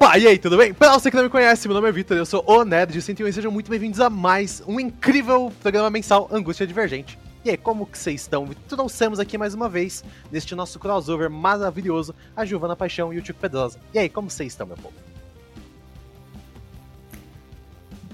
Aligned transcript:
Opa, 0.00 0.16
e 0.16 0.28
aí, 0.28 0.38
tudo 0.38 0.56
bem? 0.56 0.72
Pra 0.72 0.92
você 0.92 1.10
que 1.10 1.16
não 1.16 1.24
me 1.24 1.28
conhece, 1.28 1.66
meu 1.66 1.74
nome 1.74 1.88
é 1.88 1.90
Vitor, 1.90 2.16
eu 2.16 2.24
sou 2.24 2.44
o 2.46 2.64
Nerd 2.64 2.92
de 2.92 3.02
101 3.02 3.26
e 3.26 3.32
sejam 3.32 3.50
muito 3.50 3.68
bem-vindos 3.68 3.98
a 3.98 4.08
mais 4.08 4.62
um 4.64 4.78
incrível 4.78 5.52
programa 5.60 5.90
mensal 5.90 6.28
Angústia 6.30 6.64
Divergente. 6.64 7.18
E 7.44 7.50
aí, 7.50 7.56
como 7.56 7.84
que 7.84 7.98
vocês 7.98 8.20
estão? 8.20 8.46
Trouxemos 8.68 9.18
aqui 9.18 9.36
mais 9.36 9.54
uma 9.54 9.68
vez, 9.68 10.04
neste 10.30 10.54
nosso 10.54 10.78
crossover 10.78 11.28
maravilhoso, 11.28 12.14
a 12.36 12.44
Giovana 12.44 12.76
Paixão 12.76 13.12
e 13.12 13.18
o 13.18 13.22
Tico 13.22 13.40
Pedrosa. 13.40 13.80
E 13.92 13.98
aí, 13.98 14.08
como 14.08 14.30
vocês 14.30 14.52
estão, 14.52 14.68
meu 14.68 14.76
povo? 14.76 14.94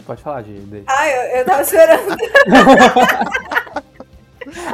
Pode 0.06 0.22
falar, 0.22 0.40
de. 0.40 0.56
Ah, 0.86 1.06
eu, 1.06 1.40
eu 1.40 1.44
tava 1.44 1.60
esperando. 1.60 2.16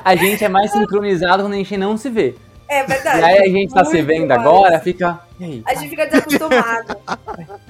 a 0.04 0.14
gente 0.14 0.44
é 0.44 0.48
mais 0.48 0.70
sincronizado 0.70 1.42
quando 1.42 1.54
a 1.54 1.56
gente 1.56 1.76
não 1.76 1.96
se 1.96 2.08
vê. 2.08 2.36
É 2.70 2.84
verdade. 2.84 3.18
E 3.18 3.24
aí 3.24 3.38
a 3.38 3.48
gente 3.48 3.74
tá 3.74 3.84
se 3.84 4.00
vendo 4.00 4.28
mais. 4.28 4.40
agora, 4.40 4.78
fica. 4.78 5.18
A 5.64 5.74
gente 5.74 5.90
fica 5.90 6.06
desacostumado. 6.06 6.96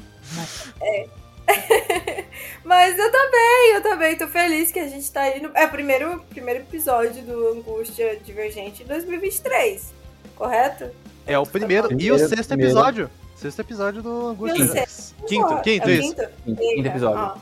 é. 0.82 1.06
Mas 2.62 2.98
eu 2.98 3.10
também, 3.10 3.72
eu 3.74 3.82
também 3.82 4.16
tô 4.18 4.28
feliz 4.28 4.70
que 4.70 4.78
a 4.78 4.86
gente 4.86 5.10
tá 5.10 5.22
aí 5.22 5.40
no. 5.40 5.50
É 5.54 5.64
o 5.64 5.70
primeiro, 5.70 6.22
primeiro 6.28 6.60
episódio 6.60 7.22
do 7.22 7.48
Angústia 7.48 8.20
Divergente 8.22 8.84
2023, 8.84 9.90
correto? 10.36 10.90
É 11.26 11.38
o 11.38 11.46
primeiro 11.46 11.88
tá 11.88 11.94
e 11.98 12.12
o 12.12 12.18
sexto 12.18 12.48
primeiro. 12.48 12.72
episódio. 12.72 13.10
Sexto 13.34 13.60
episódio 13.60 14.02
do 14.02 14.26
Angústia. 14.28 14.86
Quinto, 15.26 15.26
quinto, 15.26 15.62
quinto, 15.62 15.88
é 15.88 15.92
isso. 15.92 16.14
Quinto, 16.44 16.60
quinto 16.60 16.88
episódio. 16.88 17.18
Ah. 17.18 17.38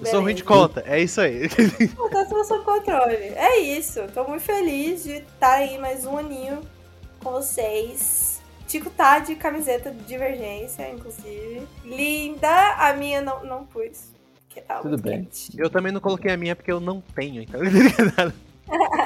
Eu 0.00 0.06
sou 0.06 0.20
ruim 0.20 0.34
de 0.34 0.44
conta, 0.44 0.82
é 0.84 1.00
isso 1.00 1.20
aí. 1.20 1.48
tá 1.48 2.44
sob 2.44 2.64
controle. 2.64 3.14
É 3.14 3.58
isso, 3.60 4.00
tô 4.12 4.24
muito 4.24 4.42
feliz 4.42 5.04
de 5.04 5.12
estar 5.12 5.26
tá 5.38 5.54
aí 5.54 5.78
mais 5.78 6.04
um 6.04 6.18
aninho 6.18 6.60
com 7.28 7.32
vocês. 7.32 8.40
Tico 8.66 8.90
tá 8.90 9.18
de 9.18 9.34
camiseta 9.34 9.90
de 9.90 10.02
divergência, 10.04 10.90
inclusive. 10.90 11.66
Linda! 11.84 12.74
A 12.78 12.94
minha 12.94 13.20
não, 13.20 13.44
não 13.44 13.64
pus. 13.64 14.12
Porque 14.46 14.60
tá 14.60 14.76
Tudo 14.76 15.00
bem. 15.00 15.24
Quente. 15.24 15.52
Eu 15.56 15.70
também 15.70 15.92
não 15.92 16.00
coloquei 16.00 16.32
a 16.32 16.36
minha 16.36 16.56
porque 16.56 16.72
eu 16.72 16.80
não 16.80 17.02
tenho, 17.14 17.42
então. 17.42 17.60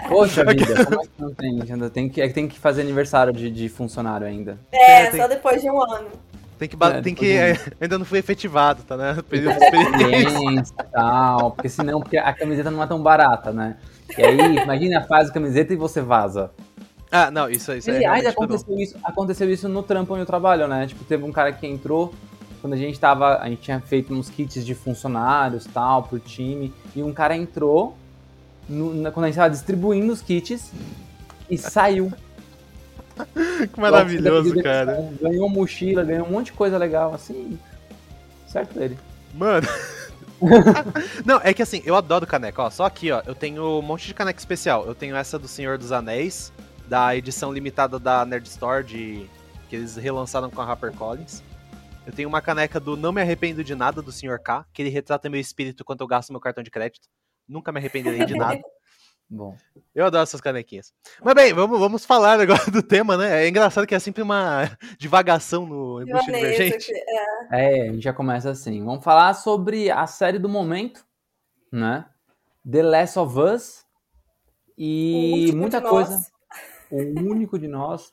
Poxa 0.08 0.44
vida, 0.44 0.84
como 0.84 1.02
é 1.02 1.04
que 1.04 1.10
não 1.18 1.34
tem? 1.34 1.62
Ainda 1.62 1.90
tem 1.90 2.08
que, 2.08 2.20
é 2.20 2.28
que 2.28 2.34
tem 2.34 2.48
que 2.48 2.58
fazer 2.58 2.82
aniversário 2.82 3.32
de, 3.32 3.50
de 3.50 3.68
funcionário 3.68 4.26
ainda. 4.26 4.58
É, 4.72 5.02
é 5.02 5.10
tem... 5.10 5.20
só 5.20 5.28
depois 5.28 5.60
de 5.60 5.70
um 5.70 5.80
ano. 5.80 6.08
Tem 6.58 6.68
que, 6.68 6.76
é, 6.80 7.00
tem 7.00 7.14
que 7.14 7.32
é, 7.32 7.58
ainda 7.80 7.98
não 7.98 8.04
foi 8.04 8.20
efetivado, 8.20 8.84
tá, 8.84 8.96
né? 8.96 9.18
Período 9.28 9.58
de 9.58 9.64
experiência 9.64 10.76
tal, 10.92 11.50
porque 11.52 11.68
senão 11.68 12.00
porque 12.00 12.16
a 12.16 12.32
camiseta 12.32 12.70
não 12.70 12.82
é 12.82 12.86
tão 12.86 13.02
barata, 13.02 13.52
né? 13.52 13.78
E 14.16 14.22
aí, 14.24 14.56
imagina, 14.58 15.02
faz 15.02 15.28
a 15.30 15.32
camiseta 15.32 15.72
e 15.72 15.76
você 15.76 16.00
vaza. 16.00 16.52
Ah, 17.14 17.30
não, 17.30 17.50
isso, 17.50 17.70
isso 17.74 17.90
é 17.90 17.96
Aliás, 17.96 18.24
aconteceu 18.24 18.78
isso, 18.78 18.96
aconteceu 19.04 19.52
isso 19.52 19.68
no 19.68 19.82
trampo 19.82 20.14
onde 20.14 20.22
eu 20.22 20.26
trabalho, 20.26 20.66
né? 20.66 20.86
Tipo, 20.86 21.04
teve 21.04 21.22
um 21.22 21.30
cara 21.30 21.52
que 21.52 21.66
entrou 21.66 22.14
quando 22.62 22.72
a 22.72 22.76
gente 22.76 22.98
tava. 22.98 23.36
A 23.38 23.50
gente 23.50 23.60
tinha 23.60 23.78
feito 23.80 24.14
uns 24.14 24.30
kits 24.30 24.64
de 24.64 24.74
funcionários 24.74 25.66
tal, 25.66 26.04
pro 26.04 26.18
time. 26.18 26.72
E 26.96 27.02
um 27.02 27.12
cara 27.12 27.36
entrou 27.36 27.98
no, 28.66 28.94
na, 28.94 29.10
quando 29.10 29.24
a 29.24 29.28
gente 29.28 29.36
tava 29.36 29.50
distribuindo 29.50 30.10
os 30.10 30.22
kits 30.22 30.72
e 31.50 31.58
saiu. 31.58 32.10
que 33.74 33.78
maravilhoso, 33.78 34.54
cara. 34.62 35.06
Ganhou 35.20 35.50
mochila, 35.50 36.02
ganhou 36.02 36.26
um 36.26 36.30
monte 36.30 36.46
de 36.46 36.52
coisa 36.52 36.78
legal, 36.78 37.12
assim. 37.12 37.58
Certo 38.46 38.78
dele. 38.78 38.96
Mano. 39.34 39.68
não, 41.26 41.40
é 41.44 41.52
que 41.52 41.62
assim, 41.62 41.82
eu 41.84 41.94
adoro 41.94 42.26
caneca, 42.26 42.62
ó. 42.62 42.70
Só 42.70 42.84
aqui, 42.84 43.10
ó, 43.10 43.22
eu 43.26 43.34
tenho 43.34 43.78
um 43.78 43.82
monte 43.82 44.06
de 44.06 44.14
caneca 44.14 44.38
especial. 44.38 44.86
Eu 44.86 44.94
tenho 44.94 45.14
essa 45.14 45.38
do 45.38 45.46
Senhor 45.46 45.78
dos 45.78 45.92
Anéis, 45.92 46.52
da 46.92 47.16
edição 47.16 47.50
limitada 47.50 47.98
da 47.98 48.22
Nerd 48.26 48.46
Store, 48.46 48.84
de, 48.84 49.26
que 49.70 49.76
eles 49.76 49.96
relançaram 49.96 50.50
com 50.50 50.60
a 50.60 50.64
HarperCollins. 50.66 51.42
Eu 52.06 52.12
tenho 52.12 52.28
uma 52.28 52.42
caneca 52.42 52.78
do 52.78 52.98
Não 52.98 53.12
Me 53.12 53.22
Arrependo 53.22 53.64
de 53.64 53.74
Nada, 53.74 54.02
do 54.02 54.12
Sr. 54.12 54.38
K, 54.38 54.66
que 54.74 54.82
ele 54.82 54.90
retrata 54.90 55.30
meu 55.30 55.40
espírito 55.40 55.86
quando 55.86 56.02
eu 56.02 56.06
gasto 56.06 56.30
meu 56.32 56.40
cartão 56.40 56.62
de 56.62 56.70
crédito. 56.70 57.08
Nunca 57.48 57.72
me 57.72 57.78
arrependerei 57.78 58.26
de 58.26 58.34
nada. 58.36 58.60
Bom. 59.26 59.56
Eu 59.94 60.04
adoro 60.04 60.22
essas 60.22 60.42
canequinhas. 60.42 60.92
Mas 61.24 61.34
bem, 61.34 61.54
vamos, 61.54 61.80
vamos 61.80 62.04
falar 62.04 62.38
agora 62.38 62.70
do 62.70 62.82
tema, 62.82 63.16
né? 63.16 63.42
É 63.42 63.48
engraçado 63.48 63.86
que 63.86 63.94
é 63.94 63.98
sempre 63.98 64.22
uma 64.22 64.70
divagação 65.00 65.64
no 65.64 66.02
Embuste 66.02 66.30
Divergente. 66.30 66.92
É. 67.50 67.78
é, 67.78 67.88
a 67.88 67.92
gente 67.94 68.04
já 68.04 68.12
começa 68.12 68.50
assim. 68.50 68.84
Vamos 68.84 69.02
falar 69.02 69.32
sobre 69.32 69.90
a 69.90 70.06
série 70.06 70.38
do 70.38 70.46
momento, 70.46 71.06
né? 71.72 72.04
The 72.70 72.82
Last 72.82 73.18
of 73.18 73.38
Us. 73.38 73.86
E 74.76 75.52
muita 75.54 75.80
coisa. 75.80 76.10
Nós 76.10 76.31
o 76.92 77.20
único 77.20 77.58
de 77.58 77.66
nós, 77.66 78.12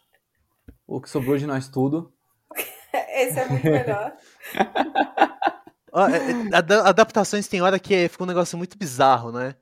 o 0.87 1.01
que 1.01 1.09
sobrou 1.09 1.37
de 1.37 1.45
nós 1.45 1.67
tudo. 1.67 2.13
Esse 3.13 3.39
é 3.39 3.47
muito 3.47 3.65
melhor. 3.65 4.13
É, 5.91 6.55
é, 6.55 6.87
adaptações 6.87 7.47
tem 7.47 7.63
hora 7.63 7.79
que 7.79 8.07
fica 8.09 8.23
um 8.23 8.27
negócio 8.27 8.55
muito 8.55 8.77
bizarro, 8.77 9.31
né? 9.31 9.55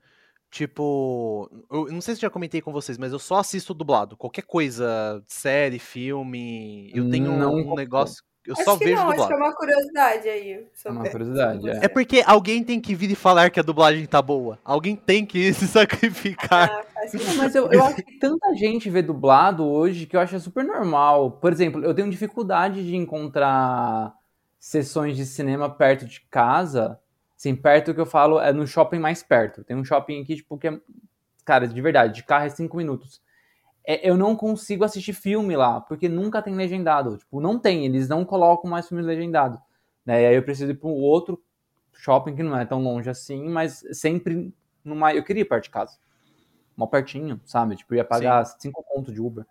Tipo, 0.50 1.50
eu 1.70 1.86
não 1.86 2.02
sei 2.02 2.14
se 2.14 2.20
já 2.20 2.28
comentei 2.28 2.60
com 2.60 2.72
vocês, 2.72 2.98
mas 2.98 3.12
eu 3.12 3.18
só 3.18 3.38
assisto 3.38 3.72
dublado. 3.72 4.14
Qualquer 4.14 4.42
coisa, 4.42 5.22
série, 5.26 5.78
filme, 5.78 6.90
eu 6.94 7.08
tenho 7.10 7.32
não, 7.36 7.54
um 7.54 7.74
negócio 7.74 8.22
eu 8.48 8.54
acho 8.54 8.64
só 8.64 8.78
que 8.78 8.84
vejo 8.86 8.96
não, 8.96 9.10
dublado. 9.10 9.20
Acho 9.20 9.28
que 9.28 9.34
é 9.34 9.36
uma 9.36 9.54
curiosidade 9.54 10.28
aí. 10.28 10.66
É 10.84 10.90
uma 10.90 11.10
curiosidade, 11.10 11.68
é. 11.68 11.84
É 11.84 11.88
porque 11.88 12.24
alguém 12.26 12.64
tem 12.64 12.80
que 12.80 12.94
vir 12.94 13.10
e 13.10 13.14
falar 13.14 13.50
que 13.50 13.60
a 13.60 13.62
dublagem 13.62 14.06
tá 14.06 14.22
boa. 14.22 14.58
Alguém 14.64 14.96
tem 14.96 15.26
que 15.26 15.52
se 15.52 15.68
sacrificar. 15.68 16.70
Ah, 16.70 17.02
mas 17.36 17.54
eu, 17.54 17.70
eu 17.70 17.84
acho 17.84 17.96
que 17.96 18.18
tanta 18.18 18.54
gente 18.54 18.88
vê 18.88 19.02
dublado 19.02 19.66
hoje 19.66 20.06
que 20.06 20.16
eu 20.16 20.20
acho 20.20 20.40
super 20.40 20.64
normal. 20.64 21.32
Por 21.32 21.52
exemplo, 21.52 21.84
eu 21.84 21.92
tenho 21.92 22.08
dificuldade 22.08 22.86
de 22.86 22.96
encontrar 22.96 24.14
sessões 24.58 25.14
de 25.14 25.26
cinema 25.26 25.68
perto 25.68 26.06
de 26.06 26.22
casa. 26.30 26.98
Assim, 27.36 27.54
perto 27.54 27.92
que 27.92 28.00
eu 28.00 28.06
falo 28.06 28.40
é 28.40 28.50
no 28.50 28.66
shopping 28.66 28.98
mais 28.98 29.22
perto. 29.22 29.62
Tem 29.62 29.76
um 29.76 29.84
shopping 29.84 30.22
aqui, 30.22 30.36
tipo, 30.36 30.56
que 30.56 30.68
é. 30.68 30.80
Cara, 31.44 31.68
de 31.68 31.80
verdade, 31.82 32.14
de 32.14 32.22
carro 32.22 32.46
é 32.46 32.48
5 32.48 32.74
minutos 32.76 33.20
é, 33.90 34.06
eu 34.06 34.18
não 34.18 34.36
consigo 34.36 34.84
assistir 34.84 35.14
filme 35.14 35.56
lá, 35.56 35.80
porque 35.80 36.10
nunca 36.10 36.42
tem 36.42 36.54
legendado. 36.54 37.16
Tipo, 37.16 37.40
não 37.40 37.58
tem, 37.58 37.86
eles 37.86 38.06
não 38.06 38.22
colocam 38.22 38.70
mais 38.70 38.86
filmes 38.86 39.06
legendados. 39.06 39.58
Né? 40.04 40.24
E 40.24 40.26
aí 40.26 40.34
eu 40.34 40.42
preciso 40.42 40.72
ir 40.72 40.74
para 40.74 40.90
um 40.90 41.00
outro 41.00 41.42
shopping 41.94 42.36
que 42.36 42.42
não 42.42 42.54
é 42.54 42.66
tão 42.66 42.82
longe 42.82 43.08
assim, 43.08 43.48
mas 43.48 43.82
sempre 43.92 44.52
numa. 44.84 45.14
Eu 45.14 45.24
queria 45.24 45.40
ir 45.40 45.46
perto 45.46 45.64
de 45.64 45.70
casa. 45.70 45.96
Mal 46.76 46.86
pertinho, 46.86 47.40
sabe? 47.46 47.76
Tipo, 47.76 47.94
ia 47.94 48.04
pagar 48.04 48.44
5 48.44 48.84
pontos 48.84 49.14
de 49.14 49.22
Uber. 49.22 49.46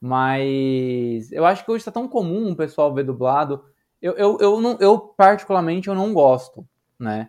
Mas 0.00 1.30
eu 1.30 1.44
acho 1.44 1.62
que 1.62 1.70
hoje 1.70 1.82
está 1.82 1.92
tão 1.92 2.08
comum 2.08 2.52
o 2.52 2.56
pessoal 2.56 2.92
ver 2.94 3.04
dublado. 3.04 3.66
Eu, 4.00 4.14
eu, 4.14 4.38
eu, 4.40 4.60
não, 4.62 4.78
eu, 4.80 4.98
particularmente, 4.98 5.88
eu 5.88 5.94
não 5.94 6.14
gosto, 6.14 6.66
né? 6.98 7.28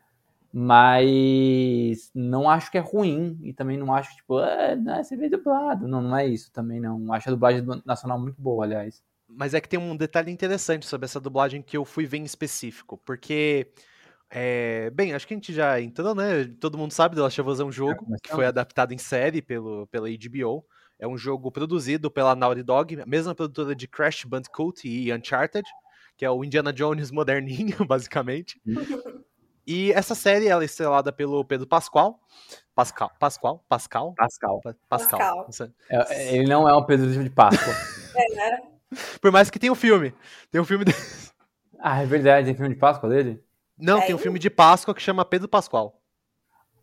Mas 0.57 2.09
não 2.15 2.49
acho 2.49 2.71
que 2.71 2.77
é 2.77 2.81
ruim 2.81 3.37
e 3.43 3.51
também 3.51 3.75
não 3.77 3.93
acho, 3.93 4.15
tipo, 4.15 4.37
ah, 4.37 4.73
não, 4.77 5.03
você 5.03 5.17
vê 5.17 5.27
dublado. 5.27 5.85
Não, 5.85 6.01
não 6.01 6.15
é 6.15 6.25
isso 6.25 6.49
também, 6.49 6.79
não. 6.79 7.11
Acho 7.11 7.27
a 7.27 7.33
dublagem 7.33 7.61
nacional 7.85 8.17
muito 8.17 8.41
boa, 8.41 8.63
aliás. 8.63 9.03
Mas 9.27 9.53
é 9.53 9.59
que 9.59 9.67
tem 9.67 9.77
um 9.77 9.97
detalhe 9.97 10.31
interessante 10.31 10.85
sobre 10.85 11.03
essa 11.03 11.19
dublagem 11.19 11.61
que 11.61 11.75
eu 11.75 11.83
fui 11.83 12.05
ver 12.05 12.19
em 12.19 12.23
específico, 12.23 12.97
porque. 13.03 13.69
É, 14.29 14.89
bem, 14.91 15.13
acho 15.13 15.27
que 15.27 15.33
a 15.33 15.37
gente 15.37 15.53
já 15.53 15.81
entrou, 15.81 16.15
né? 16.15 16.45
Todo 16.57 16.77
mundo 16.77 16.93
sabe, 16.93 17.17
The 17.17 17.21
Last 17.21 17.41
of 17.41 17.49
Us 17.49 17.59
é 17.59 17.63
um 17.65 17.71
jogo 17.71 18.05
que 18.23 18.31
foi 18.31 18.45
adaptado 18.45 18.93
em 18.93 18.97
série 18.97 19.41
pelo, 19.41 19.87
pela 19.87 20.07
HBO. 20.07 20.65
É 20.97 21.05
um 21.05 21.17
jogo 21.17 21.51
produzido 21.51 22.09
pela 22.09 22.33
Naughty 22.33 22.63
Dog, 22.63 23.01
a 23.01 23.05
mesma 23.05 23.35
produtora 23.35 23.75
de 23.75 23.89
Crash 23.89 24.23
Bandicoot 24.23 24.87
e 24.87 25.13
Uncharted, 25.13 25.67
que 26.15 26.23
é 26.23 26.31
o 26.31 26.45
Indiana 26.45 26.71
Jones 26.71 27.11
moderninho, 27.11 27.75
basicamente. 27.85 28.57
E 29.67 29.91
essa 29.93 30.13
série 30.13 30.47
ela 30.47 30.61
é 30.61 30.65
estrelada 30.65 31.11
pelo 31.11 31.43
Pedro 31.43 31.65
Pascal. 31.65 32.19
Pascal, 32.75 33.11
Pascal, 33.17 33.65
Pascal, 33.67 34.13
Pascal, 34.15 34.61
Pascal. 34.89 35.45
Pascal. 35.45 35.69
É, 35.89 36.35
ele 36.35 36.47
não 36.47 36.67
é 36.67 36.75
um 36.75 36.83
Pedro 36.83 37.09
de 37.09 37.29
Páscoa. 37.29 37.73
é, 38.15 38.35
né? 38.35 38.63
Por 39.21 39.31
mais 39.31 39.49
que 39.49 39.57
tenha 39.57 39.71
um 39.71 39.75
filme, 39.75 40.13
tem 40.51 40.59
um 40.59 40.65
filme. 40.65 40.85
De... 40.85 40.93
Ah, 41.79 42.01
é 42.01 42.05
verdade, 42.05 42.47
tem 42.47 42.55
filme 42.55 42.73
de 42.73 42.79
Páscoa 42.79 43.09
dele? 43.09 43.43
Não, 43.77 43.99
é 43.99 44.05
tem 44.07 44.15
um 44.15 44.17
filme 44.17 44.39
de 44.39 44.49
Páscoa 44.49 44.93
que 44.93 45.01
chama 45.01 45.25
Pedro 45.25 45.47
Pascal. 45.47 46.01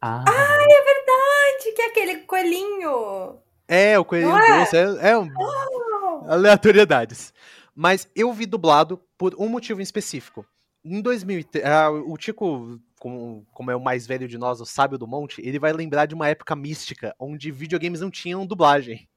Ah. 0.01 0.25
ah, 0.27 0.59
é 0.61 0.85
verdade, 0.85 1.75
que 1.75 1.83
é 1.83 1.87
aquele 1.87 2.17
coelhinho. 2.19 3.39
É, 3.69 3.99
o 3.99 4.05
coelhinho 4.05 4.37
é? 4.37 4.61
doce, 4.61 4.77
é, 4.77 5.11
é 5.11 5.19
um... 5.19 5.29
oh. 5.37 6.25
aleatoriedades. 6.29 7.33
Mas 7.75 8.09
eu 8.15 8.33
vi 8.33 8.47
dublado 8.47 9.01
por 9.17 9.35
um 9.39 9.49
motivo 9.49 9.81
em 9.81 9.83
específico 9.83 10.47
em 10.85 11.01
2003, 11.01 11.65
ah, 11.65 11.91
o 11.91 12.17
Tico, 12.17 12.81
como, 12.99 13.47
como, 13.53 13.71
é 13.71 13.77
o 13.77 13.81
mais 13.81 14.07
velho 14.07 14.29
de 14.29 14.37
nós, 14.37 14.61
o 14.61 14.67
sábio 14.67 14.99
do 14.99 15.07
monte, 15.07 15.41
ele 15.47 15.59
vai 15.59 15.73
lembrar 15.73 16.07
de 16.07 16.15
uma 16.15 16.29
época 16.29 16.57
mística, 16.57 17.15
onde 17.19 17.51
videogames 17.51 18.01
não 18.01 18.11
tinham 18.11 18.47
dublagem. 18.47 19.09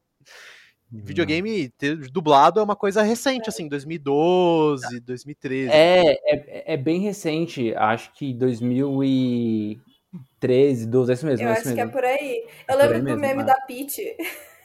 Hum. 0.92 1.02
Videogame 1.04 1.70
ter 1.70 1.96
dublado 2.10 2.60
é 2.60 2.64
uma 2.64 2.76
coisa 2.76 3.02
recente, 3.02 3.50
assim, 3.50 3.68
2012, 3.68 5.00
2013. 5.02 5.72
É, 5.72 6.12
é, 6.24 6.74
é 6.74 6.78
bem 6.78 7.02
recente, 7.02 7.74
acho 7.76 8.14
que 8.14 8.34
2013, 8.34 10.88
12, 10.88 11.12
é 11.12 11.14
isso 11.14 11.26
mesmo. 11.26 11.46
Eu 11.46 11.50
é 11.50 11.54
acho 11.54 11.68
mesmo. 11.68 11.76
que 11.76 11.82
é 11.82 11.88
por 11.88 12.04
aí. 12.04 12.48
Eu 12.68 12.76
é 12.76 12.84
lembro 12.84 13.00
do 13.00 13.06
mesmo, 13.06 13.20
meme 13.20 13.42
ah. 13.42 13.46
da 13.46 13.56
Peach. 13.62 14.16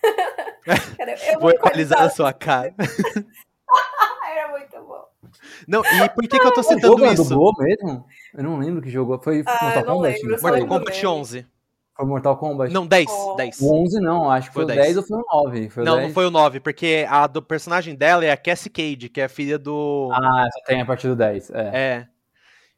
Cara, 0.64 1.17
vou 1.38 1.50
equalizar 1.50 2.03
a 2.03 2.11
sua 2.11 2.32
cara. 2.32 2.75
Era 4.31 4.49
muito 4.50 4.82
bom. 4.82 5.10
Não, 5.67 5.82
e 5.85 6.09
por 6.11 6.23
que, 6.29 6.38
que 6.38 6.47
eu 6.47 6.53
tô 6.53 6.62
citando 6.62 6.99
jogo 6.99 7.05
isso? 7.06 7.25
dublou 7.25 7.53
mesmo? 7.59 8.06
Eu 8.35 8.43
não 8.44 8.59
lembro 8.59 8.81
que 8.82 8.91
jogou. 8.91 9.21
Foi 9.23 9.43
Ah, 9.47 9.59
Mortal 9.65 9.85
Kombat? 9.85 10.21
lembro, 10.23 10.38
só 10.38 10.49
Mortal 10.49 10.67
Kombat 10.69 11.00
bem. 11.00 11.06
11. 11.11 11.47
Foi 11.97 12.06
Mortal 12.06 12.37
Kombat? 12.38 12.73
Não, 12.73 12.87
10. 12.87 13.11
Oh. 13.11 13.35
10. 13.37 13.61
O 13.61 13.75
11 13.75 14.00
não, 14.00 14.31
acho 14.31 14.49
que 14.49 14.55
Foi 14.55 14.65
foi, 14.65 14.73
o 14.73 14.75
o 14.75 14.77
10. 14.77 14.87
10 14.87 14.97
ou 14.97 15.03
foi 15.03 15.19
o 15.19 15.25
9. 15.44 15.69
Foi 15.71 15.82
o 15.82 15.87
Não, 15.87 15.94
10? 15.97 16.06
não 16.06 16.15
foi 16.15 16.27
o 16.27 16.31
9, 16.31 16.61
porque 16.61 17.06
a 17.09 17.27
do 17.27 17.43
personagem 17.43 17.94
dela 17.94 18.25
é 18.25 18.31
a 18.31 18.37
Cassie 18.37 18.71
Cage, 18.71 19.09
que 19.09 19.21
é 19.21 19.25
a 19.25 19.29
filha 19.29 19.59
do. 19.59 20.09
Ah, 20.12 20.49
só 20.53 20.61
tem 20.67 20.81
a 20.81 20.87
partir 20.87 21.09
do 21.09 21.17
10. 21.17 21.50
É. 21.50 21.71
É. 21.75 22.09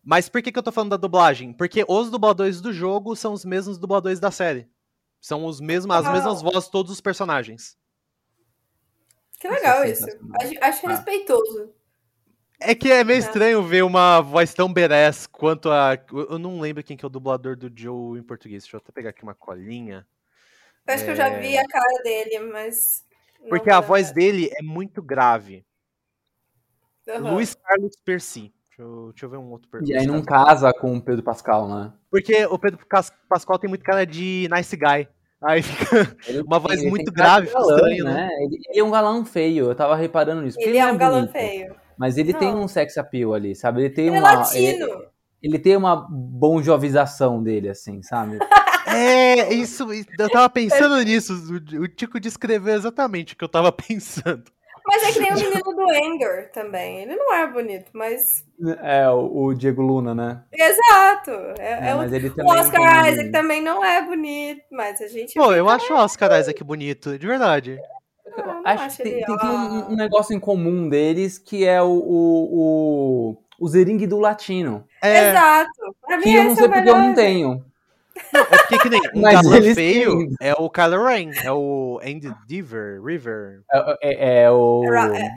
Mas 0.05 0.29
por 0.29 0.43
que, 0.43 0.51
que 0.51 0.59
eu 0.59 0.63
tô 0.63 0.73
falando 0.73 0.91
da 0.91 0.97
dublagem? 0.97 1.53
Porque 1.53 1.85
os 1.87 2.11
dubladores 2.11 2.61
do 2.61 2.73
jogo 2.73 3.15
são 3.15 3.33
os 3.33 3.45
mesmos 3.45 3.79
dubladores 3.79 4.19
da 4.19 4.31
série. 4.33 4.67
São 5.21 5.45
os 5.47 5.61
mesmos, 5.61 5.95
as 5.95 6.13
mesmas 6.13 6.43
vozes 6.43 6.65
de 6.65 6.71
todos 6.73 6.91
os 6.91 7.01
personagens. 7.01 7.77
Que 9.39 9.49
legal 9.49 9.85
Isso 9.85 9.85
é 9.85 9.91
isso. 9.93 10.05
sensacional. 10.05 10.37
Acho, 10.41 10.55
acho 10.61 10.87
Ah. 10.87 10.91
respeitoso. 10.91 11.71
É 12.65 12.75
que 12.75 12.91
é 12.91 13.03
meio 13.05 13.17
É. 13.17 13.21
estranho 13.21 13.63
ver 13.63 13.83
uma 13.85 14.21
voz 14.21 14.53
tão 14.55 14.73
badass 14.73 15.27
quanto 15.27 15.71
a. 15.71 15.99
Eu 16.13 16.39
não 16.39 16.61
lembro 16.61 16.83
quem 16.83 16.97
que 16.97 17.05
é 17.05 17.07
o 17.07 17.11
dublador 17.11 17.57
do 17.57 17.71
Joe 17.75 18.19
em 18.19 18.23
português. 18.23 18.63
Deixa 18.63 18.77
eu 18.77 18.79
até 18.79 18.93
pegar 18.93 19.11
aqui 19.11 19.23
uma 19.23 19.35
colinha. 19.35 20.07
Eu 20.87 20.95
acho 20.95 21.05
que 21.05 21.11
eu 21.11 21.17
já 21.17 21.29
vi 21.39 21.57
a 21.57 21.67
cara 21.67 22.03
dele, 22.03 22.39
mas. 22.53 23.05
Porque 23.49 23.71
a 23.71 23.81
voz 23.81 24.13
dele 24.13 24.51
é 24.59 24.63
muito 24.63 25.03
grave. 25.03 25.65
Aham. 27.09 27.33
Luiz 27.35 27.55
Carlos 27.55 27.97
Percy. 28.05 28.53
Deixa 28.69 28.83
eu, 28.83 29.11
deixa 29.13 29.27
eu 29.27 29.31
ver 29.31 29.37
um 29.37 29.51
outro 29.51 29.69
per- 29.69 29.83
E 29.85 29.95
aí 29.97 30.07
não 30.07 30.23
casa 30.23 30.73
com 30.73 30.97
o 30.97 31.03
Pedro 31.03 31.23
Pascal, 31.23 31.69
né? 31.69 31.93
Porque 32.11 32.47
o 32.47 32.59
Pedro 32.59 32.79
Pascoal 33.29 33.59
tem 33.59 33.69
muito 33.69 33.85
cara 33.85 34.07
de 34.07 34.49
nice 34.55 34.77
guy. 34.77 35.09
Aí 35.43 35.61
fica. 35.63 36.17
Ele 36.29 36.41
Uma 36.47 36.59
voz 36.61 36.81
ele 36.81 36.89
muito 36.91 37.11
grave, 37.13 37.49
fica 37.49 37.59
galã, 37.59 37.75
estranho, 37.77 38.05
né? 38.05 38.15
né? 38.15 38.29
Ele, 38.45 38.61
ele 38.69 38.79
é 38.79 38.85
um 38.85 38.91
galã 38.91 39.25
feio, 39.25 39.67
eu 39.67 39.75
tava 39.75 39.97
reparando 39.97 40.43
nisso. 40.43 40.57
porque 40.57 40.71
Ele 40.71 40.79
é 40.79 40.87
não 40.87 40.95
um 40.95 40.99
galã 40.99 41.19
bonito, 41.27 41.33
feio. 41.33 41.82
Mas 42.03 42.19
ele 42.19 42.35
tem 42.35 42.53
Não. 42.53 42.63
um 42.65 42.69
sex 42.69 42.99
appeal 42.99 43.33
ali, 43.33 43.55
sabe? 43.55 43.83
Ele 43.83 43.91
tem 43.91 44.09
Ele 44.09 44.17
é 44.17 44.19
uma. 44.19 44.33
latino. 44.33 44.87
Ele, 44.87 45.09
ele 45.41 45.59
tem 45.61 45.77
uma 45.77 45.97
bonjovização 46.11 47.41
dele, 47.43 47.69
assim, 47.69 48.03
sabe? 48.03 48.39
É, 48.85 49.55
isso. 49.55 49.87
Eu 50.19 50.29
tava 50.29 50.51
pensando 50.51 51.01
nisso. 51.03 51.33
O, 51.33 51.83
o 51.85 51.89
Tico 51.89 52.21
descreveu 52.21 52.75
exatamente 52.75 53.33
o 53.33 53.37
que 53.39 53.45
eu 53.45 53.49
tava 53.49 53.71
pensando. 53.73 54.43
Mas 54.85 55.03
é 55.05 55.13
que 55.13 55.21
nem 55.21 55.33
o 55.33 55.37
menino 55.37 55.63
do 55.63 55.83
Anger 55.91 56.51
também. 56.53 56.99
Ele 57.03 57.15
não 57.17 57.33
é 57.33 57.47
bonito, 57.47 57.91
mas. 57.95 58.45
É, 58.83 59.09
o, 59.09 59.45
o 59.47 59.55
Diego 59.55 59.81
Luna, 59.81 60.15
né? 60.15 60.43
Exato. 60.53 61.31
É, 61.59 61.87
É, 61.87 61.89
é 61.91 61.95
o- 61.95 61.99
mas 61.99 62.13
ele 62.13 62.29
o. 62.37 62.45
Oscar 62.51 63.03
tem- 63.05 63.13
Isaac 63.13 63.31
também 63.31 63.63
não 63.63 63.83
é 63.83 64.03
bonito, 64.05 64.63
mas 64.71 65.01
a 65.01 65.07
gente. 65.07 65.33
Pô, 65.35 65.55
eu 65.55 65.69
acho 65.71 65.91
o 65.95 65.97
Oscar 65.97 66.33
Isaac 66.39 66.63
bonito, 66.65 67.17
de 67.19 67.27
verdade. 67.27 67.79
Eu 68.37 68.47
não 68.47 68.63
Acho 68.65 68.83
acho 68.85 68.97
que 68.99 69.03
tem, 69.03 69.25
tem- 69.25 69.37
um, 69.49 69.93
um 69.93 69.97
negócio 69.97 70.35
em 70.35 70.41
comum 70.41 70.89
deles 70.89 71.39
que 71.39 71.65
é 71.67 71.83
o, 71.83 71.87
o, 71.87 72.49
o, 73.61 73.65
o 73.65 73.69
zeringue 73.69 74.07
do 74.07 74.19
latino. 74.19 74.85
É, 75.03 75.31
Exato. 75.31 75.71
Pra 76.07 76.17
mim, 76.17 76.23
Que 76.23 76.35
eu 76.35 76.45
não 76.45 76.53
esse 76.53 76.57
sei 76.57 76.65
é 76.65 76.69
o 76.69 76.73
porque 76.73 76.91
eu 76.91 76.97
não 76.99 77.15
tenho. 77.15 77.65
é 78.35 78.45
porque 78.59 78.79
que 78.79 78.89
nem 78.91 79.01
um 79.15 79.21
Mas 79.21 79.43
galã 79.43 79.57
eles 79.57 79.75
feio 79.75 80.19
têm. 80.19 80.37
é 80.41 80.53
o 80.55 80.71
Kylo 80.71 81.05
Ren, 81.05 81.31
é 81.45 81.51
o 81.53 82.01
Andy 82.03 82.33
Diver, 82.47 83.03
River, 83.03 83.63
É, 83.73 83.97
é- 84.03 84.43
é 84.45 84.51
o. 84.51 84.83
Ra- 84.89 85.17
é- 85.17 85.31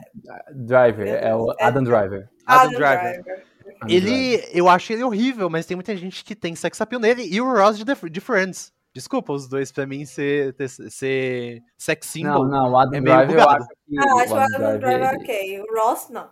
Driver, 0.53 1.07
é 1.07 1.35
o 1.35 1.51
Adam 1.59 1.83
Driver. 1.83 2.29
Adam 2.45 2.61
Adam 2.67 2.71
Driver. 2.79 3.23
Driver. 3.23 3.45
Ele, 3.87 4.41
eu 4.53 4.69
acho 4.69 4.93
ele 4.93 5.03
horrível, 5.03 5.49
mas 5.49 5.65
tem 5.65 5.75
muita 5.75 5.95
gente 5.95 6.23
que 6.23 6.35
tem 6.35 6.55
sex 6.55 6.79
appeal 6.79 7.01
nele 7.01 7.27
e 7.29 7.41
o 7.41 7.51
Ross 7.51 7.77
de, 7.77 7.83
The- 7.85 8.09
de 8.09 8.19
Friends. 8.21 8.71
Desculpa, 8.95 9.33
os 9.33 9.47
dois 9.49 9.71
pra 9.73 9.85
mim 9.85 10.05
ser, 10.05 10.53
ter- 10.53 10.69
ser 10.69 11.61
sex 11.77 12.07
symbol. 12.07 12.47
Não, 12.47 12.63
não, 12.63 12.71
o 12.71 12.79
Adam 12.79 12.95
É 12.97 13.01
meio 13.01 13.15
Driver 13.17 13.35
eu 13.35 13.41
bugado. 13.43 13.63
acho 13.63 13.69
que. 13.85 13.99
Ah, 13.99 14.23
acho 14.23 14.33
o 14.33 14.35
o 14.35 14.39
Adam 14.39 14.79
Driver 14.79 14.91
ele- 15.11 15.17
ok. 15.23 15.61
O 15.61 15.75
Ross, 15.75 16.09
não. 16.09 16.29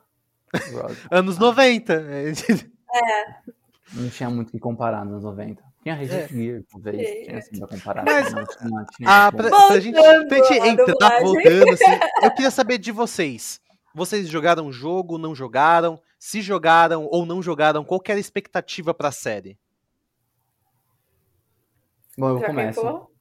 Anos 1.11 1.37
90. 1.37 2.03
Não 3.93 4.09
tinha 4.09 4.29
muito 4.29 4.49
o 4.49 4.51
que 4.51 4.59
comparar 4.59 5.05
nos 5.05 5.23
90. 5.23 5.61
Tinha 5.83 5.93
Regis 5.95 6.27
Gear, 6.29 6.61
talvez. 6.71 6.99
É. 6.99 7.23
Tinha 7.25 7.37
assim 7.37 7.59
pra 7.59 7.67
comparar. 7.67 8.03
Mas- 8.05 8.33
não 8.33 8.45
tinha, 8.45 8.85
tinha 8.95 9.09
Ah, 9.27 9.31
pra, 9.31 9.49
pra 9.49 9.79
gente, 9.79 9.93
pra 10.27 10.37
gente 10.43 10.67
entrar, 10.67 11.21
voltando, 11.21 11.69
assim, 11.73 11.83
eu 12.23 12.31
queria 12.31 12.49
saber 12.51 12.77
de 12.77 12.91
vocês. 12.91 13.59
Vocês 13.93 14.27
jogaram 14.27 14.65
o 14.67 14.71
jogo, 14.71 15.17
não 15.19 15.35
jogaram? 15.35 15.99
Se 16.17 16.41
jogaram 16.41 17.05
ou 17.11 17.25
não 17.25 17.41
jogaram, 17.41 17.83
qual 17.83 17.99
que 17.99 18.11
era 18.11 18.17
a 18.17 18.21
expectativa 18.21 18.93
pra 18.93 19.11
série? 19.11 19.57
Bom, 22.17 22.29
eu 22.29 22.39
Já 22.39 22.47
começo. 22.47 22.81
queimou? 22.81 23.11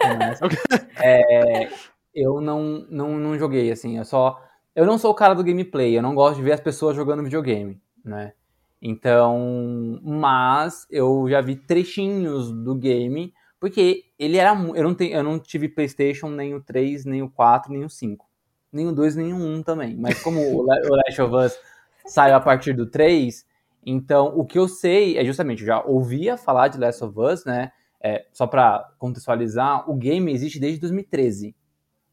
começo. 0.00 0.42
É, 1.02 1.70
eu 2.14 2.42
não, 2.42 2.86
não, 2.90 3.18
não 3.18 3.38
joguei, 3.38 3.72
assim, 3.72 3.96
eu 3.96 4.04
só. 4.04 4.38
Eu 4.74 4.84
não 4.84 4.98
sou 4.98 5.10
o 5.10 5.14
cara 5.14 5.34
do 5.34 5.42
gameplay, 5.42 5.96
eu 5.96 6.02
não 6.02 6.14
gosto 6.14 6.36
de 6.36 6.42
ver 6.42 6.52
as 6.52 6.60
pessoas 6.60 6.94
jogando 6.94 7.22
videogame, 7.22 7.80
né? 8.04 8.34
Então. 8.82 9.98
Mas 10.02 10.86
eu 10.90 11.26
já 11.28 11.40
vi 11.40 11.56
trechinhos 11.56 12.52
do 12.52 12.74
game, 12.74 13.32
porque 13.58 14.04
ele 14.18 14.36
era. 14.36 14.52
Eu 14.74 14.84
não, 14.84 14.94
tenho, 14.94 15.16
eu 15.16 15.22
não 15.22 15.38
tive 15.38 15.68
PlayStation 15.70 16.28
nem 16.28 16.54
o 16.54 16.60
3, 16.60 17.06
nem 17.06 17.22
o 17.22 17.30
4, 17.30 17.72
nem 17.72 17.84
o 17.84 17.88
5. 17.88 18.26
Nem 18.70 18.86
o 18.86 18.92
2, 18.92 19.16
nem 19.16 19.32
o 19.32 19.36
1 19.36 19.62
também. 19.62 19.96
Mas 19.96 20.22
como 20.22 20.40
o 20.40 20.62
Last 20.62 21.22
of 21.22 21.34
Us 21.34 21.58
saiu 22.06 22.36
a 22.36 22.40
partir 22.40 22.74
do 22.74 22.86
3, 22.86 23.46
então 23.84 24.38
o 24.38 24.44
que 24.44 24.58
eu 24.58 24.68
sei 24.68 25.16
é 25.16 25.24
justamente, 25.24 25.60
eu 25.60 25.66
já 25.66 25.82
ouvia 25.82 26.36
falar 26.36 26.68
de 26.68 26.78
Last 26.78 27.02
of 27.02 27.18
Us, 27.18 27.44
né? 27.44 27.72
É, 28.02 28.26
só 28.32 28.46
para 28.46 28.92
contextualizar, 28.98 29.88
o 29.90 29.94
game 29.94 30.32
existe 30.32 30.58
desde 30.58 30.80
2013, 30.80 31.54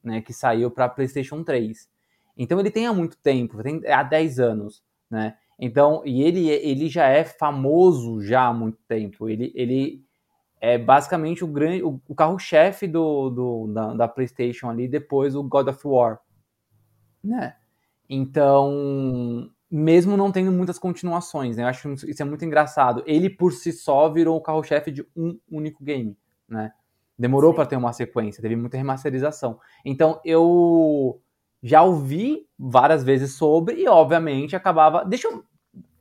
né, 0.03 0.21
que 0.21 0.33
saiu 0.33 0.69
para 0.69 0.89
PlayStation 0.89 1.43
3. 1.43 1.89
Então 2.37 2.59
ele 2.59 2.69
tem 2.69 2.85
há 2.85 2.93
muito 2.93 3.17
tempo, 3.17 3.63
tem 3.63 3.81
há 3.87 4.03
10 4.03 4.39
anos, 4.39 4.83
né? 5.09 5.35
Então, 5.59 6.03
e 6.05 6.21
ele, 6.21 6.47
ele 6.49 6.87
já 6.87 7.07
é 7.07 7.23
famoso 7.23 8.21
já 8.21 8.45
há 8.45 8.53
muito 8.53 8.77
tempo. 8.87 9.27
Ele, 9.27 9.51
ele 9.55 10.05
é 10.61 10.77
basicamente 10.77 11.43
o 11.43 11.47
grande 11.47 11.81
o, 11.83 11.99
o 12.07 12.13
carro-chefe 12.13 12.87
do, 12.87 13.29
do 13.29 13.67
da, 13.73 13.93
da 13.93 14.07
PlayStation 14.07 14.69
ali 14.69 14.87
depois 14.87 15.35
o 15.35 15.43
God 15.43 15.67
of 15.67 15.87
War, 15.87 16.19
né? 17.23 17.55
Então, 18.09 19.51
mesmo 19.69 20.15
não 20.15 20.31
tendo 20.31 20.51
muitas 20.51 20.79
continuações, 20.79 21.57
né? 21.57 21.63
Eu 21.63 21.67
acho 21.67 21.91
isso 21.93 22.21
é 22.21 22.25
muito 22.25 22.45
engraçado. 22.45 23.03
Ele 23.05 23.29
por 23.29 23.51
si 23.51 23.71
só 23.71 24.09
virou 24.09 24.37
o 24.37 24.41
carro-chefe 24.41 24.91
de 24.91 25.05
um 25.15 25.37
único 25.51 25.83
game, 25.83 26.17
né? 26.47 26.71
Demorou 27.19 27.53
para 27.53 27.65
ter 27.65 27.75
uma 27.75 27.93
sequência, 27.93 28.41
teve 28.41 28.55
muita 28.55 28.77
remasterização. 28.77 29.59
Então, 29.83 30.21
eu 30.23 31.19
já 31.61 31.81
ouvi 31.81 32.47
várias 32.57 33.03
vezes 33.03 33.33
sobre 33.33 33.81
e 33.81 33.87
obviamente 33.87 34.55
acabava, 34.55 35.03
deixa 35.03 35.27
eu 35.27 35.43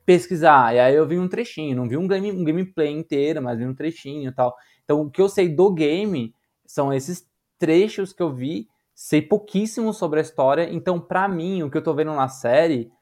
pesquisar, 0.05 0.75
e 0.75 0.79
aí 0.79 0.95
eu 0.95 1.07
vi 1.07 1.19
um 1.19 1.27
trechinho, 1.27 1.75
não 1.75 1.89
vi 1.89 1.97
um, 1.97 2.07
game, 2.07 2.31
um 2.31 2.45
gameplay 2.45 2.93
inteiro, 2.93 3.43
mas 3.43 3.59
vi 3.59 3.67
um 3.67 3.75
trechinho 3.75 4.31
e 4.31 4.33
tal. 4.33 4.55
Então, 4.85 5.01
o 5.01 5.11
que 5.11 5.21
eu 5.21 5.29
sei 5.29 5.49
do 5.49 5.73
game 5.73 6.33
são 6.65 6.93
esses 6.93 7.27
trechos 7.59 8.13
que 8.13 8.23
eu 8.23 8.33
vi, 8.33 8.69
sei 8.95 9.21
pouquíssimo 9.21 9.93
sobre 9.93 10.21
a 10.21 10.23
história, 10.23 10.69
então 10.71 11.01
pra 11.01 11.27
mim, 11.27 11.63
o 11.63 11.71
que 11.71 11.77
eu 11.77 11.83
tô 11.83 11.93
vendo 11.93 12.15
na 12.15 12.29
série 12.29 12.93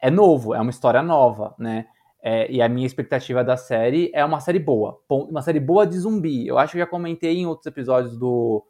é 0.00 0.10
novo, 0.10 0.54
é 0.54 0.60
uma 0.60 0.70
história 0.70 1.02
nova, 1.02 1.54
né? 1.58 1.86
É, 2.22 2.50
e 2.52 2.60
a 2.60 2.68
minha 2.68 2.86
expectativa 2.86 3.42
da 3.42 3.56
série 3.56 4.10
é 4.14 4.22
uma 4.24 4.40
série 4.40 4.58
boa, 4.58 5.00
uma 5.08 5.40
série 5.40 5.58
boa 5.60 5.86
de 5.86 5.98
zumbi. 5.98 6.46
Eu 6.46 6.58
acho 6.58 6.72
que 6.72 6.78
já 6.78 6.86
comentei 6.86 7.38
em 7.38 7.46
outros 7.46 7.66
episódios 7.66 8.16
do, 8.18 8.62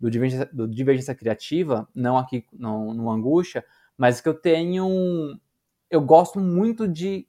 do, 0.00 0.10
Divergência, 0.10 0.50
do 0.52 0.66
Divergência 0.66 1.14
Criativa, 1.14 1.88
não 1.94 2.18
aqui 2.18 2.44
no, 2.52 2.92
no 2.92 3.10
Angústia, 3.10 3.64
mas 3.96 4.20
que 4.20 4.28
eu 4.28 4.34
tenho. 4.34 4.86
um- 4.86 5.38
Eu 5.90 6.00
gosto 6.02 6.40
muito 6.40 6.88
de 6.88 7.26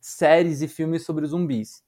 séries 0.00 0.62
e 0.62 0.68
filmes 0.68 1.04
sobre 1.04 1.26
zumbis. 1.26 1.82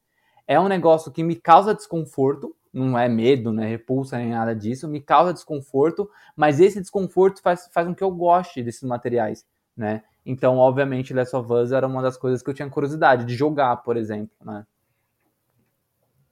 É 0.47 0.59
um 0.59 0.69
negócio 0.69 1.13
que 1.13 1.23
me 1.23 1.37
causa 1.37 1.75
desconforto, 1.75 2.55
não 2.73 2.99
é 2.99 3.09
medo, 3.09 3.53
não 3.53 3.63
é 3.63 3.69
repulsa 3.69 4.19
nem 4.19 4.31
nada 4.31 4.55
disso, 4.55 4.89
me 4.89 5.01
causa 5.01 5.33
desconforto, 5.33 6.11
mas 6.37 6.61
esse 6.61 6.81
desconforto 6.81 7.41
faz, 7.43 7.69
faz 7.73 7.87
com 7.87 7.95
que 7.95 8.03
eu 8.05 8.11
goste 8.11 8.63
desses 8.63 8.83
materiais, 8.83 9.45
né? 9.77 10.03
Então, 10.25 10.59
obviamente, 10.59 11.15
Last 11.15 11.35
of 11.37 11.53
Us 11.53 11.73
era 11.73 11.87
uma 11.87 12.03
das 12.03 12.17
coisas 12.17 12.43
que 12.43 12.51
eu 12.51 12.55
tinha 12.55 12.71
curiosidade 12.71 13.25
de 13.25 13.35
jogar, 13.35 13.77
por 13.79 13.97
exemplo, 13.97 14.37
né? 14.45 14.67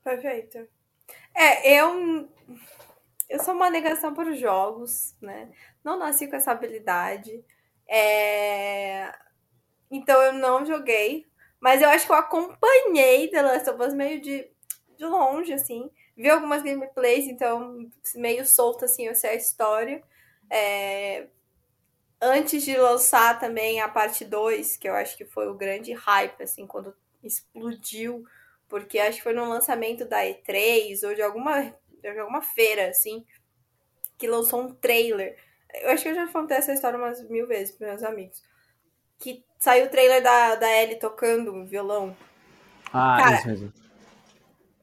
Perfeito. 0.03 0.69
É, 1.35 1.79
eu. 1.81 2.29
Eu 3.29 3.41
sou 3.41 3.55
uma 3.55 3.71
negação 3.71 4.15
para 4.15 4.31
os 4.31 4.41
jogos, 4.41 5.15
né? 5.21 5.51
Não 5.85 5.99
nasci 5.99 6.29
com 6.29 6.37
essa 6.37 6.53
habilidade. 6.53 7.45
É, 7.89 9.13
Então 9.91 10.21
eu 10.23 10.33
não 10.35 10.67
joguei. 10.67 11.27
Mas 11.61 11.83
eu 11.83 11.89
acho 11.91 12.07
que 12.07 12.13
eu 12.13 12.17
acompanhei 12.17 13.29
The 13.31 13.43
Last 13.43 13.71
of 13.71 13.83
Us 13.83 13.95
meio 13.95 14.21
de, 14.21 14.49
de 14.99 15.07
longe, 15.07 15.53
assim. 15.53 15.91
Vi 16.17 16.31
algumas 16.31 16.63
gameplays, 16.63 17.27
então 17.27 17.91
meio 18.17 18.47
solta, 18.47 18.87
assim, 18.87 19.07
eu 19.07 19.15
sei 19.15 19.31
a 19.31 19.35
história. 19.37 20.03
É, 20.51 21.29
Antes 22.21 22.65
de 22.65 22.77
lançar 22.77 23.39
também 23.39 23.81
a 23.81 23.89
parte 23.89 24.25
2, 24.25 24.77
que 24.77 24.89
eu 24.89 24.95
acho 24.95 25.17
que 25.17 25.25
foi 25.25 25.49
o 25.49 25.55
grande 25.55 25.93
hype, 25.93 26.43
assim, 26.43 26.67
quando 26.67 26.95
explodiu 27.23 28.25
porque 28.69 28.99
acho 28.99 29.17
que 29.19 29.23
foi 29.23 29.33
no 29.33 29.49
lançamento 29.49 30.05
da 30.05 30.19
E3 30.19 31.03
ou 31.03 31.15
de 31.15 31.23
alguma, 31.23 31.75
de 32.01 32.09
alguma 32.19 32.43
feira, 32.43 32.89
assim, 32.89 33.25
que 34.19 34.29
lançou 34.29 34.61
um 34.63 34.75
trailer. 34.75 35.37
Eu 35.75 35.91
acho 35.91 36.03
que 36.03 36.11
eu 36.11 36.15
já 36.15 36.27
contei 36.29 36.57
essa 36.59 36.73
história 36.73 36.99
umas 36.99 37.23
mil 37.29 37.47
vezes 37.47 37.75
para 37.75 37.89
meus 37.89 38.03
amigos. 38.03 38.43
que 39.19 39.45
saiu 39.59 39.87
o 39.87 39.91
trailer 39.91 40.23
da, 40.23 40.55
da 40.55 40.71
Ellie 40.71 40.99
tocando 40.99 41.67
violão. 41.67 42.17
Ah, 42.93 43.17
Cara, 43.19 43.37
isso 43.37 43.49
mesmo. 43.49 43.73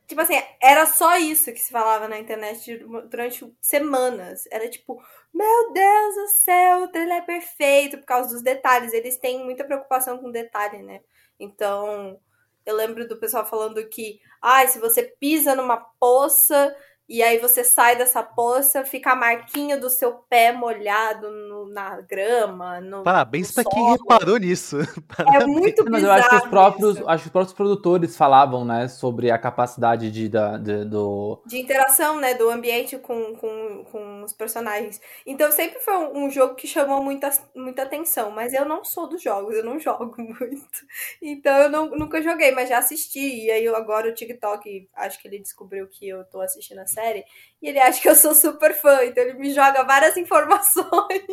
Tipo 0.08 0.22
assim, 0.22 0.36
era 0.62 0.86
só 0.86 1.18
isso 1.18 1.52
que 1.52 1.60
se 1.60 1.72
falava 1.72 2.08
na 2.08 2.20
internet 2.20 2.78
durante 3.10 3.52
semanas. 3.60 4.46
Era 4.52 4.70
tipo, 4.70 5.02
meu 5.34 5.74
Deus 5.74 6.16
do 6.16 6.28
céu, 6.44 6.84
o 6.84 6.88
trailer 6.88 7.18
é 7.18 7.22
perfeito 7.22 7.98
por 7.98 8.06
causa 8.06 8.30
dos 8.30 8.44
detalhes. 8.44 8.94
Eles 8.94 9.18
têm 9.18 9.44
muita 9.44 9.64
preocupação 9.64 10.18
com 10.20 10.32
detalhe, 10.32 10.84
né? 10.84 11.02
Então, 11.40 12.20
eu 12.66 12.76
lembro 12.76 13.08
do 13.08 13.18
pessoal 13.18 13.46
falando 13.46 13.88
que, 13.90 14.20
ah, 14.42 14.66
se 14.68 14.80
você 14.80 15.04
pisa 15.04 15.56
numa 15.56 15.78
poça 16.00 16.76
e 17.08 17.22
aí 17.22 17.38
você 17.38 17.64
sai 17.64 17.96
dessa 17.96 18.24
poça, 18.24 18.84
fica 18.84 19.12
a 19.12 19.16
marquinha 19.16 19.78
do 19.78 19.90
seu 19.92 20.14
pé 20.14 20.52
molhado 20.52 21.30
no, 21.30 21.70
na 21.70 22.02
grama. 22.02 22.82
No, 22.82 23.04
Parabéns 23.04 23.52
para 23.52 23.64
quem 23.64 23.92
reparou 23.92 24.38
nisso. 24.38 24.78
É 25.34 25.46
muito 25.46 25.84
bizarro. 25.84 25.92
Mas 25.92 26.04
eu 26.04 26.12
acho 26.12 26.30
que 26.30 26.36
os 26.36 26.50
próprios, 26.50 26.98
acho 27.08 27.24
que 27.24 27.28
os 27.28 27.32
próprios 27.32 27.54
produtores 27.54 28.18
falavam, 28.18 28.66
né, 28.66 28.88
sobre 28.88 29.32
a 29.32 29.38
capacidade 29.38 30.12
de, 30.12 30.28
da, 30.28 30.58
de, 30.58 30.84
do... 30.86 31.42
de 31.46 31.60
interação, 31.60 32.20
né, 32.20 32.34
do 32.34 32.50
ambiente 32.50 32.98
com, 32.98 33.36
com, 33.36 33.86
com 33.92 34.24
os 34.24 34.34
personagens. 34.34 35.00
Então 35.26 35.52
sempre 35.52 35.80
foi 35.80 35.96
um, 35.98 36.26
um, 36.26 36.30
jogo 36.30 36.56
que 36.56 36.68
chamou 36.68 37.02
muita, 37.02 37.30
muita 37.56 37.84
atenção, 37.84 38.32
mas 38.32 38.54
eu 38.54 38.66
não 38.66 38.84
sou 38.84 39.08
dos 39.08 39.22
jogos, 39.22 39.56
eu 39.56 39.64
não 39.64 39.80
jogo 39.80 40.14
muito. 40.18 40.86
Então 41.22 41.56
eu 41.58 41.70
não, 41.70 41.90
nunca 41.92 42.22
joguei, 42.22 42.52
mas 42.52 42.70
já 42.70 42.78
assisti. 42.78 43.46
E 43.46 43.52
aí 43.52 43.64
eu, 43.64 43.76
agora 43.76 44.10
o 44.10 44.14
TikTok, 44.14 44.90
acho 44.96 45.22
que 45.22 45.28
ele 45.28 45.40
descobriu 45.40 45.88
que 45.88 46.08
eu 46.08 46.24
tô 46.26 46.42
assistindo 46.42 46.80
série, 46.96 47.24
e 47.62 47.70
ele 47.70 47.80
acha 47.80 48.02
que 48.02 48.10
eu 48.10 48.16
sou 48.16 48.34
super 48.34 48.74
fã, 48.74 49.04
então 49.04 49.24
ele 49.24 49.34
me 49.34 49.54
joga 49.54 49.84
várias 49.84 50.16
informações. 50.18 51.24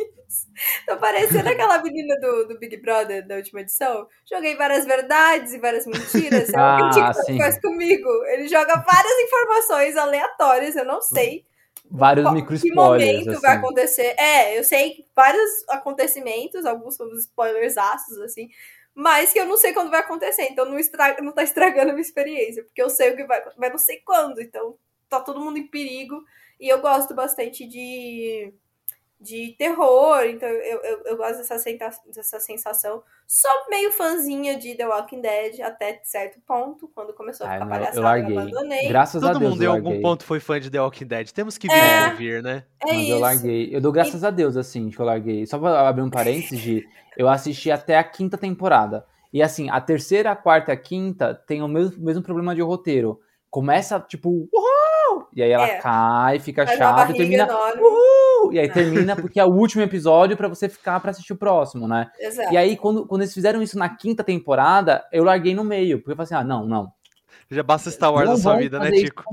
Tô 0.86 0.96
parecendo 0.96 1.48
aquela 1.48 1.82
menina 1.82 2.18
do, 2.20 2.48
do 2.48 2.58
Big 2.58 2.76
Brother 2.78 3.26
da 3.26 3.36
última 3.36 3.60
edição. 3.60 4.06
Joguei 4.28 4.56
várias 4.56 4.84
verdades 4.84 5.52
e 5.52 5.58
várias 5.58 5.86
mentiras. 5.86 6.52
É 6.52 6.56
ah, 6.56 6.76
o 6.76 6.90
que 6.90 7.00
TikTok 7.00 7.38
faz 7.38 7.60
comigo. 7.60 8.08
Ele 8.26 8.48
joga 8.48 8.76
várias 8.76 9.18
informações 9.20 9.96
aleatórias, 9.96 10.76
eu 10.76 10.84
não 10.84 11.00
sei. 11.00 11.44
Vários 11.90 12.32
micro 12.32 12.54
spoilers. 12.54 12.62
Que 12.62 12.74
momento 12.74 13.30
assim. 13.30 13.40
vai 13.40 13.56
acontecer. 13.56 14.14
É, 14.18 14.58
eu 14.58 14.64
sei 14.64 15.04
vários 15.14 15.50
acontecimentos, 15.68 16.64
alguns 16.64 16.96
são 16.96 17.08
spoilers 17.14 17.76
aços, 17.76 18.18
assim 18.18 18.48
mas 18.94 19.32
que 19.32 19.40
eu 19.40 19.46
não 19.46 19.56
sei 19.56 19.72
quando 19.72 19.90
vai 19.90 20.00
acontecer, 20.00 20.42
então 20.50 20.66
não, 20.66 20.78
estraga, 20.78 21.22
não 21.22 21.32
tá 21.32 21.42
estragando 21.42 21.90
a 21.90 21.94
minha 21.94 22.02
experiência, 22.02 22.62
porque 22.62 22.82
eu 22.82 22.90
sei 22.90 23.10
o 23.12 23.16
que 23.16 23.24
vai, 23.24 23.42
mas 23.56 23.70
não 23.70 23.78
sei 23.78 24.00
quando, 24.04 24.40
então 24.40 24.76
tá 25.18 25.24
todo 25.24 25.40
mundo 25.40 25.58
em 25.58 25.66
perigo. 25.66 26.22
E 26.60 26.68
eu 26.68 26.80
gosto 26.80 27.14
bastante 27.14 27.66
de, 27.66 28.54
de 29.20 29.54
terror, 29.58 30.22
então 30.24 30.48
eu, 30.48 30.80
eu, 30.82 31.02
eu 31.06 31.16
gosto 31.16 31.38
dessa, 31.38 31.56
dessa 32.14 32.40
sensação. 32.40 33.02
Sou 33.26 33.50
meio 33.70 33.90
fãzinha 33.90 34.56
de 34.56 34.74
The 34.74 34.86
Walking 34.86 35.20
Dead 35.20 35.60
até 35.60 36.00
certo 36.04 36.40
ponto, 36.46 36.88
quando 36.94 37.12
começou 37.14 37.46
a 37.46 37.52
ficar 37.52 37.66
palhaçada, 37.66 37.98
eu, 37.98 38.02
larguei. 38.02 38.36
eu 38.36 38.40
abandonei. 38.40 38.88
Graças 38.88 39.20
Todo 39.22 39.36
a 39.36 39.38
Deus. 39.38 39.50
mundo 39.52 39.62
em 39.62 39.66
algum 39.66 40.00
ponto 40.00 40.24
foi 40.24 40.38
fã 40.38 40.60
de 40.60 40.70
The 40.70 40.80
Walking 40.80 41.06
Dead. 41.06 41.30
Temos 41.30 41.56
que 41.56 41.66
vir 41.66 41.76
é, 41.76 42.10
ouvir, 42.10 42.42
né? 42.42 42.64
É 42.80 42.92
Mas 42.92 43.02
isso. 43.02 43.12
eu 43.12 43.18
larguei. 43.18 43.74
Eu 43.74 43.80
dou 43.80 43.90
graças 43.90 44.22
e... 44.22 44.26
a 44.26 44.30
Deus, 44.30 44.56
assim, 44.56 44.90
que 44.90 44.98
eu 45.00 45.06
larguei. 45.06 45.46
Só 45.46 45.58
pra 45.58 45.88
abrir 45.88 46.02
um 46.02 46.10
parênteses, 46.10 46.84
eu 47.16 47.28
assisti 47.28 47.70
até 47.70 47.96
a 47.96 48.04
quinta 48.04 48.36
temporada. 48.36 49.06
E 49.32 49.42
assim, 49.42 49.70
a 49.70 49.80
terceira, 49.80 50.30
a 50.30 50.36
quarta 50.36 50.70
e 50.70 50.74
a 50.74 50.76
quinta 50.76 51.34
tem 51.34 51.62
o 51.62 51.68
mesmo, 51.68 52.04
mesmo 52.04 52.22
problema 52.22 52.54
de 52.54 52.60
roteiro. 52.60 53.18
Começa, 53.50 53.98
tipo, 54.00 54.28
uhul! 54.52 54.81
E 55.34 55.42
aí 55.42 55.50
ela 55.50 55.66
é. 55.66 55.78
cai, 55.78 56.38
fica 56.38 56.66
Faz 56.66 56.78
chato 56.78 57.12
e 57.12 57.16
termina. 57.16 57.48
Uhul! 57.78 58.52
E 58.52 58.58
aí 58.58 58.68
termina 58.72 59.16
porque 59.16 59.40
é 59.40 59.44
o 59.44 59.52
último 59.52 59.82
episódio 59.82 60.36
para 60.36 60.48
você 60.48 60.68
ficar 60.68 61.00
para 61.00 61.10
assistir 61.10 61.32
o 61.32 61.36
próximo, 61.36 61.88
né? 61.88 62.10
Exato. 62.18 62.52
E 62.52 62.56
aí, 62.56 62.76
quando, 62.76 63.06
quando 63.06 63.22
eles 63.22 63.34
fizeram 63.34 63.62
isso 63.62 63.78
na 63.78 63.88
quinta 63.88 64.24
temporada, 64.24 65.04
eu 65.12 65.24
larguei 65.24 65.54
no 65.54 65.64
meio. 65.64 65.98
Porque 65.98 66.12
eu 66.12 66.16
falei 66.16 66.24
assim: 66.24 66.34
ah, 66.34 66.44
não, 66.44 66.66
não. 66.66 66.92
Já 67.50 67.62
basta 67.62 67.90
Star 67.90 68.12
Wars 68.12 68.26
não 68.26 68.36
na 68.36 68.42
sua 68.42 68.56
vida, 68.56 68.78
né, 68.78 68.90
Tico? 68.90 69.24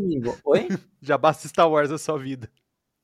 Oi? 0.44 0.68
Já 1.02 1.18
basta 1.18 1.48
Star 1.48 1.70
Wars 1.70 1.90
na 1.90 1.98
sua 1.98 2.18
vida. 2.18 2.50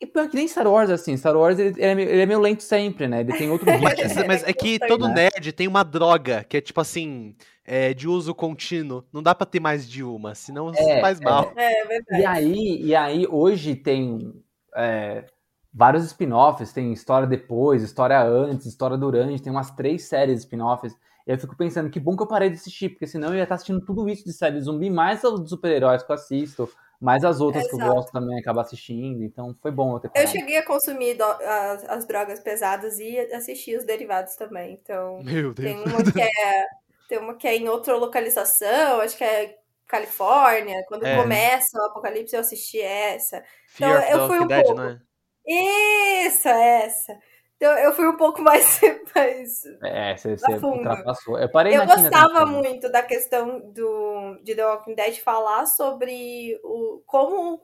E 0.06 0.08
pior 0.08 0.30
que 0.30 0.36
nem 0.36 0.48
Star 0.48 0.68
Wars, 0.68 0.92
assim. 0.92 1.18
Star 1.18 1.36
Wars, 1.36 1.58
ele, 1.58 1.70
ele, 1.70 1.82
é, 1.82 1.96
meio, 1.96 2.10
ele 2.10 2.22
é, 2.22 2.26
meio, 2.28 2.40
lento 2.40 2.62
sempre, 2.62 3.08
né? 3.08 3.22
Ele 3.22 3.34
tem 3.34 3.50
outro 3.50 3.66
ritmo. 3.72 3.84
mas, 3.84 4.28
mas 4.28 4.44
é 4.44 4.54
que 4.54 4.78
todo 4.78 5.08
nerd 5.08 5.52
tem 5.52 5.68
uma 5.68 5.84
droga, 5.84 6.46
que 6.48 6.58
é 6.58 6.62
tipo 6.62 6.80
assim 6.80 7.36
é, 7.66 7.92
de 7.92 8.08
uso 8.08 8.36
contínuo. 8.36 9.04
Não 9.12 9.24
dá 9.24 9.34
para 9.34 9.48
ter 9.48 9.60
mais 9.60 9.90
de 9.90 10.04
uma, 10.04 10.36
senão 10.36 10.72
é, 10.76 11.02
faz 11.02 11.20
mal. 11.20 11.52
É, 11.56 11.82
é 11.82 11.86
verdade. 11.86 12.22
E 12.22 12.26
aí, 12.26 12.82
e 12.84 12.96
aí 12.96 13.28
hoje 13.28 13.76
tem 13.76 14.32
é, 14.76 15.26
vários 15.74 16.06
spin-offs, 16.06 16.72
tem 16.72 16.94
história 16.94 17.28
depois, 17.28 17.82
história 17.82 18.22
antes, 18.22 18.68
história 18.68 18.96
durante, 18.96 19.42
tem 19.42 19.52
umas 19.52 19.72
três 19.72 20.04
séries 20.04 20.42
spin-offs. 20.42 20.96
E 21.26 21.32
eu 21.32 21.40
fico 21.40 21.56
pensando, 21.56 21.90
que 21.90 22.00
bom 22.00 22.16
que 22.16 22.24
eu 22.24 22.28
parei 22.28 22.50
de 22.50 22.56
assistir, 22.56 22.90
porque 22.90 23.08
senão 23.08 23.30
eu 23.30 23.36
ia 23.36 23.44
estar 23.44 23.56
assistindo 23.56 23.84
tudo 23.84 24.08
isso 24.08 24.24
de 24.24 24.34
série 24.34 24.62
zumbi, 24.62 24.90
mais 24.90 25.24
os 25.24 25.50
super-heróis 25.50 26.04
que 26.04 26.12
eu 26.12 26.16
assisto, 26.16 26.70
mais 27.02 27.24
as 27.24 27.42
outras 27.42 27.66
Exato. 27.66 27.78
que 27.78 27.84
eu 27.84 27.94
gosto 27.94 28.12
também 28.12 28.40
acabo 28.40 28.60
assistindo, 28.60 29.24
então 29.24 29.56
foi 29.62 29.72
bom 29.72 29.96
eu 29.96 30.00
ter 30.00 30.10
parado. 30.10 30.30
Eu 30.30 30.32
cheguei 30.32 30.58
a 30.58 30.66
consumir 30.66 31.18
as, 31.22 31.84
as, 31.90 32.08
drogas 32.08 32.40
pesadas 32.40 33.00
e 33.00 33.18
assistir 33.34 33.78
os 33.78 33.84
derivados 33.84 34.36
também, 34.36 34.80
então... 34.82 35.20
Meu 35.26 35.54
Deus. 35.54 35.56
Tem 35.56 35.94
uma 35.94 36.12
que 36.12 36.22
é 36.22 36.66
tem 37.08 37.20
uma 37.20 37.36
que 37.36 37.48
é 37.48 37.56
em 37.56 37.70
outra 37.70 37.96
localização, 37.96 39.00
acho 39.02 39.18
que 39.18 39.24
é 39.24 39.58
Califórnia. 39.88 40.84
Quando 40.88 41.06
é. 41.06 41.22
começa 41.22 41.78
o 41.78 41.86
apocalipse, 41.86 42.36
eu 42.36 42.42
assisti 42.42 42.82
essa. 42.82 43.44
Fear 43.68 44.06
então 44.08 44.22
eu 44.22 44.28
fui 44.28 44.40
um 44.40 44.48
Dead, 44.48 44.64
pouco. 44.64 44.82
Não 44.82 44.90
é? 44.90 45.00
Isso, 45.48 46.48
essa. 46.48 47.18
Então 47.58 47.78
eu 47.78 47.94
fui 47.94 48.08
um 48.08 48.18
pouco 48.18 48.42
mais. 48.44 48.80
mais 49.14 49.66
é, 49.84 50.16
você, 50.16 50.38
você 50.38 50.66
ultrapassou. 50.66 51.40
Eu, 51.40 51.50
parei 51.50 51.78
eu 51.78 51.86
gostava 51.86 52.46
muito 52.46 52.90
da 52.90 53.02
questão 53.02 53.60
do, 53.72 54.40
de 54.44 54.56
The 54.56 54.66
Walking 54.66 54.96
Dead 54.96 55.18
falar 55.20 55.66
sobre 55.66 56.60
o, 56.64 57.02
como 57.06 57.62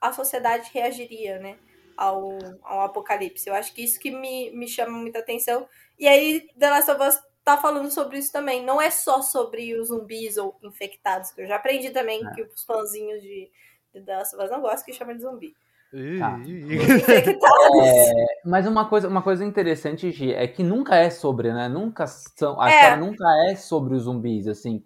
a 0.00 0.12
sociedade 0.12 0.70
reagiria, 0.72 1.38
né? 1.38 1.56
Ao, 1.96 2.36
ao 2.62 2.80
apocalipse. 2.82 3.48
Eu 3.48 3.54
acho 3.54 3.72
que 3.72 3.84
isso 3.84 4.00
que 4.00 4.10
me, 4.10 4.50
me 4.50 4.66
chama 4.66 4.98
muita 4.98 5.20
atenção. 5.20 5.68
E 5.98 6.08
aí, 6.08 6.48
The 6.58 6.70
Last 6.70 6.90
of 6.90 7.02
Us 7.02 7.20
tá 7.44 7.56
falando 7.56 7.90
sobre 7.90 8.18
isso 8.18 8.32
também. 8.32 8.64
Não 8.64 8.82
é 8.82 8.90
só 8.90 9.22
sobre 9.22 9.78
os 9.78 9.88
zumbis 9.88 10.36
ou 10.36 10.58
infectados, 10.62 11.30
que 11.30 11.42
eu 11.42 11.46
já 11.46 11.56
aprendi 11.56 11.90
também 11.90 12.26
é. 12.26 12.30
que 12.32 12.42
os 12.42 12.64
fãzinhos 12.64 13.22
de, 13.22 13.50
de 13.92 14.00
The 14.00 14.16
Last 14.16 14.34
of 14.34 14.44
Us 14.44 14.50
não 14.50 14.60
gostam 14.60 14.84
que 14.84 14.92
chamam 14.92 15.14
de 15.14 15.22
zumbi. 15.22 15.54
Tá. 16.18 16.40
é, 17.84 18.40
mas 18.44 18.66
uma 18.66 18.88
coisa, 18.88 19.06
uma 19.06 19.22
coisa 19.22 19.44
interessante, 19.44 20.10
Gi, 20.10 20.32
é 20.32 20.46
que 20.48 20.64
nunca 20.64 20.96
é 20.96 21.08
sobre, 21.08 21.52
né? 21.52 21.68
Nunca 21.68 22.06
são. 22.06 22.60
A 22.60 22.68
é. 22.68 22.74
história 22.74 22.96
nunca 22.96 23.24
é 23.48 23.54
sobre 23.54 23.94
os 23.94 24.02
zumbis, 24.02 24.48
assim. 24.48 24.82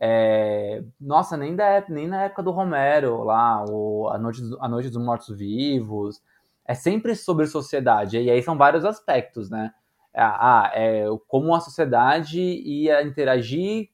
É, 0.00 0.82
nossa, 1.00 1.36
nem, 1.36 1.54
da, 1.54 1.84
nem 1.88 2.08
na 2.08 2.24
época 2.24 2.42
do 2.42 2.50
Romero, 2.50 3.22
lá, 3.22 3.64
o, 3.68 4.08
a, 4.08 4.18
Noite, 4.18 4.42
a 4.60 4.68
Noite 4.68 4.90
dos 4.90 5.02
Mortos-Vivos. 5.02 6.20
É 6.64 6.74
sempre 6.74 7.14
sobre 7.14 7.46
sociedade. 7.46 8.18
E 8.18 8.30
aí 8.30 8.42
são 8.42 8.58
vários 8.58 8.84
aspectos, 8.84 9.48
né? 9.48 9.72
ah, 10.14 10.70
é, 10.74 11.04
como 11.28 11.54
a 11.54 11.60
sociedade 11.60 12.40
ia 12.40 13.02
interagir 13.02 13.88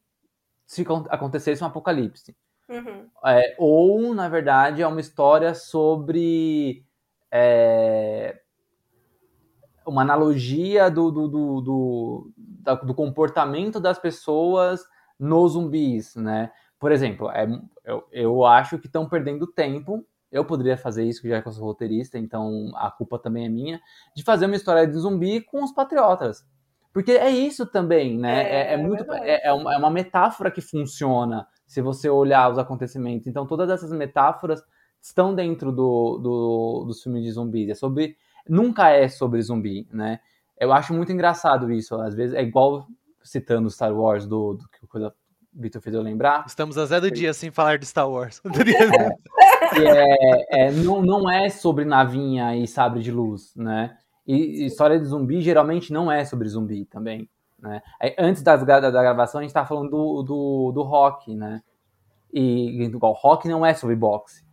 se 0.66 0.84
acontecesse 1.10 1.62
um 1.62 1.66
apocalipse. 1.66 2.34
Uhum. 2.68 3.08
É, 3.26 3.54
ou, 3.58 4.14
na 4.14 4.28
verdade, 4.28 4.82
é 4.82 4.86
uma 4.86 5.00
história 5.00 5.54
sobre 5.54 6.84
é, 7.30 8.40
uma 9.86 10.02
analogia 10.02 10.90
do, 10.90 11.10
do, 11.10 11.28
do, 11.28 11.60
do, 11.60 12.32
do, 12.84 12.94
comportamento 12.94 13.78
das 13.78 13.98
pessoas 13.98 14.84
nos 15.18 15.52
zumbis, 15.52 16.16
né? 16.16 16.50
Por 16.78 16.90
exemplo, 16.90 17.30
é, 17.30 17.46
eu, 17.84 18.04
eu 18.10 18.44
acho 18.44 18.78
que 18.78 18.86
estão 18.86 19.08
perdendo 19.08 19.46
tempo 19.46 20.06
eu 20.34 20.44
poderia 20.44 20.76
fazer 20.76 21.04
isso, 21.04 21.26
já 21.28 21.40
que 21.40 21.46
eu 21.46 21.52
sou 21.52 21.64
roteirista, 21.64 22.18
então 22.18 22.72
a 22.74 22.90
culpa 22.90 23.20
também 23.20 23.46
é 23.46 23.48
minha, 23.48 23.80
de 24.16 24.24
fazer 24.24 24.46
uma 24.46 24.56
história 24.56 24.84
de 24.84 24.98
zumbi 24.98 25.40
com 25.40 25.62
os 25.62 25.70
patriotas. 25.70 26.44
Porque 26.92 27.12
é 27.12 27.30
isso 27.30 27.64
também, 27.66 28.18
né? 28.18 28.42
É, 28.42 28.70
é, 28.70 28.74
é 28.74 28.76
muito. 28.76 29.12
É, 29.12 29.30
é, 29.30 29.46
é 29.46 29.52
uma 29.52 29.90
metáfora 29.90 30.50
que 30.50 30.60
funciona 30.60 31.46
se 31.66 31.80
você 31.80 32.08
olhar 32.08 32.50
os 32.50 32.58
acontecimentos. 32.58 33.26
Então, 33.26 33.46
todas 33.46 33.70
essas 33.70 33.90
metáforas 33.92 34.62
estão 35.00 35.34
dentro 35.34 35.70
do, 35.72 36.18
do, 36.18 36.84
dos 36.86 37.02
filmes 37.02 37.24
de 37.24 37.32
zumbis. 37.32 37.68
É 37.68 37.74
sobre. 37.74 38.16
Nunca 38.48 38.90
é 38.90 39.08
sobre 39.08 39.40
zumbi, 39.40 39.88
né? 39.92 40.20
Eu 40.58 40.72
acho 40.72 40.92
muito 40.92 41.12
engraçado 41.12 41.72
isso. 41.72 41.94
Às 41.96 42.14
vezes 42.14 42.34
é 42.34 42.42
igual 42.42 42.86
citando 43.22 43.70
Star 43.70 43.94
Wars 43.94 44.26
do, 44.26 44.54
do 44.54 44.68
que 44.68 44.86
coisa 44.86 45.12
Vitor 45.56 45.80
fez 45.80 45.94
eu 45.94 46.02
lembrar. 46.02 46.44
Estamos 46.46 46.76
a 46.76 46.84
zero 46.84 47.10
dia 47.10 47.32
sem 47.32 47.50
falar 47.50 47.78
de 47.78 47.86
Star 47.86 48.10
Wars. 48.10 48.40
É, 49.76 50.66
é, 50.66 50.70
não, 50.70 51.02
não 51.02 51.28
é 51.28 51.48
sobre 51.48 51.84
navinha 51.84 52.54
e 52.56 52.64
sabre 52.64 53.02
de 53.02 53.10
luz, 53.10 53.52
né? 53.56 53.96
E 54.24 54.66
história 54.66 55.00
de 55.00 55.04
zumbi 55.04 55.40
geralmente 55.40 55.92
não 55.92 56.12
é 56.12 56.24
sobre 56.24 56.48
zumbi 56.48 56.84
também. 56.84 57.28
Né? 57.64 57.82
Antes 58.18 58.42
das, 58.42 58.62
da, 58.62 58.78
da 58.78 58.90
gravação, 58.90 59.38
a 59.38 59.42
gente 59.42 59.48
estava 59.48 59.66
falando 59.66 59.88
do, 59.88 60.22
do, 60.22 60.72
do, 60.72 60.82
rock, 60.82 61.34
né? 61.34 61.62
E 62.30 62.82
igual, 62.82 63.14
rock 63.14 63.48
não 63.48 63.64
é 63.64 63.72
sobre 63.72 63.96
boxe. 63.96 64.44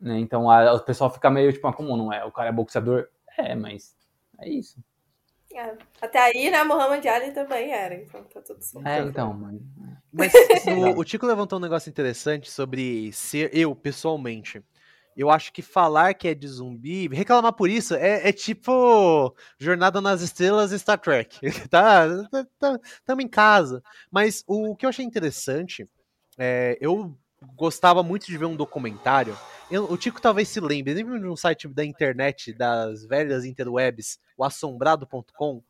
Né? 0.00 0.20
Então 0.20 0.48
a, 0.48 0.74
o 0.74 0.80
pessoal 0.80 1.10
fica 1.10 1.28
meio 1.28 1.52
tipo, 1.52 1.66
ah, 1.66 1.72
como 1.72 1.96
não 1.96 2.12
é? 2.12 2.24
O 2.24 2.30
cara 2.30 2.50
é 2.50 2.52
boxeador? 2.52 3.08
É, 3.36 3.56
mas 3.56 3.96
é 4.38 4.48
isso. 4.48 4.80
É. 5.52 5.76
Até 6.00 6.20
aí, 6.20 6.48
né, 6.48 6.62
Muhammad 6.62 7.04
Ali 7.06 7.32
também 7.32 7.72
era, 7.72 7.96
então 7.96 8.22
tá 8.22 8.40
tudo 8.40 8.62
certo. 8.62 8.86
É, 8.86 9.00
então, 9.00 9.34
mano. 9.34 9.60
Mas 10.12 10.32
o, 10.96 11.00
o 11.00 11.04
Tico 11.04 11.26
levantou 11.26 11.58
um 11.58 11.62
negócio 11.62 11.90
interessante 11.90 12.48
sobre 12.48 13.12
ser 13.12 13.50
eu, 13.52 13.74
pessoalmente. 13.74 14.62
Eu 15.18 15.30
acho 15.30 15.52
que 15.52 15.62
falar 15.62 16.14
que 16.14 16.28
é 16.28 16.34
de 16.34 16.46
zumbi, 16.46 17.08
reclamar 17.08 17.52
por 17.52 17.68
isso, 17.68 17.92
é, 17.96 18.28
é 18.28 18.32
tipo 18.32 19.34
Jornada 19.58 20.00
nas 20.00 20.22
Estrelas 20.22 20.70
e 20.70 20.78
Star 20.78 20.96
Trek. 20.96 21.40
tá, 21.68 22.06
tá, 22.30 22.46
tá, 22.56 22.80
tamo 23.04 23.20
em 23.20 23.26
casa. 23.26 23.82
Mas 24.12 24.44
o 24.46 24.76
que 24.76 24.86
eu 24.86 24.90
achei 24.90 25.04
interessante, 25.04 25.84
é, 26.38 26.78
eu 26.80 27.18
gostava 27.56 28.00
muito 28.00 28.26
de 28.26 28.38
ver 28.38 28.44
um 28.44 28.54
documentário. 28.54 29.36
Eu, 29.68 29.90
o 29.90 29.96
Tico 29.96 30.22
talvez 30.22 30.48
se 30.50 30.60
lembre, 30.60 30.94
lembra 30.94 31.18
de 31.18 31.26
um 31.26 31.34
site 31.34 31.66
da 31.66 31.84
internet, 31.84 32.52
das 32.52 33.04
velhas 33.04 33.44
interwebs, 33.44 34.20
o 34.36 34.44
assombrado.com? 34.44 35.60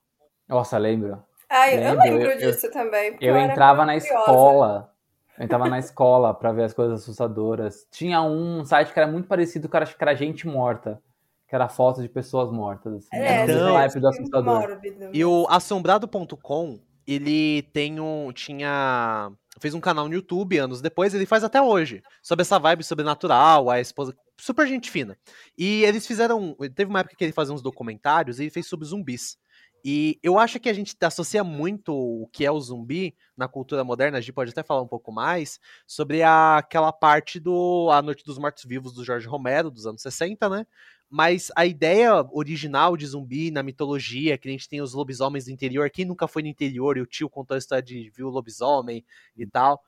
Nossa, 0.47 0.77
lembro. 0.77 1.25
Ah, 1.49 1.73
eu 1.73 1.81
lembro, 1.81 2.07
eu 2.07 2.19
lembro 2.19 2.39
disso 2.39 2.67
eu, 2.67 2.71
também. 2.71 3.17
Eu, 3.19 3.35
eu 3.35 3.39
entrava 3.39 3.87
na 3.87 3.99
curiosa. 3.99 4.19
escola 4.19 4.98
eu 5.39 5.45
entrava 5.45 5.69
na 5.69 5.79
escola 5.79 6.35
para 6.35 6.53
ver 6.53 6.65
as 6.65 6.75
coisas 6.75 7.01
assustadoras. 7.01 7.87
Tinha 7.93 8.21
um 8.23 8.65
site 8.65 8.93
que 8.93 8.99
era 8.99 9.11
muito 9.11 9.29
parecido, 9.29 9.71
era, 9.73 9.87
que 9.87 10.03
era 10.03 10.15
gente 10.15 10.47
morta. 10.49 11.01
Que 11.47 11.55
era 11.55 11.69
foto 11.69 12.03
de 12.03 12.09
pessoas 12.09 12.51
mortas. 12.51 12.93
Assim. 12.95 13.09
É, 13.13 13.45
então, 13.45 13.75
type 13.75 14.01
do 14.01 14.09
assustador. 14.09 14.81
E 15.13 15.25
o 15.25 15.47
assombrado.com, 15.49 16.81
ele 17.07 17.63
tem 17.73 18.01
um. 18.01 18.33
Tinha. 18.33 19.31
Fez 19.61 19.75
um 19.75 19.81
canal 19.81 20.07
no 20.09 20.15
YouTube 20.15 20.59
anos 20.59 20.81
depois, 20.81 21.15
ele 21.15 21.25
faz 21.25 21.43
até 21.43 21.61
hoje. 21.61 22.03
Sobre 22.23 22.43
essa 22.43 22.59
vibe 22.59 22.85
sobrenatural, 22.85 23.71
a 23.71 23.81
esposa. 23.81 24.15
Super 24.37 24.67
gente 24.67 24.91
fina. 24.91 25.17
E 25.57 25.85
eles 25.85 26.07
fizeram. 26.07 26.55
Teve 26.75 26.91
uma 26.91 27.01
época 27.01 27.17
que 27.17 27.25
ele 27.25 27.33
fazia 27.33 27.55
uns 27.55 27.63
documentários 27.63 28.39
e 28.39 28.45
ele 28.45 28.51
fez 28.51 28.67
sobre 28.67 28.87
zumbis. 28.87 29.39
E 29.85 30.19
eu 30.23 30.39
acho 30.39 30.59
que 30.59 30.69
a 30.69 30.73
gente 30.73 30.97
associa 31.01 31.45
muito 31.45 31.95
o 31.95 32.29
que 32.33 32.45
é 32.45 32.51
o 32.51 32.61
zumbi 32.61 33.15
na 33.37 33.47
cultura 33.47 33.85
moderna, 33.85 34.19
a 34.19 34.21
gente 34.21 34.33
pode 34.33 34.51
até 34.51 34.63
falar 34.63 34.83
um 34.83 34.89
pouco 34.89 35.13
mais, 35.13 35.61
sobre 35.87 36.23
a, 36.23 36.59
aquela 36.59 36.93
parte 36.93 37.39
do 37.39 37.89
A 37.93 38.03
Noite 38.03 38.25
dos 38.25 38.39
Mortos-Vivos 38.39 38.93
do 38.93 39.05
Jorge 39.05 39.27
Romero, 39.29 39.71
dos 39.71 39.87
anos 39.87 40.03
60, 40.03 40.49
né? 40.49 40.67
Mas 41.11 41.51
a 41.57 41.65
ideia 41.65 42.13
original 42.33 42.97
de 42.97 43.07
zumbi 43.07 43.51
na 43.51 43.63
mitologia, 43.63 44.37
que 44.37 44.49
a 44.49 44.51
gente 44.51 44.69
tem 44.69 44.83
os 44.83 44.93
lobisomens 44.93 45.47
do 45.47 45.51
interior, 45.51 45.89
quem 45.89 46.05
nunca 46.05 46.29
foi 46.29 46.43
no 46.43 46.49
interior 46.49 46.99
e 46.99 47.01
o 47.01 47.07
tio 47.07 47.31
contou 47.31 47.55
a 47.55 47.59
história 47.59 47.83
de 47.83 48.11
viu 48.11 48.27
o 48.27 48.31
lobisomem 48.31 49.05
e 49.37 49.47
tal. 49.47 49.83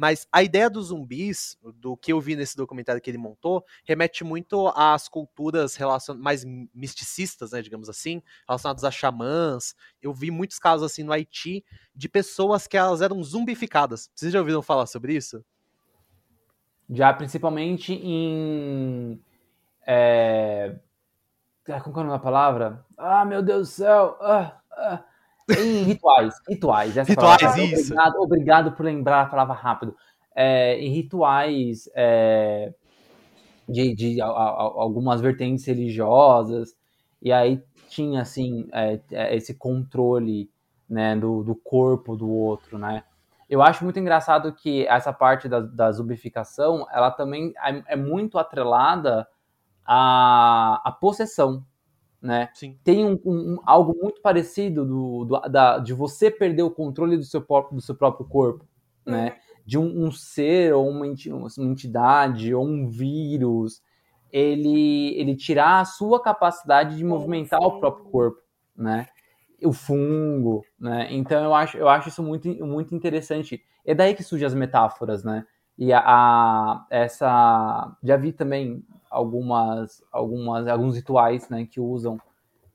Mas 0.00 0.26
a 0.32 0.42
ideia 0.42 0.70
dos 0.70 0.86
zumbis, 0.86 1.58
do 1.74 1.94
que 1.94 2.10
eu 2.10 2.18
vi 2.18 2.34
nesse 2.34 2.56
documentário 2.56 3.02
que 3.02 3.10
ele 3.10 3.18
montou, 3.18 3.62
remete 3.84 4.24
muito 4.24 4.72
às 4.74 5.10
culturas 5.10 5.76
relacion... 5.76 6.14
mais 6.14 6.42
misticistas, 6.72 7.50
né, 7.50 7.60
digamos 7.60 7.86
assim, 7.86 8.22
relacionadas 8.48 8.82
a 8.82 8.90
xamãs. 8.90 9.74
Eu 10.00 10.14
vi 10.14 10.30
muitos 10.30 10.58
casos 10.58 10.90
assim 10.90 11.02
no 11.02 11.12
Haiti 11.12 11.62
de 11.94 12.08
pessoas 12.08 12.66
que 12.66 12.78
elas 12.78 13.02
eram 13.02 13.22
zumbificadas. 13.22 14.10
Vocês 14.14 14.32
já 14.32 14.38
ouviram 14.38 14.62
falar 14.62 14.86
sobre 14.86 15.14
isso? 15.14 15.44
Já, 16.88 17.12
principalmente 17.12 17.92
em. 17.92 19.22
É... 19.86 20.78
Como 21.66 21.76
é 21.76 22.00
o 22.00 22.04
nome 22.04 22.08
da 22.08 22.18
palavra? 22.18 22.86
Ah, 22.96 23.26
meu 23.26 23.42
Deus 23.42 23.68
do 23.68 23.72
céu! 23.72 24.16
Ah, 24.22 24.62
ah. 24.72 25.04
Em 25.58 25.82
rituais, 25.84 26.34
rituais. 26.48 26.96
Essa 26.96 27.10
rituais, 27.10 27.40
palavra. 27.40 27.64
isso. 27.64 27.92
Obrigado, 27.92 28.16
obrigado, 28.20 28.72
por 28.72 28.84
lembrar 28.84 29.22
a 29.22 29.26
palavra 29.26 29.54
rápido. 29.54 29.96
É, 30.34 30.78
em 30.78 30.90
rituais 30.90 31.90
é, 31.94 32.72
de, 33.68 33.94
de 33.94 34.20
a, 34.20 34.26
a, 34.26 34.30
algumas 34.30 35.20
vertentes 35.20 35.64
religiosas, 35.64 36.74
e 37.20 37.32
aí 37.32 37.62
tinha, 37.88 38.22
assim, 38.22 38.68
é, 38.72 39.00
é, 39.10 39.36
esse 39.36 39.54
controle 39.54 40.50
né, 40.88 41.16
do, 41.16 41.42
do 41.42 41.54
corpo 41.54 42.16
do 42.16 42.28
outro, 42.28 42.78
né? 42.78 43.04
Eu 43.48 43.60
acho 43.62 43.82
muito 43.82 43.98
engraçado 43.98 44.52
que 44.52 44.86
essa 44.86 45.12
parte 45.12 45.48
da, 45.48 45.58
da 45.58 45.90
zumbificação, 45.90 46.86
ela 46.92 47.10
também 47.10 47.52
é, 47.64 47.94
é 47.94 47.96
muito 47.96 48.38
atrelada 48.38 49.26
à, 49.84 50.80
à 50.84 50.92
possessão, 50.92 51.64
né? 52.20 52.50
Sim. 52.54 52.78
Tem 52.84 53.04
um, 53.04 53.18
um, 53.24 53.58
algo 53.64 53.96
muito 54.00 54.20
parecido 54.20 54.84
do, 54.84 55.24
do 55.24 55.40
da, 55.48 55.78
de 55.78 55.94
você 55.94 56.30
perder 56.30 56.62
o 56.62 56.70
controle 56.70 57.16
do 57.16 57.24
seu, 57.24 57.44
do 57.72 57.80
seu 57.80 57.94
próprio 57.94 58.26
corpo, 58.26 58.66
né? 59.06 59.28
Uhum. 59.28 59.36
De 59.64 59.78
um, 59.78 60.06
um, 60.06 60.12
ser 60.12 60.74
ou 60.74 60.88
uma, 60.88 61.06
uma 61.06 61.48
entidade 61.58 62.54
ou 62.54 62.64
um 62.64 62.88
vírus, 62.88 63.82
ele, 64.32 65.18
ele 65.18 65.34
tirar 65.36 65.80
a 65.80 65.84
sua 65.84 66.22
capacidade 66.22 66.96
de 66.96 67.04
movimentar 67.04 67.60
o 67.60 67.78
próprio 67.78 68.06
corpo, 68.06 68.40
né? 68.76 69.06
O 69.62 69.72
fungo, 69.72 70.64
né? 70.78 71.08
Então 71.10 71.42
eu 71.42 71.54
acho, 71.54 71.76
eu 71.76 71.88
acho 71.88 72.08
isso 72.08 72.22
muito, 72.22 72.48
muito 72.66 72.94
interessante. 72.94 73.62
É 73.84 73.94
daí 73.94 74.14
que 74.14 74.22
surgem 74.22 74.46
as 74.46 74.54
metáforas, 74.54 75.24
né? 75.24 75.46
E 75.78 75.92
a, 75.92 76.02
a 76.04 76.86
essa 76.90 77.96
já 78.02 78.16
vi 78.16 78.32
também 78.32 78.84
algumas, 79.10 80.02
algumas, 80.12 80.66
alguns 80.68 80.96
rituais, 80.96 81.48
né, 81.48 81.66
que 81.66 81.80
usam 81.80 82.18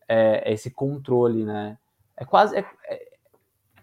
é, 0.08 0.52
esse 0.54 0.70
controle, 0.70 1.46
né? 1.46 1.78
É 2.18 2.26
quase, 2.26 2.58
é, 2.58 2.66
é, 2.88 3.16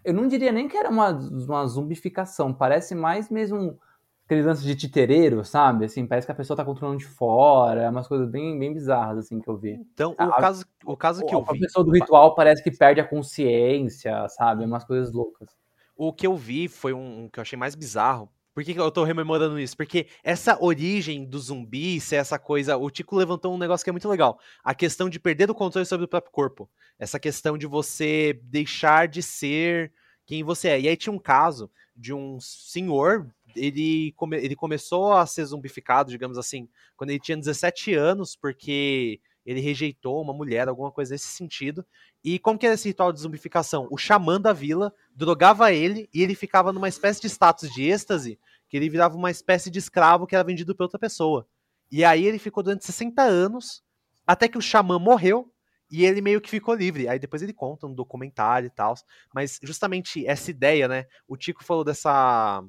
eu 0.05 0.13
não 0.13 0.27
diria 0.27 0.51
nem 0.51 0.67
que 0.67 0.77
era 0.77 0.89
uma, 0.89 1.09
uma 1.09 1.65
zumbificação, 1.65 2.53
parece 2.53 2.93
mais 2.93 3.29
mesmo 3.29 3.79
aquele 4.25 4.43
lance 4.43 4.63
de 4.63 4.75
titereiro, 4.75 5.43
sabe? 5.43 5.85
Assim, 5.85 6.05
parece 6.07 6.25
que 6.25 6.31
a 6.31 6.35
pessoa 6.35 6.55
tá 6.55 6.63
controlando 6.63 6.99
de 6.99 7.05
fora, 7.05 7.81
é 7.81 7.89
umas 7.89 8.07
coisas 8.07 8.29
bem, 8.29 8.57
bem 8.57 8.73
bizarras, 8.73 9.25
assim, 9.25 9.39
que 9.39 9.49
eu 9.49 9.57
vi. 9.57 9.73
Então, 9.93 10.11
o, 10.11 10.23
a, 10.23 10.37
caso, 10.37 10.65
o 10.85 10.97
caso 10.97 11.25
que 11.25 11.33
a, 11.33 11.37
eu 11.37 11.43
vi... 11.43 11.57
A 11.57 11.59
pessoa 11.59 11.83
do 11.83 11.91
ritual 11.91 12.33
parece 12.33 12.63
que 12.63 12.71
perde 12.71 13.01
a 13.01 13.07
consciência, 13.07 14.27
sabe? 14.29 14.63
Umas 14.63 14.85
coisas 14.85 15.11
loucas. 15.11 15.49
O 15.95 16.13
que 16.13 16.25
eu 16.25 16.35
vi 16.35 16.67
foi 16.67 16.93
um, 16.93 17.23
um 17.23 17.29
que 17.29 17.39
eu 17.39 17.41
achei 17.41 17.57
mais 17.57 17.75
bizarro, 17.75 18.29
por 18.53 18.63
que, 18.63 18.71
eu 18.71 18.91
tô 18.91 19.03
rememorando 19.03 19.59
isso? 19.59 19.75
Porque 19.75 20.07
essa 20.23 20.57
origem 20.63 21.25
do 21.25 21.39
zumbi, 21.39 21.99
ser 21.99 22.17
essa 22.17 22.37
coisa. 22.37 22.77
O 22.77 22.89
Tico 22.91 23.15
levantou 23.15 23.53
um 23.53 23.57
negócio 23.57 23.83
que 23.83 23.89
é 23.89 23.93
muito 23.93 24.07
legal. 24.07 24.39
A 24.63 24.75
questão 24.75 25.09
de 25.09 25.19
perder 25.19 25.49
o 25.49 25.55
controle 25.55 25.85
sobre 25.85 26.05
o 26.05 26.07
próprio 26.07 26.31
corpo. 26.31 26.69
Essa 26.99 27.19
questão 27.19 27.57
de 27.57 27.65
você 27.65 28.39
deixar 28.43 29.07
de 29.07 29.23
ser 29.23 29.91
quem 30.25 30.43
você 30.43 30.69
é. 30.69 30.81
E 30.81 30.87
aí 30.87 30.95
tinha 30.95 31.11
um 31.11 31.19
caso 31.19 31.69
de 31.95 32.13
um 32.13 32.39
senhor. 32.39 33.27
Ele, 33.55 34.13
come, 34.15 34.37
ele 34.37 34.55
começou 34.55 35.13
a 35.13 35.25
ser 35.25 35.45
zumbificado, 35.45 36.11
digamos 36.11 36.37
assim, 36.37 36.69
quando 36.95 37.09
ele 37.09 37.19
tinha 37.19 37.37
17 37.37 37.95
anos, 37.95 38.35
porque 38.35 39.19
ele 39.45 39.59
rejeitou 39.59 40.21
uma 40.21 40.33
mulher, 40.33 40.67
alguma 40.67 40.91
coisa 40.91 41.13
nesse 41.13 41.27
sentido. 41.27 41.85
E 42.23 42.39
como 42.39 42.57
que 42.57 42.65
era 42.65 42.75
esse 42.75 42.87
ritual 42.87 43.11
de 43.11 43.19
zumbificação? 43.19 43.87
O 43.91 43.97
xamã 43.97 44.39
da 44.39 44.53
vila 44.53 44.93
drogava 45.15 45.71
ele 45.71 46.09
e 46.13 46.21
ele 46.21 46.35
ficava 46.35 46.71
numa 46.71 46.87
espécie 46.87 47.21
de 47.21 47.27
status 47.27 47.69
de 47.69 47.83
êxtase, 47.83 48.39
que 48.69 48.77
ele 48.77 48.89
virava 48.89 49.15
uma 49.15 49.31
espécie 49.31 49.69
de 49.69 49.79
escravo 49.79 50.25
que 50.25 50.35
era 50.35 50.43
vendido 50.43 50.75
por 50.75 50.83
outra 50.83 50.99
pessoa. 50.99 51.47
E 51.91 52.03
aí 52.03 52.25
ele 52.25 52.39
ficou 52.39 52.63
durante 52.63 52.85
60 52.85 53.21
anos, 53.21 53.83
até 54.25 54.47
que 54.47 54.57
o 54.57 54.61
xamã 54.61 54.97
morreu 54.97 55.51
e 55.91 56.05
ele 56.05 56.21
meio 56.21 56.41
que 56.41 56.49
ficou 56.49 56.73
livre. 56.73 57.07
Aí 57.07 57.19
depois 57.19 57.43
ele 57.43 57.53
conta 57.53 57.87
no 57.87 57.93
documentário 57.93 58.65
e 58.65 58.69
tal. 58.71 58.95
Mas 59.31 59.59
justamente 59.61 60.25
essa 60.25 60.49
ideia, 60.49 60.87
né? 60.87 61.05
O 61.27 61.37
Tico 61.37 61.63
falou 61.63 61.83
dessa 61.83 62.63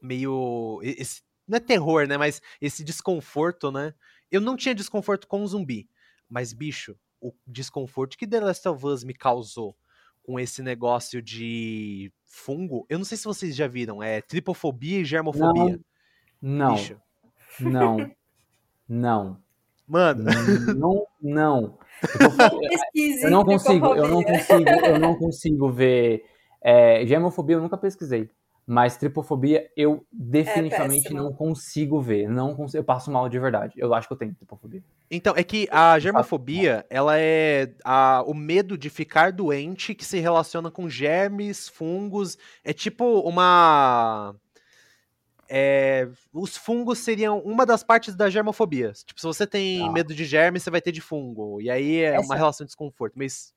meio. 0.00 0.78
Esse, 0.82 1.22
não 1.48 1.56
é 1.56 1.60
terror, 1.60 2.06
né? 2.06 2.16
Mas 2.16 2.40
esse 2.60 2.84
desconforto, 2.84 3.72
né? 3.72 3.92
Eu 4.30 4.40
não 4.40 4.56
tinha 4.56 4.74
desconforto 4.74 5.26
com 5.26 5.42
o 5.42 5.46
zumbi. 5.48 5.88
Mas, 6.28 6.52
bicho, 6.52 6.96
o 7.20 7.32
desconforto 7.46 8.16
que 8.16 8.26
The 8.26 8.40
Last 8.40 8.68
of 8.68 8.84
Us 8.86 9.04
me 9.04 9.14
causou 9.14 9.76
com 10.22 10.40
esse 10.40 10.62
negócio 10.62 11.20
de 11.20 12.10
fungo, 12.24 12.86
eu 12.88 12.98
não 12.98 13.04
sei 13.04 13.18
se 13.18 13.24
vocês 13.24 13.54
já 13.54 13.66
viram, 13.66 14.02
é 14.02 14.22
tripofobia 14.22 15.00
e 15.00 15.04
germofobia. 15.04 15.78
Não. 16.40 16.74
Bicho. 16.74 17.00
Não. 17.60 18.10
Não. 18.88 19.38
Mano. 19.86 20.24
Não, 20.76 21.06
não. 21.20 21.78
Eu, 22.94 23.30
não 23.30 23.44
consigo, 23.44 23.94
eu 23.94 24.08
não 24.08 24.22
consigo, 24.22 24.68
eu 24.68 24.98
não 24.98 25.14
consigo 25.16 25.70
ver. 25.70 26.24
É, 26.62 27.04
germofobia 27.06 27.56
eu 27.56 27.60
nunca 27.60 27.78
pesquisei. 27.78 28.30
Mas 28.66 28.96
tripofobia 28.96 29.70
eu 29.76 30.06
definitivamente 30.10 31.08
é 31.08 31.14
não 31.14 31.32
consigo 31.32 32.00
ver. 32.00 32.28
Não 32.28 32.54
consigo, 32.54 32.78
eu 32.78 32.84
passo 32.84 33.10
mal 33.10 33.28
de 33.28 33.38
verdade. 33.38 33.74
Eu 33.76 33.92
acho 33.92 34.08
que 34.08 34.14
eu 34.14 34.16
tenho 34.16 34.34
tripofobia. 34.34 34.82
Então, 35.10 35.34
é 35.36 35.44
que 35.44 35.68
a 35.70 35.98
germofobia, 35.98 36.84
ela 36.88 37.18
é 37.18 37.74
a, 37.84 38.22
o 38.26 38.32
medo 38.32 38.78
de 38.78 38.88
ficar 38.88 39.32
doente 39.32 39.94
que 39.94 40.04
se 40.04 40.18
relaciona 40.18 40.70
com 40.70 40.88
germes, 40.88 41.68
fungos. 41.68 42.38
É 42.64 42.72
tipo 42.72 43.20
uma. 43.20 44.34
É, 45.46 46.08
os 46.32 46.56
fungos 46.56 47.00
seriam 47.00 47.40
uma 47.40 47.66
das 47.66 47.84
partes 47.84 48.14
da 48.14 48.30
germofobia. 48.30 48.92
Tipo, 48.92 49.20
se 49.20 49.26
você 49.26 49.46
tem 49.46 49.86
ah. 49.86 49.92
medo 49.92 50.14
de 50.14 50.24
germes, 50.24 50.62
você 50.62 50.70
vai 50.70 50.80
ter 50.80 50.90
de 50.90 51.02
fungo. 51.02 51.60
E 51.60 51.68
aí 51.68 51.96
é 51.98 52.14
Essa... 52.14 52.24
uma 52.24 52.34
relação 52.34 52.64
de 52.64 52.68
desconforto. 52.68 53.12
Mas. 53.14 53.52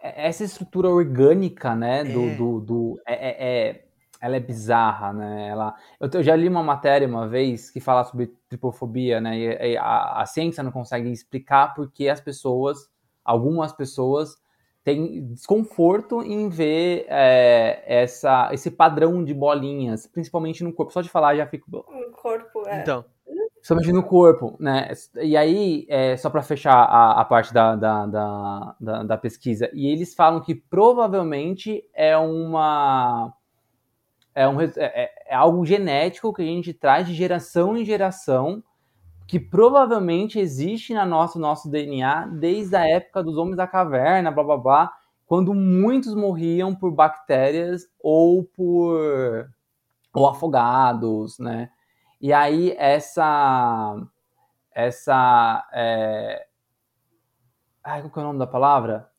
É, 0.00 0.28
essa 0.28 0.44
estrutura 0.44 0.88
orgânica, 0.88 1.74
né? 1.74 2.04
Do. 2.04 2.28
É. 2.28 2.34
do, 2.36 2.60
do 2.60 3.00
é, 3.04 3.14
é, 3.14 3.70
é 3.70 3.89
ela 4.20 4.36
é 4.36 4.40
bizarra, 4.40 5.12
né? 5.12 5.48
Ela, 5.48 5.74
eu, 5.98 6.08
eu, 6.12 6.22
já 6.22 6.36
li 6.36 6.46
uma 6.46 6.62
matéria 6.62 7.08
uma 7.08 7.26
vez 7.26 7.70
que 7.70 7.80
fala 7.80 8.04
sobre 8.04 8.26
tripofobia, 8.48 9.20
né? 9.20 9.38
E, 9.38 9.72
e 9.72 9.76
a, 9.78 10.20
a, 10.20 10.26
ciência 10.26 10.62
não 10.62 10.70
consegue 10.70 11.10
explicar 11.10 11.74
porque 11.74 12.08
as 12.08 12.20
pessoas, 12.20 12.90
algumas 13.24 13.72
pessoas, 13.72 14.36
tem 14.84 15.26
desconforto 15.28 16.22
em 16.22 16.48
ver 16.48 17.06
é, 17.08 17.82
essa, 17.86 18.50
esse 18.52 18.70
padrão 18.70 19.24
de 19.24 19.32
bolinhas, 19.32 20.06
principalmente 20.06 20.62
no 20.62 20.72
corpo. 20.72 20.92
Só 20.92 21.00
de 21.00 21.08
falar 21.08 21.36
já 21.36 21.46
fico. 21.46 21.70
No 21.70 22.12
corpo, 22.12 22.68
é. 22.68 22.80
Então. 22.80 23.04
Principalmente 23.54 23.92
no 23.92 24.02
corpo, 24.02 24.56
né? 24.58 24.90
E 25.16 25.36
aí, 25.36 25.86
é, 25.88 26.16
só 26.16 26.30
para 26.30 26.42
fechar 26.42 26.72
a, 26.72 27.20
a 27.20 27.24
parte 27.26 27.52
da, 27.52 27.76
da, 27.76 28.06
da, 28.06 28.76
da, 28.80 29.02
da 29.02 29.18
pesquisa, 29.18 29.70
e 29.74 29.86
eles 29.86 30.14
falam 30.14 30.40
que 30.40 30.54
provavelmente 30.54 31.84
é 31.94 32.16
uma 32.16 33.34
é, 34.34 34.48
um, 34.48 34.60
é, 34.60 34.70
é, 34.76 35.10
é, 35.26 35.34
algo 35.34 35.64
genético 35.64 36.32
que 36.32 36.42
a 36.42 36.44
gente 36.46 36.72
traz 36.72 37.06
de 37.06 37.14
geração 37.14 37.76
em 37.76 37.84
geração, 37.84 38.62
que 39.26 39.38
provavelmente 39.38 40.38
existe 40.38 40.92
na 40.94 41.04
nosso, 41.04 41.38
nosso 41.38 41.70
DNA 41.70 42.26
desde 42.26 42.76
a 42.76 42.88
época 42.88 43.22
dos 43.22 43.36
homens 43.36 43.56
da 43.56 43.66
caverna, 43.66 44.30
blá 44.30 44.42
blá 44.42 44.56
blá, 44.56 44.92
quando 45.26 45.54
muitos 45.54 46.14
morriam 46.14 46.74
por 46.74 46.90
bactérias 46.90 47.86
ou 48.00 48.44
por 48.44 49.48
ou 50.12 50.28
afogados, 50.28 51.38
né? 51.38 51.70
E 52.20 52.32
aí 52.32 52.74
essa 52.76 53.96
essa 54.72 55.68
é... 55.72 56.46
Ai, 57.82 58.02
qual 58.08 58.12
é 58.16 58.20
o 58.20 58.28
nome 58.28 58.38
da 58.38 58.46
palavra? 58.46 59.10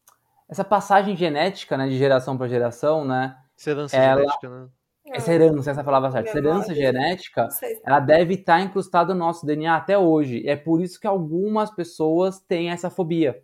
Essa 0.47 0.63
passagem 0.63 1.15
genética, 1.15 1.77
né, 1.77 1.87
de 1.87 1.97
geração 1.97 2.37
para 2.37 2.47
geração, 2.47 3.05
né? 3.05 3.37
Herança 3.65 3.95
ela... 3.95 4.21
genética, 4.21 4.49
né? 4.49 4.69
Essa 5.13 5.33
herança, 5.33 5.71
essa 5.71 5.83
palavra 5.83 6.11
certa, 6.11 6.29
essa 6.29 6.37
herança 6.37 6.73
genética, 6.73 7.47
ela 7.85 7.99
deve 7.99 8.35
estar 8.35 8.61
incrustada 8.61 9.13
no 9.13 9.19
nosso 9.19 9.45
DNA 9.45 9.75
até 9.75 9.97
hoje. 9.97 10.47
É 10.47 10.55
por 10.55 10.81
isso 10.81 10.99
que 10.99 11.07
algumas 11.07 11.69
pessoas 11.69 12.39
têm 12.39 12.69
essa 12.69 12.89
fobia, 12.89 13.37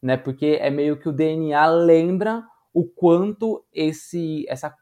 né? 0.00 0.16
Porque 0.16 0.58
é 0.60 0.70
meio 0.70 0.98
que 0.98 1.08
o 1.08 1.12
DNA 1.12 1.64
lembra 1.66 2.44
o 2.74 2.84
quanto 2.84 3.64
esse, 3.72 4.44
essa, 4.48 4.74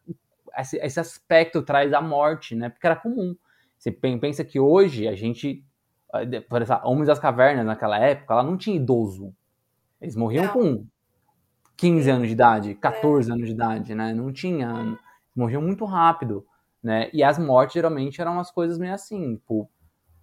esse, 0.59 0.79
esse 0.79 1.01
aspecto 1.01 1.63
traz 1.63 1.93
a 1.93 2.01
morte, 2.01 2.55
né? 2.55 2.71
Porque 2.71 2.87
era 2.87 2.97
comum. 2.97 3.37
Você 3.77 3.91
pensa 3.91 4.45
que 4.45 4.59
hoje 4.59 5.09
a 5.09 5.15
gente, 5.15 5.65
por 6.49 6.63
exemplo, 6.63 6.83
homens 6.89 7.07
das 7.07 7.19
cavernas 7.19 7.67
naquela 7.67 7.99
época, 7.99 8.35
ela 8.35 8.43
não 8.43 8.57
tinha 8.57 8.77
idoso. 8.77 9.35
Eles 10.01 10.17
morriam 10.17 10.45
não. 10.47 10.53
com 10.53 10.87
15 11.77 12.11
anos 12.11 12.27
de 12.29 12.33
idade, 12.33 12.75
14 12.75 13.31
é. 13.31 13.33
anos 13.33 13.47
de 13.47 13.53
idade, 13.53 13.95
né? 13.95 14.15
Não 14.15 14.33
tinha 14.33 14.99
morriam 15.41 15.63
muito 15.63 15.85
rápido, 15.85 16.47
né? 16.83 17.11
E 17.13 17.23
as 17.23 17.39
mortes 17.39 17.75
geralmente 17.75 18.21
eram 18.21 18.35
umas 18.35 18.51
coisas 18.51 18.79
meio 18.79 18.93
assim, 18.93 19.37
tipo, 19.37 19.69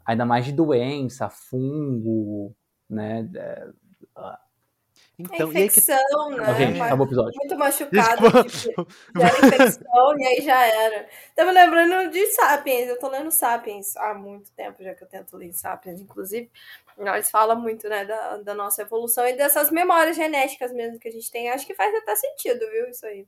ainda 0.06 0.26
mais 0.26 0.46
de 0.46 0.52
doença, 0.52 1.30
fungo, 1.30 2.56
né? 2.90 3.28
É, 3.36 3.68
ah. 4.16 4.40
então, 5.18 5.52
é 5.52 5.66
infecção, 5.66 6.30
que... 6.30 6.36
né? 6.38 6.52
Okay, 6.52 6.82
acabou 6.82 7.06
o 7.06 7.10
episódio. 7.10 7.34
Muito 7.36 7.58
machucado, 7.58 8.44
tipo, 8.48 8.88
era 9.20 9.48
infecção 9.48 10.20
e 10.20 10.28
aí 10.28 10.42
já 10.42 10.66
era. 10.66 11.08
Tava 11.36 11.52
lembrando 11.52 12.12
de 12.12 12.26
Sapiens, 12.28 12.88
eu 12.88 13.00
tô 13.00 13.10
lendo 13.10 13.32
Sapiens 13.32 13.98
há 13.98 14.14
muito 14.14 14.52
tempo, 14.52 14.84
já 14.84 14.94
que 14.94 15.04
eu 15.04 15.08
tento 15.08 15.36
ler 15.36 15.52
Sapiens, 15.54 16.00
inclusive. 16.00 16.50
Eles 16.98 17.30
falam 17.30 17.60
muito, 17.60 17.88
né, 17.90 18.06
da, 18.06 18.38
da 18.38 18.56
nossa 18.56 18.82
evolução 18.82 19.28
e 19.28 19.34
dessas 19.34 19.70
memórias 19.70 20.16
genéticas 20.16 20.72
mesmo 20.72 21.00
que 21.00 21.08
a 21.08 21.12
gente 21.12 21.30
tem. 21.30 21.50
Acho 21.50 21.66
que 21.66 21.76
faz 21.76 21.94
até 21.96 22.16
sentido, 22.16 22.60
viu, 22.72 22.88
isso 22.90 23.06
aí. 23.06 23.28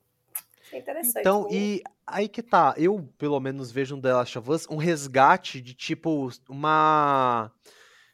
É 0.71 0.77
interessante. 0.77 1.19
Então, 1.19 1.43
né? 1.43 1.49
e 1.51 1.83
aí 2.05 2.27
que 2.27 2.41
tá, 2.41 2.73
eu 2.77 3.07
pelo 3.17 3.39
menos 3.39 3.71
vejo 3.71 3.95
um 3.95 4.01
The 4.01 4.13
Last 4.13 4.37
of 4.37 4.51
Us 4.51 4.67
um 4.69 4.77
resgate 4.77 5.61
de 5.61 5.73
tipo 5.73 6.29
uma 6.47 7.51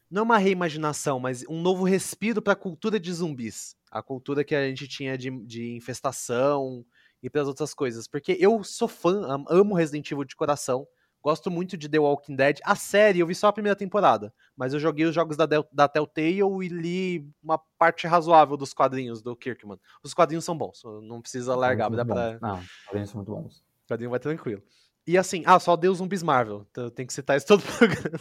não 0.09 0.23
uma 0.23 0.37
reimaginação, 0.37 1.19
mas 1.19 1.43
um 1.49 1.61
novo 1.61 1.83
respiro 1.83 2.41
para 2.41 2.53
a 2.53 2.57
cultura 2.57 2.99
de 2.99 3.11
zumbis, 3.11 3.75
a 3.91 4.01
cultura 4.01 4.43
que 4.43 4.55
a 4.55 4.67
gente 4.67 4.87
tinha 4.87 5.17
de, 5.17 5.29
de 5.45 5.75
infestação 5.75 6.85
e 7.21 7.29
para 7.29 7.41
as 7.41 7.47
outras 7.47 7.73
coisas, 7.73 8.07
porque 8.07 8.37
eu 8.39 8.63
sou 8.63 8.87
fã, 8.87 9.43
amo 9.49 9.75
Resident 9.75 10.09
Evil 10.11 10.23
de 10.23 10.35
coração. 10.35 10.87
Gosto 11.25 11.49
muito 11.49 11.75
de 11.75 11.89
The 11.89 11.97
Walking 11.97 12.35
Dead. 12.35 12.59
A 12.63 12.75
série, 12.75 13.17
eu 13.17 13.25
vi 13.25 13.33
só 13.33 13.47
a 13.47 13.51
primeira 13.51 13.75
temporada, 13.75 14.31
mas 14.55 14.75
eu 14.75 14.79
joguei 14.79 15.05
os 15.05 15.15
jogos 15.15 15.35
da, 15.35 15.47
da 15.71 15.87
Telltale 15.87 16.37
e 16.61 16.67
li 16.67 17.27
uma 17.41 17.57
parte 17.79 18.05
razoável 18.05 18.55
dos 18.55 18.75
quadrinhos 18.75 19.23
do 19.23 19.35
Kirkman. 19.35 19.79
Os 20.03 20.13
quadrinhos 20.13 20.45
são 20.45 20.55
bons, 20.55 20.83
não 21.01 21.19
precisa 21.19 21.55
largar, 21.55 21.89
dá 21.89 22.05
pra... 22.05 22.37
Não, 22.39 22.59
os 22.59 22.85
quadrinhos 22.85 23.09
são 23.09 23.17
muito 23.17 23.31
bons. 23.31 23.57
O 23.57 23.87
quadrinho 23.91 24.11
vai 24.11 24.19
tranquilo. 24.19 24.61
E 25.07 25.17
assim, 25.17 25.41
ah, 25.47 25.59
só 25.59 25.75
deu 25.75 25.95
zumbis 25.95 26.21
Marvel. 26.21 26.63
Então 26.69 26.91
tem 26.91 27.07
que 27.07 27.13
citar 27.13 27.35
isso 27.35 27.47
todo 27.47 27.63
programa. 27.75 28.19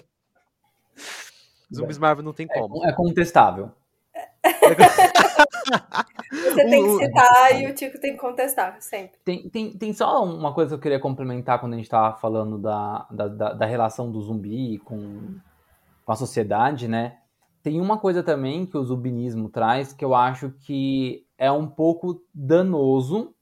Zumbis 1.74 1.98
Marvel 1.98 2.24
não 2.24 2.32
tem 2.32 2.46
é, 2.50 2.58
como. 2.58 2.86
É 2.86 2.92
contestável. 2.94 3.70
Você 6.32 6.64
tem 6.68 6.82
que 6.82 7.04
citar 7.04 7.60
e 7.60 7.66
o 7.66 7.74
Tico 7.74 7.98
tem 7.98 8.12
que 8.12 8.18
contestar, 8.18 8.76
sempre. 8.80 9.18
Tem, 9.24 9.48
tem, 9.48 9.72
tem 9.72 9.92
só 9.92 10.24
uma 10.24 10.52
coisa 10.52 10.70
que 10.70 10.74
eu 10.74 10.80
queria 10.80 11.00
complementar 11.00 11.60
quando 11.60 11.74
a 11.74 11.76
gente 11.76 11.86
estava 11.86 12.16
falando 12.16 12.58
da, 12.58 13.06
da, 13.10 13.28
da, 13.28 13.52
da, 13.52 13.66
relação 13.66 14.10
do 14.10 14.20
zumbi 14.20 14.78
com, 14.78 15.36
com 16.04 16.12
a 16.12 16.16
sociedade, 16.16 16.88
né? 16.88 17.18
Tem 17.62 17.80
uma 17.80 17.98
coisa 17.98 18.22
também 18.22 18.66
que 18.66 18.76
o 18.76 18.84
zumbinismo 18.84 19.48
traz 19.48 19.92
que 19.92 20.04
eu 20.04 20.14
acho 20.14 20.50
que 20.60 21.26
é 21.38 21.50
um 21.50 21.66
pouco 21.66 22.22
danoso, 22.34 23.34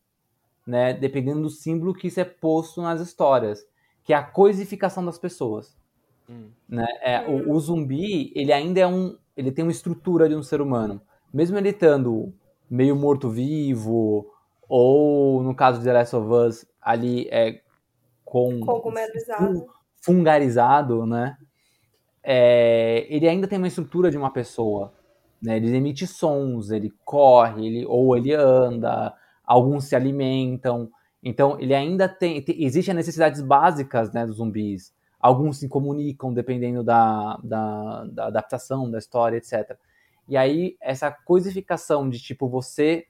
né? 0.66 0.92
Dependendo 0.92 1.42
do 1.42 1.50
símbolo 1.50 1.94
que 1.94 2.08
isso 2.08 2.20
é 2.20 2.24
posto 2.24 2.80
nas 2.82 3.00
histórias, 3.00 3.66
que 4.04 4.12
é 4.12 4.16
a 4.16 4.22
coisificação 4.22 5.04
das 5.04 5.18
pessoas. 5.18 5.76
Hum. 6.28 6.50
Né? 6.68 6.86
É, 7.00 7.28
o, 7.28 7.52
o 7.52 7.60
zumbi, 7.60 8.32
ele 8.34 8.52
ainda 8.52 8.80
é 8.80 8.86
um, 8.86 9.16
ele 9.36 9.50
tem 9.50 9.64
uma 9.64 9.72
estrutura 9.72 10.28
de 10.28 10.34
um 10.34 10.42
ser 10.42 10.60
humano. 10.60 11.00
Mesmo 11.32 11.58
ele 11.58 11.70
estando 11.70 12.32
meio 12.68 12.96
morto-vivo, 12.96 14.26
ou 14.68 15.42
no 15.42 15.54
caso 15.54 15.78
de 15.78 15.84
The 15.84 15.92
Last 15.92 16.16
of 16.16 16.32
Us, 16.32 16.66
ali 16.80 17.28
é 17.30 17.60
com 18.24 18.60
fungarizado, 20.00 21.06
né? 21.06 21.36
É, 22.22 23.06
ele 23.08 23.28
ainda 23.28 23.48
tem 23.48 23.58
uma 23.58 23.68
estrutura 23.68 24.10
de 24.10 24.16
uma 24.16 24.30
pessoa. 24.30 24.92
Né? 25.42 25.56
Ele 25.56 25.76
emite 25.76 26.06
sons, 26.06 26.70
ele 26.70 26.92
corre, 27.04 27.66
ele, 27.66 27.86
ou 27.86 28.16
ele 28.16 28.32
anda, 28.32 29.12
alguns 29.44 29.84
se 29.84 29.96
alimentam. 29.96 30.90
Então, 31.22 31.58
ele 31.60 31.74
ainda 31.74 32.08
tem. 32.08 32.40
tem 32.42 32.62
Existem 32.64 32.92
as 32.92 32.96
necessidades 32.96 33.42
básicas 33.42 34.12
né, 34.12 34.24
dos 34.24 34.36
zumbis. 34.36 34.94
Alguns 35.20 35.58
se 35.58 35.68
comunicam 35.68 36.32
dependendo 36.32 36.82
da, 36.82 37.38
da, 37.42 38.04
da 38.06 38.26
adaptação, 38.26 38.90
da 38.90 38.98
história, 38.98 39.36
etc. 39.36 39.76
E 40.28 40.36
aí, 40.36 40.76
essa 40.80 41.10
coisificação 41.10 42.08
de 42.08 42.20
tipo, 42.20 42.48
você 42.48 43.06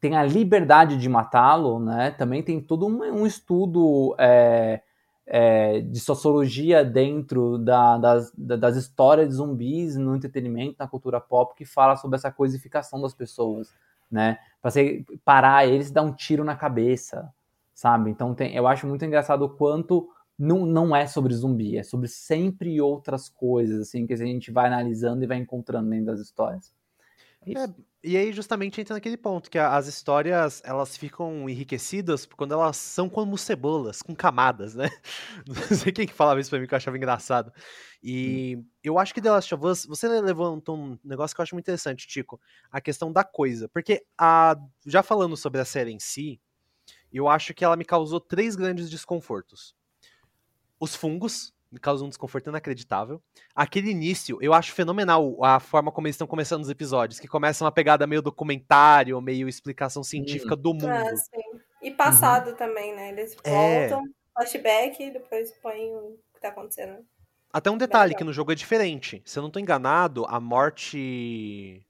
tem 0.00 0.16
a 0.16 0.24
liberdade 0.24 0.96
de 0.96 1.08
matá-lo, 1.08 1.78
né? 1.78 2.10
Também 2.10 2.42
tem 2.42 2.60
todo 2.60 2.86
um, 2.86 3.02
um 3.04 3.26
estudo 3.26 4.16
é, 4.18 4.82
é, 5.26 5.80
de 5.80 6.00
sociologia 6.00 6.84
dentro 6.84 7.56
da, 7.58 7.98
das, 7.98 8.32
das 8.36 8.76
histórias 8.76 9.28
de 9.28 9.34
zumbis 9.34 9.96
no 9.96 10.16
entretenimento, 10.16 10.76
na 10.78 10.88
cultura 10.88 11.20
pop, 11.20 11.54
que 11.54 11.64
fala 11.64 11.94
sobre 11.96 12.16
essa 12.16 12.32
coisificação 12.32 13.00
das 13.00 13.14
pessoas, 13.14 13.72
né? 14.10 14.38
Pra 14.60 14.70
você 14.70 15.04
parar 15.24 15.66
eles 15.66 15.88
e 15.88 15.92
dar 15.92 16.02
um 16.02 16.12
tiro 16.12 16.42
na 16.42 16.56
cabeça, 16.56 17.32
sabe? 17.72 18.10
Então 18.10 18.34
tem, 18.34 18.54
eu 18.56 18.66
acho 18.66 18.86
muito 18.86 19.04
engraçado 19.04 19.42
o 19.42 19.50
quanto 19.50 20.08
não, 20.38 20.66
não 20.66 20.94
é 20.94 21.06
sobre 21.06 21.34
zumbi, 21.34 21.76
é 21.76 21.82
sobre 21.82 22.08
sempre 22.08 22.80
outras 22.80 23.28
coisas, 23.28 23.80
assim, 23.88 24.06
que 24.06 24.12
a 24.12 24.16
gente 24.16 24.50
vai 24.50 24.66
analisando 24.66 25.22
e 25.22 25.26
vai 25.26 25.38
encontrando 25.38 25.90
dentro 25.90 26.06
das 26.06 26.20
histórias. 26.20 26.72
É 27.46 27.52
é, 27.52 27.74
e 28.04 28.16
aí 28.16 28.32
justamente 28.32 28.80
entra 28.80 28.94
naquele 28.94 29.16
ponto, 29.16 29.50
que 29.50 29.58
as 29.58 29.86
histórias, 29.86 30.62
elas 30.64 30.96
ficam 30.96 31.48
enriquecidas 31.48 32.26
quando 32.26 32.54
elas 32.54 32.76
são 32.76 33.08
como 33.08 33.36
cebolas, 33.36 34.00
com 34.02 34.14
camadas, 34.14 34.74
né? 34.74 34.88
Não 35.46 35.54
sei 35.76 35.92
quem 35.92 36.06
que 36.06 36.12
falava 36.12 36.40
isso 36.40 36.50
pra 36.50 36.58
mim, 36.58 36.66
que 36.66 36.74
eu 36.74 36.76
achava 36.76 36.96
engraçado. 36.96 37.52
E 38.02 38.56
hum. 38.58 38.64
eu 38.82 38.98
acho 38.98 39.12
que 39.14 39.20
The 39.20 39.30
Last 39.30 39.54
of 39.54 39.66
Us, 39.66 39.86
você 39.86 40.08
levantou 40.08 40.76
um 40.76 40.98
negócio 41.04 41.34
que 41.34 41.40
eu 41.40 41.42
acho 41.44 41.54
muito 41.54 41.64
interessante, 41.64 42.06
Tico, 42.06 42.40
a 42.70 42.80
questão 42.80 43.12
da 43.12 43.24
coisa. 43.24 43.68
Porque, 43.68 44.04
a, 44.18 44.56
já 44.86 45.02
falando 45.02 45.36
sobre 45.36 45.60
a 45.60 45.64
série 45.64 45.92
em 45.92 46.00
si, 46.00 46.40
eu 47.12 47.28
acho 47.28 47.54
que 47.54 47.64
ela 47.64 47.76
me 47.76 47.84
causou 47.84 48.20
três 48.20 48.56
grandes 48.56 48.88
desconfortos 48.88 49.74
os 50.82 50.96
fungos, 50.96 51.54
causam 51.80 52.06
um 52.06 52.08
desconforto 52.08 52.50
inacreditável. 52.50 53.22
Aquele 53.54 53.88
início, 53.88 54.36
eu 54.42 54.52
acho 54.52 54.72
fenomenal 54.72 55.42
a 55.44 55.60
forma 55.60 55.92
como 55.92 56.08
eles 56.08 56.16
estão 56.16 56.26
começando 56.26 56.62
os 56.62 56.68
episódios, 56.68 57.20
que 57.20 57.28
começam 57.28 57.64
uma 57.64 57.70
pegada 57.70 58.04
meio 58.04 58.20
documentário, 58.20 59.20
meio 59.20 59.48
explicação 59.48 60.02
científica 60.02 60.56
do 60.56 60.74
mundo. 60.74 60.88
Ah, 60.88 61.16
sim. 61.16 61.60
E 61.80 61.92
passado 61.92 62.50
uhum. 62.50 62.56
também, 62.56 62.94
né? 62.96 63.10
Eles 63.10 63.36
é. 63.44 63.88
voltam, 63.88 64.04
é... 64.04 64.10
flashback, 64.34 65.02
e 65.04 65.10
depois 65.12 65.52
põem 65.62 65.94
o 65.94 66.18
que 66.34 66.40
tá 66.40 66.48
acontecendo. 66.48 66.98
Até 67.52 67.70
um 67.70 67.78
detalhe, 67.78 68.16
que 68.16 68.24
no 68.24 68.32
jogo 68.32 68.50
é 68.50 68.56
diferente. 68.56 69.22
Se 69.24 69.38
eu 69.38 69.42
não 69.42 69.50
tô 69.50 69.60
enganado, 69.60 70.26
a 70.26 70.40
morte... 70.40 71.86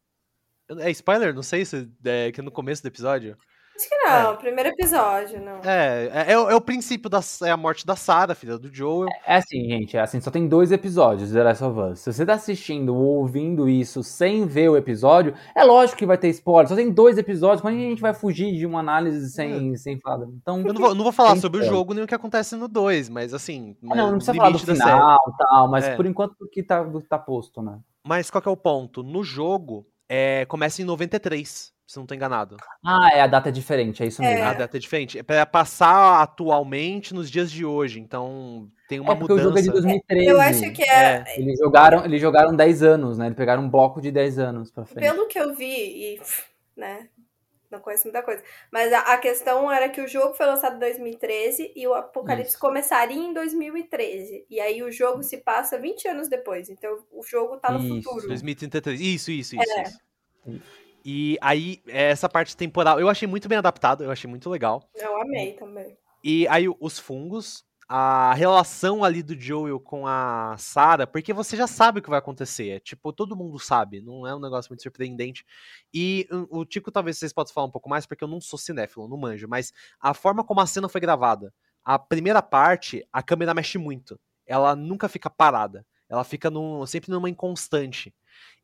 É 0.80 0.90
spoiler? 0.90 1.34
Não 1.34 1.42
sei 1.42 1.64
se 1.64 1.88
é 2.04 2.30
que 2.30 2.42
no 2.42 2.50
começo 2.50 2.82
do 2.82 2.88
episódio. 2.88 3.38
Acho 3.74 3.88
que 3.88 3.96
não, 3.96 4.32
é. 4.32 4.36
primeiro 4.36 4.68
episódio, 4.68 5.40
não. 5.40 5.60
É, 5.64 6.10
é, 6.12 6.24
é, 6.28 6.32
é, 6.32 6.54
o 6.54 6.60
princípio 6.60 7.08
da 7.08 7.20
é 7.44 7.50
a 7.50 7.56
morte 7.56 7.86
da 7.86 7.96
Sarah, 7.96 8.34
filha 8.34 8.58
do 8.58 8.72
Joel. 8.72 9.08
É, 9.26 9.34
é, 9.34 9.36
assim, 9.36 9.64
gente, 9.68 9.96
é 9.96 10.00
assim, 10.00 10.20
só 10.20 10.30
tem 10.30 10.46
dois 10.46 10.70
episódios 10.70 11.30
de 11.30 11.34
The 11.34 11.42
Last 11.42 11.64
of 11.64 11.80
Us. 11.80 12.00
Se 12.00 12.12
você 12.12 12.26
tá 12.26 12.34
assistindo 12.34 12.94
ou 12.94 13.20
ouvindo 13.20 13.68
isso 13.68 14.02
sem 14.02 14.46
ver 14.46 14.68
o 14.68 14.76
episódio, 14.76 15.34
é 15.54 15.64
lógico 15.64 15.98
que 15.98 16.06
vai 16.06 16.18
ter 16.18 16.28
spoiler. 16.28 16.68
Só 16.68 16.76
tem 16.76 16.90
dois 16.90 17.16
episódios, 17.16 17.62
quando 17.62 17.76
a 17.76 17.78
gente 17.78 18.02
vai 18.02 18.12
fugir 18.12 18.54
de 18.54 18.66
uma 18.66 18.80
análise 18.80 19.30
sem, 19.30 19.72
é. 19.72 19.76
sem 19.76 19.98
falar? 19.98 20.26
Então, 20.26 20.60
eu 20.60 20.74
não 20.74 20.80
vou, 20.80 20.94
não 20.94 21.04
vou 21.04 21.12
falar 21.12 21.36
sobre 21.36 21.60
o 21.60 21.64
jogo 21.64 21.94
nem 21.94 22.04
o 22.04 22.06
que 22.06 22.14
acontece 22.14 22.54
no 22.56 22.68
2, 22.68 23.08
mas 23.08 23.32
assim. 23.32 23.74
Não, 23.80 23.96
não 23.96 24.16
precisa 24.16 24.34
falar 24.34 24.50
do 24.50 24.58
final 24.58 25.16
e 25.16 25.36
tal, 25.38 25.68
mas 25.68 25.88
por 25.96 26.04
enquanto 26.04 26.36
que 26.52 26.62
tá, 26.62 26.84
tá 27.08 27.18
posto, 27.18 27.62
né? 27.62 27.78
Mas 28.04 28.30
qual 28.30 28.42
que 28.42 28.48
é 28.48 28.52
o 28.52 28.56
ponto? 28.56 29.02
No 29.02 29.22
jogo, 29.22 29.86
é, 30.08 30.44
começa 30.46 30.82
em 30.82 30.84
93 30.84 31.72
se 31.92 31.98
não 31.98 32.06
tô 32.06 32.14
enganado. 32.14 32.56
Ah, 32.82 33.10
é, 33.12 33.20
a 33.20 33.26
data 33.26 33.50
é 33.50 33.52
diferente, 33.52 34.02
é 34.02 34.06
isso 34.06 34.22
mesmo. 34.22 34.38
É. 34.38 34.42
A 34.42 34.54
data 34.54 34.78
é 34.78 34.80
diferente. 34.80 35.18
É 35.18 35.22
pra 35.22 35.44
passar 35.44 36.22
atualmente 36.22 37.12
nos 37.12 37.30
dias 37.30 37.52
de 37.52 37.66
hoje, 37.66 38.00
então 38.00 38.66
tem 38.88 38.98
uma 38.98 39.12
é 39.12 39.16
porque 39.16 39.34
mudança. 39.34 39.48
o 39.48 39.50
jogo 39.50 39.58
é 39.58 39.62
de 39.62 39.70
2013. 39.70 40.26
Eu 40.26 40.40
acho 40.40 40.72
que 40.72 40.82
é... 40.82 41.22
é. 41.26 41.38
Eles 41.38 41.58
jogaram, 41.58 42.02
eles 42.06 42.18
jogaram 42.18 42.56
10 42.56 42.82
anos, 42.82 43.18
né? 43.18 43.26
Eles 43.26 43.36
pegaram 43.36 43.64
um 43.64 43.68
bloco 43.68 44.00
de 44.00 44.10
10 44.10 44.38
anos 44.38 44.70
pra 44.70 44.86
frente. 44.86 45.04
Pelo 45.04 45.28
que 45.28 45.38
eu 45.38 45.54
vi, 45.54 45.66
e, 45.66 46.20
né, 46.74 47.08
não 47.72 47.80
conheço 47.80 48.04
muita 48.04 48.22
coisa, 48.22 48.42
mas 48.70 48.92
a, 48.92 49.00
a 49.00 49.18
questão 49.18 49.70
era 49.70 49.88
que 49.88 50.00
o 50.00 50.06
jogo 50.06 50.34
foi 50.34 50.46
lançado 50.46 50.76
em 50.76 50.78
2013 50.78 51.72
e 51.74 51.86
o 51.86 51.94
Apocalipse 51.94 52.50
isso. 52.50 52.58
começaria 52.58 53.16
em 53.16 53.32
2013. 53.32 54.46
E 54.48 54.60
aí 54.60 54.82
o 54.82 54.92
jogo 54.92 55.22
se 55.22 55.38
passa 55.38 55.78
20 55.78 56.08
anos 56.08 56.28
depois, 56.28 56.68
então 56.68 56.98
o 57.10 57.22
jogo 57.24 57.56
tá 57.56 57.72
no 57.72 57.80
isso. 57.80 58.08
futuro. 58.08 58.28
2033, 58.28 59.00
isso, 59.00 59.30
isso, 59.30 59.56
isso. 59.56 59.72
É. 59.72 59.82
isso. 59.82 60.00
isso. 60.46 60.82
E 61.04 61.36
aí, 61.40 61.82
essa 61.88 62.28
parte 62.28 62.56
temporal, 62.56 63.00
eu 63.00 63.08
achei 63.08 63.26
muito 63.26 63.48
bem 63.48 63.58
adaptado, 63.58 64.04
eu 64.04 64.10
achei 64.10 64.30
muito 64.30 64.48
legal. 64.48 64.88
Eu 64.94 65.20
amei 65.20 65.54
também. 65.54 65.96
E 66.22 66.46
aí, 66.46 66.66
os 66.80 66.98
fungos, 66.98 67.64
a 67.94 68.32
relação 68.32 69.04
ali 69.04 69.22
do 69.22 69.38
Joel 69.38 69.78
com 69.78 70.06
a 70.06 70.56
Sarah, 70.56 71.06
porque 71.06 71.30
você 71.30 71.54
já 71.54 71.66
sabe 71.66 71.98
o 71.98 72.02
que 72.02 72.08
vai 72.08 72.18
acontecer. 72.18 72.70
É 72.70 72.80
tipo, 72.80 73.12
todo 73.12 73.36
mundo 73.36 73.58
sabe, 73.58 74.00
não 74.00 74.26
é 74.26 74.34
um 74.34 74.40
negócio 74.40 74.70
muito 74.70 74.82
surpreendente. 74.82 75.44
E 75.92 76.26
o 76.48 76.64
Tico, 76.64 76.90
talvez 76.90 77.18
vocês 77.18 77.34
possam 77.34 77.52
falar 77.52 77.66
um 77.66 77.70
pouco 77.70 77.90
mais, 77.90 78.06
porque 78.06 78.24
eu 78.24 78.28
não 78.28 78.40
sou 78.40 78.58
cinéfilo, 78.58 79.06
não 79.06 79.18
manjo, 79.18 79.46
mas 79.46 79.74
a 80.00 80.14
forma 80.14 80.42
como 80.42 80.62
a 80.62 80.66
cena 80.66 80.88
foi 80.88 81.02
gravada. 81.02 81.52
A 81.84 81.98
primeira 81.98 82.40
parte, 82.40 83.06
a 83.12 83.22
câmera 83.22 83.52
mexe 83.52 83.76
muito. 83.76 84.18
Ela 84.46 84.74
nunca 84.74 85.06
fica 85.06 85.28
parada. 85.28 85.84
Ela 86.08 86.24
fica 86.24 86.48
num, 86.48 86.86
sempre 86.86 87.10
numa 87.10 87.28
inconstante. 87.28 88.14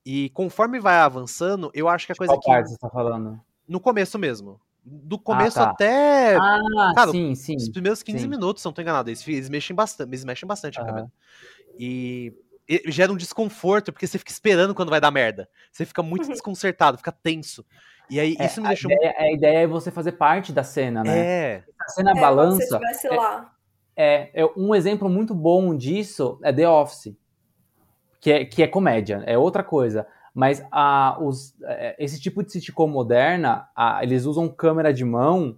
E 0.06 0.30
conforme 0.30 0.80
vai 0.80 0.96
avançando, 1.00 1.70
eu 1.74 1.86
acho 1.86 2.06
que 2.06 2.12
a 2.12 2.16
coisa 2.16 2.32
Qual 2.32 2.40
que. 2.40 2.50
parte 2.50 2.70
você 2.70 2.78
tá 2.78 2.88
falando? 2.88 3.38
No 3.68 3.78
começo 3.78 4.18
mesmo. 4.18 4.58
Do 4.90 5.18
começo 5.18 5.61
ah, 5.61 5.66
tá. 5.66 5.70
até. 5.70 6.37
Ah, 6.37 6.92
cara, 6.94 7.11
sim, 7.11 7.35
sim. 7.35 7.57
Os 7.57 7.68
primeiros 7.68 8.03
15 8.03 8.18
sim. 8.18 8.29
minutos, 8.29 8.62
se 8.62 8.66
não 8.66 8.72
tô 8.72 8.81
enganado. 8.81 9.11
Eles, 9.11 9.27
eles 9.27 9.48
mexem 9.48 9.74
bastante, 9.74 10.09
eles 10.09 10.24
mexem 10.24 10.46
bastante 10.46 10.81
a 10.81 10.85
câmera. 10.85 11.12
E, 11.79 12.33
e, 12.68 12.83
gera 12.90 13.12
um 13.12 13.16
desconforto, 13.16 13.92
porque 13.92 14.07
você 14.07 14.18
fica 14.18 14.31
esperando 14.31 14.74
quando 14.74 14.90
vai 14.90 15.01
dar 15.01 15.11
merda. 15.11 15.48
Você 15.70 15.85
fica 15.85 16.03
muito 16.03 16.24
uhum. 16.24 16.33
desconcertado, 16.33 16.96
fica 16.96 17.12
tenso. 17.12 17.64
E 18.11 18.18
aí, 18.18 18.37
é, 18.38 18.46
isso 18.46 18.62
me 18.62 18.68
deixou. 18.68 18.90
Ideia, 18.90 19.14
a 19.18 19.33
ideia 19.33 19.59
é 19.59 19.66
você 19.66 19.90
fazer 19.90 20.12
parte 20.12 20.53
da 20.53 20.62
cena, 20.62 21.03
né? 21.03 21.18
É. 21.18 21.64
A 21.81 21.88
cena 21.90 22.12
é, 22.12 22.20
balança. 22.20 22.81
Se 22.94 23.07
é, 23.09 23.11
lá. 23.14 23.53
É, 23.94 24.42
é, 24.42 24.53
um 24.57 24.74
exemplo 24.74 25.09
muito 25.09 25.35
bom 25.35 25.77
disso 25.77 26.38
é 26.42 26.53
The 26.53 26.68
Office 26.68 27.16
que 28.20 28.31
é, 28.31 28.44
que 28.44 28.62
é 28.62 28.66
comédia, 28.66 29.22
é 29.27 29.38
outra 29.38 29.62
coisa. 29.62 30.07
Mas 30.38 30.64
a, 30.70 31.18
os, 31.20 31.61
é, 31.64 31.96
esse 31.98 32.20
tipo 32.20 32.44
de 32.44 32.53
sitcom 32.53 32.87
moderna, 32.87 33.68
a, 33.74 34.05
eles 34.05 34.24
usam 34.24 34.48
câmera 34.48 34.94
de 34.94 35.05
mão 35.05 35.57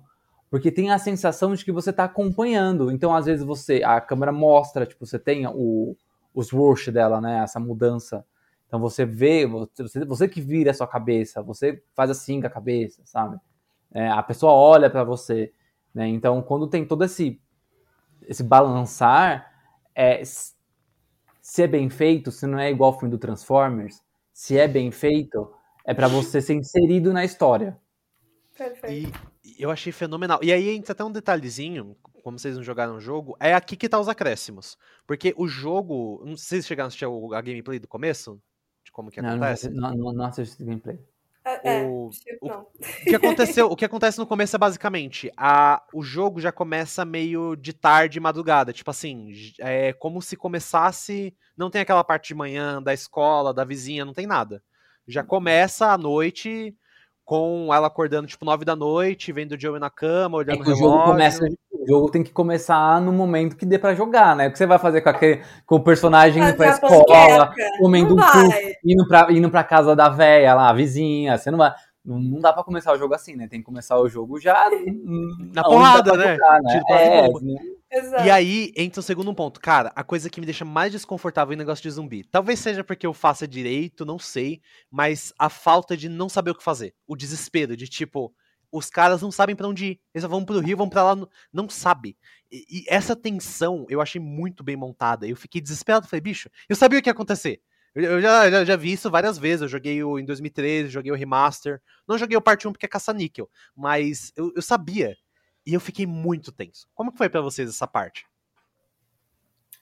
porque 0.49 0.73
tem 0.73 0.91
a 0.91 0.99
sensação 0.99 1.55
de 1.55 1.63
que 1.63 1.71
você 1.71 1.91
está 1.91 2.05
acompanhando. 2.05 2.91
Então, 2.91 3.15
às 3.15 3.27
vezes, 3.27 3.45
você 3.45 3.83
a 3.85 4.01
câmera 4.01 4.33
mostra, 4.33 4.87
tipo, 4.87 5.05
você 5.05 5.19
tem 5.19 5.47
o, 5.47 5.95
os 6.35 6.51
rush 6.51 6.89
dela, 6.89 7.21
né? 7.21 7.43
Essa 7.45 7.61
mudança. 7.61 8.25
Então, 8.67 8.81
você 8.81 9.05
vê, 9.05 9.47
você, 9.47 10.03
você 10.07 10.27
que 10.27 10.41
vira 10.41 10.71
a 10.71 10.75
sua 10.75 10.87
cabeça, 10.87 11.43
você 11.43 11.83
faz 11.95 12.11
assim 12.11 12.41
com 12.41 12.47
a 12.47 12.51
cabeça, 12.51 13.03
sabe? 13.05 13.37
É, 13.93 14.09
a 14.09 14.23
pessoa 14.23 14.55
olha 14.55 14.89
para 14.89 15.05
você. 15.05 15.53
Né? 15.95 16.09
Então, 16.09 16.41
quando 16.41 16.67
tem 16.67 16.87
todo 16.87 17.05
esse, 17.05 17.39
esse 18.27 18.43
balançar, 18.43 19.53
é, 19.95 20.23
se 20.25 21.63
é 21.63 21.67
bem 21.67 21.91
feito, 21.91 22.33
se 22.33 22.47
não 22.47 22.59
é 22.59 22.71
igual 22.71 22.93
o 22.93 22.99
filme 22.99 23.11
do 23.11 23.19
Transformers, 23.19 24.01
se 24.41 24.59
é 24.59 24.67
bem 24.67 24.91
feito, 24.91 25.53
é 25.85 25.93
para 25.93 26.09
você 26.09 26.41
ser 26.41 26.55
inserido 26.55 27.13
na 27.13 27.23
história. 27.23 27.79
Perfeito. 28.57 29.21
E 29.45 29.63
eu 29.63 29.71
achei 29.71 29.93
fenomenal. 29.93 30.39
E 30.43 30.51
aí 30.51 30.71
entra 30.71 30.93
até 30.93 31.05
um 31.05 31.13
detalhezinho, 31.13 31.95
como 32.23 32.39
vocês 32.39 32.57
não 32.57 32.63
jogaram 32.63 32.97
o 32.97 33.01
jogo, 33.01 33.37
é 33.39 33.53
aqui 33.53 33.77
que 33.77 33.87
tá 33.87 34.01
os 34.01 34.09
acréscimos. 34.09 34.79
Porque 35.07 35.35
o 35.37 35.47
jogo, 35.47 36.23
não 36.25 36.39
sei 36.39 36.39
se 36.39 36.47
vocês 36.47 36.67
chegaram 36.69 36.87
a 36.87 36.89
assistir 36.89 37.05
a 37.05 37.41
gameplay 37.43 37.79
do 37.79 37.87
começo, 37.87 38.41
de 38.83 38.91
como 38.91 39.11
que 39.11 39.21
não, 39.21 39.29
acontece. 39.29 39.69
Não, 39.69 39.95
não, 39.95 40.11
não 40.11 40.25
assisti 40.25 40.65
gameplay. 40.65 40.99
É, 41.45 41.81
é, 41.81 41.83
o, 41.85 42.11
o, 42.43 42.49
o, 42.51 42.67
que 43.05 43.15
aconteceu, 43.15 43.67
o 43.71 43.77
que 43.77 43.85
acontece 43.85 44.19
no 44.19 44.27
começo 44.27 44.55
é 44.55 44.59
basicamente 44.59 45.33
a, 45.37 45.83
o 45.93 46.03
jogo 46.03 46.39
já 46.39 46.53
começa 46.53 47.03
meio 47.05 47.57
de 47.57 47.73
tarde 47.73 48.21
madrugada, 48.21 48.75
tipo 48.75 48.91
assim, 48.91 49.33
é 49.59 49.93
como 49.95 50.21
se 50.21 50.37
começasse, 50.37 51.35
não 51.57 51.71
tem 51.71 51.81
aquela 51.81 52.05
parte 52.05 52.29
de 52.29 52.35
manhã 52.35 52.83
da 52.83 52.93
escola, 52.93 53.55
da 53.55 53.65
vizinha, 53.65 54.05
não 54.05 54.13
tem 54.13 54.27
nada. 54.27 54.63
Já 55.09 55.25
começa 55.25 55.87
à 55.87 55.97
noite 55.97 56.77
com 57.25 57.73
ela 57.73 57.87
acordando 57.87 58.27
tipo 58.27 58.45
nove 58.45 58.65
da 58.65 58.77
noite, 58.77 59.33
vendo 59.33 59.53
o 59.53 59.61
Joey 59.61 59.81
na 59.81 59.89
cama, 59.89 60.39
olhando 60.39 60.65
é 60.65 60.69
o, 60.69 60.73
o 60.73 60.77
jogo 60.77 61.05
começa 61.05 61.47
o 61.81 61.87
jogo 61.87 62.11
tem 62.11 62.23
que 62.23 62.31
começar 62.31 63.01
no 63.01 63.13
momento 63.13 63.57
que 63.57 63.65
dê 63.65 63.79
para 63.79 63.95
jogar, 63.95 64.37
né? 64.37 64.49
O 64.49 64.53
que 64.53 64.59
você 64.59 64.67
vai 64.67 64.79
fazer 64.79 65.01
com, 65.01 65.09
aquele, 65.09 65.43
com 65.65 65.77
o 65.77 65.83
personagem 65.83 66.43
indo 66.43 66.55
pra 66.55 66.69
escola, 66.69 67.55
comendo 67.79 68.15
um 68.15 68.19
cu, 68.19 68.55
indo 68.85 69.09
pra, 69.09 69.33
indo 69.33 69.51
pra 69.51 69.65
casa 69.65 69.97
da 69.97 70.09
véia 70.09 70.55
lá, 70.55 70.69
a 70.69 70.75
vizinha, 70.75 71.39
você 71.39 71.51
não 71.51 71.59
vai. 71.59 71.73
Não, 72.05 72.19
não 72.19 72.41
dá 72.41 72.53
pra 72.53 72.65
começar 72.65 72.93
o 72.93 72.99
jogo 72.99 73.15
assim, 73.15 73.35
né? 73.35 73.49
Tem 73.49 73.61
que 73.61 73.67
começar 73.67 73.99
o 73.99 74.09
jogo 74.09 74.39
já 74.39 74.69
na 75.55 75.65
porrada, 75.65 76.17
né? 76.17 76.35
Jogar, 76.35 76.61
né? 76.63 76.83
É, 76.91 77.29
Exato. 77.93 78.25
E 78.25 78.31
aí 78.31 78.73
entra 78.77 79.01
o 79.01 79.03
segundo 79.03 79.35
ponto. 79.35 79.61
Cara, 79.61 79.91
a 79.97 80.05
coisa 80.05 80.31
que 80.31 80.41
me 80.41 80.47
deixa 80.47 80.65
mais 80.65 80.93
desconfortável 80.93 81.53
em 81.53 81.57
negócio 81.57 81.83
de 81.83 81.91
zumbi. 81.91 82.23
Talvez 82.23 82.61
seja 82.61 82.85
porque 82.85 83.05
eu 83.05 83.13
faça 83.13 83.49
direito, 83.49 84.05
não 84.05 84.19
sei. 84.19 84.61
Mas 84.89 85.33
a 85.37 85.49
falta 85.49 85.97
de 85.97 86.09
não 86.09 86.29
saber 86.29 86.53
o 86.53 86.55
que 86.55 86.63
fazer. 86.63 86.95
O 87.07 87.17
desespero 87.17 87.77
de 87.77 87.89
tipo, 87.89 88.33
os 88.73 88.89
caras 88.89 89.23
não 89.23 89.31
sabem 89.31 89.57
para 89.57 89.69
onde 89.69 89.87
ir. 89.87 90.01
Eles 90.15 90.29
vão 90.29 90.45
pro 90.45 90.61
Rio, 90.61 90.77
vão 90.77 90.89
para 90.89 91.03
lá, 91.03 91.29
não 91.53 91.69
sabe. 91.69 92.17
E, 92.51 92.65
e, 92.69 92.85
essa 92.89 93.17
tensão 93.17 93.87
eu 93.89 94.01
achei 94.01 94.21
muito 94.21 94.63
bem 94.63 94.77
montada. 94.77 95.27
Eu 95.27 95.37
fiquei 95.37 95.61
desesperado, 95.61 96.07
falei, 96.07 96.21
bicho, 96.21 96.49
eu 96.69 96.77
sabia 96.77 96.99
o 96.99 97.03
que 97.03 97.09
ia 97.09 97.13
acontecer. 97.13 97.61
Eu, 97.95 98.21
já, 98.21 98.49
já, 98.49 98.65
já, 98.65 98.77
vi 98.77 98.93
isso 98.93 99.11
várias 99.11 99.37
vezes. 99.37 99.63
Eu 99.63 99.69
joguei 99.69 100.03
o 100.03 100.19
em 100.19 100.25
2013, 100.25 100.89
joguei 100.89 101.11
o 101.11 101.17
remaster. 101.17 101.83
Não 102.07 102.17
joguei 102.17 102.37
o 102.37 102.43
parte 102.43 102.69
1 102.69 102.73
porque 102.73 102.87
é 102.87 102.89
caça-níquel, 102.89 103.51
mas 103.75 104.33
eu, 104.37 104.53
eu 104.55 104.63
sabia. 104.63 105.17
E 105.67 105.75
eu 105.75 105.81
fiquei 105.81 106.07
muito 106.07 106.53
tenso. 106.53 106.89
Como 106.95 107.13
que 107.13 107.19
foi 107.19 107.29
para 107.29 107.41
vocês 107.41 107.69
essa 107.69 107.87
parte? 107.87 108.27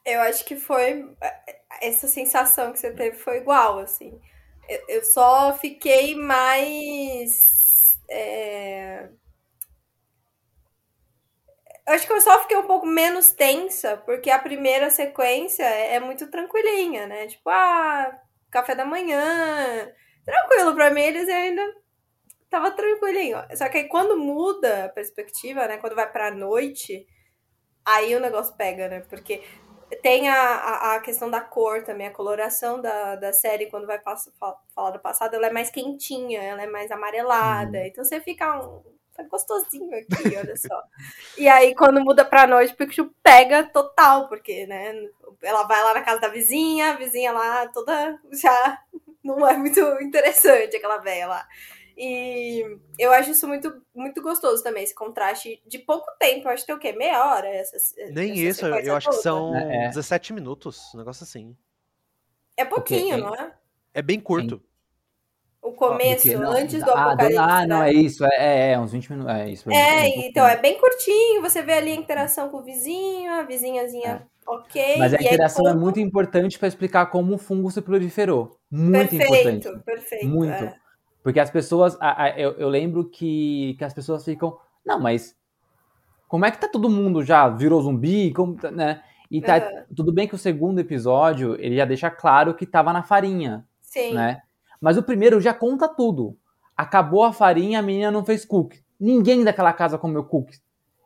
Eu 0.05 0.21
acho 0.23 0.45
que 0.45 0.57
foi 0.57 1.07
essa 1.83 2.09
sensação 2.09 2.73
que 2.73 2.79
você 2.79 2.93
teve 2.93 3.17
foi 3.17 3.37
igual, 3.39 3.79
assim. 3.79 4.19
Eu, 4.67 4.81
eu 4.89 5.05
só 5.05 5.57
fiquei 5.59 6.15
mais 6.17 7.69
é... 8.11 9.09
Acho 11.87 12.07
que 12.07 12.13
eu 12.13 12.21
só 12.21 12.43
fiquei 12.43 12.57
um 12.57 12.67
pouco 12.67 12.87
menos 12.87 13.33
tensa, 13.33 13.97
porque 13.99 14.31
a 14.31 14.39
primeira 14.39 14.91
sequência 14.91 15.63
é, 15.63 15.95
é 15.95 16.01
muito 16.01 16.31
tranquilinha, 16.31 17.07
né? 17.07 17.27
Tipo, 17.27 17.49
ah, 17.49 18.15
café 18.51 18.75
da 18.75 18.85
manhã. 18.85 19.91
Tranquilo, 20.25 20.75
pra 20.75 20.91
mim 20.91 21.01
eles 21.01 21.29
ainda 21.29 21.63
tava 22.51 22.71
tranquilinho. 22.73 23.39
Só 23.57 23.69
que 23.69 23.79
aí 23.79 23.89
quando 23.89 24.19
muda 24.19 24.87
a 24.87 24.89
perspectiva, 24.91 25.67
né? 25.67 25.79
Quando 25.79 25.95
vai 25.97 26.11
pra 26.11 26.31
noite, 26.31 27.07
aí 27.85 28.15
o 28.15 28.21
negócio 28.21 28.57
pega, 28.57 28.89
né? 28.89 29.01
Porque 29.09 29.43
tem 29.97 30.29
a, 30.29 30.95
a, 30.95 31.01
questão 31.01 31.31
da 31.31 31.41
cor 31.41 31.83
também, 31.83 32.07
a 32.07 32.13
coloração 32.13 32.81
da, 32.81 33.17
da 33.17 33.33
série, 33.33 33.67
quando 33.67 33.87
vai 33.87 33.99
pass, 33.99 34.31
falar 34.75 34.91
do 34.91 34.99
passado, 34.99 35.35
ela 35.35 35.47
é 35.47 35.53
mais 35.53 35.71
quentinha, 35.71 36.43
ela 36.43 36.63
é 36.63 36.67
mais 36.67 36.91
amarelada. 36.91 37.79
Hum. 37.79 37.85
Então 37.85 38.05
você 38.05 38.21
fica 38.21 38.61
um. 38.61 38.83
Tá 39.15 39.25
gostosinho 39.25 39.91
aqui, 39.97 40.07
olha 40.39 40.57
só. 40.57 40.81
e 41.37 41.49
aí, 41.49 41.75
quando 41.75 42.01
muda 42.01 42.25
pra 42.25 42.47
noite, 42.47 42.73
o 42.73 42.77
Pikachu 42.77 43.13
pega 43.21 43.65
total, 43.65 44.29
porque, 44.29 44.65
né? 44.65 44.95
Ela 45.43 45.65
vai 45.65 45.83
lá 45.83 45.95
na 45.95 46.03
casa 46.03 46.21
da 46.21 46.29
vizinha, 46.29 46.93
a 46.93 46.97
vizinha 46.97 47.33
lá 47.33 47.67
toda 47.67 48.17
já 48.31 48.81
não 49.25 49.47
é 49.49 49.57
muito 49.57 49.81
interessante, 50.01 50.77
aquela 50.77 50.99
velha 50.99 51.27
lá. 51.27 51.49
E 52.01 52.63
eu 52.97 53.11
acho 53.11 53.33
isso 53.33 53.49
muito, 53.49 53.83
muito 53.93 54.23
gostoso 54.23 54.63
também, 54.63 54.85
esse 54.85 54.95
contraste 54.95 55.61
de 55.67 55.81
pouco 55.81 56.07
tempo. 56.19 56.47
Eu 56.47 56.53
acho 56.53 56.63
que 56.63 56.69
tem 56.69 56.77
o 56.77 56.79
quê? 56.79 56.93
Meia 56.93 57.25
hora? 57.25 57.49
Essa, 57.49 57.77
Nem 58.13 58.31
essa 58.31 58.41
isso, 58.41 58.67
eu 58.67 58.95
acho 58.95 59.11
que 59.11 59.17
são 59.17 59.53
é. 59.57 59.89
17 59.89 60.33
minutos, 60.33 60.95
um 60.95 60.99
negócio 60.99 61.25
assim. 61.25 61.57
É 62.57 62.65
pouquinho, 62.65 63.17
okay. 63.17 63.21
não 63.21 63.35
é? 63.35 63.53
É 63.93 64.01
bem 64.01 64.21
curto. 64.21 64.63
O 65.61 65.73
começo, 65.73 66.39
Não, 66.39 66.53
antes 66.53 66.83
do 66.83 66.91
ah, 66.93 67.13
apocalipse. 67.13 67.39
Ah, 67.39 67.67
não, 67.67 67.81
né? 67.81 67.91
é 67.91 67.93
isso. 67.93 68.25
É, 68.25 68.31
é, 68.37 68.73
é, 68.73 68.79
uns 68.79 68.93
20 68.93 69.11
minutos. 69.11 69.35
É 69.35 69.51
isso. 69.51 69.71
É, 69.71 70.03
um 70.03 70.07
então, 70.23 70.47
é 70.47 70.57
bem 70.57 70.79
curtinho. 70.79 71.43
Você 71.43 71.63
vê 71.63 71.73
ali 71.73 71.91
a 71.91 71.97
interação 71.97 72.49
com 72.49 72.59
o 72.59 72.63
vizinho, 72.63 73.33
a 73.33 73.43
vizinhazinha 73.43 74.25
ok. 74.47 74.97
Mas 74.99 75.13
a 75.13 75.17
e 75.17 75.21
aí 75.21 75.27
interação 75.27 75.69
é 75.69 75.75
muito 75.75 76.01
importante 76.01 76.59
para 76.59 76.69
explicar 76.69 77.07
como 77.07 77.35
o 77.35 77.39
fungo 77.39 77.71
se 77.71 77.83
proliferou. 77.83 78.57
Muito 78.71 79.17
Perfeito, 79.17 79.69
importante. 79.69 79.85
perfeito. 79.85 80.27
Muito. 80.27 80.75
Porque 81.29 81.41
as 81.41 81.51
pessoas. 81.51 81.95
a- 82.01 82.23
a- 82.25 82.41
eu, 82.41 82.53
eu 82.53 82.71
lembro 82.71 83.05
que, 83.05 83.75
que 83.77 83.85
as 83.85 83.93
pessoas 83.93 84.25
ficam. 84.25 84.57
Não, 84.83 84.99
mas. 84.99 85.37
Como 86.27 86.47
é 86.47 86.51
que 86.51 86.59
tá 86.59 86.67
todo 86.67 86.89
mundo 86.89 87.23
já? 87.23 87.47
Virou 87.51 87.83
zumbi? 87.83 88.33
Como, 88.33 88.57
tá", 88.57 88.71
né? 88.71 89.03
E 89.31 89.43
tá, 89.43 89.57
Aham. 89.59 89.85
tudo 89.95 90.11
bem 90.11 90.27
que 90.27 90.35
o 90.35 90.39
segundo 90.39 90.79
episódio 90.79 91.55
ele 91.61 91.77
já 91.77 91.85
deixa 91.85 92.11
claro 92.11 92.55
que 92.55 92.65
tava 92.65 92.95
na 92.95 93.03
farinha, 93.03 93.67
Sim. 93.83 94.15
né? 94.15 94.41
Mas 94.81 94.97
o 94.97 95.03
primeiro 95.03 95.39
já 95.39 95.53
conta 95.53 95.87
tudo. 95.87 96.35
Acabou 96.75 97.23
a 97.23 97.31
farinha, 97.35 97.81
a 97.81 97.83
menina 97.83 98.11
não 98.11 98.25
fez 98.25 98.47
cookie. 98.47 98.83
Ninguém 98.99 99.45
daquela 99.45 99.75
casa 99.75 99.99
comeu 99.99 100.25
cookies. 100.25 100.63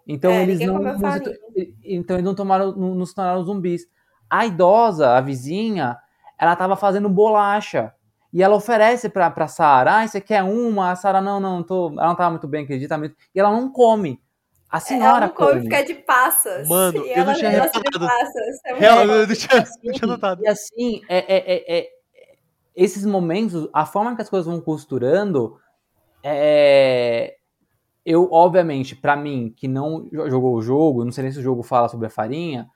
Então 0.07 0.31
É, 0.31 0.45
eles 0.45 0.61
não, 0.61 0.79
não 0.79 0.99
se- 1.01 1.75
então 1.83 2.15
eles 2.15 2.25
não 2.25 2.35
tomaram, 2.37 2.71
não, 2.77 2.95
não 2.95 3.05
se 3.07 3.13
tornaram 3.13 3.43
zumbis. 3.43 3.89
A 4.31 4.47
idosa, 4.47 5.17
a 5.17 5.21
vizinha, 5.21 5.99
ela 6.39 6.55
tava 6.55 6.77
fazendo 6.77 7.09
bolacha. 7.09 7.93
E 8.33 8.42
ela 8.42 8.57
oferece 8.57 9.09
pra, 9.11 9.31
pra 9.31 9.47
Sara, 9.47 10.01
ah, 10.01 10.07
você 10.09 10.21
quer 10.21 10.42
uma? 10.42 10.90
A 10.92 10.97
Sara, 10.97 11.21
não, 11.21 11.38
não, 11.38 11.62
tô, 11.62 11.88
ela 11.92 12.07
não 12.09 12.14
tava 12.14 12.31
muito 12.31 12.49
bem, 12.49 12.64
acredita 12.64 12.97
muito. 12.97 13.14
E 13.35 13.38
ela 13.38 13.51
não 13.51 13.71
come. 13.71 14.21
A 14.71 14.77
Ela 14.79 14.81
senhora 14.81 15.27
não 15.27 15.35
come, 15.35 15.51
come. 15.51 15.62
fica 15.64 15.85
de 15.85 15.95
passas. 15.97 16.66
Mano, 16.66 17.05
e 17.05 17.11
eu 17.11 17.16
ela 17.16 17.25
não 17.27 17.35
tinha 17.35 17.51
reparado. 17.51 17.99
passas. 18.07 18.61
É 18.64 18.75
Real, 18.75 19.05
eu 19.05 19.27
não 19.29 19.35
tinha, 19.35 19.62
assim, 19.62 19.81
tinha 19.92 20.07
notado. 20.09 20.42
E 20.42 20.49
assim, 20.49 21.03
é, 21.11 21.18
é- 21.18 21.55
é- 21.55 21.79
é- 21.79 21.88
esses 22.75 23.05
momentos, 23.05 23.68
a 23.71 23.85
forma 23.85 24.16
que 24.16 24.23
as 24.23 24.31
coisas 24.31 24.47
vão 24.47 24.62
costurando, 24.62 25.59
é, 26.23 27.37
eu, 28.07 28.29
obviamente, 28.33 28.97
pra 28.97 29.14
mim, 29.14 29.53
que 29.55 29.68
não 29.68 30.09
jo- 30.11 30.31
jogou 30.31 30.55
o 30.57 30.62
jogo, 30.62 31.05
não 31.05 31.12
sei 31.12 31.25
nem 31.25 31.33
se 31.33 31.38
o 31.38 31.42
jogo 31.42 31.62
fala 31.62 31.88
sobre 31.90 32.07
a 32.07 32.11
farinha, 32.11 32.66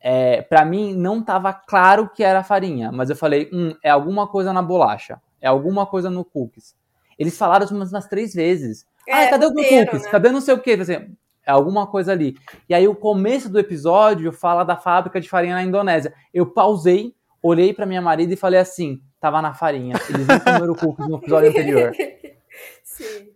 é, 0.00 0.42
para 0.42 0.64
mim 0.64 0.94
não 0.94 1.22
tava 1.22 1.52
claro 1.52 2.08
que 2.08 2.22
era 2.22 2.44
farinha, 2.44 2.92
mas 2.92 3.10
eu 3.10 3.16
falei, 3.16 3.50
hum, 3.52 3.74
é 3.82 3.90
alguma 3.90 4.26
coisa 4.26 4.52
na 4.52 4.62
bolacha, 4.62 5.20
é 5.40 5.48
alguma 5.48 5.86
coisa 5.86 6.08
no 6.08 6.24
cookies. 6.24 6.76
Eles 7.18 7.36
falaram 7.36 7.66
umas, 7.68 7.90
umas 7.90 8.06
três 8.06 8.32
vezes. 8.32 8.86
É, 9.06 9.24
ah, 9.24 9.30
cadê 9.30 9.46
o 9.46 9.48
roteiro, 9.48 9.86
cookies? 9.86 10.04
né? 10.04 10.10
Cadê 10.10 10.30
não 10.30 10.40
sei 10.40 10.54
o 10.54 10.60
quê? 10.60 10.78
Assim, 10.80 10.92
é 10.92 11.50
alguma 11.50 11.86
coisa 11.86 12.12
ali. 12.12 12.36
E 12.68 12.74
aí 12.74 12.86
o 12.86 12.94
começo 12.94 13.48
do 13.48 13.58
episódio 13.58 14.30
fala 14.32 14.64
da 14.64 14.76
fábrica 14.76 15.20
de 15.20 15.28
farinha 15.28 15.54
na 15.54 15.64
Indonésia. 15.64 16.12
Eu 16.32 16.46
pausei, 16.46 17.14
olhei 17.42 17.72
pra 17.72 17.86
minha 17.86 18.02
marida 18.02 18.34
e 18.34 18.36
falei 18.36 18.60
assim, 18.60 19.00
tava 19.20 19.42
na 19.42 19.54
farinha. 19.54 19.96
Eles 20.08 20.26
não 20.26 20.38
comeram 20.38 20.74
cookies 20.74 21.08
no 21.08 21.16
episódio 21.16 21.50
anterior. 21.50 21.92
Sim. 22.84 23.27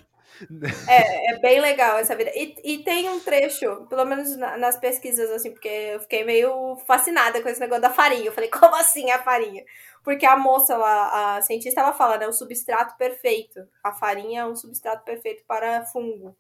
É, 0.87 1.33
é 1.35 1.39
bem 1.41 1.61
legal 1.61 1.99
essa 1.99 2.17
vida. 2.17 2.31
E, 2.35 2.55
e 2.65 2.83
tem 2.85 3.09
um 3.09 3.21
trecho, 3.21 3.87
pelo 3.89 4.05
menos 4.05 4.37
na- 4.37 4.57
nas 4.57 4.77
pesquisas, 4.79 5.31
assim, 5.31 5.53
porque 5.53 5.69
eu 5.69 6.01
fiquei 6.01 6.25
meio 6.25 6.77
fascinada 6.87 7.41
com 7.43 7.49
esse 7.49 7.61
negócio 7.61 7.83
da 7.83 7.91
farinha. 7.91 8.27
Eu 8.27 8.33
falei, 8.33 8.51
como 8.51 8.75
assim 8.77 9.11
a 9.11 9.23
farinha? 9.23 9.65
Porque 10.05 10.27
a 10.27 10.37
moça 10.37 10.77
lá, 10.77 11.37
a 11.37 11.43
cientista, 11.43 11.81
ela 11.81 11.93
fala, 11.93 12.19
né? 12.19 12.27
O 12.27 12.33
substrato 12.33 12.97
perfeito. 12.97 13.61
A 13.83 13.93
farinha 13.93 14.41
é 14.43 14.47
um 14.47 14.57
substrato 14.57 15.05
perfeito 15.05 15.45
para 15.47 15.85
fungo. 15.87 16.37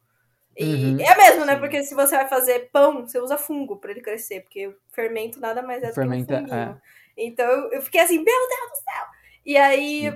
E 0.56 0.64
Uhum, 0.64 0.98
é 1.02 1.16
mesmo, 1.16 1.44
né? 1.46 1.54
sim. 1.54 1.60
Porque 1.60 1.82
se 1.84 1.94
você 1.94 2.16
vai 2.16 2.28
fazer 2.28 2.70
pão, 2.72 3.06
você 3.06 3.18
usa 3.20 3.38
fungo 3.38 3.78
para 3.78 3.90
ele 3.92 4.02
crescer, 4.02 4.42
porque 4.42 4.68
o 4.68 4.76
fermento 4.92 5.40
nada 5.40 5.62
mais 5.62 5.82
é 5.82 5.92
do 5.92 5.94
Fermento 5.94 6.26
que 6.26 6.34
um 6.34 6.36
é- 6.36 6.48
funguinho. 6.50 6.82
Então 7.16 7.46
eu, 7.72 7.82
fiquei 7.82 8.00
assim, 8.00 8.16
meu 8.18 8.24
Deus 8.48 8.70
do 8.70 8.76
céu! 8.76 9.06
E 9.46 9.56
aí, 9.56 10.12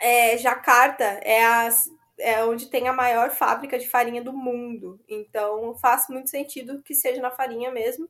é, 0.00 0.36
Jacarta 0.38 1.04
é, 1.22 1.44
as, 1.44 1.84
é 2.20 2.44
onde 2.44 2.66
tem 2.66 2.88
a 2.88 2.92
maior 2.92 3.30
fábrica 3.30 3.78
de 3.78 3.88
farinha 3.88 4.22
do 4.22 4.32
mundo. 4.32 5.00
Então 5.08 5.74
faz 5.80 6.06
muito 6.08 6.30
sentido 6.30 6.82
que 6.82 6.94
seja 6.94 7.20
na 7.20 7.30
farinha 7.30 7.70
mesmo. 7.70 8.08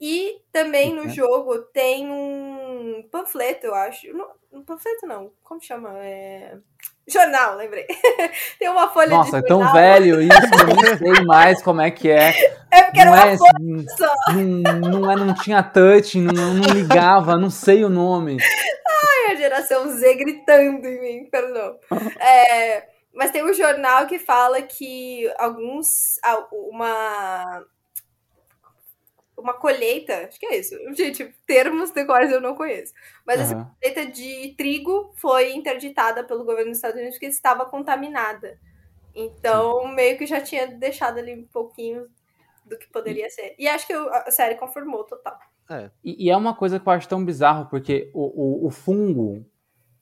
E 0.00 0.40
também 0.52 0.92
no 0.92 1.02
Uhum. 1.02 1.08
jogo 1.08 1.58
tem 1.72 2.10
um 2.10 3.06
panfleto, 3.10 3.66
eu 3.66 3.74
acho. 3.74 4.12
Não, 4.12 4.28
um 4.52 4.62
panfleto 4.62 5.06
não, 5.06 5.30
como 5.42 5.62
chama? 5.62 5.90
É... 6.04 6.56
Jornal, 7.06 7.56
lembrei. 7.56 7.86
tem 8.58 8.68
uma 8.68 8.88
folha 8.90 9.10
Nossa, 9.10 9.38
é 9.38 9.40
de 9.40 9.46
tão 9.46 9.58
jornal. 9.62 9.74
velho 9.74 10.20
isso, 10.20 10.32
eu 10.60 10.66
nem 10.74 10.98
sei 11.16 11.24
mais 11.24 11.62
como 11.62 11.80
é 11.80 11.90
que 11.90 12.10
é. 12.10 12.32
É 12.70 12.82
porque 12.82 13.00
era 13.00 13.10
Não 13.10 13.16
uma 13.18 13.28
é, 13.30 13.36
folha 13.38 13.84
só. 13.96 14.12
não, 14.32 15.00
não, 15.00 15.10
é, 15.12 15.16
não 15.16 15.34
tinha 15.34 15.62
touch, 15.62 16.18
não, 16.18 16.54
não 16.54 16.74
ligava, 16.74 17.36
não 17.38 17.50
sei 17.50 17.84
o 17.84 17.88
nome. 17.88 18.36
a 19.30 19.34
geração 19.36 19.88
Z 19.90 20.14
gritando 20.16 20.86
em 20.86 21.00
mim, 21.00 21.28
perdão. 21.30 21.78
É, 22.20 22.88
mas 23.14 23.30
tem 23.30 23.44
um 23.44 23.52
jornal 23.52 24.06
que 24.06 24.18
fala 24.18 24.60
que 24.62 25.30
alguns. 25.38 26.18
Uma. 26.52 27.64
Uma 29.36 29.52
colheita, 29.52 30.26
acho 30.28 30.38
que 30.38 30.46
é 30.46 30.58
isso. 30.58 30.76
Gente, 30.94 31.34
termos 31.44 31.90
de 31.90 32.04
quais 32.04 32.30
eu 32.30 32.40
não 32.40 32.54
conheço. 32.54 32.94
Mas 33.26 33.40
essa 33.40 33.54
Aham. 33.54 33.70
colheita 33.80 34.06
de 34.06 34.54
trigo 34.56 35.12
foi 35.16 35.52
interditada 35.52 36.22
pelo 36.22 36.44
governo 36.44 36.70
dos 36.70 36.78
Estados 36.78 36.96
Unidos 36.96 37.16
porque 37.16 37.26
estava 37.26 37.66
contaminada. 37.66 38.58
Então, 39.14 39.88
meio 39.88 40.16
que 40.16 40.24
já 40.24 40.40
tinha 40.40 40.68
deixado 40.68 41.18
ali 41.18 41.34
um 41.34 41.46
pouquinho 41.46 42.08
do 42.64 42.78
que 42.78 42.88
poderia 42.88 43.28
ser. 43.28 43.54
E 43.58 43.68
acho 43.68 43.86
que 43.86 43.92
a 43.92 44.30
série 44.30 44.54
confirmou 44.54 45.04
total. 45.04 45.38
E, 46.02 46.26
e 46.26 46.30
é 46.30 46.36
uma 46.36 46.54
coisa 46.54 46.78
que 46.78 46.88
eu 46.88 46.92
acho 46.92 47.08
tão 47.08 47.24
bizarro, 47.24 47.68
porque 47.68 48.10
o, 48.14 48.64
o, 48.64 48.66
o 48.66 48.70
fungo 48.70 49.44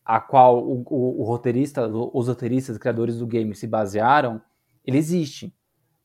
a 0.05 0.21
qual 0.21 0.63
o, 0.63 0.83
o, 0.89 1.21
o 1.21 1.25
roteirista, 1.25 1.87
os 1.87 2.29
roteiristas, 2.29 2.79
criadores 2.79 3.19
do 3.19 3.27
game 3.27 3.55
se 3.55 3.67
basearam, 3.67 4.41
ele 4.85 4.99
existe, 4.99 5.55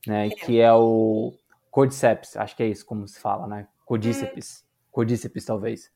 né? 0.05 0.29
Que 0.29 0.59
é 0.59 0.71
o 0.73 1.33
Cordyceps, 1.71 2.37
acho 2.37 2.55
que 2.55 2.63
é 2.63 2.67
isso 2.67 2.85
como 2.85 3.07
se 3.07 3.19
fala, 3.19 3.47
né? 3.47 3.67
Cordyceps, 3.85 4.65
Cordyceps 4.91 5.45
talvez. 5.45 5.91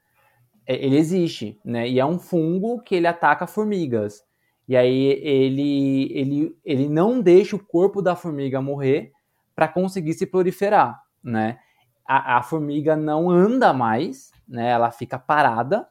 É, 0.66 0.76
Ele 0.86 0.98
existe, 0.98 1.60
né? 1.64 1.88
E 1.88 2.00
é 2.00 2.06
um 2.06 2.20
fungo 2.20 2.82
que 2.82 2.96
ele 2.96 3.08
ataca 3.08 3.46
formigas. 3.48 4.24
E 4.68 4.78
aí 4.78 5.06
ele, 5.22 6.12
ele, 6.14 6.58
ele 6.64 6.88
não 6.88 7.22
deixa 7.22 7.56
o 7.56 7.64
corpo 7.64 8.02
da 8.02 8.16
formiga 8.16 8.62
morrer 8.62 9.12
para 9.56 9.68
conseguir 9.68 10.14
se 10.14 10.26
proliferar, 10.26 11.02
né? 11.24 11.60
A, 12.08 12.38
a 12.38 12.44
formiga 12.44 12.96
não 12.96 13.30
anda 13.30 13.74
mais, 13.74 14.32
né? 14.48 14.70
Ela 14.70 14.92
fica 14.92 15.20
parada, 15.20 15.88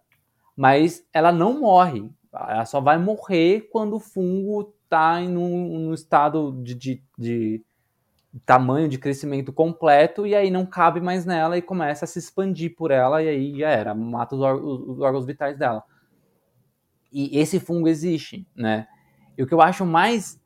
mas 0.60 1.02
ela 1.10 1.32
não 1.32 1.58
morre. 1.58 2.06
Ela 2.30 2.66
só 2.66 2.82
vai 2.82 2.98
morrer 2.98 3.70
quando 3.72 3.96
o 3.96 3.98
fungo 3.98 4.74
está 4.84 5.18
em 5.18 5.34
um, 5.34 5.88
um 5.88 5.94
estado 5.94 6.52
de, 6.62 6.74
de, 6.74 7.02
de 7.16 7.64
tamanho 8.44 8.86
de 8.86 8.98
crescimento 8.98 9.54
completo 9.54 10.26
e 10.26 10.34
aí 10.34 10.50
não 10.50 10.66
cabe 10.66 11.00
mais 11.00 11.24
nela 11.24 11.56
e 11.56 11.62
começa 11.62 12.04
a 12.04 12.08
se 12.08 12.18
expandir 12.18 12.76
por 12.76 12.90
ela 12.90 13.22
e 13.22 13.28
aí 13.30 13.58
já 13.58 13.70
era, 13.70 13.94
mata 13.94 14.36
os, 14.36 14.42
os 14.42 15.00
órgãos 15.00 15.24
vitais 15.24 15.56
dela. 15.56 15.82
E 17.10 17.38
esse 17.38 17.58
fungo 17.58 17.88
existe, 17.88 18.46
né? 18.54 18.86
E 19.38 19.42
o 19.42 19.46
que 19.46 19.54
eu 19.54 19.62
acho 19.62 19.86
mais, 19.86 20.38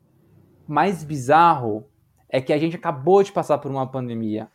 mais 0.64 1.03
bizarro 1.03 1.88
é 2.29 2.40
que 2.40 2.53
a 2.53 2.59
gente 2.59 2.77
acabou 2.77 3.20
de 3.20 3.33
passar 3.33 3.59
por 3.59 3.68
uma 3.68 3.90
pandemia, 3.90 4.48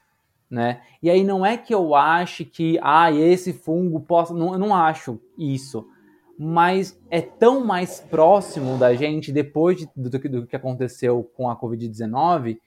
né? 0.49 0.81
E 1.01 1.09
aí 1.09 1.23
não 1.23 1.45
é 1.45 1.57
que 1.57 1.73
eu 1.73 1.95
ache 1.95 2.43
que, 2.45 2.79
ah, 2.81 3.12
esse 3.12 3.53
fungo 3.53 3.99
possa... 3.99 4.33
Não, 4.33 4.53
eu 4.53 4.59
não 4.59 4.73
acho 4.75 5.19
isso. 5.38 5.88
Mas 6.38 6.99
é 7.12 7.21
tão 7.21 7.65
mais 7.65 7.99
próximo 7.99 8.77
da 8.77 8.93
gente 8.95 9.31
depois 9.31 9.77
de- 9.77 9.89
do, 9.95 10.19
que- 10.19 10.29
do 10.29 10.47
que 10.47 10.55
aconteceu 10.55 11.23
com 11.35 11.49
a 11.49 11.55
Covid-19 11.59 12.59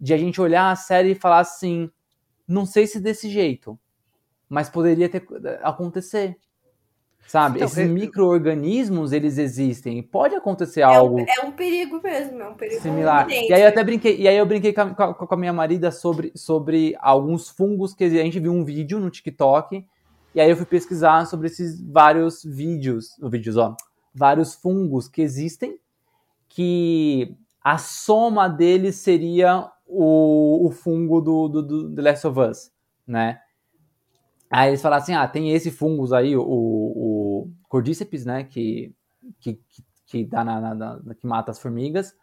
de 0.00 0.12
a 0.14 0.18
gente 0.18 0.40
olhar 0.40 0.70
a 0.70 0.76
série 0.76 1.10
e 1.12 1.14
falar 1.14 1.38
assim, 1.40 1.88
não 2.48 2.66
sei 2.66 2.86
se 2.86 3.00
desse 3.00 3.30
jeito, 3.30 3.78
mas 4.48 4.68
poderia 4.68 5.08
ter 5.08 5.24
acontecer. 5.62 6.36
Sabe? 7.26 7.56
Então, 7.56 7.66
Esses 7.66 7.78
eu- 7.78 7.88
micro-organismos, 7.88 9.12
eles 9.12 9.38
existem. 9.38 9.98
e 9.98 10.02
Pode 10.02 10.34
acontecer 10.34 10.80
É 10.80 10.84
algo 10.84 11.20
um, 11.20 11.24
é 11.26 11.46
um 11.46 11.52
perigo 11.52 12.00
mesmo, 12.02 12.40
é 12.42 12.48
um 12.48 12.54
perigo 12.54 12.82
similar. 12.82 13.30
E 13.30 13.52
aí 13.52 13.62
eu 13.62 13.68
até 13.68 13.82
brinquei, 13.82 14.16
e 14.20 14.28
aí 14.28 14.36
eu 14.36 14.44
brinquei 14.44 14.72
com 14.72 14.80
a, 14.82 14.94
com 14.94 15.02
a- 15.02 15.14
com 15.14 15.34
a 15.34 15.38
minha 15.38 15.52
marida 15.52 15.90
sobre, 15.90 16.32
sobre 16.34 16.94
alguns 17.00 17.48
fungos 17.48 17.94
que 17.94 18.04
a 18.04 18.08
gente 18.10 18.38
viu 18.38 18.52
um 18.52 18.64
vídeo 18.64 18.98
no 19.00 19.08
TikTok, 19.08 19.86
e 20.34 20.40
aí 20.40 20.50
eu 20.50 20.56
fui 20.56 20.66
pesquisar 20.66 21.26
sobre 21.26 21.46
esses 21.46 21.80
vários 21.80 22.42
vídeos, 22.44 23.16
vídeos, 23.22 23.56
ó, 23.56 23.76
vários 24.14 24.54
fungos 24.54 25.08
que 25.08 25.22
existem, 25.22 25.78
que 26.48 27.34
a 27.64 27.78
soma 27.78 28.48
deles 28.48 28.96
seria 28.96 29.70
o, 29.86 30.66
o 30.66 30.70
fungo 30.70 31.20
do, 31.20 31.48
do, 31.48 31.62
do 31.62 31.94
The 31.94 32.02
Last 32.02 32.26
of 32.26 32.40
Us, 32.40 32.70
né? 33.06 33.38
Aí 34.50 34.68
eles 34.68 34.82
falaram 34.82 35.02
assim, 35.02 35.14
ah, 35.14 35.26
tem 35.26 35.50
esse 35.52 35.70
fungos 35.70 36.12
aí, 36.12 36.36
o, 36.36 36.42
o 36.42 37.11
Cordyceps, 37.68 38.24
né, 38.24 38.44
que, 38.44 38.94
que, 39.40 39.60
que, 40.06 40.24
dá 40.24 40.44
na, 40.44 40.60
na- 40.60 40.74
na- 41.02 41.14
que 41.14 41.26
mata 41.26 41.50
as 41.50 41.58
formigas, 41.58 42.14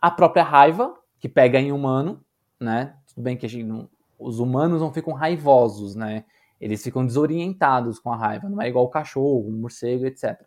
a 0.00 0.10
própria 0.10 0.42
raiva, 0.42 0.94
que 1.18 1.28
pega 1.28 1.58
em 1.60 1.72
humano, 1.72 2.20
né, 2.60 2.96
tudo 3.08 3.22
bem 3.22 3.36
que 3.36 3.46
a 3.46 3.48
gente 3.48 3.64
não, 3.64 3.88
os 4.18 4.38
humanos 4.38 4.80
não 4.80 4.92
ficam 4.92 5.12
raivosos, 5.12 5.94
né, 5.94 6.24
eles 6.60 6.82
ficam 6.82 7.04
desorientados 7.04 7.98
com 7.98 8.12
a 8.12 8.16
raiva, 8.16 8.48
não 8.48 8.60
é 8.62 8.68
igual 8.68 8.84
o 8.84 8.88
cachorro, 8.90 9.48
o 9.48 9.52
morcego, 9.52 10.06
etc. 10.06 10.40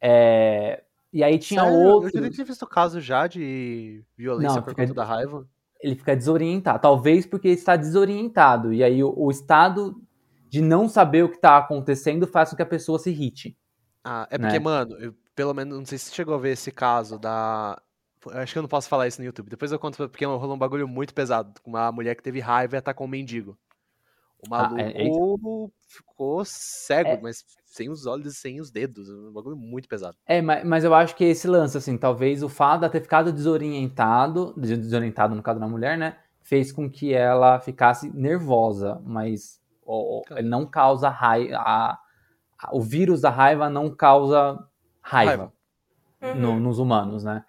É, 0.00 0.82
E 1.12 1.22
aí 1.24 1.38
tinha 1.38 1.62
Sério? 1.64 1.78
outro. 1.78 2.10
Eu 2.16 2.24
já 2.24 2.30
tinha 2.30 2.44
visto 2.44 2.66
caso 2.66 3.00
já 3.00 3.26
de 3.26 4.04
violência 4.16 4.56
Não, 4.56 4.62
por 4.62 4.74
conta 4.74 4.94
da 4.94 5.04
raiva. 5.04 5.46
Ele 5.80 5.94
fica 5.94 6.14
desorientado. 6.16 6.78
Talvez 6.80 7.26
porque 7.26 7.48
ele 7.48 7.54
está 7.54 7.76
desorientado. 7.76 8.72
E 8.72 8.82
aí 8.84 9.02
o, 9.02 9.12
o 9.16 9.30
estado 9.30 10.00
de 10.48 10.60
não 10.60 10.88
saber 10.88 11.24
o 11.24 11.28
que 11.28 11.36
está 11.36 11.58
acontecendo 11.58 12.26
faz 12.26 12.50
com 12.50 12.56
que 12.56 12.62
a 12.62 12.66
pessoa 12.66 12.98
se 12.98 13.10
irrite. 13.10 13.56
Ah, 14.04 14.26
é 14.30 14.38
porque, 14.38 14.58
né? 14.58 14.64
mano, 14.64 14.96
eu, 14.98 15.14
pelo 15.34 15.52
menos, 15.52 15.76
não 15.76 15.84
sei 15.84 15.98
se 15.98 16.06
você 16.06 16.14
chegou 16.14 16.34
a 16.34 16.38
ver 16.38 16.52
esse 16.52 16.70
caso 16.70 17.18
da. 17.18 17.80
Acho 18.32 18.52
que 18.52 18.58
eu 18.58 18.62
não 18.62 18.68
posso 18.68 18.88
falar 18.88 19.06
isso 19.06 19.20
no 19.20 19.26
YouTube. 19.26 19.50
Depois 19.50 19.70
eu 19.70 19.78
conto 19.78 19.96
porque 20.08 20.24
rolou 20.24 20.54
um 20.54 20.58
bagulho 20.58 20.88
muito 20.88 21.14
pesado. 21.14 21.60
Com 21.62 21.70
uma 21.70 21.92
mulher 21.92 22.16
que 22.16 22.22
teve 22.22 22.40
raiva 22.40 22.76
e 22.76 22.78
atacou 22.78 23.06
um 23.06 23.10
mendigo. 23.10 23.56
O 24.44 24.50
maluco 24.50 24.76
ah, 24.76 24.82
é, 24.82 25.06
é 25.06 25.10
ficou 25.86 26.44
cego, 26.44 27.10
é. 27.10 27.20
mas 27.20 27.44
sem 27.64 27.88
os 27.88 28.06
olhos 28.06 28.34
e 28.34 28.36
sem 28.36 28.60
os 28.60 28.70
dedos. 28.70 29.08
Um 29.08 29.32
bagulho 29.32 29.56
muito 29.56 29.88
pesado. 29.88 30.16
É, 30.26 30.42
mas, 30.42 30.64
mas 30.64 30.84
eu 30.84 30.94
acho 30.94 31.14
que 31.14 31.24
esse 31.24 31.46
lance, 31.46 31.76
assim, 31.76 31.96
talvez 31.96 32.42
o 32.42 32.48
fato 32.48 32.82
de 32.82 32.90
ter 32.90 33.00
ficado 33.00 33.32
desorientado, 33.32 34.54
desorientado 34.56 35.34
no 35.34 35.42
caso 35.42 35.60
da 35.60 35.68
mulher, 35.68 35.96
né? 35.96 36.18
Fez 36.42 36.72
com 36.72 36.90
que 36.90 37.12
ela 37.12 37.60
ficasse 37.60 38.10
nervosa, 38.16 39.00
mas 39.04 39.60
ele 40.30 40.48
não 40.48 40.66
causa 40.66 41.08
raiva. 41.08 41.98
o 42.72 42.80
vírus 42.80 43.20
da 43.20 43.30
raiva 43.30 43.70
não 43.70 43.90
causa 43.90 44.58
raiva, 45.00 45.52
raiva. 46.20 46.34
No, 46.34 46.50
uhum. 46.50 46.60
nos 46.60 46.78
humanos, 46.78 47.24
né? 47.24 47.44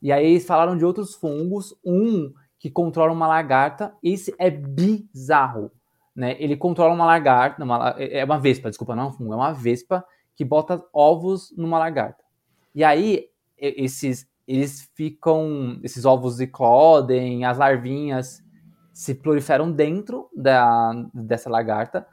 E 0.00 0.12
aí 0.12 0.26
eles 0.26 0.46
falaram 0.46 0.76
de 0.76 0.84
outros 0.84 1.14
fungos, 1.14 1.74
um 1.84 2.32
que 2.58 2.70
controla 2.70 3.12
uma 3.12 3.26
lagarta, 3.26 3.94
esse 4.02 4.34
é 4.38 4.50
bizarro 4.50 5.70
né? 6.14 6.36
Ele 6.38 6.56
controla 6.56 6.94
uma 6.94 7.06
lagarta, 7.06 7.64
uma, 7.64 7.96
é 7.98 8.24
uma 8.24 8.38
vespa, 8.38 8.68
desculpa, 8.68 8.94
não 8.94 9.04
é 9.04 9.06
um 9.08 9.12
fungo, 9.12 9.32
é 9.32 9.36
uma 9.36 9.52
vespa 9.52 10.04
que 10.36 10.44
bota 10.44 10.82
ovos 10.92 11.52
numa 11.56 11.78
lagarta. 11.78 12.22
E 12.74 12.84
aí 12.84 13.26
esses 13.58 14.26
eles 14.46 14.90
ficam, 14.94 15.80
esses 15.82 16.04
ovos 16.04 16.38
eclodem, 16.38 17.46
as 17.46 17.56
larvinhas 17.56 18.43
se 18.94 19.16
proliferam 19.16 19.72
dentro 19.72 20.30
da, 20.34 20.92
dessa 21.12 21.50
lagarta. 21.50 22.06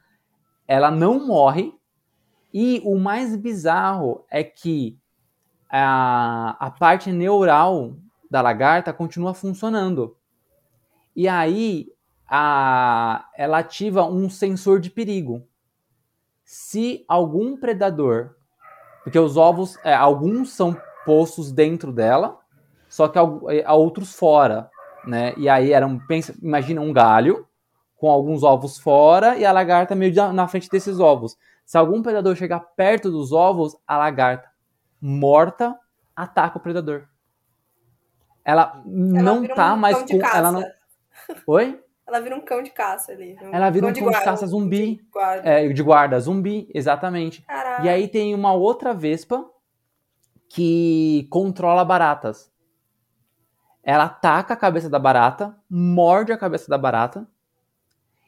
Ela 0.67 0.89
não 0.89 1.25
morre 1.25 1.71
e 2.51 2.81
o 2.83 2.97
mais 2.97 3.35
bizarro 3.35 4.25
é 4.29 4.43
que 4.43 4.99
a, 5.69 6.57
a 6.59 6.71
parte 6.71 7.11
neural 7.11 7.95
da 8.29 8.41
lagarta 8.41 8.91
continua 8.91 9.35
funcionando. 9.35 10.17
E 11.15 11.27
aí 11.27 11.87
a, 12.27 13.29
ela 13.37 13.59
ativa 13.59 14.03
um 14.03 14.27
sensor 14.27 14.79
de 14.79 14.89
perigo. 14.89 15.47
Se 16.43 17.05
algum 17.07 17.55
predador, 17.55 18.35
porque 19.03 19.19
os 19.19 19.37
ovos, 19.37 19.77
é, 19.83 19.93
alguns 19.93 20.51
são 20.51 20.75
postos 21.05 21.51
dentro 21.51 21.91
dela, 21.91 22.39
só 22.89 23.07
que 23.07 23.19
há, 23.19 23.23
é, 23.49 23.71
outros 23.71 24.15
fora, 24.15 24.70
né? 25.05 25.33
E 25.37 25.47
aí 25.49 25.73
era 25.73 25.85
um, 25.85 25.99
pensa, 25.99 26.33
imagina 26.41 26.81
um 26.81 26.93
galho 26.93 27.47
com 27.97 28.09
alguns 28.09 28.43
ovos 28.43 28.79
fora 28.79 29.37
e 29.37 29.45
a 29.45 29.51
lagarta 29.51 29.93
meio 29.95 30.33
na 30.33 30.47
frente 30.47 30.69
desses 30.69 30.99
ovos. 30.99 31.37
Se 31.65 31.77
algum 31.77 32.01
predador 32.01 32.35
chegar 32.35 32.59
perto 32.75 33.11
dos 33.11 33.31
ovos, 33.31 33.77
a 33.87 33.97
lagarta 33.97 34.49
morta 34.99 35.77
ataca 36.15 36.57
o 36.57 36.61
predador. 36.61 37.07
Ela, 38.43 38.81
ela 38.83 38.83
não 38.85 39.47
tá 39.47 39.73
um 39.73 39.77
mais 39.77 40.01
com. 40.03 40.25
Ela 40.25 40.51
não. 40.51 40.63
Oi? 41.47 41.79
Ela 42.07 42.19
vira 42.19 42.35
um 42.35 42.41
cão 42.41 42.61
de 42.61 42.71
caça 42.71 43.11
ali. 43.11 43.37
Um 43.41 43.53
ela 43.53 43.69
vira 43.69 43.87
um 43.87 43.93
cão 43.93 44.09
de, 44.09 44.17
de 44.17 44.23
caça 44.23 44.45
zumbi. 44.47 44.95
De 44.95 45.03
guarda. 45.11 45.49
É, 45.49 45.67
de 45.67 45.83
guarda, 45.83 46.19
zumbi, 46.19 46.69
exatamente. 46.73 47.41
Caraca. 47.43 47.83
E 47.83 47.89
aí 47.89 48.07
tem 48.07 48.35
uma 48.35 48.53
outra 48.53 48.93
vespa 48.93 49.49
que 50.49 51.25
controla 51.29 51.85
baratas. 51.85 52.50
Ela 53.83 54.05
ataca 54.05 54.53
a 54.53 54.57
cabeça 54.57 54.89
da 54.89 54.99
barata, 54.99 55.55
morde 55.69 56.31
a 56.31 56.37
cabeça 56.37 56.69
da 56.69 56.77
barata. 56.77 57.27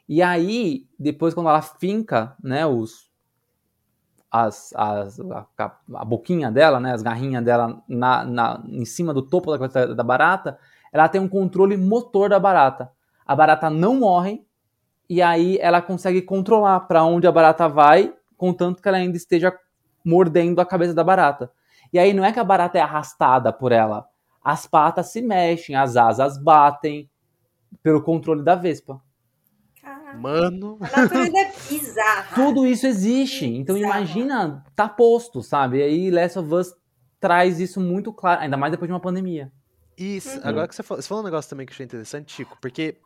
E 0.08 0.22
aí, 0.22 0.88
depois 0.98 1.32
quando 1.32 1.48
ela 1.48 1.62
finca, 1.62 2.36
né, 2.42 2.66
os 2.66 3.12
as, 4.30 4.74
as 4.74 5.20
a, 5.20 5.46
a, 5.94 6.04
boquinha 6.04 6.50
dela, 6.50 6.80
né, 6.80 6.92
as 6.92 7.02
garrinhas 7.02 7.44
dela 7.44 7.80
na, 7.88 8.24
na, 8.24 8.62
em 8.66 8.84
cima 8.84 9.14
do 9.14 9.22
topo 9.22 9.52
da 9.52 9.58
cabeça 9.58 9.94
da 9.94 10.02
barata, 10.02 10.58
ela 10.92 11.08
tem 11.08 11.20
um 11.20 11.28
controle 11.28 11.76
motor 11.76 12.28
da 12.28 12.40
barata 12.40 12.90
a 13.26 13.34
barata 13.34 13.70
não 13.70 13.96
morre 13.96 14.44
e 15.08 15.22
aí 15.22 15.58
ela 15.60 15.80
consegue 15.80 16.22
controlar 16.22 16.80
para 16.80 17.04
onde 17.04 17.26
a 17.26 17.32
barata 17.32 17.68
vai, 17.68 18.14
contanto 18.36 18.82
que 18.82 18.88
ela 18.88 18.98
ainda 18.98 19.16
esteja 19.16 19.52
mordendo 20.04 20.60
a 20.60 20.66
cabeça 20.66 20.94
da 20.94 21.02
barata. 21.02 21.50
E 21.92 21.98
aí 21.98 22.12
não 22.12 22.24
é 22.24 22.32
que 22.32 22.40
a 22.40 22.44
barata 22.44 22.78
é 22.78 22.80
arrastada 22.80 23.52
por 23.52 23.72
ela, 23.72 24.06
as 24.44 24.66
patas 24.66 25.10
se 25.10 25.22
mexem, 25.22 25.74
as 25.74 25.96
asas 25.96 26.36
batem 26.36 27.10
pelo 27.82 28.02
controle 28.02 28.44
da 28.44 28.54
vespa. 28.54 29.02
Mano. 30.18 30.78
A 30.80 31.00
natureza 31.00 31.36
é 31.36 31.52
bizarra. 31.68 32.34
Tudo 32.34 32.66
isso 32.66 32.86
existe. 32.86 33.46
Então 33.46 33.76
imagina, 33.76 34.64
tá 34.76 34.88
posto, 34.88 35.42
sabe? 35.42 35.78
E 35.78 35.82
aí 35.82 36.10
Last 36.10 36.38
of 36.38 36.54
Us 36.54 36.74
traz 37.18 37.58
isso 37.58 37.80
muito 37.80 38.12
claro, 38.12 38.42
ainda 38.42 38.56
mais 38.56 38.70
depois 38.70 38.88
de 38.88 38.92
uma 38.92 39.00
pandemia. 39.00 39.50
Isso, 39.96 40.38
uhum. 40.38 40.40
agora 40.44 40.68
que 40.68 40.74
você 40.74 40.82
falou, 40.82 41.02
você 41.02 41.08
falou 41.08 41.22
um 41.22 41.24
negócio 41.24 41.48
também 41.48 41.66
que 41.66 41.72
eu 41.72 41.74
achei 41.74 41.86
interessante, 41.86 42.32
Chico, 42.32 42.56
porque 42.60 42.96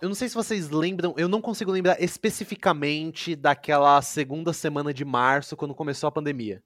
eu 0.00 0.08
não 0.08 0.14
sei 0.14 0.28
se 0.28 0.34
vocês 0.34 0.70
lembram, 0.70 1.14
eu 1.18 1.28
não 1.28 1.40
consigo 1.40 1.70
lembrar 1.70 2.00
especificamente 2.02 3.36
daquela 3.36 4.00
segunda 4.00 4.52
semana 4.52 4.92
de 4.94 5.04
março, 5.04 5.56
quando 5.56 5.74
começou 5.74 6.08
a 6.08 6.12
pandemia. 6.12 6.62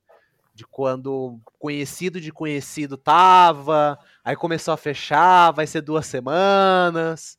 De 0.55 0.65
quando 0.65 1.41
conhecido 1.59 2.21
de 2.21 2.31
conhecido 2.31 2.97
tava, 2.97 3.99
aí 4.23 4.37
começou 4.37 4.73
a 4.73 4.77
fechar, 4.77 5.51
vai 5.51 5.67
ser 5.67 5.81
duas 5.81 6.07
semanas. 6.07 7.37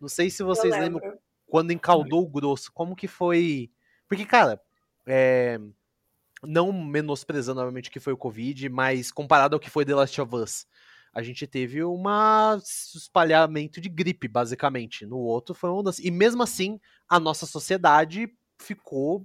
Não 0.00 0.08
sei 0.08 0.30
se 0.30 0.42
vocês 0.42 0.72
lembram 0.72 1.18
quando 1.46 1.72
encaldou 1.72 2.22
o 2.24 2.28
grosso, 2.28 2.72
como 2.72 2.96
que 2.96 3.06
foi. 3.06 3.70
Porque, 4.08 4.24
cara, 4.24 4.60
é... 5.06 5.58
não 6.42 6.72
menosprezando 6.72 7.60
novamente 7.60 7.90
o 7.90 7.92
que 7.92 8.00
foi 8.00 8.14
o 8.14 8.18
Covid, 8.18 8.68
mas 8.70 9.12
comparado 9.12 9.54
ao 9.54 9.60
que 9.60 9.68
foi 9.68 9.84
The 9.84 9.94
Last 9.94 10.20
of 10.20 10.34
Us 10.34 10.66
a 11.14 11.22
gente 11.22 11.46
teve 11.46 11.82
uma 11.84 12.60
espalhamento 12.60 13.80
de 13.80 13.88
gripe, 13.88 14.26
basicamente. 14.26 15.06
No 15.06 15.18
outro 15.18 15.54
foi 15.54 15.70
uma 15.70 15.84
das... 15.84 16.00
E 16.00 16.10
mesmo 16.10 16.42
assim, 16.42 16.80
a 17.08 17.20
nossa 17.20 17.46
sociedade 17.46 18.28
ficou 18.58 19.24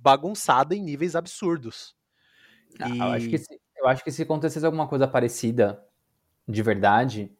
bagunçada 0.00 0.74
em 0.74 0.82
níveis 0.82 1.14
absurdos. 1.14 1.94
E... 2.78 2.98
Eu, 2.98 3.06
acho 3.06 3.28
que 3.28 3.38
se, 3.38 3.60
eu 3.76 3.86
acho 3.88 4.04
que 4.04 4.10
se 4.10 4.22
acontecesse 4.22 4.64
alguma 4.64 4.86
coisa 4.86 5.06
parecida, 5.06 5.82
de 6.48 6.62
verdade, 6.62 7.30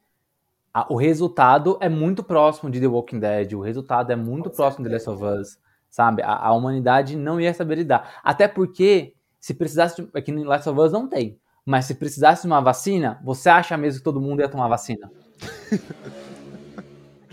a, 0.73 0.93
o 0.93 0.97
resultado 0.97 1.79
é 1.81 1.89
muito 1.89 2.23
próximo 2.23 2.71
de 2.71 2.81
The 2.81 2.87
Walking 2.87 3.21
Dead, 3.21 3.53
o 3.53 3.61
resultado 3.61 4.11
é 4.11 4.17
muito 4.17 4.51
Com 4.51 4.57
próximo 4.57 4.85
certeza. 4.85 4.99
de 4.99 5.05
The 5.05 5.21
Last 5.21 5.25
of 5.25 5.41
Us, 5.41 5.59
sabe? 5.89 6.23
A, 6.23 6.35
a, 6.35 6.53
humanidade 6.53 7.17
não 7.17 7.41
ia 7.41 7.55
saber 7.55 7.77
lidar. 7.77 8.21
Até 8.23 8.49
porque, 8.49 9.15
se 9.39 9.55
precisasse, 9.55 10.03
de, 10.03 10.09
aqui 10.15 10.33
no 10.33 10.43
Last 10.45 10.69
of 10.69 10.81
Us 10.81 10.93
não 10.93 11.09
tem, 11.09 11.39
mas 11.65 11.85
se 11.87 11.95
precisasse 11.95 12.43
de 12.43 12.49
uma 12.49 12.61
vacina, 12.61 13.21
você 13.25 13.49
acha 13.49 13.77
mesmo 13.77 13.99
que 14.01 14.05
todo 14.05 14.21
mundo 14.21 14.41
ia 14.41 14.49
tomar 14.49 14.69
vacina? 14.69 15.11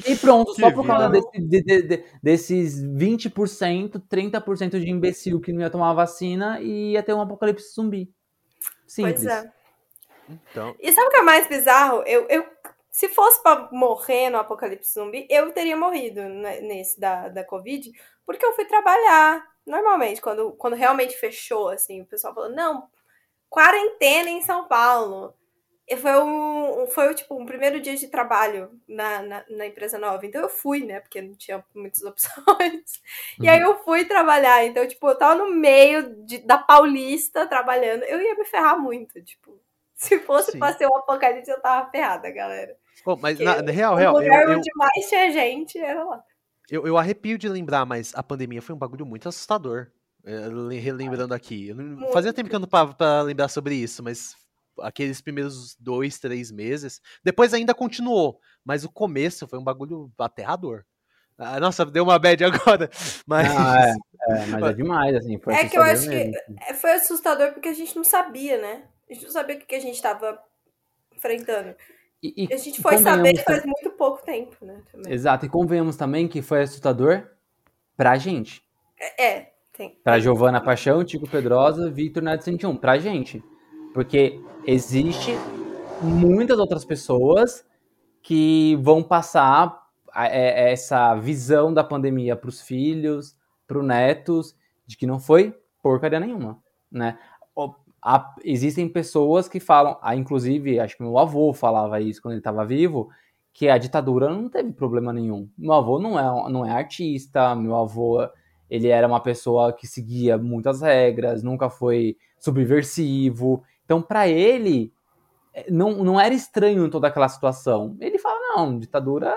e 0.06 0.16
pronto, 0.16 0.54
só 0.54 0.72
por 0.72 0.86
causa 0.86 1.10
desse, 1.10 1.32
de, 1.32 1.64
de, 1.64 1.82
de, 1.84 2.06
desses 2.22 2.84
20%, 2.84 4.02
30% 4.10 4.80
de 4.80 4.90
imbecil 4.90 5.40
que 5.40 5.52
não 5.52 5.62
ia 5.62 5.70
tomar 5.70 5.94
vacina 5.94 6.60
e 6.62 6.92
ia 6.92 7.04
ter 7.04 7.14
um 7.14 7.22
apocalipse 7.22 7.74
zumbi. 7.74 8.12
Simples. 8.88 9.24
Pois 9.24 9.28
é. 9.28 9.52
Então... 10.30 10.76
E 10.80 10.92
sabe 10.92 11.08
o 11.08 11.12
que 11.12 11.18
é 11.18 11.22
mais 11.22 11.48
bizarro? 11.48 12.04
Eu, 12.06 12.26
eu, 12.30 12.46
se 12.90 13.08
fosse 13.10 13.42
para 13.42 13.70
morrer 13.72 14.30
no 14.30 14.38
apocalipse 14.38 14.94
zumbi, 14.94 15.28
eu 15.30 15.52
teria 15.52 15.78
morrido 15.78 16.22
nesse 16.28 17.00
da, 17.00 17.30
da 17.30 17.44
Covid, 17.44 17.92
porque 18.26 18.46
eu 18.46 18.54
fui 18.54 18.66
trabalhar. 18.66 19.46
Normalmente, 19.66 20.22
quando, 20.22 20.52
quando 20.54 20.76
realmente 20.76 21.16
fechou, 21.18 21.70
assim, 21.70 22.02
o 22.02 22.06
pessoal 22.06 22.34
falou, 22.34 22.50
não, 22.50 22.88
quarentena 23.50 24.30
em 24.30 24.42
São 24.42 24.68
Paulo. 24.68 25.34
Foi 25.98 26.22
um, 26.22 26.88
foi 26.88 27.14
tipo 27.14 27.40
um 27.40 27.46
primeiro 27.46 27.80
dia 27.80 27.96
de 27.96 28.08
trabalho 28.08 28.72
na, 28.88 29.22
na, 29.22 29.46
na, 29.50 29.66
empresa 29.68 29.98
nova. 29.98 30.26
Então 30.26 30.42
eu 30.42 30.50
fui, 30.50 30.86
né? 30.86 31.00
Porque 31.00 31.22
não 31.22 31.36
tinha 31.36 31.64
muitas 31.74 32.02
opções. 32.06 33.02
Uhum. 33.40 33.46
E 33.46 33.50
aí 33.50 33.62
eu 33.62 33.84
fui 33.84 34.06
trabalhar. 34.06 34.66
Então, 34.66 34.88
tipo, 34.88 35.08
eu 35.08 35.18
tava 35.18 35.36
no 35.36 35.50
meio 35.54 36.26
de, 36.26 36.40
da 36.40 36.58
Paulista 36.58 37.46
trabalhando. 37.48 38.04
Eu 38.04 38.22
ia 38.22 38.36
me 38.36 38.46
ferrar 38.46 38.80
muito, 38.80 39.22
tipo. 39.22 39.60
Se 39.96 40.18
fosse 40.20 40.54
Sim. 40.54 40.60
pra 40.60 40.74
ser 40.74 40.88
um 40.88 40.96
apocalipse, 40.96 41.52
eu 41.52 41.62
tava 41.62 41.90
ferrada, 41.92 42.32
galera. 42.32 42.76
Mas 43.20 43.40
na, 43.40 43.62
na 43.62 43.72
real, 43.72 43.96
real. 43.96 44.16
O 44.16 44.20
lugar 44.20 44.44
eu, 44.44 44.58
onde 44.58 44.70
eu, 44.70 44.78
mais 44.78 45.08
tinha 45.08 45.32
gente 45.32 45.78
era 45.78 46.04
lá. 46.04 46.24
Eu, 46.70 46.88
eu 46.88 46.98
arrepio 46.98 47.38
de 47.38 47.48
lembrar, 47.48 47.86
mas 47.86 48.12
a 48.16 48.24
pandemia 48.24 48.62
foi 48.62 48.74
um 48.74 48.80
bagulho 48.80 49.06
muito 49.06 49.30
assustador. 49.30 49.92
É, 50.24 50.48
relembrando 50.80 51.34
aqui. 51.34 51.70
Eu 51.70 52.12
fazia 52.12 52.32
tempo 52.34 52.50
que 52.50 52.56
eu 52.56 52.60
não 52.60 52.68
parava 52.68 52.94
pra 52.94 53.22
lembrar 53.22 53.48
sobre 53.48 53.76
isso, 53.76 54.04
mas 54.04 54.36
aqueles 54.82 55.22
primeiros 55.22 55.76
dois, 55.80 56.20
três 56.20 56.52
meses. 56.52 57.02
Depois 57.24 57.54
ainda 57.54 57.74
continuou, 57.74 58.40
mas 58.64 58.84
o 58.84 58.92
começo 58.92 59.48
foi 59.48 59.60
um 59.60 59.64
bagulho 59.64 60.12
aterrador. 60.18 60.84
Ah, 61.38 61.60
nossa, 61.60 61.86
deu 61.86 62.04
uma 62.04 62.20
bad 62.20 62.44
agora. 62.46 62.90
Mas... 63.26 63.48
Ah, 63.50 63.96
é, 64.30 64.34
é, 64.34 64.46
mas 64.48 64.64
é 64.64 64.74
demais, 64.74 65.16
assim. 65.16 65.40
é 65.48 65.68
que 65.68 65.78
eu 65.78 65.82
acho 65.82 66.08
mesmo. 66.08 66.32
que 66.32 66.40
é, 66.70 66.74
foi 66.74 66.92
assustador 66.92 67.54
porque 67.54 67.70
a 67.70 67.74
gente 67.74 67.96
não 67.96 68.04
sabia, 68.04 68.62
né? 68.62 68.84
A 69.10 69.14
gente 69.14 69.24
não 69.26 69.32
sabia 69.32 69.56
o 69.56 69.60
que 69.60 69.76
a 69.76 69.80
gente 69.80 69.96
estava 69.96 70.40
enfrentando. 71.16 71.76
E, 72.22 72.46
e, 72.46 72.54
a 72.54 72.58
gente 72.58 72.82
foi 72.82 73.00
saber 73.00 73.44
faz 73.44 73.66
muito 73.66 73.90
pouco 73.92 74.24
tempo, 74.24 74.64
né? 74.64 74.82
Também. 74.92 75.12
Exato, 75.12 75.46
e 75.46 75.50
convenhamos 75.50 75.96
também 75.96 76.28
que 76.28 76.42
foi 76.42 76.62
assustador 76.62 77.28
pra 77.98 78.16
gente. 78.18 78.64
É, 79.00 79.26
é 79.26 79.54
tem. 79.74 79.98
Pra 80.04 80.20
Giovana 80.20 80.62
Paixão, 80.62 81.04
Tico 81.04 81.28
Pedrosa, 81.28 81.90
Victor 81.90 82.22
Neto 82.22 82.44
101, 82.44 82.78
pra 82.78 83.00
gente. 83.00 83.44
Porque 83.94 84.40
existe 84.66 85.32
muitas 86.02 86.58
outras 86.58 86.86
pessoas 86.86 87.66
que 88.22 88.76
vão 88.82 89.04
passar 89.04 89.82
é, 90.16 90.72
essa 90.72 91.16
visão 91.16 91.74
da 91.74 91.84
pandemia 91.84 92.36
para 92.36 92.50
os 92.50 92.62
filhos, 92.62 93.36
para 93.68 93.80
os 93.80 93.86
netos, 93.86 94.56
de 94.86 94.98
que 94.98 95.08
não 95.08 95.20
foi 95.20 95.56
porcaria 95.82 96.20
nenhuma, 96.20 96.60
né? 96.92 97.18
Existem 98.44 98.90
pessoas 98.90 99.48
que 99.48 99.60
falam, 99.60 99.98
ah, 100.02 100.16
inclusive, 100.16 100.80
acho 100.80 100.98
que 100.98 101.04
meu 101.04 101.18
avô 101.20 101.54
falava 101.54 102.02
isso 102.02 102.22
quando 102.22 102.34
ele 102.34 102.40
estava 102.40 102.66
vivo, 102.66 103.10
que 103.54 103.70
a 103.70 103.78
ditadura 103.78 104.30
não 104.30 104.50
teve 104.50 104.74
problema 104.74 105.14
nenhum. 105.14 105.48
Meu 105.58 105.74
avô 105.74 106.00
não 106.00 106.20
é, 106.20 106.52
não 106.52 106.66
é 106.66 106.72
artista, 106.72 107.56
meu 107.56 107.76
avô 107.76 108.28
ele 108.70 108.88
era 108.88 109.06
uma 109.06 109.20
pessoa 109.20 109.74
que 109.74 109.86
seguia 109.86 110.38
muitas 110.38 110.82
regras, 110.82 111.44
nunca 111.44 111.70
foi 111.70 112.18
subversivo. 112.40 113.64
Então, 113.92 114.02
para 114.02 114.26
ele, 114.26 114.94
é, 115.54 115.70
não, 115.70 116.02
não 116.02 116.18
era 116.18 116.34
estranho 116.34 116.90
toda 116.90 117.10
aquela 117.10 117.28
situação. 117.28 117.98
Ele 118.00 118.18
fala, 118.18 118.40
não, 118.56 118.80
ditadura 118.80 119.36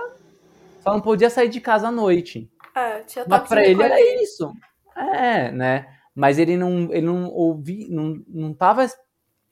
só 0.80 0.92
não 0.92 1.00
podia 1.00 1.28
sair 1.28 1.48
de 1.48 1.60
casa 1.60 1.88
à 1.88 1.90
noite. 1.90 2.48
É, 2.72 3.00
tinha 3.00 3.24
Mas 3.26 3.48
pra 3.48 3.66
ele 3.66 3.82
era 3.82 4.00
isso. 4.22 4.54
É, 4.94 5.50
né? 5.50 5.88
Mas 6.14 6.38
ele 6.38 6.56
não, 6.56 6.88
ele 6.92 7.04
não 7.04 7.26
ouvi, 7.32 7.88
não, 7.90 8.22
não 8.28 8.54
tava 8.54 8.86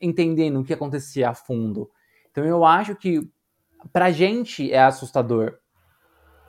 entendendo 0.01 0.61
o 0.61 0.65
que 0.65 0.73
acontecia 0.73 1.31
a 1.31 1.35
fundo. 1.35 1.91
Então 2.31 2.45
eu 2.45 2.65
acho 2.65 2.95
que 2.95 3.29
pra 3.93 4.13
gente 4.13 4.73
é 4.73 4.85
assustador. 4.85 5.59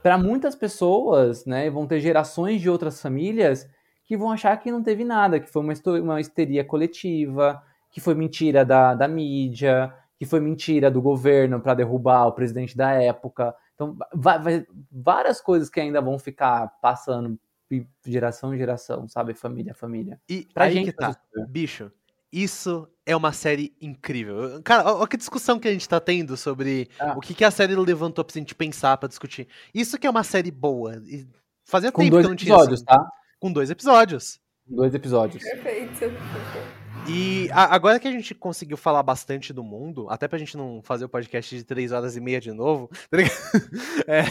Para 0.03 0.15
muitas 0.15 0.53
pessoas, 0.53 1.43
né, 1.43 1.71
vão 1.71 1.87
ter 1.87 1.99
gerações 1.99 2.61
de 2.61 2.69
outras 2.69 3.01
famílias 3.01 3.67
que 4.03 4.15
vão 4.15 4.29
achar 4.29 4.55
que 4.57 4.71
não 4.71 4.83
teve 4.83 5.03
nada, 5.03 5.39
que 5.39 5.51
foi 5.51 5.63
uma, 5.63 5.73
uma 6.03 6.21
histeria 6.21 6.63
coletiva, 6.63 7.59
que 7.93 8.01
foi 8.01 8.15
mentira 8.15 8.65
da, 8.65 8.95
da 8.95 9.07
mídia, 9.07 9.93
que 10.17 10.25
foi 10.25 10.39
mentira 10.39 10.89
do 10.89 11.01
governo 11.01 11.61
para 11.61 11.75
derrubar 11.75 12.25
o 12.25 12.33
presidente 12.33 12.75
da 12.75 12.91
época. 12.91 13.55
Então, 13.75 13.95
vai, 14.13 14.39
vai, 14.39 14.67
várias 14.91 15.39
coisas 15.39 15.69
que 15.69 15.79
ainda 15.79 16.01
vão 16.01 16.17
ficar 16.17 16.67
passando 16.81 17.39
geração 18.05 18.53
em 18.53 18.57
geração, 18.57 19.07
sabe? 19.07 19.33
Família, 19.33 19.73
família. 19.73 20.19
E 20.27 20.47
pra 20.53 20.65
aí 20.65 20.73
gente, 20.73 20.85
que 20.87 20.97
tá, 20.97 21.15
bicho, 21.47 21.91
isso 22.31 22.87
é 23.05 23.15
uma 23.15 23.31
série 23.31 23.75
incrível. 23.79 24.61
Cara, 24.63 24.91
olha 24.91 25.07
que 25.07 25.17
discussão 25.17 25.59
que 25.59 25.67
a 25.67 25.71
gente 25.71 25.87
tá 25.87 25.99
tendo 25.99 26.35
sobre 26.35 26.89
ah. 26.99 27.13
o 27.15 27.19
que, 27.19 27.33
que 27.33 27.45
a 27.45 27.51
série 27.51 27.75
levantou 27.75 28.23
pra 28.25 28.33
gente 28.33 28.55
pensar, 28.55 28.97
pra 28.97 29.07
discutir. 29.07 29.47
Isso 29.73 29.99
que 29.99 30.07
é 30.07 30.09
uma 30.09 30.23
série 30.23 30.51
boa. 30.51 30.95
E 31.05 31.27
fazia 31.63 31.91
Com 31.91 32.01
tempo 32.01 32.17
que 32.19 32.25
eu 32.25 32.29
não 32.29 32.35
tinha. 32.35 32.53
Episódios, 32.53 32.81
assim. 32.81 32.85
tá? 32.85 33.07
Com 33.39 33.51
dois 33.51 33.69
episódios. 33.69 34.39
Dois 34.65 34.93
episódios. 34.93 35.43
Perfeito. 35.43 36.05
E 37.07 37.49
a, 37.51 37.75
agora 37.75 37.99
que 37.99 38.07
a 38.07 38.11
gente 38.11 38.33
conseguiu 38.33 38.77
falar 38.77 39.03
bastante 39.03 39.51
do 39.51 39.61
mundo, 39.61 40.07
até 40.09 40.25
pra 40.25 40.39
gente 40.39 40.55
não 40.55 40.81
fazer 40.81 41.03
o 41.03 41.09
podcast 41.09 41.53
de 41.53 41.63
três 41.63 41.91
horas 41.91 42.15
e 42.15 42.21
meia 42.21 42.39
de 42.39 42.51
novo, 42.53 42.89
tá 43.11 43.17
é, 44.07 44.23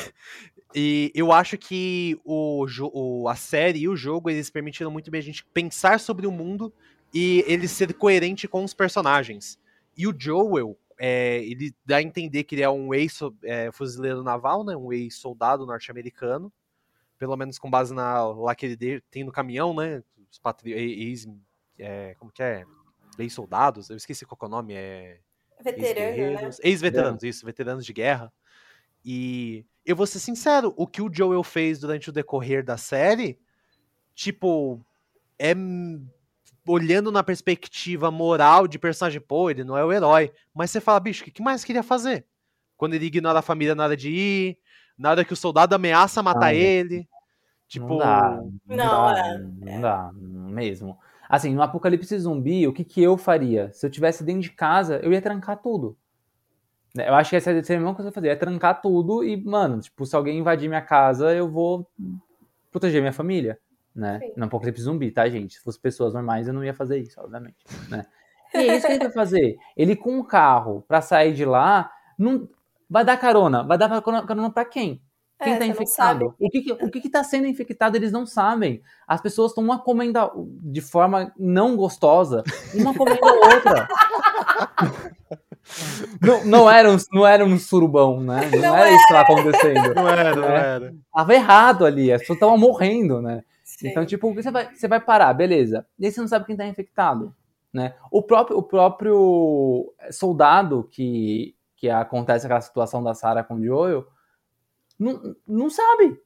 e 0.74 1.12
eu 1.14 1.30
acho 1.32 1.58
que 1.58 2.18
o, 2.24 2.64
o, 2.94 3.28
a 3.28 3.36
série 3.36 3.80
e 3.80 3.88
o 3.88 3.96
jogo, 3.96 4.30
eles 4.30 4.48
permitiram 4.48 4.90
muito 4.90 5.10
bem 5.10 5.18
a 5.18 5.24
gente 5.24 5.44
pensar 5.44 6.00
sobre 6.00 6.26
o 6.26 6.32
mundo 6.32 6.72
e 7.12 7.44
ele 7.46 7.68
ser 7.68 7.92
coerente 7.92 8.48
com 8.48 8.64
os 8.64 8.72
personagens. 8.72 9.58
E 9.94 10.06
o 10.06 10.14
Joel, 10.18 10.74
é, 10.98 11.44
ele 11.44 11.74
dá 11.84 11.96
a 11.96 12.02
entender 12.02 12.44
que 12.44 12.54
ele 12.54 12.62
é 12.62 12.70
um 12.70 12.94
ex-fuzileiro 12.94 14.20
é, 14.20 14.24
naval, 14.24 14.64
né, 14.64 14.74
um 14.74 14.90
ex-soldado 14.90 15.66
norte-americano, 15.66 16.50
pelo 17.18 17.36
menos 17.36 17.58
com 17.58 17.70
base 17.70 17.92
na 17.92 18.26
lá 18.28 18.54
que 18.54 18.64
ele 18.64 19.02
tem 19.10 19.24
no 19.24 19.32
caminhão, 19.32 19.74
né, 19.74 20.02
os 20.30 20.40
ex 20.64 21.28
é, 21.78 22.14
como 22.18 22.30
que 22.30 22.42
é? 22.42 22.64
Ex-soldados, 23.18 23.90
eu 23.90 23.96
esqueci 23.96 24.24
qual 24.24 24.38
é 24.42 24.46
o 24.46 24.48
nome, 24.48 24.74
é... 24.74 25.18
Veterano, 25.62 26.40
né? 26.40 26.50
Ex-veteranos, 26.62 27.22
isso, 27.22 27.46
veteranos 27.46 27.86
de 27.86 27.92
guerra. 27.92 28.32
E 29.04 29.64
eu 29.84 29.94
vou 29.94 30.06
ser 30.06 30.18
sincero, 30.18 30.72
o 30.76 30.86
que 30.86 31.02
o 31.02 31.10
Joel 31.12 31.42
fez 31.42 31.78
durante 31.78 32.08
o 32.08 32.12
decorrer 32.12 32.64
da 32.64 32.76
série, 32.76 33.38
tipo, 34.14 34.80
é 35.38 35.54
olhando 36.66 37.10
na 37.10 37.22
perspectiva 37.22 38.10
moral 38.10 38.68
de 38.68 38.78
personagem, 38.78 39.20
pô, 39.20 39.50
ele 39.50 39.64
não 39.64 39.76
é 39.76 39.84
o 39.84 39.92
herói. 39.92 40.32
Mas 40.54 40.70
você 40.70 40.80
fala, 40.80 41.00
bicho, 41.00 41.22
o 41.22 41.30
que 41.30 41.42
mais 41.42 41.64
queria 41.64 41.82
fazer? 41.82 42.24
Quando 42.76 42.94
ele 42.94 43.06
ignora 43.06 43.40
a 43.40 43.42
família 43.42 43.74
na 43.74 43.84
hora 43.84 43.96
de 43.96 44.10
ir, 44.10 44.58
na 44.96 45.10
hora 45.10 45.24
que 45.24 45.32
o 45.32 45.36
soldado 45.36 45.74
ameaça 45.74 46.22
matar 46.22 46.46
ah, 46.46 46.54
ele. 46.54 47.08
Tipo. 47.66 47.88
Não 47.88 47.98
dá. 47.98 48.40
Não, 48.66 48.76
não, 48.76 48.76
dá, 48.76 49.28
é. 49.28 49.38
não 49.38 49.80
dá 49.80 50.10
mesmo. 50.14 50.98
Assim, 51.32 51.54
no 51.54 51.62
apocalipse 51.62 52.18
zumbi, 52.18 52.68
o 52.68 52.74
que, 52.74 52.84
que 52.84 53.02
eu 53.02 53.16
faria? 53.16 53.72
Se 53.72 53.86
eu 53.86 53.90
tivesse 53.90 54.22
dentro 54.22 54.42
de 54.42 54.50
casa, 54.50 55.00
eu 55.02 55.10
ia 55.10 55.22
trancar 55.22 55.62
tudo. 55.62 55.96
Né, 56.94 57.08
eu 57.08 57.14
acho 57.14 57.30
que 57.30 57.36
essa 57.36 57.52
é 57.52 57.54
a 57.54 57.56
mesma 57.56 57.94
coisa 57.94 58.10
que 58.10 58.18
eu 58.18 58.22
fazer, 58.22 58.28
é 58.28 58.36
trancar 58.36 58.82
tudo 58.82 59.24
e, 59.24 59.42
mano, 59.42 59.80
tipo, 59.80 60.04
se 60.04 60.14
alguém 60.14 60.38
invadir 60.38 60.68
minha 60.68 60.82
casa, 60.82 61.32
eu 61.32 61.50
vou 61.50 61.90
proteger 62.70 63.00
minha 63.00 63.14
família, 63.14 63.58
né? 63.96 64.18
Sim. 64.18 64.32
No 64.36 64.44
apocalipse 64.44 64.82
zumbi, 64.82 65.10
tá, 65.10 65.26
gente? 65.26 65.54
Se 65.54 65.62
fosse 65.62 65.80
pessoas 65.80 66.12
normais, 66.12 66.48
eu 66.48 66.52
não 66.52 66.62
ia 66.62 66.74
fazer 66.74 66.98
isso, 66.98 67.18
obviamente, 67.18 67.64
né? 67.88 68.04
E 68.54 68.58
é 68.58 68.76
isso 68.76 68.86
que 68.86 68.92
ele 68.92 69.04
vai 69.04 69.12
fazer. 69.12 69.56
Ele 69.74 69.96
com 69.96 70.18
um 70.18 70.22
carro 70.22 70.84
pra 70.86 71.00
sair 71.00 71.32
de 71.32 71.46
lá, 71.46 71.90
não 72.18 72.46
vai 72.90 73.06
dar 73.06 73.16
carona. 73.16 73.62
Vai 73.62 73.78
dar 73.78 74.02
carona 74.02 74.50
pra 74.50 74.66
quem? 74.66 75.00
Quem 75.42 75.52
está 75.54 75.64
é, 75.64 75.68
infectado? 75.68 76.34
O 76.38 76.50
que, 76.50 76.60
que, 76.62 76.72
o 76.72 76.90
que 76.90 76.98
está 77.06 77.24
sendo 77.24 77.46
infectado, 77.46 77.96
eles 77.96 78.12
não 78.12 78.26
sabem. 78.26 78.82
As 79.06 79.20
pessoas 79.20 79.50
estão 79.50 79.64
uma 79.64 79.78
comendo 79.78 80.18
de 80.62 80.80
forma 80.80 81.32
não 81.38 81.76
gostosa, 81.76 82.42
uma 82.74 82.94
comendo 82.94 83.24
a 83.24 83.54
outra. 83.54 83.88
não, 86.20 86.44
não, 86.44 86.70
era 86.70 86.90
um, 86.90 86.96
não 87.12 87.26
era 87.26 87.44
um 87.44 87.58
surubão, 87.58 88.20
né? 88.20 88.50
Não, 88.52 88.60
não 88.60 88.76
era, 88.76 88.86
era, 88.86 88.90
isso 88.90 89.06
que 89.06 89.14
estava 89.14 89.22
acontecendo. 89.22 89.94
Não 89.94 90.08
era, 90.08 90.36
não 90.36 90.48
né? 90.48 90.56
era. 90.56 90.94
Tava 91.12 91.34
errado 91.34 91.86
ali, 91.86 92.12
as 92.12 92.20
pessoas 92.20 92.36
estavam 92.36 92.58
morrendo, 92.58 93.20
né? 93.20 93.42
Sim. 93.62 93.88
Então, 93.88 94.04
tipo, 94.04 94.32
você 94.34 94.50
vai, 94.50 94.74
você 94.74 94.86
vai 94.86 95.00
parar, 95.00 95.32
beleza. 95.32 95.86
E 95.98 96.06
aí 96.06 96.12
você 96.12 96.20
não 96.20 96.28
sabe 96.28 96.46
quem 96.46 96.54
está 96.54 96.66
infectado, 96.66 97.34
né? 97.72 97.94
O 98.10 98.22
próprio, 98.22 98.58
o 98.58 98.62
próprio 98.62 99.92
soldado 100.10 100.88
que, 100.90 101.54
que 101.76 101.88
acontece 101.88 102.46
aquela 102.46 102.60
situação 102.60 103.02
da 103.02 103.14
Sarah 103.14 103.42
com 103.42 103.54
o 103.54 103.64
Joel, 103.64 104.06
não, 104.98 105.36
não 105.46 105.70
sabe. 105.70 106.20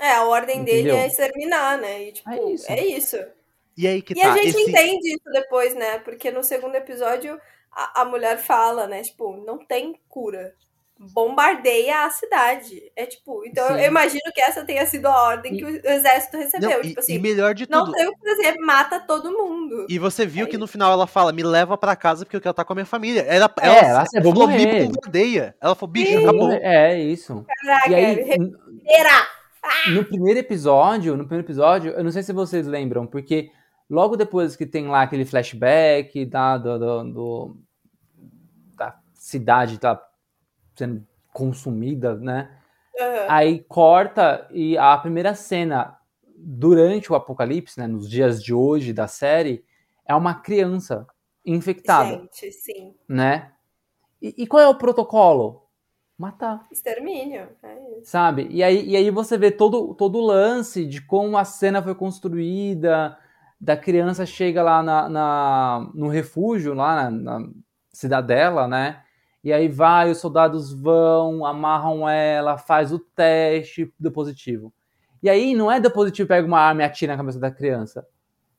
É, 0.00 0.12
a 0.12 0.24
ordem 0.24 0.60
Entendeu? 0.60 0.84
dele 0.84 0.90
é 0.90 1.06
exterminar, 1.06 1.78
né? 1.78 2.08
E, 2.08 2.12
tipo, 2.12 2.30
é 2.30 2.52
isso. 2.52 2.72
É 2.72 2.86
isso. 2.86 3.16
E 3.76 3.86
aí 3.86 4.02
que 4.02 4.14
e 4.14 4.20
tá. 4.20 4.32
a 4.32 4.36
gente 4.36 4.48
esse... 4.48 4.70
entende 4.70 5.08
isso 5.14 5.30
depois, 5.32 5.74
né? 5.74 5.98
Porque 5.98 6.30
no 6.30 6.42
segundo 6.42 6.74
episódio 6.74 7.40
a, 7.70 8.02
a 8.02 8.04
mulher 8.04 8.38
fala, 8.38 8.86
né? 8.86 9.02
Tipo, 9.02 9.36
não 9.44 9.58
tem 9.58 10.00
cura 10.08 10.54
bombardeia 10.98 12.04
a 12.04 12.10
cidade. 12.10 12.90
É 12.96 13.04
tipo, 13.06 13.44
então 13.46 13.66
Sim. 13.68 13.74
eu 13.74 13.88
imagino 13.88 14.32
que 14.34 14.40
essa 14.40 14.64
tenha 14.64 14.86
sido 14.86 15.06
a 15.06 15.22
ordem 15.22 15.54
e... 15.54 15.58
que 15.58 15.64
o 15.64 15.90
exército 15.90 16.36
recebeu. 16.36 16.70
Não, 16.70 16.82
tipo 16.82 16.98
e, 16.98 17.00
assim, 17.00 17.14
e 17.14 17.18
melhor 17.18 17.54
de 17.54 17.66
tudo. 17.66 17.86
Não 17.86 17.92
tem 17.92 18.08
o 18.08 18.12
que 18.12 18.28
fazer, 18.28 18.58
mata 18.58 19.00
todo 19.00 19.30
mundo. 19.30 19.86
E 19.88 19.98
você 19.98 20.24
viu 20.24 20.46
é 20.46 20.48
que 20.48 20.56
no 20.56 20.66
final 20.66 20.92
ela 20.92 21.06
fala: 21.06 21.32
me 21.32 21.42
leva 21.42 21.76
para 21.76 21.94
casa 21.94 22.24
porque 22.24 22.36
eu 22.36 22.40
quero 22.40 22.52
estar 22.52 22.64
com 22.64 22.72
a 22.72 22.76
minha 22.76 22.86
família. 22.86 23.20
Ela, 23.22 23.52
é, 23.60 23.66
ela, 23.66 23.76
ela, 23.76 24.04
ela 24.14 24.24
falou, 24.24 24.48
me 24.48 24.86
bombardeia. 24.86 25.54
Ela 25.60 25.74
falou, 25.74 25.92
bicho, 25.92 26.18
acabou. 26.18 26.50
É, 26.52 26.98
isso. 26.98 27.44
Caraca, 27.64 27.90
e 27.90 27.94
aí, 27.94 28.38
no 29.92 30.04
primeiro 30.04 30.38
episódio, 30.40 31.16
no 31.16 31.24
primeiro 31.24 31.46
episódio, 31.46 31.92
eu 31.92 32.04
não 32.04 32.10
sei 32.10 32.22
se 32.22 32.32
vocês 32.32 32.66
lembram, 32.66 33.06
porque 33.06 33.50
logo 33.90 34.16
depois 34.16 34.56
que 34.56 34.64
tem 34.64 34.88
lá 34.88 35.02
aquele 35.02 35.24
flashback 35.24 36.24
da, 36.24 36.56
do, 36.56 36.78
do, 36.78 37.04
do 37.04 37.56
da 38.76 38.98
cidade 39.14 39.78
tá 39.78 40.00
sendo 40.76 41.06
consumida, 41.32 42.14
né? 42.16 42.50
Uhum. 42.98 43.26
Aí 43.28 43.64
corta 43.68 44.48
e 44.50 44.76
a 44.78 44.96
primeira 44.96 45.34
cena 45.34 45.98
durante 46.36 47.10
o 47.10 47.14
apocalipse, 47.14 47.78
né, 47.78 47.86
nos 47.86 48.08
dias 48.08 48.42
de 48.42 48.54
hoje 48.54 48.92
da 48.92 49.08
série, 49.08 49.64
é 50.06 50.14
uma 50.14 50.34
criança 50.34 51.06
infectada. 51.44 52.10
Gente, 52.10 52.52
sim. 52.52 52.94
Né? 53.08 53.52
E, 54.20 54.34
e 54.38 54.46
qual 54.46 54.62
é 54.62 54.68
o 54.68 54.78
protocolo? 54.78 55.62
Matar. 56.18 56.66
Extermínio. 56.70 57.48
É 57.62 57.98
isso. 57.98 58.10
Sabe? 58.10 58.48
E 58.50 58.62
aí, 58.62 58.86
e 58.88 58.96
aí 58.96 59.10
você 59.10 59.36
vê 59.36 59.50
todo, 59.50 59.94
todo 59.94 60.18
o 60.18 60.26
lance 60.26 60.86
de 60.86 61.02
como 61.02 61.36
a 61.36 61.44
cena 61.44 61.82
foi 61.82 61.94
construída, 61.94 63.18
da 63.60 63.76
criança 63.76 64.24
chega 64.24 64.62
lá 64.62 64.82
na, 64.82 65.08
na 65.08 65.90
no 65.94 66.08
refúgio, 66.08 66.74
lá 66.74 67.10
na, 67.10 67.38
na 67.38 67.48
cidadela, 67.92 68.66
né? 68.66 69.02
E 69.46 69.52
aí 69.52 69.68
vai, 69.68 70.10
os 70.10 70.18
soldados 70.18 70.72
vão, 70.72 71.46
amarram 71.46 72.08
ela, 72.08 72.58
faz 72.58 72.92
o 72.92 72.98
teste, 72.98 73.94
deu 73.96 74.10
positivo. 74.10 74.74
E 75.22 75.30
aí 75.30 75.54
não 75.54 75.70
é 75.70 75.78
deu 75.78 75.92
positivo, 75.92 76.26
pega 76.26 76.44
uma 76.44 76.58
arma 76.58 76.82
e 76.82 76.84
atira 76.84 77.12
na 77.12 77.16
cabeça 77.16 77.38
da 77.38 77.48
criança. 77.48 78.04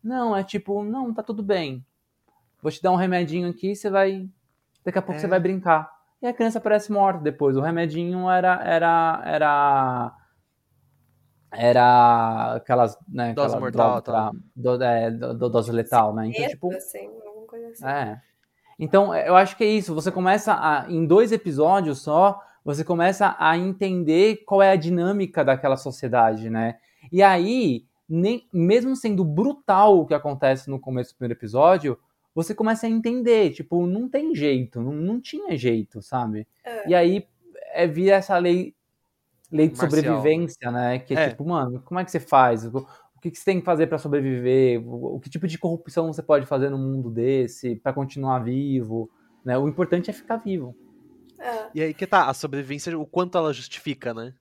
Não, 0.01 0.33
é 0.33 0.45
tipo, 0.45 0.85
não, 0.85 1.13
tá 1.13 1.21
tudo 1.21 1.43
bem. 1.43 1.85
vou 2.61 2.71
te 2.71 2.81
dar 2.81 2.93
um 2.93 2.95
remedinho 2.95 3.49
aqui, 3.49 3.75
você 3.75 3.89
vai. 3.89 4.29
Daqui 4.85 4.97
a 4.97 5.01
pouco 5.01 5.17
é. 5.17 5.19
você 5.19 5.27
vai 5.27 5.41
brincar. 5.41 5.91
E 6.21 6.25
a 6.25 6.33
criança 6.33 6.61
parece 6.61 6.89
morta 6.89 7.19
depois. 7.19 7.57
O 7.57 7.61
remedinho 7.61 8.29
era. 8.29 8.63
era, 8.63 9.21
era 9.25 10.15
era 11.51 12.55
aquelas, 12.55 12.97
né, 13.09 13.33
dose 13.33 13.55
aquela 13.55 13.59
mortal, 13.59 14.01
pra, 14.01 14.31
do, 14.55 14.81
é, 14.81 15.11
do, 15.11 15.49
dose 15.49 15.71
letal, 15.71 16.13
né? 16.13 16.27
Então, 16.27 16.47
tipo, 16.47 16.73
assim, 16.73 17.09
assim. 17.71 17.85
É. 17.85 18.21
Então, 18.80 19.15
eu 19.15 19.36
acho 19.36 19.57
que 19.57 19.63
é 19.63 19.67
isso. 19.67 19.93
Você 19.95 20.11
começa 20.11 20.53
a, 20.53 20.86
em 20.89 21.05
dois 21.05 21.32
episódios 21.32 22.01
só, 22.01 22.39
você 22.63 22.84
começa 22.84 23.36
a 23.39 23.57
entender 23.57 24.43
qual 24.45 24.61
é 24.61 24.71
a 24.71 24.75
dinâmica 24.75 25.43
daquela 25.43 25.78
sociedade, 25.78 26.49
né? 26.49 26.78
E 27.11 27.23
aí, 27.23 27.86
nem, 28.07 28.47
mesmo 28.53 28.95
sendo 28.95 29.23
brutal 29.23 29.99
o 29.99 30.05
que 30.05 30.13
acontece 30.13 30.69
no 30.69 30.80
começo 30.80 31.13
do 31.13 31.17
primeiro 31.17 31.39
episódio, 31.39 31.97
você 32.36 32.53
começa 32.53 32.86
a 32.86 32.89
entender, 32.89 33.51
tipo, 33.51 33.88
não 33.88 34.07
tem 34.07 34.36
jeito, 34.36 34.80
não, 34.80 34.91
não 34.91 35.19
tinha 35.19 35.57
jeito, 35.57 36.01
sabe? 36.01 36.47
É. 36.63 36.89
E 36.89 36.93
aí 36.93 37.28
é, 37.73 37.88
vira 37.88 38.17
essa 38.17 38.38
lei 38.38 38.75
lei 39.51 39.69
de 39.69 39.78
Marcial. 39.78 40.03
sobrevivência, 40.03 40.71
né? 40.71 40.99
Que 40.99 41.15
é, 41.15 41.23
é, 41.23 41.30
tipo, 41.30 41.45
mano, 41.45 41.82
como 41.82 41.99
é 41.99 42.05
que 42.05 42.11
você 42.11 42.19
faz? 42.19 42.69
O 43.18 43.20
que, 43.20 43.32
que 43.32 43.38
você 43.38 43.45
tem 43.45 43.59
que 43.59 43.65
fazer 43.65 43.88
para 43.88 43.97
sobreviver? 43.97 44.80
O, 44.88 45.20
que 45.20 45.28
tipo 45.28 45.47
de 45.47 45.57
corrupção 45.57 46.13
você 46.13 46.22
pode 46.22 46.45
fazer 46.45 46.70
no 46.70 46.78
mundo 46.78 47.09
desse 47.09 47.76
para 47.76 47.91
continuar 47.91 48.39
vivo? 48.39 49.09
Né? 49.43 49.57
O 49.57 49.68
importante 49.68 50.11
é 50.11 50.13
ficar 50.13 50.38
vivo. 50.38 50.76
É. 51.39 51.68
E 51.74 51.82
aí 51.82 51.93
que 51.95 52.05
tá, 52.05 52.30
a 52.30 52.34
sobrevivência, 52.34 52.97
o 52.97 53.07
quanto 53.07 53.36
ela 53.36 53.51
justifica, 53.51 54.13
né? 54.13 54.34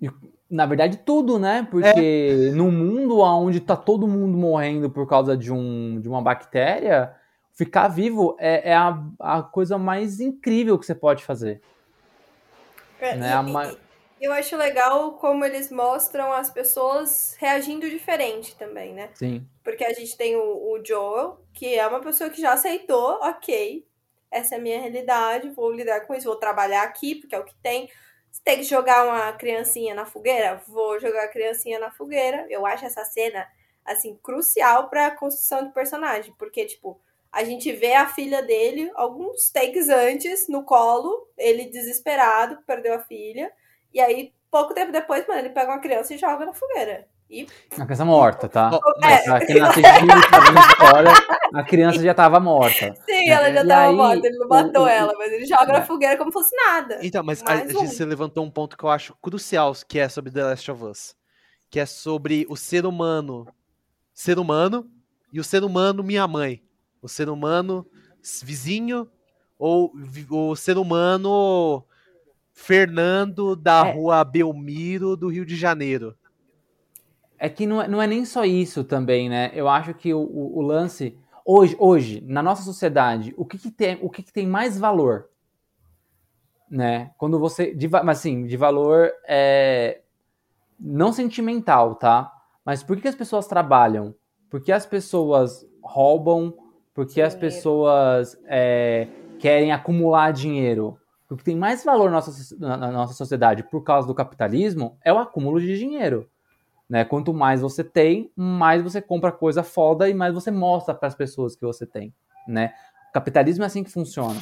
E, 0.00 0.10
na 0.50 0.64
verdade, 0.64 0.98
tudo, 1.04 1.38
né? 1.38 1.68
Porque 1.70 2.48
é. 2.50 2.54
no 2.54 2.72
mundo 2.72 3.18
onde 3.18 3.60
tá 3.60 3.76
todo 3.76 4.08
mundo 4.08 4.38
morrendo 4.38 4.88
por 4.88 5.06
causa 5.06 5.36
de, 5.36 5.52
um, 5.52 6.00
de 6.00 6.08
uma 6.08 6.22
bactéria, 6.22 7.14
ficar 7.52 7.88
vivo 7.88 8.36
é, 8.38 8.70
é 8.70 8.74
a, 8.74 9.02
a 9.20 9.42
coisa 9.42 9.76
mais 9.76 10.18
incrível 10.18 10.78
que 10.78 10.86
você 10.86 10.94
pode 10.94 11.22
fazer. 11.22 11.60
É, 12.98 13.16
né? 13.16 13.32
e, 13.46 13.85
eu 14.20 14.32
acho 14.32 14.56
legal 14.56 15.12
como 15.14 15.44
eles 15.44 15.70
mostram 15.70 16.32
as 16.32 16.50
pessoas 16.50 17.36
reagindo 17.38 17.88
diferente 17.88 18.56
também, 18.56 18.94
né? 18.94 19.10
Sim. 19.14 19.46
Porque 19.62 19.84
a 19.84 19.92
gente 19.92 20.16
tem 20.16 20.36
o, 20.36 20.40
o 20.40 20.84
Joel, 20.84 21.40
que 21.52 21.74
é 21.74 21.86
uma 21.86 22.00
pessoa 22.00 22.30
que 22.30 22.40
já 22.40 22.52
aceitou, 22.52 23.18
ok, 23.22 23.86
essa 24.30 24.54
é 24.54 24.58
a 24.58 24.60
minha 24.60 24.80
realidade, 24.80 25.50
vou 25.50 25.70
lidar 25.70 26.00
com 26.02 26.14
isso, 26.14 26.26
vou 26.26 26.36
trabalhar 26.36 26.82
aqui, 26.82 27.14
porque 27.14 27.34
é 27.34 27.38
o 27.38 27.44
que 27.44 27.54
tem. 27.56 27.90
Se 28.30 28.42
tem 28.42 28.58
que 28.58 28.64
jogar 28.64 29.06
uma 29.06 29.32
criancinha 29.32 29.94
na 29.94 30.04
fogueira, 30.04 30.62
vou 30.66 31.00
jogar 31.00 31.24
a 31.24 31.28
criancinha 31.28 31.78
na 31.78 31.90
fogueira. 31.90 32.46
Eu 32.50 32.66
acho 32.66 32.84
essa 32.84 33.04
cena, 33.04 33.46
assim, 33.84 34.18
crucial 34.22 34.88
pra 34.88 35.10
construção 35.10 35.66
de 35.66 35.72
personagem, 35.72 36.34
porque, 36.38 36.66
tipo, 36.66 37.00
a 37.32 37.44
gente 37.44 37.72
vê 37.72 37.94
a 37.94 38.06
filha 38.06 38.42
dele 38.42 38.90
alguns 38.94 39.50
takes 39.50 39.88
antes, 39.88 40.48
no 40.48 40.64
colo, 40.64 41.28
ele 41.36 41.66
desesperado, 41.66 42.62
perdeu 42.66 42.94
a 42.94 43.00
filha. 43.00 43.52
E 43.92 44.00
aí, 44.00 44.32
pouco 44.50 44.74
tempo 44.74 44.92
depois, 44.92 45.26
mano, 45.26 45.40
ele 45.40 45.50
pega 45.50 45.70
uma 45.70 45.80
criança 45.80 46.14
e 46.14 46.18
joga 46.18 46.44
na 46.44 46.52
fogueira. 46.52 47.06
E... 47.28 47.46
Uma 47.76 47.86
criança 47.86 48.04
morta, 48.04 48.48
tá? 48.48 48.70
É. 49.02 49.28
A 49.28 49.40
criança 49.40 49.80
história, 49.80 51.12
a 51.52 51.62
criança 51.64 52.00
já 52.00 52.14
tava 52.14 52.38
morta. 52.38 52.94
Sim, 53.04 53.28
ela 53.28 53.52
já 53.52 53.64
e 53.64 53.68
tava 53.68 53.88
aí, 53.88 53.96
morta, 53.96 54.26
ele 54.26 54.38
não 54.38 54.48
matou 54.48 54.84
o, 54.84 54.88
ela, 54.88 55.12
mas 55.18 55.32
ele 55.32 55.44
joga 55.44 55.64
é. 55.64 55.72
na 55.72 55.82
fogueira 55.82 56.16
como 56.16 56.30
se 56.30 56.34
fosse 56.34 56.54
nada. 56.54 57.00
Então, 57.02 57.24
mas 57.24 57.42
a, 57.44 57.54
um. 57.54 57.86
você 57.86 58.04
levantou 58.04 58.44
um 58.44 58.50
ponto 58.50 58.76
que 58.76 58.84
eu 58.84 58.90
acho 58.90 59.16
crucial, 59.20 59.72
que 59.88 59.98
é 59.98 60.08
sobre 60.08 60.30
The 60.30 60.44
Last 60.44 60.70
of 60.70 60.84
Us. 60.84 61.16
Que 61.68 61.80
é 61.80 61.86
sobre 61.86 62.46
o 62.48 62.56
ser 62.56 62.86
humano, 62.86 63.46
ser 64.14 64.38
humano, 64.38 64.88
e 65.32 65.40
o 65.40 65.44
ser 65.44 65.64
humano 65.64 66.04
minha 66.04 66.28
mãe. 66.28 66.62
O 67.02 67.08
ser 67.08 67.28
humano 67.28 67.84
vizinho, 68.42 69.10
ou 69.58 69.92
o 70.30 70.54
ser 70.54 70.78
humano 70.78 71.84
Fernando 72.56 73.54
da 73.54 73.86
é. 73.86 73.92
rua 73.92 74.24
Belmiro 74.24 75.14
do 75.14 75.28
Rio 75.28 75.44
de 75.44 75.54
Janeiro. 75.54 76.16
É 77.38 77.50
que 77.50 77.66
não 77.66 77.82
é, 77.82 77.86
não 77.86 78.00
é 78.00 78.06
nem 78.06 78.24
só 78.24 78.46
isso 78.46 78.82
também, 78.82 79.28
né? 79.28 79.52
Eu 79.54 79.68
acho 79.68 79.92
que 79.92 80.12
o, 80.14 80.20
o, 80.20 80.58
o 80.58 80.62
lance. 80.62 81.16
Hoje, 81.44 81.76
hoje, 81.78 82.24
na 82.26 82.42
nossa 82.42 82.62
sociedade, 82.62 83.34
o 83.36 83.44
que, 83.44 83.58
que 83.58 83.70
tem, 83.70 83.98
o 84.00 84.08
que, 84.08 84.22
que 84.22 84.32
tem 84.32 84.46
mais 84.46 84.78
valor? 84.78 85.28
Né? 86.68 87.10
Quando 87.18 87.38
você. 87.38 87.74
De, 87.74 87.88
mas 87.88 88.18
assim, 88.18 88.46
de 88.46 88.56
valor 88.56 89.12
é, 89.28 90.00
não 90.80 91.12
sentimental, 91.12 91.94
tá? 91.94 92.32
Mas 92.64 92.82
por 92.82 92.96
que, 92.96 93.02
que 93.02 93.08
as 93.08 93.14
pessoas 93.14 93.46
trabalham? 93.46 94.14
Porque 94.48 94.72
as 94.72 94.86
pessoas 94.86 95.64
roubam, 95.82 96.56
porque 96.94 97.20
as 97.20 97.34
pessoas 97.34 98.36
é, 98.46 99.08
querem 99.38 99.72
acumular 99.72 100.32
dinheiro 100.32 100.98
o 101.28 101.36
que 101.36 101.44
tem 101.44 101.56
mais 101.56 101.84
valor 101.84 102.10
na 102.10 102.16
nossa, 102.16 102.56
na 102.58 102.90
nossa 102.92 103.14
sociedade 103.14 103.62
por 103.64 103.82
causa 103.82 104.06
do 104.06 104.14
capitalismo 104.14 104.96
é 105.04 105.12
o 105.12 105.18
acúmulo 105.18 105.60
de 105.60 105.78
dinheiro. 105.78 106.30
Né? 106.88 107.04
Quanto 107.04 107.34
mais 107.34 107.60
você 107.60 107.82
tem, 107.82 108.30
mais 108.36 108.82
você 108.82 109.02
compra 109.02 109.32
coisa 109.32 109.62
foda 109.62 110.08
e 110.08 110.14
mais 110.14 110.32
você 110.32 110.50
mostra 110.50 110.94
para 110.94 111.08
as 111.08 111.14
pessoas 111.14 111.56
que 111.56 111.66
você 111.66 111.84
tem. 111.84 112.14
Né? 112.46 112.72
O 113.10 113.12
capitalismo 113.12 113.64
é 113.64 113.66
assim 113.66 113.82
que 113.82 113.90
funciona. 113.90 114.40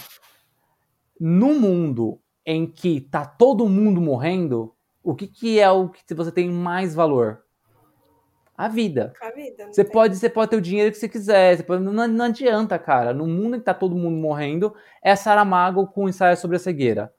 No 1.18 1.55
mundo 1.55 2.20
em 2.45 2.66
que 2.66 3.01
tá 3.01 3.24
todo 3.24 3.68
mundo 3.68 4.01
morrendo, 4.01 4.74
o 5.03 5.14
que, 5.14 5.26
que 5.26 5.59
é 5.59 5.70
o 5.70 5.89
que 5.89 6.14
você 6.14 6.30
tem 6.30 6.51
mais 6.51 6.95
valor? 6.95 7.43
A 8.57 8.68
vida. 8.68 9.12
A 9.20 9.30
vida 9.30 9.66
você, 9.70 9.84
pode, 9.84 10.16
você 10.16 10.30
pode 10.30 10.50
ter 10.50 10.57
o 10.57 10.61
dinheiro 10.61 10.92
que 10.92 10.98
você 10.98 11.09
quiser. 11.09 11.57
Você 11.57 11.62
pode, 11.62 11.82
não, 11.82 12.07
não 12.07 12.24
adianta, 12.24 12.78
cara. 12.78 13.12
No 13.12 13.26
mundo 13.26 13.57
em 13.57 13.59
que 13.59 13.64
tá 13.64 13.74
todo 13.74 13.96
mundo 13.96 14.16
morrendo, 14.16 14.74
é 15.02 15.16
Saramago 15.16 15.86
com 15.88 16.09
ensaio 16.09 16.36
sobre 16.36 16.57
a 16.57 16.61
cegueira. 16.61 17.12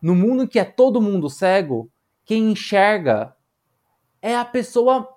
No 0.00 0.14
mundo 0.14 0.42
em 0.42 0.46
que 0.46 0.58
é 0.58 0.64
todo 0.64 1.00
mundo 1.00 1.30
cego, 1.30 1.90
quem 2.24 2.52
enxerga 2.52 3.34
é 4.20 4.36
a 4.36 4.44
pessoa 4.44 5.08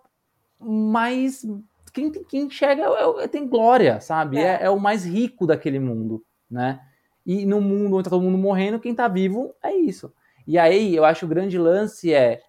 mais. 0.60 1.46
Quem, 1.94 2.12
quem 2.12 2.44
enxerga 2.44 2.84
é, 2.84 3.24
é, 3.24 3.28
tem 3.28 3.48
glória, 3.48 4.00
sabe? 4.00 4.38
É. 4.38 4.42
é. 4.42 4.64
É, 4.64 4.70
o 4.70 4.80
mais 4.80 5.06
rico 5.06 5.46
daquele 5.46 5.80
mundo, 5.80 6.24
né? 6.50 6.80
E 7.26 7.46
no 7.46 7.60
mundo 7.60 7.96
onde 7.96 8.04
tá 8.04 8.10
todo 8.10 8.24
mundo 8.24 8.38
morrendo, 8.38 8.80
quem 8.80 8.94
tá 8.96 9.08
vivo 9.08 9.54
é 9.62 9.74
isso. 9.74 10.14
E 10.48 10.58
aí, 10.60 10.96
eu 10.96 11.04
acho 11.04 11.26
o 11.26 11.30
grande 11.30 11.58
lance 11.58 12.14
é 12.14 12.42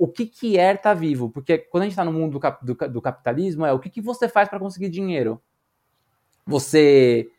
o 0.00 0.08
que, 0.08 0.24
que 0.24 0.58
é 0.58 0.70
estar 0.70 0.82
tá 0.82 0.94
vivo. 0.94 1.28
Porque 1.28 1.58
quando 1.58 1.82
a 1.82 1.84
gente 1.84 1.92
está 1.92 2.06
no 2.06 2.12
mundo 2.12 2.32
do, 2.32 2.40
cap, 2.40 2.64
do, 2.64 2.74
do, 2.74 3.02
capitalismo, 3.02 3.66
é 3.66 3.72
o 3.74 3.78
que, 3.78 3.90
que 3.90 4.00
você 4.00 4.30
faz 4.30 4.48
para 4.48 4.58
conseguir 4.58 4.88
dinheiro. 4.88 5.38
Você 6.46 7.30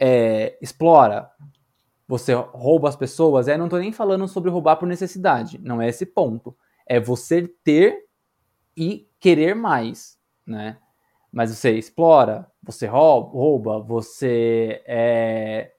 é, 0.00 0.56
explora, 0.62 1.30
você 2.08 2.32
rouba 2.32 2.88
as 2.88 2.96
pessoas. 2.96 3.48
É, 3.48 3.58
não 3.58 3.66
estou 3.66 3.78
nem 3.78 3.92
falando 3.92 4.26
sobre 4.26 4.50
roubar 4.50 4.76
por 4.76 4.88
necessidade, 4.88 5.60
não 5.62 5.82
é 5.82 5.90
esse 5.90 6.06
ponto. 6.06 6.56
É 6.86 6.98
você 6.98 7.46
ter 7.62 8.06
e 8.74 9.06
querer 9.20 9.54
mais, 9.54 10.18
né? 10.46 10.78
Mas 11.30 11.50
você 11.50 11.72
explora, 11.72 12.50
você 12.62 12.86
rouba, 12.86 13.28
rouba 13.28 13.78
você 13.78 14.82
é, 14.86 15.70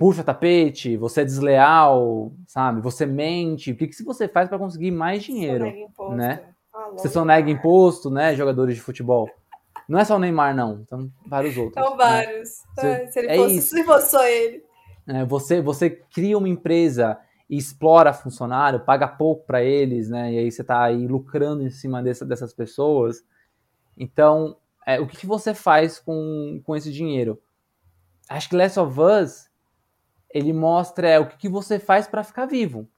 puxa 0.00 0.24
tapete, 0.24 0.96
você 0.96 1.20
é 1.20 1.24
desleal, 1.26 2.32
sabe? 2.46 2.80
Você 2.80 3.04
mente. 3.04 3.72
O 3.72 3.76
que, 3.76 3.86
que 3.86 4.02
você 4.02 4.26
faz 4.26 4.48
para 4.48 4.58
conseguir 4.58 4.90
mais 4.90 5.22
dinheiro, 5.22 5.66
imposto, 5.66 6.16
né? 6.16 6.42
Ah, 6.74 6.88
você 6.92 7.10
só 7.10 7.22
nega 7.22 7.50
imposto, 7.50 8.10
né? 8.10 8.34
Jogadores 8.34 8.76
de 8.76 8.80
futebol. 8.80 9.28
Não 9.86 9.98
é 9.98 10.04
só 10.04 10.16
o 10.16 10.18
Neymar, 10.18 10.56
não. 10.56 10.86
São 10.86 11.10
vários 11.26 11.54
outros. 11.58 11.84
São 11.84 11.90
né? 11.90 11.96
vários. 12.02 12.48
Né? 12.78 13.06
se, 13.08 13.18
ele 13.18 13.28
é 13.28 13.36
fosse, 13.36 13.60
se 13.60 13.84
fosse 13.84 14.10
só 14.10 14.26
ele. 14.26 14.64
É, 15.06 15.24
você, 15.26 15.60
você 15.60 15.90
cria 15.90 16.38
uma 16.38 16.48
empresa 16.48 17.18
e 17.48 17.58
explora 17.58 18.14
funcionário, 18.14 18.80
paga 18.80 19.06
pouco 19.06 19.44
para 19.44 19.62
eles, 19.62 20.08
né? 20.08 20.32
E 20.32 20.38
aí 20.38 20.50
você 20.50 20.62
está 20.62 20.82
aí 20.82 21.06
lucrando 21.06 21.62
em 21.62 21.70
cima 21.70 22.02
dessa, 22.02 22.24
dessas 22.24 22.54
pessoas. 22.54 23.22
Então, 23.98 24.56
é, 24.86 24.98
o 24.98 25.06
que, 25.06 25.18
que 25.18 25.26
você 25.26 25.52
faz 25.52 25.98
com, 25.98 26.62
com 26.64 26.74
esse 26.74 26.90
dinheiro? 26.90 27.38
Acho 28.30 28.48
que 28.48 28.56
Last 28.56 28.80
of 28.80 28.98
Us 28.98 29.49
ele 30.32 30.52
mostra 30.52 31.08
é, 31.08 31.18
o 31.18 31.26
que, 31.26 31.36
que 31.36 31.48
você 31.48 31.78
faz 31.78 32.06
para 32.06 32.24
ficar 32.24 32.46
vivo. 32.46 32.88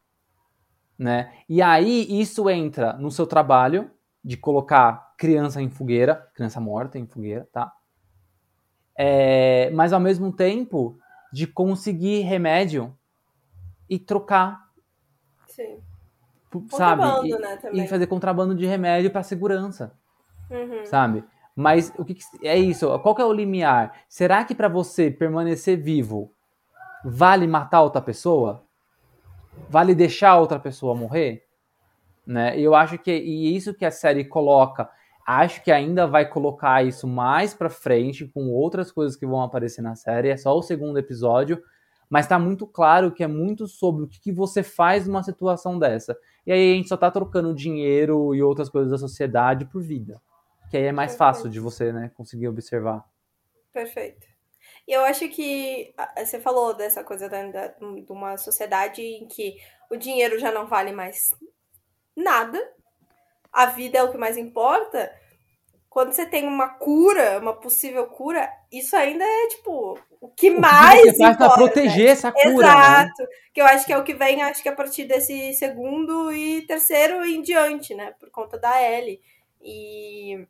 Né? 0.98 1.32
E 1.48 1.60
aí 1.60 2.20
isso 2.20 2.48
entra 2.48 2.92
no 2.94 3.10
seu 3.10 3.26
trabalho 3.26 3.90
de 4.24 4.36
colocar 4.36 5.14
criança 5.16 5.60
em 5.60 5.68
fogueira, 5.68 6.30
criança 6.34 6.60
morta 6.60 6.98
em 6.98 7.06
fogueira, 7.06 7.48
tá? 7.52 7.72
É, 8.96 9.70
mas 9.70 9.92
ao 9.92 9.98
mesmo 9.98 10.32
tempo 10.32 10.98
de 11.32 11.46
conseguir 11.46 12.20
remédio 12.20 12.96
e 13.88 13.98
trocar. 13.98 14.70
Sim. 15.46 15.78
Sabe? 16.70 17.02
E, 17.28 17.38
né, 17.38 17.58
e, 17.72 17.88
fazer 17.88 18.06
contrabando 18.06 18.54
de 18.54 18.66
remédio 18.66 19.10
para 19.10 19.22
segurança. 19.22 19.98
Uhum. 20.50 20.84
Sabe? 20.84 21.24
Mas 21.56 21.92
o 21.98 22.04
que, 22.04 22.14
que, 22.14 22.22
é 22.42 22.58
isso? 22.58 22.86
Qual 23.00 23.14
que 23.14 23.22
é 23.22 23.24
o 23.24 23.32
limiar? 23.32 24.04
Será 24.08 24.44
que 24.44 24.54
para 24.54 24.68
você 24.68 25.10
permanecer 25.10 25.80
vivo 25.80 26.32
vale 27.04 27.46
matar 27.46 27.82
outra 27.82 28.00
pessoa? 28.00 28.64
Vale 29.68 29.94
deixar 29.94 30.38
outra 30.38 30.58
pessoa 30.58 30.94
morrer? 30.94 31.44
Né? 32.26 32.58
Eu 32.58 32.74
acho 32.74 32.98
que 32.98 33.10
e 33.10 33.56
isso 33.56 33.74
que 33.74 33.84
a 33.84 33.90
série 33.90 34.24
coloca 34.24 34.88
Acho 35.26 35.62
que 35.62 35.70
ainda 35.70 36.06
vai 36.06 36.28
colocar 36.28 36.84
isso 36.84 37.06
mais 37.06 37.54
pra 37.54 37.70
frente 37.70 38.26
com 38.26 38.50
outras 38.50 38.90
coisas 38.90 39.16
que 39.16 39.26
vão 39.26 39.40
aparecer 39.40 39.80
na 39.80 39.94
série. 39.94 40.28
É 40.28 40.36
só 40.36 40.56
o 40.56 40.62
segundo 40.62 40.98
episódio. 40.98 41.62
Mas 42.10 42.26
tá 42.26 42.38
muito 42.38 42.66
claro 42.66 43.10
que 43.10 43.22
é 43.22 43.26
muito 43.26 43.66
sobre 43.66 44.04
o 44.04 44.08
que, 44.08 44.20
que 44.20 44.32
você 44.32 44.62
faz 44.62 45.06
numa 45.06 45.22
situação 45.22 45.78
dessa. 45.78 46.16
E 46.46 46.52
aí 46.52 46.72
a 46.72 46.76
gente 46.76 46.88
só 46.88 46.96
tá 46.96 47.10
trocando 47.10 47.54
dinheiro 47.54 48.34
e 48.34 48.42
outras 48.42 48.68
coisas 48.68 48.90
da 48.90 48.98
sociedade 48.98 49.64
por 49.64 49.80
vida. 49.80 50.20
Que 50.70 50.76
aí 50.76 50.84
é 50.84 50.92
mais 50.92 51.12
Perfeito. 51.12 51.18
fácil 51.18 51.50
de 51.50 51.60
você, 51.60 51.90
né, 51.92 52.10
conseguir 52.14 52.48
observar. 52.48 53.02
Perfeito. 53.72 54.26
Eu 54.92 55.04
acho 55.04 55.28
que 55.28 55.94
você 56.16 56.40
falou 56.40 56.74
dessa 56.74 57.02
coisa 57.04 57.28
da, 57.28 57.42
da- 57.46 57.68
de 57.68 58.10
uma 58.12 58.36
sociedade 58.36 59.02
em 59.02 59.26
que 59.26 59.56
o 59.90 59.96
dinheiro 59.96 60.38
já 60.38 60.50
não 60.52 60.66
vale 60.66 60.92
mais 60.92 61.34
nada, 62.16 62.58
a 63.52 63.66
vida 63.66 63.98
é 63.98 64.02
o 64.02 64.10
que 64.12 64.18
mais 64.18 64.36
importa. 64.36 65.12
Quando 65.88 66.12
você 66.12 66.24
tem 66.24 66.46
uma 66.48 66.68
cura, 66.70 67.38
uma 67.38 67.54
possível 67.54 68.06
cura, 68.06 68.50
isso 68.72 68.96
ainda 68.96 69.24
é 69.24 69.48
tipo 69.48 69.98
o 70.20 70.28
que 70.28 70.50
mais 70.50 71.00
você 71.02 71.18
faz 71.18 71.36
pra 71.36 71.46
importa. 71.46 71.54
proteger 71.54 72.08
essa 72.08 72.32
cura, 72.32 72.44
né? 72.46 72.52
Exato. 73.04 73.28
Que 73.52 73.60
eu 73.60 73.66
acho 73.66 73.84
que 73.86 73.92
é 73.92 73.98
o 73.98 74.04
que 74.04 74.14
vem, 74.14 74.42
acho 74.42 74.62
que 74.62 74.68
a 74.70 74.74
partir 74.74 75.04
desse 75.04 75.52
segundo 75.54 76.32
e 76.32 76.62
terceiro 76.66 77.22
em 77.26 77.42
diante, 77.42 77.94
né? 77.94 78.14
Por 78.18 78.30
conta 78.30 78.58
da 78.58 78.80
Ellie. 78.82 79.20
E 79.60 80.46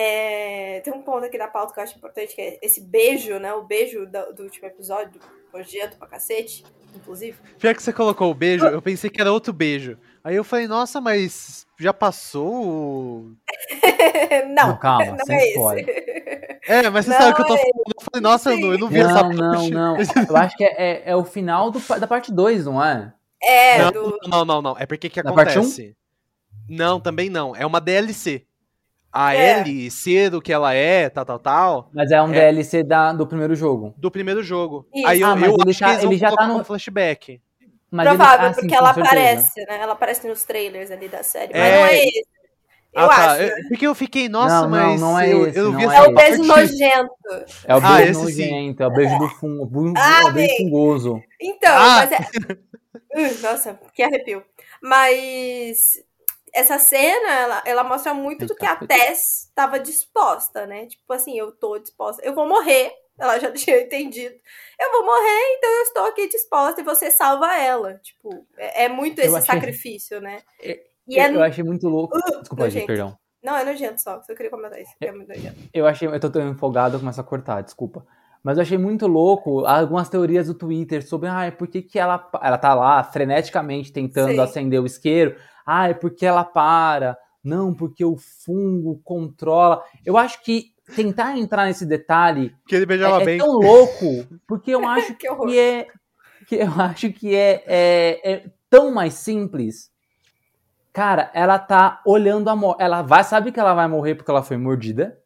é, 0.00 0.80
tem 0.84 0.92
um 0.94 1.02
ponto 1.02 1.24
aqui 1.26 1.36
da 1.36 1.48
pauta 1.48 1.74
que 1.74 1.80
eu 1.80 1.84
acho 1.84 1.96
importante, 1.96 2.32
que 2.34 2.40
é 2.40 2.58
esse 2.62 2.80
beijo, 2.80 3.36
né? 3.40 3.52
O 3.52 3.64
beijo 3.64 4.06
do, 4.06 4.32
do 4.32 4.42
último 4.44 4.68
episódio, 4.68 5.20
nojento 5.52 5.96
pra 5.98 6.06
cacete, 6.06 6.64
inclusive. 6.94 7.36
Pior 7.58 7.74
que 7.74 7.82
você 7.82 7.92
colocou 7.92 8.30
o 8.30 8.34
beijo, 8.34 8.64
eu 8.66 8.80
pensei 8.80 9.10
que 9.10 9.20
era 9.20 9.32
outro 9.32 9.52
beijo. 9.52 9.98
Aí 10.22 10.36
eu 10.36 10.44
falei, 10.44 10.68
nossa, 10.68 11.00
mas 11.00 11.66
já 11.80 11.92
passou 11.92 12.46
o. 12.64 13.32
não, 14.54 14.68
Não, 14.68 14.76
calma, 14.78 15.06
não 15.18 15.26
sem 15.26 15.36
é 15.36 15.48
spoiler. 15.50 15.88
esse. 15.88 16.72
É, 16.72 16.90
mas 16.90 17.06
você 17.06 17.10
Não, 17.12 17.18
sabe 17.18 17.32
o 17.32 17.34
que 17.34 17.42
eu 17.42 17.46
tô 17.46 17.54
é- 17.54 17.58
falando. 17.58 17.94
Eu 17.96 18.02
falei, 18.12 18.22
nossa, 18.22 18.50
eu 18.52 18.58
não, 18.60 18.72
eu 18.72 18.78
não 18.78 18.88
vi 18.88 19.00
essa 19.00 19.22
Não, 19.22 19.30
não, 19.32 19.52
parte. 19.52 19.70
não. 19.70 19.96
Eu 20.30 20.36
acho 20.36 20.56
que 20.56 20.64
é, 20.64 20.74
é- 20.76 21.02
é 21.06 21.16
o 21.16 21.24
final 21.24 21.70
do 21.70 21.80
da 21.98 22.06
parte 22.06 22.30
2, 22.32 22.66
não 22.66 22.84
é? 22.84 23.12
É, 23.42 23.78
Não, 23.82 23.90
do. 23.92 24.18
não, 24.28 24.44
não, 24.44 24.62
não. 24.62 24.76
É 24.78 24.84
porque 24.84 25.08
que 25.08 25.22
Da 25.22 25.32
parte 25.32 25.56
um? 25.58 25.62
acontece? 25.62 25.96
Não, 26.68 27.00
também 27.00 27.30
não. 27.30 27.56
É 27.56 27.64
uma 27.64 27.80
DLC. 27.80 28.44
A 29.12 29.34
É. 29.34 29.60
Ellie 29.60 29.90
ser 29.90 30.34
o 30.34 30.40
que 30.40 30.52
ela 30.52 30.74
é, 30.74 31.08
tal, 31.08 31.24
tal, 31.24 31.38
tal, 31.38 31.90
Mas 31.94 32.10
é 32.10 32.20
um 32.22 32.28
É. 32.32 32.32
DLC 32.52 32.82
da, 32.82 33.12
do 33.12 33.26
primeiro 33.26 33.54
jogo. 33.54 33.94
do 33.96 34.10
primeiro 34.10 34.42
jogo. 34.42 34.86
Isso. 34.94 35.06
Aí 35.06 35.20
eu, 35.22 35.26
Ah, 35.28 35.36
mas 35.36 35.48
eu 35.48 35.56
ele 35.60 35.70
acho 35.70 35.78
tá- 35.80 35.86
que 35.86 35.90
eles 35.92 36.02
vão 36.02 36.12
ele 36.12 36.20
já 36.20 36.32
tá 36.36 36.46
no- 36.46 36.58
um 36.60 36.64
flashback. 36.64 37.40
Mas 37.90 38.06
ele- 38.06 38.16
Provável, 38.16 38.46
ah, 38.48 38.52
sim, 38.52 38.60
porque 38.60 38.74
ela 38.74 38.92
certeza. 38.94 39.06
aparece, 39.16 39.60
né? 39.66 39.78
Ela 39.80 39.92
aparece 39.94 40.28
nos 40.28 40.44
trailers 40.44 40.90
ali 40.90 41.08
da 41.08 41.22
série. 41.22 41.52
Mas 41.54 41.62
É. 41.62 41.78
não 41.78 41.86
é 41.86 42.04
esse. 42.04 42.26
Eu 42.92 43.04
ah, 43.04 43.08
tá. 43.08 43.32
acho. 43.32 43.42
Eu- 43.42 43.68
porque 43.68 43.86
eu 43.86 43.94
fiquei, 43.94 44.28
nossa, 44.28 44.54
Não, 44.54 44.62
não, 44.62 44.70
mas 44.70 45.00
não 45.00 45.18
é 45.20 45.32
eu, 45.32 45.46
esse, 45.46 45.58
eu 45.58 45.64
não 45.64 45.72
não 45.72 45.78
vi 45.78 45.86
é 45.86 45.96
É 45.96 46.02
o 46.02 46.14
beijo 46.14 46.42
nojento. 46.44 47.10
É 47.66 47.74
o 47.74 47.78
Ah, 47.82 47.96
beijo 47.96 48.14
sim. 48.14 48.22
nojento, 48.22 48.82
é 48.82 48.86
o 48.86 48.90
beijo 48.90 49.18
do 49.18 49.28
fungo, 49.28 49.94
Ah, 49.96 50.20
é 50.20 50.24
o 50.24 50.32
beijo 50.32 50.48
bem. 50.48 50.56
fungoso. 50.58 51.22
Então, 51.40 51.72
Ah! 51.74 52.06
mas 52.10 52.12
é. 52.12 52.18
Uh, 53.14 53.42
nossa, 53.42 53.78
que 53.94 54.02
arrepio. 54.02 54.42
Mas 54.82 55.94
essa 56.58 56.78
cena, 56.78 57.30
ela, 57.32 57.62
ela 57.64 57.84
mostra 57.84 58.12
muito 58.14 58.46
do 58.46 58.54
que 58.54 58.66
a 58.66 58.76
Tess 58.76 59.46
estava 59.48 59.78
disposta, 59.78 60.66
né? 60.66 60.86
Tipo 60.86 61.12
assim, 61.12 61.38
eu 61.38 61.52
tô 61.52 61.78
disposta. 61.78 62.22
Eu 62.24 62.34
vou 62.34 62.46
morrer. 62.48 62.92
Ela 63.18 63.38
já 63.38 63.50
tinha 63.52 63.80
entendido. 63.80 64.34
Eu 64.80 64.92
vou 64.92 65.04
morrer, 65.04 65.54
então 65.56 65.70
eu 65.70 65.82
estou 65.82 66.04
aqui 66.06 66.28
disposta 66.28 66.80
e 66.80 66.84
você 66.84 67.10
salva 67.10 67.56
ela. 67.56 67.94
Tipo, 67.98 68.46
é, 68.56 68.84
é 68.84 68.88
muito 68.88 69.18
Eu 69.20 69.26
esse 69.26 69.36
achei- 69.36 69.54
sacrifício, 69.54 70.20
né? 70.20 70.40
Eu, 70.60 70.76
E 71.08 71.18
é. 71.18 71.30
eu 71.34 71.42
achei 71.42 71.64
muito 71.64 71.88
louco. 71.88 72.16
Desculpa, 72.16 72.64
nojento. 72.64 72.70
gente, 72.70 72.86
perdão. 72.86 73.16
Não, 73.42 73.56
é 73.56 73.64
nojento 73.64 74.00
só. 74.00 74.20
Só 74.22 74.34
queria 74.34 74.50
comentar 74.50 74.80
isso. 74.80 74.92
que 75.00 75.06
É 75.06 75.12
muito 75.12 75.28
nojento. 75.28 75.56
Eu 75.72 75.86
achei, 75.86 76.06
eu 76.08 76.20
tô 76.20 76.30
tão 76.30 76.48
empolgado, 76.48 76.96
eu 76.96 77.00
começo 77.00 77.20
a 77.20 77.24
cortar, 77.24 77.60
desculpa. 77.62 78.06
Mas 78.42 78.56
eu 78.56 78.62
achei 78.62 78.78
muito 78.78 79.06
louco 79.08 79.66
algumas 79.66 80.08
teorias 80.08 80.46
do 80.46 80.54
Twitter 80.54 81.06
sobre, 81.06 81.28
ah, 81.28 81.52
por 81.56 81.66
que, 81.66 81.82
que 81.82 81.98
ela, 81.98 82.28
ela 82.40 82.56
tá 82.56 82.72
lá 82.72 83.02
freneticamente 83.02 83.92
tentando 83.92 84.32
Sim. 84.34 84.40
acender 84.40 84.80
o 84.80 84.86
isqueiro? 84.86 85.36
Ah, 85.70 85.88
é 85.90 85.92
porque 85.94 86.24
ela 86.24 86.44
para. 86.44 87.18
Não, 87.44 87.74
porque 87.74 88.02
o 88.02 88.16
fungo 88.16 89.00
controla. 89.04 89.82
Eu 90.04 90.16
acho 90.16 90.42
que 90.42 90.72
tentar 90.96 91.36
entrar 91.36 91.66
nesse 91.66 91.84
detalhe 91.84 92.56
Que 92.66 92.74
ele 92.74 92.86
beijava 92.86 93.18
é, 93.18 93.22
é 93.22 93.24
bem. 93.26 93.38
tão 93.38 93.52
louco, 93.52 94.26
porque 94.46 94.70
eu 94.70 94.80
acho 94.88 95.14
Que 95.16 95.28
horror. 95.28 95.46
que 95.48 95.58
é 95.58 95.86
que 96.46 96.56
eu 96.56 96.70
acho 96.80 97.12
que 97.12 97.34
é, 97.34 97.62
é, 97.66 98.32
é 98.32 98.50
tão 98.70 98.90
mais 98.90 99.12
simples. 99.12 99.90
Cara, 100.90 101.30
ela 101.34 101.58
tá 101.58 102.00
olhando 102.06 102.48
a 102.48 102.56
morte. 102.56 102.82
Ela 102.82 103.02
vai, 103.02 103.22
sabe 103.22 103.52
que 103.52 103.60
ela 103.60 103.74
vai 103.74 103.86
morrer 103.86 104.14
porque 104.14 104.30
ela 104.30 104.42
foi 104.42 104.56
mordida. 104.56 105.18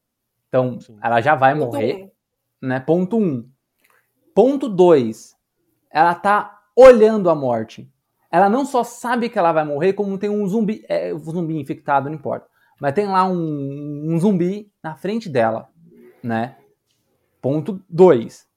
Então, 0.49 0.81
Sim. 0.81 0.99
ela 1.01 1.21
já 1.21 1.37
vai 1.37 1.55
Ponto 1.55 1.67
morrer, 1.67 2.11
um. 2.63 2.67
né? 2.67 2.81
Ponto 2.81 3.17
um. 3.17 3.49
Ponto 4.35 4.69
dois. 4.69 5.37
Ela 5.91 6.15
tá 6.17 6.59
olhando 6.75 7.31
a 7.31 7.35
morte. 7.37 7.89
Ela 8.33 8.49
não 8.49 8.65
só 8.65 8.83
sabe 8.83 9.29
que 9.29 9.39
ela 9.39 9.53
vai 9.53 9.63
morrer, 9.63 9.93
como 9.93 10.17
tem 10.17 10.31
um 10.31 10.47
zumbi, 10.49 10.83
é, 10.89 11.13
um 11.13 11.19
zumbi 11.19 11.61
infectado, 11.61 12.09
não 12.09 12.17
importa. 12.17 12.49
Mas 12.81 12.95
tem 12.95 13.07
lá 13.07 13.25
um, 13.25 14.07
um 14.11 14.19
zumbi 14.19 14.73
na 14.83 14.97
frente 14.97 15.29
dela, 15.29 15.69
né? 16.23 16.57
Ponto 17.43 17.83
dois. 17.89 18.49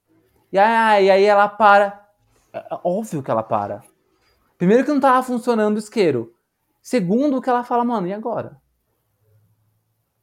E 0.50 0.58
aí, 0.58 1.04
e 1.04 1.10
aí 1.10 1.24
ela 1.24 1.46
para. 1.46 2.08
É 2.54 2.64
óbvio 2.82 3.22
que 3.22 3.30
ela 3.30 3.42
para. 3.42 3.82
Primeiro 4.56 4.82
que 4.82 4.92
não 4.92 5.00
tava 5.00 5.22
funcionando 5.22 5.76
o 5.76 5.78
isqueiro. 5.78 6.34
Segundo 6.80 7.42
que 7.42 7.50
ela 7.50 7.62
fala, 7.62 7.84
mano, 7.84 8.06
e 8.06 8.14
agora? 8.14 8.56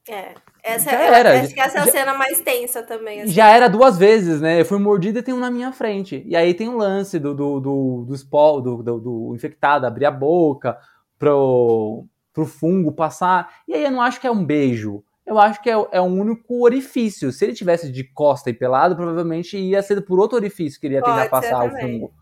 É. 0.10 0.34
Essa, 0.64 0.92
Já 0.92 1.08
eu 1.08 1.14
era. 1.14 1.42
acho 1.42 1.54
que 1.54 1.60
essa 1.60 1.78
é 1.78 1.82
a 1.82 1.86
Já- 1.86 1.92
cena 1.92 2.14
mais 2.14 2.40
tensa 2.40 2.82
também. 2.84 3.22
assim. 3.22 3.32
Já 3.34 3.50
era 3.50 3.68
duas 3.68 3.98
vezes, 3.98 4.40
né? 4.40 4.62
Eu 4.62 4.66
fui 4.66 4.80
mordida 4.80 5.20
e 5.20 5.22
tem 5.22 5.34
um 5.34 5.40
na 5.40 5.52
minha 5.52 5.74
frente. 5.74 6.24
E 6.26 6.36
aí 6.38 6.54
tem 6.54 6.70
o 6.70 6.78
lance 6.78 7.20
do, 7.20 7.36
do, 7.36 7.60
do, 7.60 8.06
do, 8.08 8.62
do, 8.62 8.84
do, 8.84 9.00
do 9.00 9.36
infectado 9.36 9.86
abrir 9.86 10.06
a 10.06 10.12
boca 10.12 10.78
pro, 11.20 12.06
pro 12.34 12.46
fungo 12.46 12.94
passar. 12.94 13.50
E 13.68 13.74
aí 13.74 13.84
eu 13.84 13.92
não 13.92 14.02
acho 14.02 14.22
que 14.22 14.28
é 14.28 14.32
um 14.32 14.44
beijo. 14.46 15.04
Eu 15.26 15.38
acho 15.38 15.62
que 15.62 15.70
é, 15.70 15.74
é 15.92 16.02
um 16.02 16.20
único 16.20 16.64
orifício. 16.64 17.32
Se 17.32 17.44
ele 17.46 17.54
tivesse 17.54 17.92
de 17.92 18.04
costa 18.04 18.50
e 18.50 18.54
pelado, 18.54 18.96
provavelmente 18.96 19.58
ia 19.58 19.82
ser 19.82 20.02
por 20.02 20.18
outro 20.20 20.38
orifício 20.38 20.80
que 20.80 20.88
ele 20.88 20.96
ia 20.96 21.02
tentar 21.02 21.30
Pode 21.30 21.46
ser 21.46 21.52
passar 21.52 21.66
o 21.66 21.78
fungo. 21.80 22.14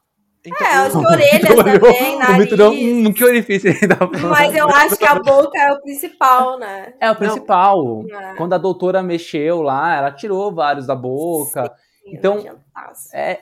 Então, 0.43 0.67
É, 0.67 0.73
acho 0.73 0.99
que 0.99 1.05
orelhas 1.05 1.41
também, 1.55 2.17
nariz. 2.17 2.51
hum, 2.61 3.13
que 3.13 3.23
orifício 3.23 3.69
ele 3.69 3.87
tá 3.87 3.95
falando? 3.95 4.29
Mas 4.29 4.55
eu 4.55 4.67
acho 4.69 4.97
que 4.97 5.05
a 5.05 5.15
boca 5.15 5.59
é 5.59 5.71
o 5.71 5.81
principal, 5.81 6.57
né? 6.57 6.93
É 6.99 7.11
o 7.11 7.15
principal. 7.15 8.03
É. 8.09 8.35
Quando 8.35 8.53
a 8.53 8.57
doutora 8.57 9.03
mexeu 9.03 9.61
lá, 9.61 9.95
ela 9.95 10.11
tirou 10.11 10.51
vários 10.53 10.87
da 10.87 10.95
boca. 10.95 11.71
Então, 12.07 12.35
nojentaço. 12.37 13.15
É, 13.15 13.39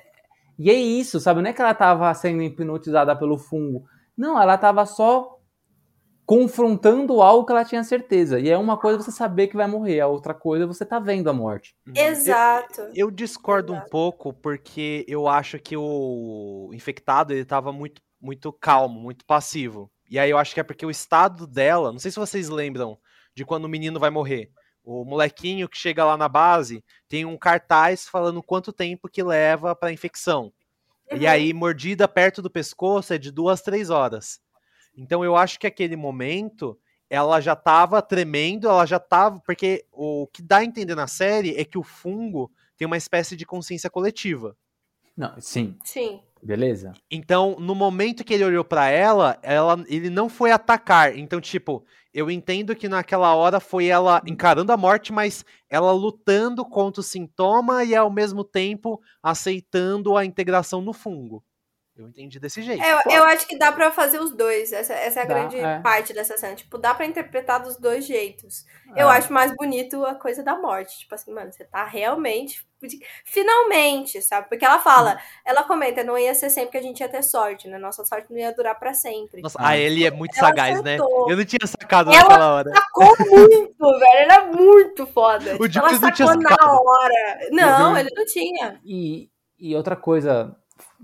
e 0.57 0.69
é 0.69 0.73
isso, 0.73 1.21
sabe? 1.21 1.41
Não 1.41 1.49
é 1.49 1.53
que 1.53 1.61
ela 1.61 1.73
tava 1.73 2.13
sendo 2.13 2.41
hipnotizada 2.43 3.15
pelo 3.15 3.37
fungo. 3.37 3.85
Não, 4.17 4.39
ela 4.41 4.57
tava 4.57 4.85
só 4.85 5.38
confrontando 6.29 7.23
algo 7.23 7.43
que 7.43 7.51
ela 7.51 7.65
tinha 7.65 7.83
certeza. 7.83 8.39
E 8.39 8.51
é 8.51 8.55
uma 8.55 8.77
coisa 8.77 9.01
você 9.01 9.11
saber 9.11 9.47
que 9.47 9.55
vai 9.57 9.65
morrer, 9.65 9.99
a 9.99 10.05
outra 10.05 10.31
coisa 10.31 10.63
é 10.63 10.67
você 10.67 10.85
tá 10.85 10.99
vendo 10.99 11.27
a 11.27 11.33
morte. 11.33 11.75
Exato. 11.95 12.81
Eu 12.93 13.09
discordo 13.09 13.73
um 13.73 13.77
Exato. 13.77 13.89
pouco 13.89 14.31
porque 14.31 15.03
eu 15.07 15.27
acho 15.27 15.57
que 15.57 15.75
o 15.75 16.69
infectado 16.71 17.33
ele 17.33 17.43
tava 17.43 17.71
muito, 17.71 17.99
muito 18.21 18.53
calmo, 18.53 18.99
muito 18.99 19.25
passivo. 19.25 19.89
E 20.07 20.19
aí 20.19 20.29
eu 20.29 20.37
acho 20.37 20.53
que 20.53 20.59
é 20.59 20.63
porque 20.63 20.85
o 20.85 20.91
estado 20.91 21.47
dela, 21.47 21.91
não 21.91 21.97
sei 21.97 22.11
se 22.11 22.19
vocês 22.19 22.47
lembram 22.47 22.99
de 23.35 23.43
quando 23.43 23.65
o 23.65 23.69
menino 23.69 23.99
vai 23.99 24.11
morrer. 24.11 24.51
O 24.83 25.03
molequinho 25.03 25.67
que 25.67 25.79
chega 25.79 26.05
lá 26.05 26.15
na 26.15 26.29
base 26.29 26.83
tem 27.07 27.25
um 27.25 27.39
cartaz 27.39 28.07
falando 28.07 28.43
quanto 28.43 28.71
tempo 28.71 29.09
que 29.09 29.23
leva 29.23 29.75
pra 29.75 29.91
infecção. 29.91 30.53
E 31.11 31.23
Uhum. 31.25 31.27
aí, 31.27 31.53
mordida 31.53 32.07
perto 32.07 32.39
do 32.39 32.51
pescoço 32.51 33.15
é 33.15 33.17
de 33.17 33.31
duas, 33.31 33.63
três 33.63 33.89
horas. 33.89 34.39
Então 34.99 35.23
eu 35.23 35.37
acho 35.37 35.57
que 35.57 35.65
aquele 35.65 35.95
momento 35.95 36.77
ela 37.09 37.39
já 37.39 37.55
tava 37.55 38.01
tremendo, 38.01 38.67
ela 38.67 38.85
já 38.85 38.99
tava. 38.99 39.39
Porque 39.39 39.85
o 39.91 40.27
que 40.27 40.41
dá 40.41 40.57
a 40.57 40.65
entender 40.65 40.93
na 40.93 41.07
série 41.07 41.55
é 41.55 41.63
que 41.63 41.77
o 41.77 41.83
fungo 41.83 42.51
tem 42.77 42.85
uma 42.85 42.97
espécie 42.97 43.35
de 43.35 43.45
consciência 43.45 43.89
coletiva. 43.89 44.55
Não, 45.15 45.39
sim, 45.39 45.77
Sim. 45.83 46.21
beleza. 46.41 46.93
Então, 47.11 47.57
no 47.59 47.75
momento 47.75 48.23
que 48.23 48.33
ele 48.33 48.45
olhou 48.45 48.63
pra 48.63 48.89
ela, 48.89 49.37
ela, 49.41 49.83
ele 49.87 50.09
não 50.09 50.29
foi 50.29 50.51
atacar. 50.51 51.17
Então, 51.17 51.41
tipo, 51.41 51.83
eu 52.13 52.29
entendo 52.29 52.75
que 52.75 52.87
naquela 52.87 53.33
hora 53.35 53.59
foi 53.59 53.87
ela 53.87 54.21
encarando 54.25 54.71
a 54.71 54.77
morte, 54.77 55.11
mas 55.11 55.43
ela 55.69 55.91
lutando 55.91 56.63
contra 56.65 57.01
o 57.01 57.03
sintoma 57.03 57.83
e 57.83 57.95
ao 57.95 58.09
mesmo 58.09 58.43
tempo 58.43 59.01
aceitando 59.21 60.15
a 60.15 60.23
integração 60.23 60.81
no 60.81 60.93
fungo. 60.93 61.43
Eu 61.99 62.07
entendi 62.07 62.39
desse 62.39 62.61
jeito. 62.61 62.81
Eu, 62.81 63.11
eu 63.11 63.23
acho 63.25 63.45
que 63.45 63.57
dá 63.57 63.73
para 63.73 63.91
fazer 63.91 64.21
os 64.21 64.31
dois. 64.31 64.71
Essa, 64.71 64.93
essa 64.93 65.19
é 65.19 65.23
a 65.23 65.25
dá, 65.25 65.33
grande 65.33 65.59
é. 65.59 65.79
parte 65.79 66.13
dessa 66.13 66.37
cena. 66.37 66.55
Tipo, 66.55 66.77
dá 66.77 66.93
para 66.93 67.05
interpretar 67.05 67.61
dos 67.61 67.75
dois 67.75 68.05
jeitos. 68.05 68.65
É. 68.95 69.03
Eu 69.03 69.09
acho 69.09 69.33
mais 69.33 69.53
bonito 69.53 70.05
a 70.05 70.15
coisa 70.15 70.41
da 70.41 70.57
morte. 70.57 70.99
Tipo 70.99 71.15
assim, 71.15 71.33
mano, 71.33 71.51
você 71.51 71.65
tá 71.65 71.83
realmente. 71.83 72.65
Finalmente, 73.25 74.21
sabe? 74.21 74.47
Porque 74.47 74.63
ela 74.63 74.79
fala, 74.79 75.15
hum. 75.15 75.41
ela 75.45 75.63
comenta, 75.63 76.01
não 76.01 76.17
ia 76.17 76.33
ser 76.33 76.49
sempre 76.49 76.71
que 76.71 76.77
a 76.77 76.81
gente 76.81 77.01
ia 77.01 77.09
ter 77.09 77.21
sorte, 77.21 77.67
né? 77.67 77.77
Nossa 77.77 78.05
sorte 78.05 78.31
não 78.31 78.39
ia 78.39 78.53
durar 78.53 78.79
para 78.79 78.93
sempre. 78.93 79.41
Nossa, 79.41 79.57
a 79.61 79.77
Ellie 79.77 80.05
é 80.05 80.11
muito 80.11 80.37
ela 80.37 80.47
sagaz, 80.47 80.81
né? 80.81 80.95
acertou. 80.95 81.27
né? 81.27 81.33
Eu 81.33 81.37
não 81.37 81.45
tinha 81.45 81.67
sacado 81.67 82.13
ela 82.13 82.21
naquela 82.21 82.53
hora. 82.55 82.69
Ela 82.69 82.79
sacou 82.79 83.15
muito, 83.29 83.99
velho. 83.99 84.19
Ela 84.21 84.35
é 84.35 84.45
muito 84.45 85.05
foda. 85.07 85.57
O 85.59 85.67
tipo, 85.67 85.85
ela 85.85 85.97
sacou 85.97 86.37
na 86.37 86.55
hora. 86.71 87.49
Não, 87.51 87.91
uhum. 87.91 87.97
ele 87.97 88.09
não 88.15 88.25
tinha. 88.25 88.79
E, 88.85 89.29
e 89.59 89.75
outra 89.75 89.97
coisa, 89.97 90.55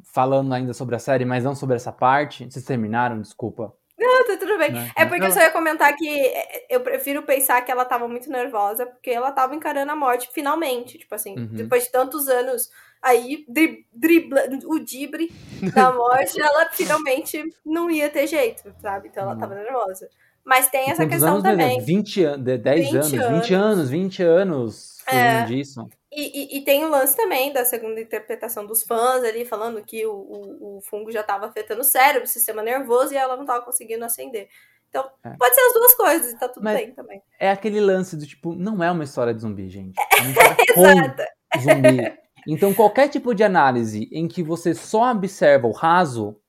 falando 0.04 0.54
ainda 0.54 0.74
sobre 0.74 0.96
a 0.96 1.00
série, 1.00 1.26
mas 1.26 1.44
não 1.44 1.56
sobre 1.56 1.76
essa 1.76 1.92
parte. 1.92 2.46
Vocês 2.46 2.66
terminaram, 2.66 3.22
desculpa. 3.22 3.74
Não, 3.98 4.28
tá 4.28 4.38
tudo 4.38 4.58
bem. 4.58 4.72
Não, 4.72 4.82
é 4.96 5.06
porque 5.06 5.20
não. 5.20 5.28
eu 5.28 5.32
só 5.32 5.40
ia 5.40 5.52
comentar 5.52 5.96
que 5.96 6.08
é, 6.08 6.66
eu 6.70 6.82
prefiro 6.82 7.24
pensar 7.24 7.62
que 7.62 7.72
ela 7.72 7.86
tava 7.86 8.08
muito 8.08 8.30
nervosa, 8.30 8.86
porque 8.86 9.10
ela 9.10 9.32
tava 9.32 9.56
encarando 9.56 9.92
a 9.92 9.96
morte 9.96 10.30
finalmente. 10.34 10.98
Tipo 10.98 11.16
assim, 11.16 11.38
uhum. 11.38 11.48
depois 11.48 11.86
de 11.86 11.92
tantos 11.92 12.28
anos 12.28 12.70
aí, 13.02 13.46
dribla, 13.94 14.44
o 14.66 14.80
dibre 14.80 15.32
da 15.74 15.92
morte, 15.94 16.40
ela 16.42 16.70
finalmente 16.72 17.42
não 17.66 17.90
ia 17.90 18.10
ter 18.10 18.28
jeito, 18.28 18.74
sabe? 18.82 19.08
Então 19.08 19.24
ela 19.24 19.34
uhum. 19.34 19.40
tava 19.40 19.56
nervosa. 19.56 20.10
Mas 20.44 20.70
tem 20.70 20.92
essa 20.92 21.08
questão 21.08 21.38
anos, 21.38 21.44
também. 21.44 21.82
20 21.82 22.24
anos, 22.24 22.46
10 22.46 22.86
20 22.92 22.96
anos, 22.96 23.12
20 23.12 23.54
anos, 23.54 23.90
20 23.90 24.24
anos 24.24 25.04
é. 25.08 25.46
disso. 25.46 25.88
E, 26.16 26.56
e, 26.56 26.58
e, 26.58 26.62
tem 26.62 26.86
o 26.86 26.90
lance 26.90 27.14
também 27.14 27.52
da 27.52 27.66
segunda 27.66 28.00
interpretação 28.00 28.66
dos 28.66 28.84
fãs 28.84 29.22
ali, 29.22 29.44
falando 29.44 29.84
que 29.84 30.06
o, 30.06 30.14
o, 30.14 30.78
o 30.78 30.82
fungo 30.82 31.12
já 31.12 31.20
estava 31.20 31.46
afetando 31.46 31.82
o 31.82 31.84
cérebro, 31.84 32.24
o 32.24 32.32
sistema 32.32 32.64
nervoso, 32.64 33.14
e 33.14 33.18
ela 33.18 33.36
não 33.36 33.44
estava 33.44 33.66
conseguindo 33.66 34.06
acender. 34.06 34.48
Então, 34.88 35.04
é. 35.26 35.32
pode 35.32 35.54
ser 35.54 35.62
as 35.62 35.74
duas 35.74 35.94
coisas, 35.94 36.32
e 36.32 36.40
tá 36.40 36.48
tudo 36.48 36.64
Mas 36.64 36.78
bem 36.78 36.92
também. 36.94 37.22
É 37.38 37.52
aquele 37.52 37.82
lance 37.82 38.16
do 38.16 38.26
tipo, 38.26 38.56
não 38.56 38.82
é 38.82 38.90
uma 38.90 39.04
história 39.04 39.34
de 39.34 39.42
zumbi, 39.42 39.68
gente. 39.68 40.00
É 40.00 40.22
uma 40.22 40.30
história 40.30 40.56
com 40.74 41.60
zumbi. 41.60 42.18
Então, 42.48 42.74
qualquer 42.74 43.10
tipo 43.10 43.34
de 43.34 43.44
análise 43.44 44.08
em 44.10 44.28
que 44.28 44.42
você 44.42 44.74
só 44.74 45.12
observa 45.12 45.68
o 45.68 45.72
raso. 45.72 46.40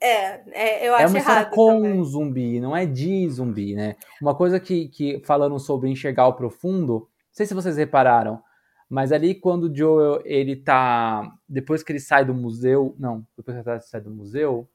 É, 0.00 0.42
é 0.52 0.88
eu 0.88 0.94
acho 0.94 1.04
É 1.04 1.06
uma 1.08 1.18
história 1.18 1.46
com 1.46 1.82
também. 1.82 2.04
zumbi, 2.04 2.60
não 2.60 2.76
é 2.76 2.86
de 2.86 3.28
zumbi, 3.30 3.74
né? 3.74 3.96
Uma 4.22 4.34
coisa 4.34 4.60
que, 4.60 4.88
que 4.88 5.20
falando 5.24 5.58
sobre 5.58 5.90
enxergar 5.90 6.28
o 6.28 6.34
profundo, 6.34 7.00
não 7.00 7.08
sei 7.32 7.46
se 7.46 7.54
vocês 7.54 7.76
repararam, 7.76 8.40
mas 8.88 9.12
ali 9.12 9.34
quando 9.34 9.64
o 9.64 9.74
Joel, 9.74 10.22
ele 10.24 10.56
tá. 10.56 11.30
Depois 11.46 11.82
que 11.82 11.92
ele 11.92 12.00
sai 12.00 12.24
do 12.24 12.32
museu. 12.32 12.96
Não, 12.98 13.26
depois 13.36 13.62
que 13.62 13.70
ele 13.70 13.80
sai 13.80 14.00
do 14.00 14.10
museu. 14.10 14.68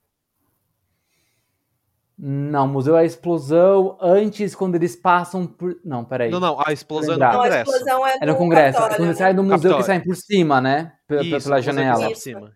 Não, 2.16 2.66
o 2.66 2.68
museu 2.68 2.96
é 2.96 3.02
a 3.02 3.06
explosão 3.06 3.98
antes, 4.00 4.54
quando 4.54 4.76
eles 4.76 4.96
passam 4.96 5.48
por. 5.48 5.80
Não, 5.84 6.06
peraí. 6.06 6.30
Não, 6.30 6.40
não, 6.40 6.62
a 6.64 6.72
explosão 6.72 7.16
é 7.16 7.18
no 7.18 7.32
Congresso. 7.32 7.50
Não, 7.50 7.58
a 7.58 7.62
explosão 7.62 8.08
é 8.08 8.18
no, 8.18 8.24
é 8.24 8.26
no 8.28 8.36
Congresso. 8.36 8.78
Capitólio, 8.78 8.98
quando 8.98 9.10
né? 9.10 9.16
sai 9.16 9.34
do 9.34 9.44
museu, 9.44 9.58
Capitólio. 9.58 9.78
que 9.78 9.84
saem 9.84 10.04
por 10.04 10.16
cima, 10.16 10.62
né? 10.62 10.94
Pela, 11.08 11.24
Isso, 11.24 11.44
pela 11.44 11.62
janela. 11.62 12.08
Por 12.08 12.16
cima. 12.16 12.54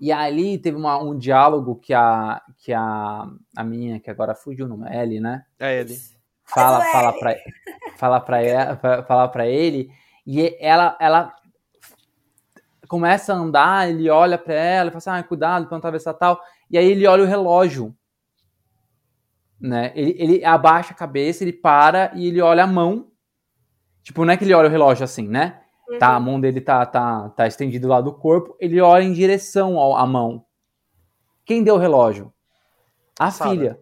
E 0.00 0.10
ali 0.10 0.56
teve 0.56 0.78
uma, 0.78 0.98
um 0.98 1.16
diálogo 1.16 1.76
que 1.76 1.92
a, 1.92 2.40
que 2.56 2.72
a, 2.72 3.26
a 3.54 3.64
minha, 3.64 4.00
que 4.00 4.10
agora 4.10 4.34
fugiu 4.34 4.64
o 4.64 4.68
nome, 4.68 4.88
é 4.88 5.02
Ellie, 5.02 5.20
né? 5.20 5.44
É 5.58 5.80
Ellie. 5.80 5.98
Fala, 6.42 6.82
fala, 6.86 7.12
pra, 7.12 7.36
fala, 7.96 8.20
pra, 8.20 8.42
ela, 8.42 8.76
fala 9.06 9.28
pra 9.28 9.46
ele 9.46 9.90
e 10.26 10.56
ela, 10.60 10.96
ela 11.00 11.34
começa 12.88 13.32
a 13.32 13.36
andar, 13.36 13.88
ele 13.88 14.10
olha 14.10 14.36
para 14.36 14.54
ela 14.54 14.88
e 14.88 14.90
fala 14.90 14.98
assim, 14.98 15.10
ah, 15.10 15.28
cuidado 15.28 15.66
para 15.66 15.70
não 15.70 15.78
atravessar 15.78 16.14
tal. 16.14 16.40
E 16.68 16.76
aí 16.76 16.90
ele 16.90 17.06
olha 17.06 17.22
o 17.22 17.26
relógio. 17.26 17.94
Né? 19.60 19.92
Ele, 19.94 20.16
ele 20.18 20.44
abaixa 20.44 20.92
a 20.92 20.96
cabeça, 20.96 21.44
ele 21.44 21.52
para 21.52 22.10
e 22.14 22.26
ele 22.26 22.40
olha 22.40 22.64
a 22.64 22.66
mão. 22.66 23.12
Tipo, 24.02 24.24
não 24.24 24.32
é 24.32 24.36
que 24.36 24.44
ele 24.44 24.54
olha 24.54 24.68
o 24.68 24.72
relógio 24.72 25.04
assim, 25.04 25.28
né? 25.28 25.60
Uhum. 25.88 25.98
Tá, 25.98 26.08
a 26.08 26.18
uhum. 26.18 26.24
mão 26.24 26.40
dele 26.40 26.60
tá, 26.60 26.84
tá, 26.84 27.28
tá 27.30 27.46
estendida 27.46 27.86
do 27.86 27.90
lado 27.90 28.04
do 28.10 28.16
corpo, 28.16 28.56
ele 28.58 28.80
olha 28.80 29.04
em 29.04 29.12
direção 29.12 29.78
ao, 29.78 29.96
à 29.96 30.06
mão. 30.06 30.44
Quem 31.44 31.62
deu 31.62 31.76
o 31.76 31.78
relógio? 31.78 32.32
A 33.18 33.30
filha. 33.30 33.78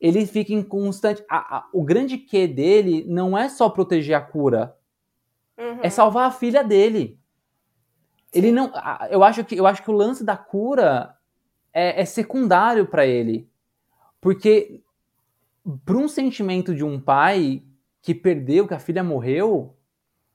Ele 0.00 0.26
fica 0.26 0.52
em 0.52 0.62
constante. 0.62 1.24
A, 1.28 1.58
a, 1.58 1.68
o 1.72 1.82
grande 1.82 2.18
que 2.18 2.46
dele 2.46 3.04
não 3.08 3.36
é 3.36 3.48
só 3.48 3.68
proteger 3.68 4.16
a 4.16 4.20
cura, 4.20 4.76
Uhum. 5.58 5.80
É 5.82 5.90
salvar 5.90 6.28
a 6.28 6.30
filha 6.30 6.62
dele. 6.62 7.18
Ele 8.32 8.52
não. 8.52 8.72
Eu 9.10 9.24
acho 9.24 9.44
que, 9.44 9.56
eu 9.56 9.66
acho 9.66 9.82
que 9.82 9.90
o 9.90 9.94
lance 9.94 10.24
da 10.24 10.36
cura 10.36 11.16
é, 11.72 12.02
é 12.02 12.04
secundário 12.04 12.86
para 12.86 13.06
ele. 13.06 13.48
Porque 14.20 14.80
para 15.84 15.96
um 15.96 16.08
sentimento 16.08 16.74
de 16.74 16.84
um 16.84 17.00
pai 17.00 17.62
que 18.00 18.14
perdeu, 18.14 18.66
que 18.66 18.74
a 18.74 18.78
filha 18.78 19.02
morreu, 19.02 19.76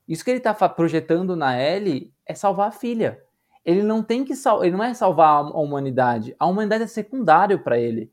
isso 0.06 0.24
que 0.24 0.30
ele 0.30 0.38
está 0.38 0.54
projetando 0.68 1.34
na 1.34 1.60
Ellie 1.60 2.12
é 2.26 2.34
salvar 2.34 2.68
a 2.68 2.72
filha. 2.72 3.22
Ele 3.64 3.82
não 3.82 4.02
tem 4.02 4.24
que 4.24 4.36
sal... 4.36 4.62
ele 4.62 4.76
não 4.76 4.84
é 4.84 4.92
salvar 4.92 5.44
a 5.44 5.58
humanidade. 5.58 6.36
A 6.38 6.46
humanidade 6.46 6.84
é 6.84 6.86
secundário 6.86 7.58
para 7.60 7.78
ele 7.78 8.12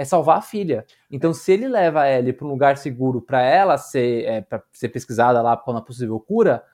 é 0.00 0.04
salvar 0.06 0.38
a 0.38 0.40
filha. 0.40 0.86
Então, 1.10 1.34
se 1.34 1.52
ele 1.52 1.68
leva 1.68 2.00
a 2.00 2.10
Ellie 2.10 2.32
para 2.32 2.46
um 2.46 2.50
lugar 2.50 2.78
seguro 2.78 3.20
para 3.20 3.42
ela 3.42 3.76
ser, 3.76 4.24
é, 4.24 4.46
ser 4.72 4.88
pesquisada 4.88 5.42
lá 5.42 5.58
com 5.58 5.76
a 5.76 5.82
possível 5.82 6.18
cura, 6.18 6.64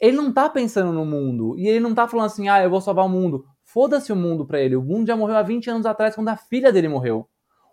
ele 0.00 0.16
não 0.16 0.32
tá 0.32 0.50
pensando 0.50 0.92
no 0.92 1.06
mundo. 1.06 1.56
E 1.56 1.68
ele 1.68 1.78
não 1.78 1.94
tá 1.94 2.08
falando 2.08 2.26
assim, 2.26 2.48
ah, 2.48 2.60
eu 2.60 2.68
vou 2.68 2.80
salvar 2.80 3.06
o 3.06 3.08
mundo. 3.08 3.46
Foda-se 3.62 4.12
o 4.12 4.16
mundo 4.16 4.44
para 4.44 4.60
ele. 4.60 4.74
O 4.74 4.82
mundo 4.82 5.06
já 5.06 5.14
morreu 5.14 5.36
há 5.36 5.42
20 5.42 5.70
anos 5.70 5.86
atrás, 5.86 6.16
quando 6.16 6.30
a 6.30 6.36
filha 6.36 6.72
dele 6.72 6.88
morreu. 6.88 7.28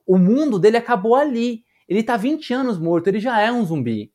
O 0.05 0.15
mundo 0.15 0.59
dele 0.59 0.77
acabou 0.77 1.15
ali. 1.15 1.63
Ele 1.87 2.03
tá 2.03 2.15
20 2.15 2.53
anos 2.53 2.77
morto, 2.77 3.07
ele 3.07 3.19
já 3.19 3.41
é 3.41 3.51
um 3.51 3.65
zumbi. 3.65 4.13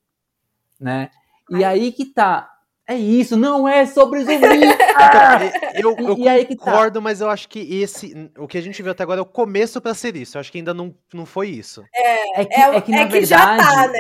Né? 0.79 1.11
E 1.51 1.65
aí 1.65 1.91
que 1.91 2.05
tá. 2.05 2.54
É 2.87 2.95
isso, 2.95 3.37
não 3.37 3.67
é 3.67 3.87
sobre 3.87 4.21
zumbi. 4.25 4.35
Ah! 4.97 5.41
eu, 5.75 5.97
eu 5.99 6.17
e 6.17 6.29
aí 6.29 6.47
concordo, 6.47 7.01
tá. 7.01 7.01
mas 7.01 7.21
eu 7.21 7.29
acho 7.29 7.49
que 7.49 7.59
esse, 7.83 8.31
o 8.39 8.47
que 8.47 8.57
a 8.57 8.61
gente 8.61 8.81
viu 8.81 8.93
até 8.93 9.03
agora 9.03 9.19
é 9.19 9.23
o 9.23 9.27
começo 9.27 9.81
para 9.81 9.93
ser 9.93 10.15
isso. 10.15 10.37
Eu 10.37 10.41
acho 10.41 10.53
que 10.53 10.59
ainda 10.59 10.73
não, 10.73 10.95
não 11.13 11.27
foi 11.27 11.49
isso. 11.49 11.83
É, 11.93 12.43
é 12.43 12.45
que, 12.45 12.55
é, 12.55 12.77
é 12.77 12.81
que 12.81 12.91
na 12.93 13.01
é 13.01 13.07
verdade, 13.07 13.27
já 13.27 13.57
tá, 13.57 13.89
né? 13.89 13.99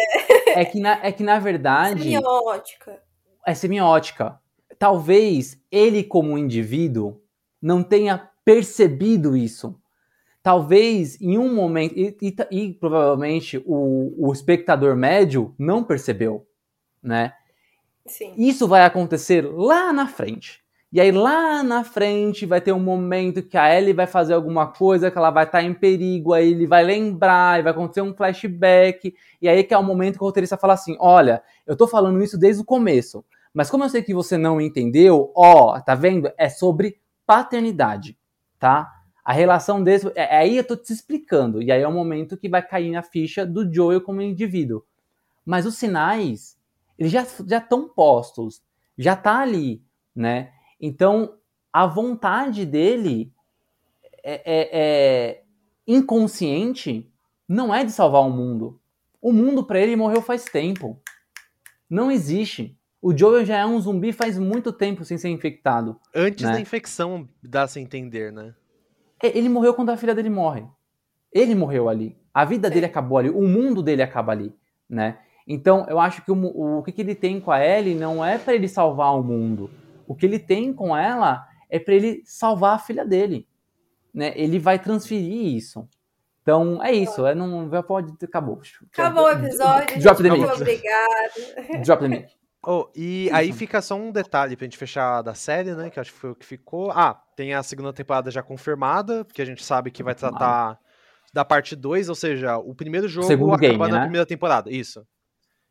É 0.55 0.64
que 0.64 0.78
na, 0.78 1.01
é 1.03 1.11
que 1.11 1.22
na 1.24 1.39
verdade. 1.41 2.05
Semiótica. 2.05 3.03
É 3.45 3.55
semiótica. 3.55 4.39
Talvez 4.78 5.61
ele, 5.70 6.05
como 6.05 6.39
indivíduo, 6.39 7.20
não 7.61 7.82
tenha 7.82 8.30
percebido 8.45 9.37
isso. 9.37 9.74
Talvez 10.43 11.20
em 11.20 11.39
um 11.39 11.53
momento, 11.53 11.95
e, 11.97 12.16
e, 12.22 12.37
e 12.51 12.72
provavelmente 12.72 13.61
o, 13.66 14.14
o 14.16 14.32
espectador 14.32 14.95
médio 14.95 15.55
não 15.59 15.82
percebeu, 15.82 16.47
né? 17.03 17.32
Sim. 18.07 18.35
Isso 18.37 18.69
vai 18.69 18.85
acontecer 18.85 19.43
lá 19.43 19.93
na 19.93 20.07
frente. 20.07 20.63
E 20.95 21.01
aí 21.01 21.11
lá 21.11 21.61
na 21.65 21.83
frente 21.83 22.47
vai 22.47 22.61
ter 22.61 22.73
um 22.73 22.79
momento 22.79 23.43
que 23.43 23.57
a 23.57 23.77
Ellie 23.77 23.93
vai 23.93 24.07
fazer 24.07 24.33
alguma 24.33 24.69
coisa, 24.69 25.11
que 25.11 25.19
ela 25.19 25.31
vai 25.31 25.43
estar 25.43 25.59
tá 25.59 25.65
em 25.65 25.75
perigo, 25.75 26.33
aí 26.33 26.53
ele 26.53 26.69
vai 26.69 26.85
lembrar, 26.85 27.59
e 27.59 27.65
vai 27.65 27.73
acontecer 27.73 28.01
um 28.01 28.15
flashback, 28.15 29.13
e 29.43 29.49
aí 29.49 29.65
que 29.65 29.75
é 29.75 29.79
o 29.79 29.83
momento 29.83 30.19
que 30.19 30.23
o 30.23 30.27
roteirista 30.27 30.57
fala 30.57 30.75
assim, 30.75 30.97
olha, 31.01 31.43
eu 31.67 31.75
tô 31.75 31.89
falando 31.89 32.23
isso 32.23 32.39
desde 32.39 32.63
o 32.63 32.65
começo, 32.65 33.25
mas 33.53 33.69
como 33.69 33.83
eu 33.83 33.89
sei 33.89 34.03
que 34.05 34.15
você 34.15 34.39
não 34.39 34.61
entendeu, 34.61 35.33
ó, 35.35 35.81
tá 35.81 35.97
vendo? 35.97 36.31
É 36.39 36.49
sobre 36.49 37.01
paternidade, 37.27 38.17
tá? 38.57 38.89
A 39.25 39.33
relação 39.33 39.83
desse, 39.83 40.07
é, 40.15 40.37
é 40.37 40.37
aí 40.37 40.57
eu 40.57 40.65
tô 40.65 40.77
te 40.77 40.93
explicando, 40.93 41.61
e 41.61 41.73
aí 41.73 41.83
é 41.83 41.89
o 41.89 41.93
momento 41.93 42.37
que 42.37 42.49
vai 42.49 42.63
cair 42.63 42.93
na 42.93 43.03
ficha 43.03 43.45
do 43.45 43.69
Joel 43.75 44.01
como 44.01 44.23
indivíduo. 44.23 44.85
Mas 45.45 45.67
os 45.67 45.75
sinais 45.75 46.57
eles 46.99 47.12
já 47.12 47.26
já 47.47 47.59
estão 47.59 47.88
postos, 47.88 48.62
já 48.97 49.16
tá 49.16 49.40
ali, 49.40 49.82
né? 50.14 50.53
Então 50.80 51.36
a 51.72 51.86
vontade 51.86 52.64
dele 52.64 53.32
é, 54.22 54.34
é, 54.45 54.68
é 54.72 55.42
inconsciente, 55.86 57.11
não 57.49 57.74
é 57.74 57.84
de 57.84 57.92
salvar 57.92 58.22
o 58.22 58.30
mundo. 58.30 58.80
O 59.20 59.32
mundo 59.32 59.64
para 59.64 59.80
ele 59.80 59.97
morreu 59.97 60.22
faz 60.22 60.45
tempo. 60.45 61.01
Não 61.88 62.11
existe. 62.11 62.78
O 63.01 63.16
Joel 63.16 63.45
já 63.45 63.59
é 63.59 63.66
um 63.66 63.78
zumbi 63.80 64.12
faz 64.12 64.38
muito 64.38 64.72
tempo 64.72 65.05
sem 65.05 65.18
ser 65.18 65.28
infectado. 65.28 66.01
Antes 66.14 66.45
né? 66.45 66.53
da 66.53 66.61
infecção, 66.61 67.28
dá-se 67.42 67.78
a 67.78 67.82
entender, 67.82 68.32
né? 68.32 68.55
É, 69.22 69.36
ele 69.36 69.49
morreu 69.49 69.74
quando 69.74 69.90
a 69.90 69.97
filha 69.97 70.14
dele 70.14 70.30
morre. 70.30 70.66
Ele 71.32 71.55
morreu 71.55 71.88
ali. 71.88 72.16
A 72.32 72.45
vida 72.45 72.70
dele 72.70 72.86
acabou 72.86 73.18
ali. 73.18 73.30
O 73.30 73.42
mundo 73.42 73.82
dele 73.82 74.03
acaba 74.03 74.32
ali, 74.32 74.55
né? 74.88 75.18
Então, 75.47 75.86
eu 75.88 75.99
acho 75.99 76.24
que 76.24 76.32
o, 76.32 76.34
o, 76.34 76.78
o 76.78 76.82
que, 76.82 76.92
que 76.92 77.03
ele 77.03 77.14
tem 77.14 77.40
com 77.40 77.51
a 77.51 77.64
Ellie 77.64 77.95
não 77.95 78.24
é 78.24 78.38
para 78.38 78.55
ele 78.55 78.68
salvar 78.68 79.18
o 79.18 79.22
mundo. 79.22 79.70
O 80.07 80.14
que 80.14 80.24
ele 80.24 80.38
tem 80.38 80.72
com 80.72 80.97
ela 80.97 81.47
é 81.68 81.78
para 81.78 81.95
ele 81.95 82.22
salvar 82.24 82.76
a 82.76 82.78
filha 82.78 83.05
dele. 83.05 83.47
Né? 84.12 84.32
Ele 84.36 84.59
vai 84.59 84.78
transferir 84.78 85.55
isso. 85.55 85.88
Então, 86.42 86.82
é 86.82 86.92
isso. 86.92 87.26
É, 87.26 87.34
não, 87.34 87.68
pode. 87.82 88.12
Acabou. 88.22 88.61
Acabou 88.92 89.24
o 89.24 89.30
episódio. 89.30 90.01
Drop 90.01 90.22
the 90.22 90.30
mic. 90.30 90.45
Obrigado. 90.45 91.82
Drop 91.84 92.03
the 92.03 92.09
mic. 92.09 92.28
Oh, 92.66 92.88
e 92.97 93.28
aí 93.30 93.53
fica 93.53 93.82
só 93.82 93.95
um 93.95 94.11
detalhe 94.11 94.57
pra 94.57 94.64
gente 94.64 94.78
fechar 94.78 95.20
da 95.20 95.34
série, 95.34 95.74
né? 95.74 95.90
Que 95.90 96.01
acho 96.01 96.11
que 96.11 96.18
foi 96.18 96.30
o 96.30 96.34
que 96.34 96.47
ficou. 96.47 96.90
Ah, 96.92 97.14
tem 97.36 97.53
a 97.53 97.62
segunda 97.62 97.92
temporada 97.92 98.30
já 98.30 98.42
confirmada, 98.42 99.22
porque 99.22 99.42
a 99.42 99.45
gente 99.45 99.62
sabe 99.62 99.90
que 99.90 100.03
vai 100.03 100.14
tratar 100.14 100.78
da 101.30 101.45
parte 101.45 101.76
2, 101.76 102.09
ou 102.09 102.14
seja, 102.14 102.57
o 102.57 102.74
primeiro 102.74 103.07
jogo 103.07 103.26
Segundo 103.26 103.53
acaba 103.53 103.68
game, 103.68 103.78
na 103.78 103.88
né? 103.88 104.01
primeira 104.05 104.24
temporada. 104.24 104.70
Isso. 104.70 105.07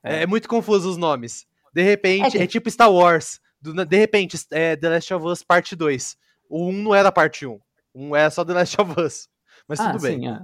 É. 0.04 0.24
É. 0.24 0.28
muito 0.28 0.48
confuso 0.50 0.90
os 0.90 0.98
nomes. 0.98 1.46
De 1.74 1.82
repente, 1.82 2.28
É 2.28 2.32
que- 2.32 2.38
é 2.44 2.48
tipo 2.48 2.70
Star 2.70 2.92
Wars. 2.92 3.40
Do- 3.62 3.86
de 3.86 3.98
repente, 3.98 4.38
é 4.52 4.76
The 4.76 4.90
Last 4.90 5.14
of 5.14 5.26
Us 5.26 5.44
parte 5.44 5.76
2. 5.76 6.18
O 6.50 6.68
1 6.68 6.72
não 6.74 6.94
era 6.94 7.12
parte 7.12 7.46
1. 7.46 7.60
Um 7.96 8.16
era 8.16 8.30
só 8.30 8.44
The 8.44 8.54
Last 8.54 8.80
of 8.82 9.00
Us. 9.00 9.28
Mas 9.68 9.80
ah, 9.80 9.92
tudo 9.92 10.02
bem. 10.02 10.20
sim, 10.20 10.28
é. 10.28 10.40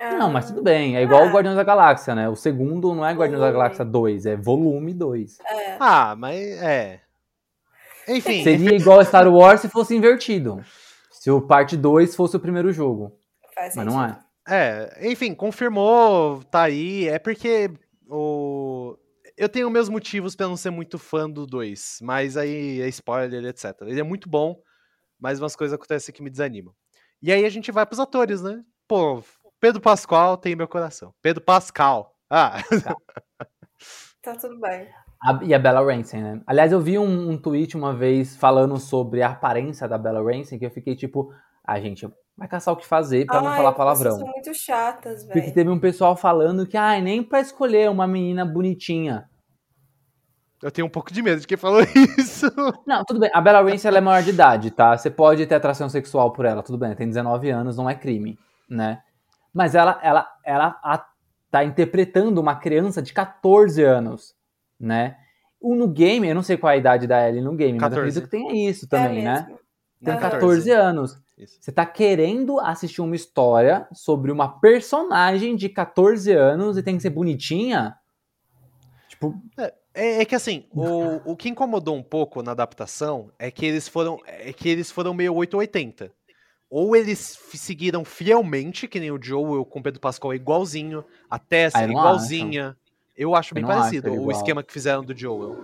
Ah, 0.00 0.14
Não, 0.16 0.30
mas 0.30 0.46
tudo 0.46 0.62
bem. 0.62 0.96
É 0.96 1.02
igual 1.02 1.24
Ah. 1.24 1.26
o 1.26 1.30
Guardiões 1.30 1.56
da 1.56 1.64
Galáxia, 1.64 2.14
né? 2.14 2.28
O 2.28 2.36
segundo 2.36 2.94
não 2.94 3.04
é 3.04 3.12
Guardiões 3.12 3.40
da. 3.40 3.50
Galáxia 3.50 3.84
2, 3.84 4.26
é 4.26 4.36
volume 4.36 4.92
2. 4.94 5.38
É. 5.40 5.76
Ah, 5.80 6.14
mas 6.16 6.38
é. 6.62 7.00
Enfim, 8.06 8.42
Seria 8.42 8.74
igual 8.74 9.04
Star 9.04 9.28
Wars 9.28 9.60
se 9.60 9.68
fosse 9.68 9.94
invertido. 9.96 10.62
Se 11.10 11.30
o 11.30 11.40
parte 11.42 11.76
2 11.76 12.14
fosse 12.14 12.36
o 12.36 12.40
primeiro 12.40 12.72
jogo. 12.72 13.12
Faz 13.54 13.74
Mas 13.74 13.86
não 13.86 14.00
sentido. 14.00 14.18
é. 14.24 14.28
É, 15.00 15.10
enfim, 15.10 15.34
confirmou, 15.34 16.42
tá 16.44 16.62
aí. 16.62 17.06
É 17.08 17.18
porque 17.18 17.70
o. 18.08 18.37
Eu 19.38 19.48
tenho 19.48 19.70
meus 19.70 19.88
motivos 19.88 20.34
pra 20.34 20.48
não 20.48 20.56
ser 20.56 20.70
muito 20.70 20.98
fã 20.98 21.30
do 21.30 21.46
2, 21.46 22.00
mas 22.02 22.36
aí 22.36 22.80
é 22.80 22.88
spoiler, 22.88 23.44
etc. 23.44 23.72
Ele 23.82 24.00
é 24.00 24.02
muito 24.02 24.28
bom, 24.28 24.60
mas 25.18 25.40
umas 25.40 25.54
coisas 25.54 25.74
acontecem 25.74 26.12
que 26.14 26.22
me 26.22 26.28
desanimam. 26.28 26.74
E 27.22 27.32
aí 27.32 27.44
a 27.44 27.48
gente 27.50 27.70
vai 27.70 27.86
pros 27.86 28.00
atores, 28.00 28.42
né? 28.42 28.62
Pô, 28.88 29.22
Pedro 29.60 29.80
Pascal 29.80 30.36
tem 30.36 30.56
meu 30.56 30.66
coração. 30.68 31.14
Pedro 31.22 31.42
Pascal. 31.42 32.14
Ah, 32.28 32.56
Tá 34.22 34.34
tudo 34.36 34.58
bem. 34.60 34.88
A- 35.22 35.40
e 35.42 35.54
a 35.54 35.58
Bella 35.58 35.80
Ramsey, 35.84 36.20
né? 36.20 36.42
Aliás, 36.46 36.72
eu 36.72 36.80
vi 36.80 36.98
um, 36.98 37.30
um 37.30 37.38
tweet 37.40 37.76
uma 37.76 37.94
vez 37.94 38.36
falando 38.36 38.76
sobre 38.78 39.22
a 39.22 39.30
aparência 39.30 39.88
da 39.88 39.96
Bella 39.98 40.20
Ramsey, 40.22 40.58
que 40.58 40.66
eu 40.66 40.70
fiquei 40.70 40.94
tipo, 40.96 41.32
ah, 41.64 41.80
gente, 41.80 42.08
vai 42.38 42.46
caçar 42.48 42.72
o 42.72 42.76
que 42.76 42.86
fazer 42.86 43.26
pra 43.26 43.42
não 43.42 43.54
falar 43.54 43.72
palavrão. 43.72 44.16
são 44.16 44.26
muito 44.28 44.54
chatas, 44.54 45.24
Porque 45.24 45.40
velho. 45.40 45.54
teve 45.54 45.68
um 45.70 45.78
pessoal 45.78 46.16
falando 46.16 46.66
que, 46.66 46.76
ai, 46.76 47.00
nem 47.02 47.22
pra 47.22 47.40
escolher 47.40 47.90
uma 47.90 48.06
menina 48.06 48.44
bonitinha. 48.46 49.28
eu 50.62 50.70
tenho 50.70 50.86
um 50.86 50.90
pouco 50.90 51.12
de 51.12 51.20
medo 51.20 51.40
de 51.40 51.46
quem 51.46 51.56
falou 51.56 51.80
isso. 52.18 52.46
Não, 52.86 53.04
tudo 53.04 53.20
bem. 53.20 53.30
A 53.34 53.40
Bella 53.40 53.60
Ramsey 53.62 53.88
ela 53.88 53.98
é 53.98 54.00
maior 54.00 54.22
de 54.22 54.30
idade, 54.30 54.70
tá? 54.70 54.96
Você 54.96 55.10
pode 55.10 55.44
ter 55.46 55.54
atração 55.56 55.88
sexual 55.88 56.32
por 56.32 56.44
ela, 56.44 56.62
tudo 56.62 56.78
bem. 56.78 56.94
Tem 56.94 57.08
19 57.08 57.50
anos, 57.50 57.76
não 57.76 57.90
é 57.90 57.94
crime, 57.94 58.38
né? 58.70 59.02
Mas 59.52 59.74
ela, 59.74 59.98
ela, 60.02 60.26
ela 60.44 60.78
a- 60.82 61.04
tá 61.50 61.64
interpretando 61.64 62.38
uma 62.40 62.54
criança 62.56 63.00
de 63.02 63.12
14 63.12 63.82
anos, 63.82 64.34
né? 64.78 65.16
O 65.60 65.74
no 65.74 65.88
game, 65.88 66.28
eu 66.28 66.34
não 66.36 66.42
sei 66.42 66.56
qual 66.56 66.70
é 66.70 66.74
a 66.74 66.78
idade 66.78 67.06
da 67.06 67.28
Ellie 67.28 67.40
no 67.40 67.54
game, 67.56 67.78
mas 67.80 67.90
eu 67.92 67.98
14. 67.98 68.18
acredito 68.20 68.24
que 68.24 68.30
tenha 68.30 68.70
isso 68.70 68.84
é 68.84 68.88
também, 68.88 69.24
né? 69.24 69.46
Tem 70.04 70.14
Aham. 70.14 70.20
14 70.20 70.70
anos. 70.70 71.18
Isso. 71.36 71.56
Você 71.60 71.70
tá 71.72 71.86
querendo 71.86 72.58
assistir 72.58 73.00
uma 73.00 73.14
história 73.14 73.86
sobre 73.92 74.30
uma 74.32 74.60
personagem 74.60 75.54
de 75.56 75.68
14 75.68 76.32
anos 76.32 76.76
e 76.76 76.82
tem 76.82 76.96
que 76.96 77.02
ser 77.02 77.10
bonitinha? 77.10 77.96
Tipo, 79.08 79.34
É, 79.94 80.22
é 80.22 80.24
que 80.24 80.34
assim, 80.34 80.64
o, 80.70 81.32
o 81.32 81.36
que 81.36 81.48
incomodou 81.48 81.96
um 81.96 82.02
pouco 82.02 82.42
na 82.42 82.52
adaptação 82.52 83.30
é 83.38 83.50
que 83.50 83.66
eles 83.66 83.88
foram, 83.88 84.18
é 84.26 84.52
que 84.52 84.68
eles 84.68 84.90
foram 84.90 85.14
meio 85.14 85.34
880. 85.34 86.12
Ou 86.70 86.94
eles 86.94 87.38
seguiram 87.54 88.04
fielmente, 88.04 88.86
que 88.86 89.00
nem 89.00 89.10
o 89.10 89.18
Joel 89.20 89.64
com 89.64 89.80
o 89.80 89.82
Pedro 89.82 90.00
Pascal 90.00 90.32
é 90.32 90.36
igualzinho, 90.36 91.04
a 91.30 91.38
Tessa 91.38 91.78
Ah, 91.78 91.82
é 91.82 91.86
eu 91.86 91.90
igualzinha. 91.90 92.76
Eu 93.16 93.34
acho 93.34 93.52
Eu 93.52 93.54
bem 93.56 93.62
não 93.62 93.70
acho 93.70 93.78
parecido 93.80 94.08
ele 94.08 94.18
o 94.18 94.20
igual. 94.22 94.36
esquema 94.36 94.62
que 94.62 94.72
fizeram 94.72 95.02
do 95.02 95.16
Joel. 95.16 95.56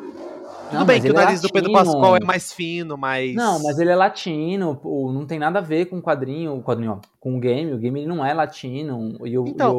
Tudo 0.74 0.80
Não, 0.80 0.86
bem 0.86 0.96
mas 0.96 1.04
que 1.04 1.10
o 1.10 1.12
é 1.12 1.14
nariz 1.24 1.40
do 1.40 1.52
Pedro. 1.52 1.72
Pascal 1.72 2.16
é 2.16 2.20
mais 2.24 2.52
fino, 2.52 2.96
mais. 2.98 3.34
Não, 3.34 3.62
mas 3.62 3.78
ele 3.78 3.90
é 3.90 3.96
latino, 3.96 4.80
não 5.12 5.24
tem 5.26 5.38
nada 5.38 5.60
a 5.60 5.62
ver 5.62 5.86
com 5.86 5.98
o 5.98 6.02
quadrinho, 6.02 6.56
o 6.56 6.62
quadrinho, 6.62 6.92
ó, 6.92 6.98
com 7.20 7.36
o 7.36 7.40
game. 7.40 7.72
O 7.72 7.78
game 7.78 8.00
ele 8.00 8.08
não 8.08 8.24
é 8.24 8.34
latino. 8.34 9.16
E, 9.24 9.38
o, 9.38 9.46
Então. 9.46 9.70
e 9.70 9.74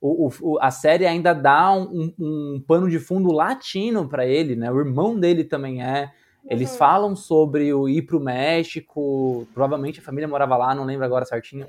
o- 0.00 0.26
o- 0.26 0.30
o- 0.42 0.58
a 0.60 0.70
série 0.70 1.06
ainda 1.06 1.32
dá 1.32 1.72
um, 1.72 1.82
um- 1.92 2.14
um 2.56 2.64
pano 2.66 2.88
de 2.90 2.98
fundo 2.98 3.32
latino 3.32 4.08
pra 4.08 4.26
ele, 4.26 4.56
né? 4.56 4.70
O 4.70 4.78
irmão 4.78 5.18
dele 5.18 5.44
também 5.44 5.82
é. 5.82 6.10
Eles 6.48 6.70
Uhum. 6.72 6.76
falam 6.78 7.16
sobre 7.16 7.72
o 7.74 7.88
ir 7.88 8.02
pro 8.02 8.18
México, 8.20 9.46
provavelmente 9.52 10.00
a 10.00 10.02
família 10.02 10.26
morava 10.28 10.56
lá, 10.56 10.74
não 10.74 10.84
lembro 10.84 11.04
agora 11.04 11.24
certinho. 11.26 11.66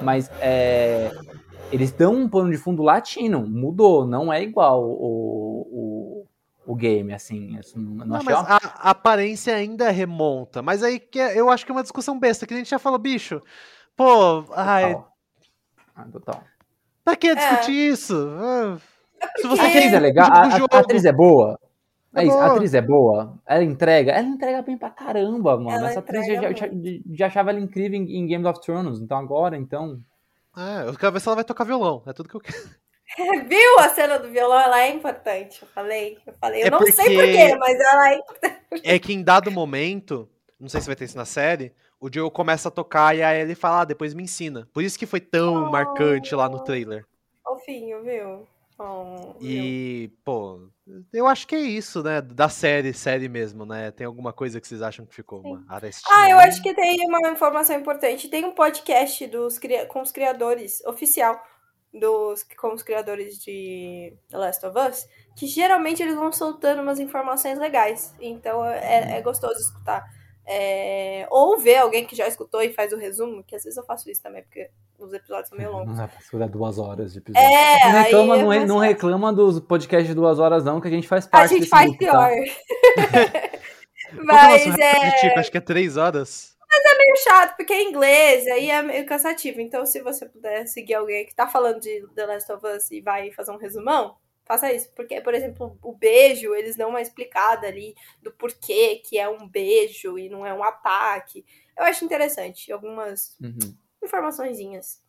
Mas 0.00 0.30
é, 0.40 1.10
eles 1.70 1.92
dão 1.92 2.14
um 2.14 2.28
pano 2.28 2.50
de 2.50 2.56
fundo 2.56 2.82
latino, 2.82 3.46
mudou, 3.46 4.06
não 4.06 4.32
é 4.32 4.42
igual 4.42 4.82
o, 4.84 5.66
o, 5.70 6.26
o 6.66 6.74
game, 6.74 7.12
assim. 7.12 7.56
Não, 7.74 8.06
Não, 8.06 8.16
achei 8.16 8.32
a, 8.34 8.56
a 8.56 8.90
aparência 8.90 9.54
ainda 9.54 9.90
remonta. 9.90 10.62
Mas 10.62 10.82
aí 10.82 10.98
que 11.00 11.18
é- 11.20 11.38
eu 11.38 11.50
acho 11.50 11.64
que 11.64 11.72
é 11.72 11.74
uma 11.74 11.82
discussão 11.82 12.18
besta, 12.18 12.46
que 12.46 12.54
a 12.54 12.56
gente 12.56 12.70
já 12.70 12.78
falou, 12.78 12.98
bicho. 12.98 13.40
Pô, 13.96 14.44
ai, 14.54 14.92
Total. 14.94 15.12
Ah, 15.94 16.04
total. 16.10 16.44
pra 17.04 17.16
que 17.16 17.28
É. 17.28 17.34
discutir 17.34 17.72
isso? 17.92 18.14
Ah, 18.38 18.78
Se 19.36 19.46
A 19.46 19.50
você 19.50 19.60
atriz 19.62 19.82
quer 19.90 19.94
é 19.94 20.00
legal, 20.00 20.26
jogo, 20.26 20.36
a, 20.38 20.42
a- 20.46 20.58
jogo. 20.58 20.68
a 20.76 20.78
atriz 20.80 21.04
é 21.04 21.12
boa. 21.12 21.58
É 22.14 22.22
É 22.22 22.26
isso, 22.26 22.36
a 22.38 22.46
atriz 22.46 22.74
é 22.74 22.80
boa. 22.82 23.38
Ela 23.46 23.64
entrega, 23.64 24.12
ela 24.12 24.26
entrega 24.28 24.60
bem 24.62 24.76
pra 24.76 24.90
caramba, 24.90 25.56
mano. 25.56 25.70
Ela 25.70 25.90
Essa 25.90 26.00
atriz 26.00 26.26
já, 26.26 26.52
já, 26.52 26.68
já 27.12 27.26
achava 27.26 27.50
ela 27.50 27.60
incrível 27.60 27.98
em, 27.98 28.18
em 28.18 28.26
Game 28.26 28.44
of 28.46 28.60
Thrones, 28.60 29.00
então 29.00 29.16
agora, 29.18 29.56
então. 29.56 29.98
É, 30.56 30.88
eu 30.88 30.94
quero 30.94 31.12
ver 31.12 31.20
se 31.20 31.28
ela 31.28 31.36
vai 31.36 31.44
tocar 31.44 31.64
violão. 31.64 32.02
É 32.06 32.12
tudo 32.12 32.28
que 32.28 32.34
eu 32.34 32.40
quero. 32.40 32.58
Viu 33.48 33.78
a 33.78 33.88
cena 33.90 34.18
do 34.18 34.28
violão? 34.28 34.58
Ela 34.60 34.82
é 34.82 34.90
importante. 34.90 35.62
Eu 35.62 35.68
falei. 35.68 36.18
Eu 36.26 36.32
falei. 36.40 36.62
Eu 36.62 36.66
É 36.66 36.70
não 36.70 36.80
sei 36.80 36.92
porque- 36.92 37.14
porquê, 37.16 37.56
mas 37.56 37.80
ela 37.80 38.12
é 38.12 38.20
É 38.94 38.98
que 38.98 39.12
em 39.12 39.22
dado 39.22 39.50
momento, 39.50 40.28
não 40.58 40.68
sei 40.68 40.80
se 40.80 40.86
vai 40.86 40.96
ter 40.96 41.04
isso 41.04 41.16
na 41.16 41.24
série, 41.24 41.72
o 42.00 42.08
Joe 42.12 42.30
começa 42.30 42.68
a 42.68 42.72
tocar 42.72 43.16
e 43.16 43.22
aí 43.22 43.40
ele 43.40 43.54
fala, 43.54 43.82
ah, 43.82 43.84
depois 43.84 44.14
me 44.14 44.22
ensina. 44.22 44.68
Por 44.72 44.82
isso 44.82 44.98
que 44.98 45.06
foi 45.06 45.20
tão 45.20 45.66
Oh. 45.66 45.70
marcante 45.70 46.34
lá 46.34 46.48
no 46.48 46.62
trailer. 46.64 47.04
fofinho, 47.44 48.02
viu? 48.02 48.48
Oh, 48.78 49.34
viu? 49.38 49.50
E, 49.50 50.10
pô, 50.24 50.68
eu 51.12 51.26
acho 51.26 51.46
que 51.46 51.54
é 51.54 51.60
isso, 51.60 52.02
né? 52.02 52.20
Da 52.22 52.48
série, 52.48 52.92
série 52.94 53.28
mesmo, 53.28 53.64
né? 53.66 53.90
Tem 53.90 54.06
alguma 54.06 54.32
coisa 54.32 54.60
que 54.60 54.66
vocês 54.66 54.80
acham 54.82 55.04
que 55.04 55.14
ficou 55.14 55.40
uma 55.42 55.62
arestinha? 55.68 56.16
Ah, 56.16 56.30
eu 56.30 56.38
acho 56.38 56.62
que 56.62 56.72
tem 56.74 57.06
uma 57.06 57.30
informação 57.30 57.76
importante. 57.76 58.28
Tem 58.28 58.44
um 58.44 58.52
podcast 58.52 59.24
dos, 59.26 59.60
com 59.88 60.00
os 60.00 60.10
criadores, 60.10 60.82
oficial, 60.86 61.40
dos, 61.92 62.42
com 62.58 62.72
os 62.72 62.82
criadores 62.82 63.38
de 63.38 64.14
The 64.30 64.38
Last 64.38 64.64
of 64.66 64.78
Us, 64.78 65.06
que 65.36 65.46
geralmente 65.46 66.02
eles 66.02 66.14
vão 66.14 66.32
soltando 66.32 66.82
umas 66.82 66.98
informações 66.98 67.58
legais. 67.58 68.14
Então 68.20 68.64
é, 68.64 69.18
é 69.18 69.20
gostoso 69.22 69.58
escutar. 69.60 70.04
É, 70.44 71.26
ou 71.30 71.56
ver 71.58 71.76
alguém 71.76 72.04
que 72.04 72.16
já 72.16 72.26
escutou 72.26 72.60
e 72.62 72.72
faz 72.72 72.92
o 72.92 72.96
resumo, 72.96 73.44
que 73.44 73.54
às 73.54 73.62
vezes 73.62 73.76
eu 73.76 73.84
faço 73.84 74.10
isso 74.10 74.20
também, 74.20 74.42
porque 74.42 74.68
os 74.98 75.12
episódios 75.12 75.48
são 75.48 75.56
meio 75.56 75.70
longos. 75.70 75.88
Não 75.90 75.94
vai 75.94 76.08
passar 76.08 76.48
duas 76.48 76.78
horas 76.78 77.12
de 77.12 77.18
episódio. 77.20 77.48
É, 77.48 77.84
não 77.84 78.02
reclama, 78.02 78.34
é 78.34 78.38
não, 78.38 78.48
re- 78.48 78.56
mais 78.58 78.68
não 78.68 78.74
fácil. 78.78 78.88
reclama 78.92 79.32
dos 79.32 79.60
podcasts 79.60 80.08
de 80.08 80.14
duas 80.14 80.38
horas, 80.40 80.64
não, 80.64 80.80
que 80.80 80.88
a 80.88 80.90
gente 80.90 81.06
faz 81.06 81.26
A 81.26 81.30
parte 81.30 81.50
gente 81.50 81.58
desse 81.60 81.70
faz 81.70 81.86
grupo, 81.86 81.98
pior. 81.98 82.12
tá? 82.12 82.32
É 82.34 83.52
o 84.20 84.24
Mas 84.26 84.78
é 84.78 85.10
Tipo, 85.20 85.38
acho 85.38 85.50
que 85.50 85.58
é 85.58 85.60
três 85.60 85.96
horas. 85.96 86.51
Meio 86.98 87.16
chato, 87.24 87.56
porque 87.56 87.72
é 87.72 87.82
inglês, 87.82 88.46
aí 88.48 88.70
é 88.70 88.82
meio 88.82 89.06
cansativo. 89.06 89.60
Então, 89.60 89.84
se 89.86 90.00
você 90.00 90.26
puder 90.28 90.66
seguir 90.66 90.94
alguém 90.94 91.26
que 91.26 91.34
tá 91.34 91.46
falando 91.46 91.80
de 91.80 92.06
The 92.14 92.26
Last 92.26 92.52
of 92.52 92.66
Us 92.66 92.90
e 92.90 93.00
vai 93.00 93.30
fazer 93.32 93.52
um 93.52 93.56
resumão, 93.56 94.16
faça 94.44 94.72
isso. 94.72 94.90
Porque, 94.94 95.20
por 95.20 95.34
exemplo, 95.34 95.78
o 95.82 95.92
beijo, 95.94 96.54
eles 96.54 96.76
dão 96.76 96.90
uma 96.90 97.00
explicada 97.00 97.66
ali 97.66 97.94
do 98.22 98.32
porquê 98.32 98.96
que 99.04 99.18
é 99.18 99.28
um 99.28 99.46
beijo 99.48 100.18
e 100.18 100.28
não 100.28 100.46
é 100.46 100.52
um 100.54 100.62
ataque. 100.62 101.44
Eu 101.76 101.84
acho 101.84 102.04
interessante, 102.04 102.70
algumas 102.72 103.36
Uhum. 103.40 103.74
informaçõezinhas. 104.02 105.00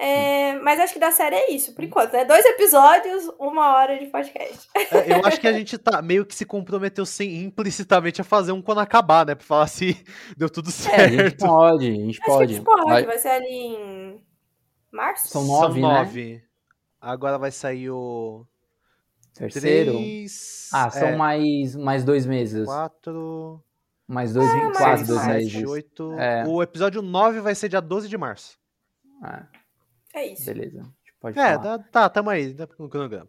É, 0.00 0.54
mas 0.60 0.78
acho 0.78 0.92
que 0.92 1.00
da 1.00 1.10
série 1.10 1.34
é 1.34 1.50
isso, 1.50 1.74
por 1.74 1.82
enquanto, 1.82 2.12
né? 2.12 2.24
Dois 2.24 2.44
episódios, 2.44 3.24
uma 3.38 3.74
hora 3.74 3.98
de 3.98 4.06
podcast. 4.06 4.68
É, 4.92 5.12
eu 5.12 5.26
acho 5.26 5.40
que 5.40 5.48
a 5.48 5.52
gente 5.52 5.76
tá 5.76 6.00
meio 6.00 6.24
que 6.24 6.36
se 6.36 6.44
comprometeu 6.46 7.04
sem, 7.04 7.42
implicitamente 7.42 8.20
a 8.20 8.24
fazer 8.24 8.52
um 8.52 8.62
quando 8.62 8.78
acabar, 8.78 9.26
né? 9.26 9.34
Pra 9.34 9.44
falar 9.44 9.66
se 9.66 10.00
deu 10.38 10.48
tudo 10.48 10.70
É, 10.92 10.94
a 11.02 11.08
gente 11.08 11.20
certo. 11.20 11.46
pode, 11.46 11.86
a 11.88 11.90
gente 11.92 12.10
Acho 12.10 12.20
que 12.20 12.30
a 12.30 12.34
pode. 12.34 12.54
gente 12.54 12.64
pode, 12.64 12.84
Vai- 12.84 13.06
vai 13.06 13.18
ser 13.18 13.28
ali 13.28 13.48
em 13.50 14.24
março? 14.92 15.28
São 15.28 15.44
São 15.44 15.60
nove, 15.62 15.80
né? 15.80 15.88
nove. 15.88 16.42
Agora 17.00 17.36
vai 17.36 17.50
sair 17.50 17.90
o. 17.90 18.46
Terceiro. 19.34 19.92
Três. 19.92 20.68
Ah, 20.72 20.90
são 20.90 21.08
é, 21.08 21.16
mais, 21.16 21.74
mais 21.76 22.04
dois 22.04 22.24
meses. 22.24 22.64
Quatro. 22.66 23.62
Mais 24.06 24.32
dois, 24.32 24.48
Ah, 24.48 24.70
quase 24.72 24.82
mais 24.82 25.06
dois 25.06 25.20
mais. 25.26 25.36
meses. 25.38 25.52
Sete, 25.52 25.66
oito. 25.66 26.12
É. 26.18 26.44
O 26.46 26.62
episódio 26.62 27.02
9 27.02 27.40
vai 27.40 27.54
ser 27.54 27.68
dia 27.68 27.80
12 27.80 28.08
de 28.08 28.16
março. 28.16 28.58
Ah, 29.22 29.44
É 30.14 30.26
isso. 30.26 30.46
beleza. 30.46 30.80
A 30.80 30.84
gente 30.84 31.14
pode 31.20 31.38
É, 31.38 31.54
falar. 31.54 31.78
tá, 31.78 31.78
tá, 31.78 32.08
tamo 32.08 32.30
aí, 32.30 32.54
tá 32.54 32.68
no 32.78 32.88
cronograma. 32.88 33.28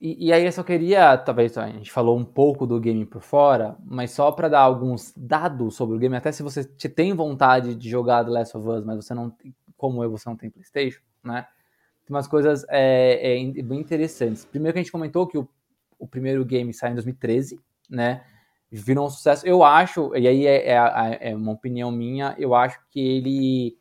E, 0.00 0.26
e 0.28 0.32
aí 0.32 0.44
eu 0.44 0.50
só 0.52 0.64
queria, 0.64 1.16
talvez 1.16 1.56
a 1.56 1.68
gente 1.68 1.90
falou 1.92 2.18
um 2.18 2.24
pouco 2.24 2.66
do 2.66 2.80
game 2.80 3.06
por 3.06 3.22
fora, 3.22 3.76
mas 3.84 4.10
só 4.10 4.32
pra 4.32 4.48
dar 4.48 4.60
alguns 4.60 5.12
dados 5.16 5.76
sobre 5.76 5.94
o 5.96 5.98
game, 5.98 6.16
até 6.16 6.32
se 6.32 6.42
você 6.42 6.64
te 6.64 6.88
tem 6.88 7.14
vontade 7.14 7.74
de 7.76 7.88
jogar 7.88 8.24
The 8.24 8.30
Last 8.30 8.56
of 8.56 8.68
Us, 8.68 8.84
mas 8.84 8.96
você 8.96 9.14
não, 9.14 9.30
tem- 9.30 9.54
como 9.76 10.02
eu, 10.02 10.10
você 10.10 10.28
não 10.28 10.36
tem 10.36 10.50
PlayStation, 10.50 11.00
né? 11.22 11.46
Tem 12.04 12.14
umas 12.16 12.26
coisas 12.26 12.64
é, 12.68 13.38
é, 13.40 13.62
bem 13.62 13.78
interessantes. 13.78 14.44
Primeiro 14.44 14.72
que 14.74 14.80
a 14.80 14.82
gente 14.82 14.90
comentou 14.90 15.24
que 15.24 15.38
o, 15.38 15.48
o 16.00 16.08
primeiro 16.08 16.44
game 16.44 16.74
saiu 16.74 16.90
em 16.92 16.94
2013, 16.94 17.60
né? 17.88 18.24
Virou 18.72 19.06
um 19.06 19.10
sucesso. 19.10 19.46
Eu 19.46 19.62
acho, 19.62 20.16
e 20.16 20.26
aí 20.26 20.46
é, 20.46 20.70
é, 20.72 21.30
é 21.30 21.36
uma 21.36 21.52
opinião 21.52 21.92
minha, 21.92 22.34
eu 22.38 22.56
acho 22.56 22.80
que 22.90 22.98
ele 22.98 23.78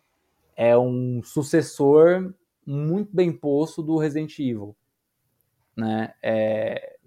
é 0.61 0.77
um 0.77 1.23
sucessor 1.23 2.31
muito 2.63 3.09
bem 3.11 3.31
posto 3.31 3.81
do 3.81 3.97
Resident 3.97 4.37
Evil, 4.37 4.75
né? 5.75 6.13
É, 6.21 6.97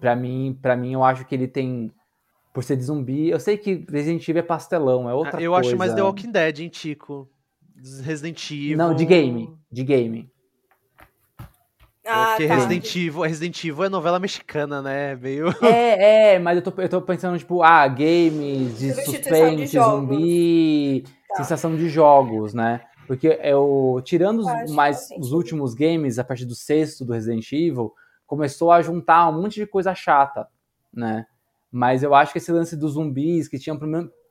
para 0.00 0.16
mim, 0.16 0.58
para 0.62 0.74
mim 0.74 0.94
eu 0.94 1.04
acho 1.04 1.26
que 1.26 1.34
ele 1.34 1.46
tem 1.46 1.92
por 2.54 2.64
ser 2.64 2.74
de 2.74 2.84
zumbi. 2.84 3.28
Eu 3.28 3.38
sei 3.38 3.58
que 3.58 3.84
Resident 3.90 4.26
Evil 4.26 4.40
é 4.40 4.46
pastelão, 4.46 5.10
é 5.10 5.12
outra 5.12 5.42
eu 5.42 5.52
coisa. 5.52 5.66
Eu 5.66 5.72
acho 5.72 5.76
mais 5.76 5.92
The 5.92 6.02
Walking 6.02 6.32
Dead, 6.32 6.60
hein, 6.60 6.70
Tico? 6.70 7.28
Resident 8.02 8.50
Evil. 8.50 8.78
Não, 8.78 8.94
de 8.94 9.04
game, 9.04 9.54
de 9.70 9.84
game. 9.84 10.30
Ah, 12.06 12.28
Porque 12.30 12.48
tá. 12.48 12.54
Resident, 12.54 12.96
Evil, 12.96 13.20
Resident 13.20 13.62
Evil 13.62 13.84
é 13.84 13.88
novela 13.90 14.18
mexicana, 14.18 14.80
né? 14.80 15.16
Meio. 15.16 15.48
É, 15.62 16.34
é, 16.34 16.38
mas 16.38 16.56
eu 16.56 16.62
tô, 16.62 16.80
eu 16.80 16.88
tô 16.88 17.02
pensando, 17.02 17.38
tipo, 17.38 17.62
ah, 17.62 17.86
games 17.86 18.78
de 18.78 18.94
suspense, 18.94 19.56
de 19.56 19.66
zumbi, 19.66 21.04
tá. 21.28 21.36
sensação 21.36 21.76
de 21.76 21.90
jogos, 21.90 22.54
né? 22.54 22.80
Porque 23.12 23.38
eu, 23.42 24.00
tirando 24.02 24.40
os, 24.40 24.72
mais 24.72 25.10
os 25.18 25.32
últimos 25.32 25.74
games, 25.74 26.18
a 26.18 26.24
partir 26.24 26.46
do 26.46 26.54
sexto 26.54 27.04
do 27.04 27.12
Resident 27.12 27.52
Evil, 27.52 27.92
começou 28.26 28.72
a 28.72 28.80
juntar 28.80 29.28
um 29.28 29.42
monte 29.42 29.56
de 29.56 29.66
coisa 29.66 29.94
chata, 29.94 30.48
né? 30.90 31.26
Mas 31.70 32.02
eu 32.02 32.14
acho 32.14 32.32
que 32.32 32.38
esse 32.38 32.50
lance 32.50 32.74
dos 32.74 32.94
zumbis 32.94 33.48
que 33.48 33.58
tinham, 33.58 33.78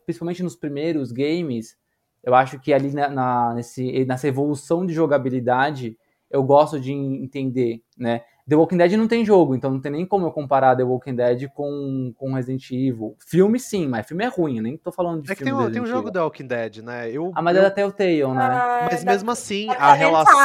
principalmente 0.03 0.41
nos 0.41 0.55
primeiros 0.55 1.11
games, 1.11 1.77
eu 2.23 2.33
acho 2.33 2.59
que 2.59 2.73
ali 2.73 2.91
na, 2.91 3.07
na, 3.07 3.53
nesse, 3.53 4.03
nessa 4.03 4.27
evolução 4.27 4.83
de 4.83 4.95
jogabilidade, 4.95 5.95
eu 6.27 6.41
gosto 6.41 6.79
de 6.79 6.91
entender, 6.91 7.83
né? 7.95 8.23
The 8.51 8.57
Walking 8.57 8.75
Dead 8.75 8.91
não 8.97 9.07
tem 9.07 9.23
jogo, 9.23 9.55
então 9.55 9.71
não 9.71 9.79
tem 9.79 9.93
nem 9.93 10.05
como 10.05 10.25
eu 10.25 10.31
comparar 10.33 10.75
The 10.75 10.83
Walking 10.83 11.15
Dead 11.15 11.47
com, 11.53 12.13
com 12.17 12.33
Resident 12.33 12.69
Evil. 12.69 13.15
Filme 13.25 13.57
sim, 13.57 13.87
mas 13.87 14.05
filme 14.05 14.25
é 14.25 14.27
ruim, 14.27 14.57
eu 14.57 14.63
nem 14.63 14.75
tô 14.75 14.91
falando 14.91 15.21
de 15.21 15.31
é 15.31 15.35
filme. 15.35 15.49
É 15.49 15.55
que 15.55 15.57
tem, 15.57 15.69
um, 15.69 15.71
tem 15.71 15.81
um 15.81 15.85
jogo 15.85 16.11
The 16.11 16.19
Walking 16.19 16.47
Dead, 16.47 16.77
né? 16.79 17.09
Eu, 17.09 17.31
ah, 17.33 17.41
mas 17.41 17.55
eu... 17.55 17.61
é 17.61 17.63
da 17.63 17.71
Telltale, 17.71 18.27
né? 18.27 18.43
Ah, 18.43 18.89
mas 18.91 19.05
mesmo 19.05 19.31
assim, 19.31 19.69
a 19.69 19.93
relação. 19.93 20.37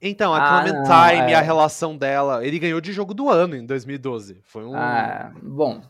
Então, 0.00 0.34
a 0.34 0.38
ah, 0.38 0.62
Clementine, 0.64 1.32
é. 1.32 1.34
a 1.36 1.40
relação 1.40 1.96
dela, 1.96 2.44
ele 2.44 2.58
ganhou 2.58 2.80
de 2.80 2.92
jogo 2.92 3.14
do 3.14 3.30
ano 3.30 3.54
em 3.54 3.64
2012. 3.64 4.40
Foi 4.42 4.64
um. 4.64 4.74
Ah, 4.74 5.30
bom, 5.40 5.80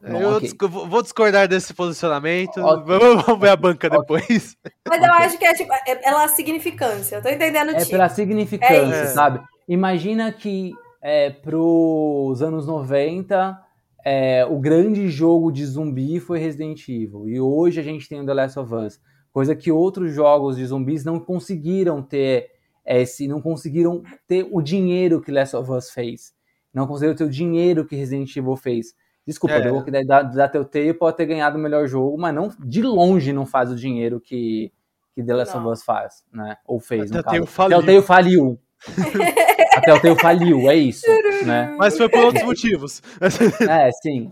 Bom, 0.00 0.20
eu 0.20 0.36
okay. 0.36 0.50
vou 0.68 1.02
discordar 1.02 1.48
desse 1.48 1.74
posicionamento. 1.74 2.60
Okay. 2.60 2.98
Vamos 3.26 3.40
ver 3.40 3.48
a 3.48 3.56
banca 3.56 3.88
okay. 3.88 3.98
depois. 3.98 4.56
Mas 4.86 5.02
eu 5.02 5.12
acho 5.14 5.36
que 5.36 5.46
é 5.46 5.54
tipo, 5.54 5.72
é 5.72 5.96
pela 5.96 6.28
significância. 6.28 7.16
Eu 7.16 7.22
tô 7.22 7.28
entendendo 7.28 7.70
É 7.70 7.84
pela 7.84 8.08
significância, 8.08 8.94
é 8.94 9.06
sabe? 9.06 9.40
Imagina 9.68 10.30
que 10.32 10.72
é, 11.00 11.30
pros 11.30 12.42
anos 12.42 12.66
90, 12.66 13.58
é, 14.04 14.44
o 14.44 14.58
grande 14.58 15.08
jogo 15.08 15.50
de 15.50 15.64
zumbi 15.64 16.20
foi 16.20 16.38
Resident 16.38 16.86
Evil. 16.88 17.28
E 17.28 17.40
hoje 17.40 17.80
a 17.80 17.82
gente 17.82 18.08
tem 18.08 18.20
o 18.20 18.26
The 18.26 18.34
Last 18.34 18.58
of 18.58 18.74
Us. 18.74 19.00
Coisa 19.32 19.56
que 19.56 19.72
outros 19.72 20.12
jogos 20.12 20.56
de 20.56 20.64
zumbis 20.64 21.04
não 21.04 21.18
conseguiram 21.18 22.02
ter 22.02 22.50
esse, 22.86 23.26
não 23.26 23.40
conseguiram 23.40 24.02
ter 24.26 24.46
o 24.50 24.60
dinheiro 24.60 25.20
que 25.20 25.32
Last 25.32 25.56
of 25.56 25.70
Us 25.70 25.90
fez. 25.90 26.34
Não 26.72 26.86
conseguiram 26.86 27.16
ter 27.16 27.24
o 27.24 27.30
dinheiro 27.30 27.86
que 27.86 27.96
Resident 27.96 28.34
Evil 28.36 28.56
fez. 28.56 28.94
Desculpa, 29.26 29.56
é. 29.56 29.62
The 29.62 29.70
Walking 29.70 29.90
Dead 29.90 30.06
da, 30.06 30.22
da 30.22 30.48
Telltale 30.48 30.92
pode 30.92 31.16
ter 31.16 31.26
ganhado 31.26 31.56
o 31.56 31.60
melhor 31.60 31.86
jogo, 31.86 32.18
mas 32.18 32.34
não 32.34 32.50
de 32.58 32.82
longe 32.82 33.32
não 33.32 33.46
faz 33.46 33.70
o 33.70 33.76
dinheiro 33.76 34.20
que, 34.20 34.70
que 35.14 35.22
The 35.22 35.34
Last 35.34 35.56
of 35.56 35.66
Us 35.66 35.82
faz, 35.82 36.24
né? 36.32 36.56
Ou 36.66 36.78
fez, 36.78 37.10
no 37.10 37.22
Telltale 37.22 37.38
caso. 37.40 37.50
Faliu. 37.50 37.78
Telltale 37.78 38.02
faliu. 38.02 38.60
a 39.74 39.80
Telltale 39.80 40.20
faliu, 40.20 40.70
é 40.70 40.76
isso, 40.76 41.06
né? 41.44 41.74
Mas 41.78 41.96
foi 41.96 42.08
por 42.08 42.24
outros 42.24 42.44
motivos. 42.44 43.02
é, 43.68 43.90
sim. 44.02 44.30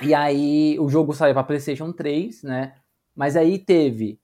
E 0.00 0.14
aí 0.14 0.78
o 0.78 0.88
jogo 0.88 1.12
saiu 1.12 1.34
para 1.34 1.44
PlayStation 1.44 1.92
3, 1.92 2.42
né? 2.42 2.74
Mas 3.14 3.36
aí 3.36 3.58
teve 3.58 4.18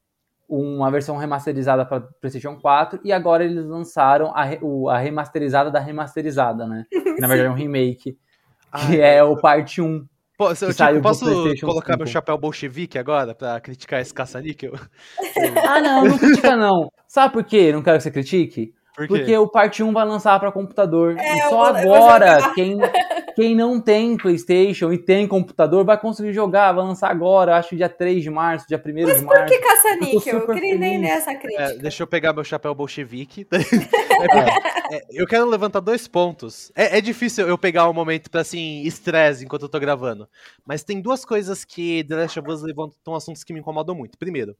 uma 0.48 0.90
versão 0.90 1.16
remasterizada 1.16 1.84
para 1.84 2.00
PlayStation 2.00 2.56
4 2.56 3.00
e 3.04 3.12
agora 3.12 3.44
eles 3.44 3.64
lançaram 3.66 4.32
a, 4.34 4.44
a 4.94 4.98
remasterizada 4.98 5.70
da 5.70 5.78
remasterizada, 5.78 6.66
né? 6.66 6.86
Que 7.18 7.20
na 7.20 7.26
verdade 7.26 7.48
é 7.48 7.50
um 7.50 7.54
remake 7.54 8.16
que 8.86 9.00
é 9.00 9.22
o 9.22 9.36
parte 9.36 9.82
1. 9.82 10.06
Pô, 10.38 10.50
eu, 10.50 10.54
tipo, 10.54 11.02
posso 11.02 11.24
colocar 11.60 11.94
5. 11.94 11.98
meu 11.98 12.06
chapéu 12.06 12.38
bolchevique 12.38 12.96
agora 12.96 13.34
pra 13.34 13.60
criticar 13.60 14.00
esse 14.00 14.14
caça-níquel? 14.14 14.72
ah, 15.66 15.80
não, 15.80 16.04
não 16.04 16.18
critica 16.18 16.56
não. 16.56 16.88
Sabe 17.08 17.32
por 17.32 17.42
quê? 17.42 17.72
Não 17.72 17.82
quero 17.82 17.96
que 17.96 18.04
você 18.04 18.10
critique? 18.10 18.72
Por 18.98 19.06
Porque 19.06 19.38
o 19.38 19.46
parte 19.46 19.80
1 19.80 19.92
vai 19.92 20.04
lançar 20.04 20.40
para 20.40 20.50
computador. 20.50 21.16
É, 21.16 21.38
e 21.38 21.42
só 21.48 21.66
agora, 21.66 22.52
quem, 22.52 22.76
quem 23.36 23.54
não 23.54 23.80
tem 23.80 24.16
PlayStation 24.16 24.92
e 24.92 24.98
tem 24.98 25.24
computador 25.24 25.84
vai 25.84 25.96
conseguir 25.96 26.32
jogar. 26.32 26.72
Vai 26.72 26.84
lançar 26.84 27.08
agora, 27.08 27.56
acho 27.56 27.76
dia 27.76 27.88
3 27.88 28.24
de 28.24 28.28
março, 28.28 28.66
dia 28.66 28.76
1 28.76 28.92
de 28.92 29.04
março. 29.04 29.24
Mas 29.24 29.38
por 29.38 29.46
que 29.46 29.58
caça-níquel? 29.58 30.38
Eu 30.38 30.46
queria 30.48 30.76
nem 30.76 30.98
nessa 30.98 31.32
crítica. 31.32 31.62
É, 31.62 31.74
deixa 31.74 32.02
eu 32.02 32.08
pegar 32.08 32.32
meu 32.32 32.42
chapéu 32.42 32.74
bolchevique. 32.74 33.46
é, 34.90 34.96
é, 34.96 35.06
eu 35.12 35.28
quero 35.28 35.46
levantar 35.46 35.78
dois 35.78 36.08
pontos. 36.08 36.72
É, 36.74 36.98
é 36.98 37.00
difícil 37.00 37.46
eu 37.46 37.56
pegar 37.56 37.88
um 37.88 37.92
momento 37.92 38.28
pra, 38.28 38.40
assim, 38.40 38.82
estresse 38.82 39.44
enquanto 39.44 39.62
eu 39.62 39.68
tô 39.68 39.78
gravando. 39.78 40.28
Mas 40.66 40.82
tem 40.82 41.00
duas 41.00 41.24
coisas 41.24 41.64
que 41.64 42.02
The 42.02 42.16
Last 42.16 42.40
of 42.40 42.50
Us 42.50 42.62
levantam 42.62 43.14
assuntos 43.14 43.44
que 43.44 43.52
me 43.52 43.60
incomodam 43.60 43.94
muito. 43.94 44.18
Primeiro, 44.18 44.56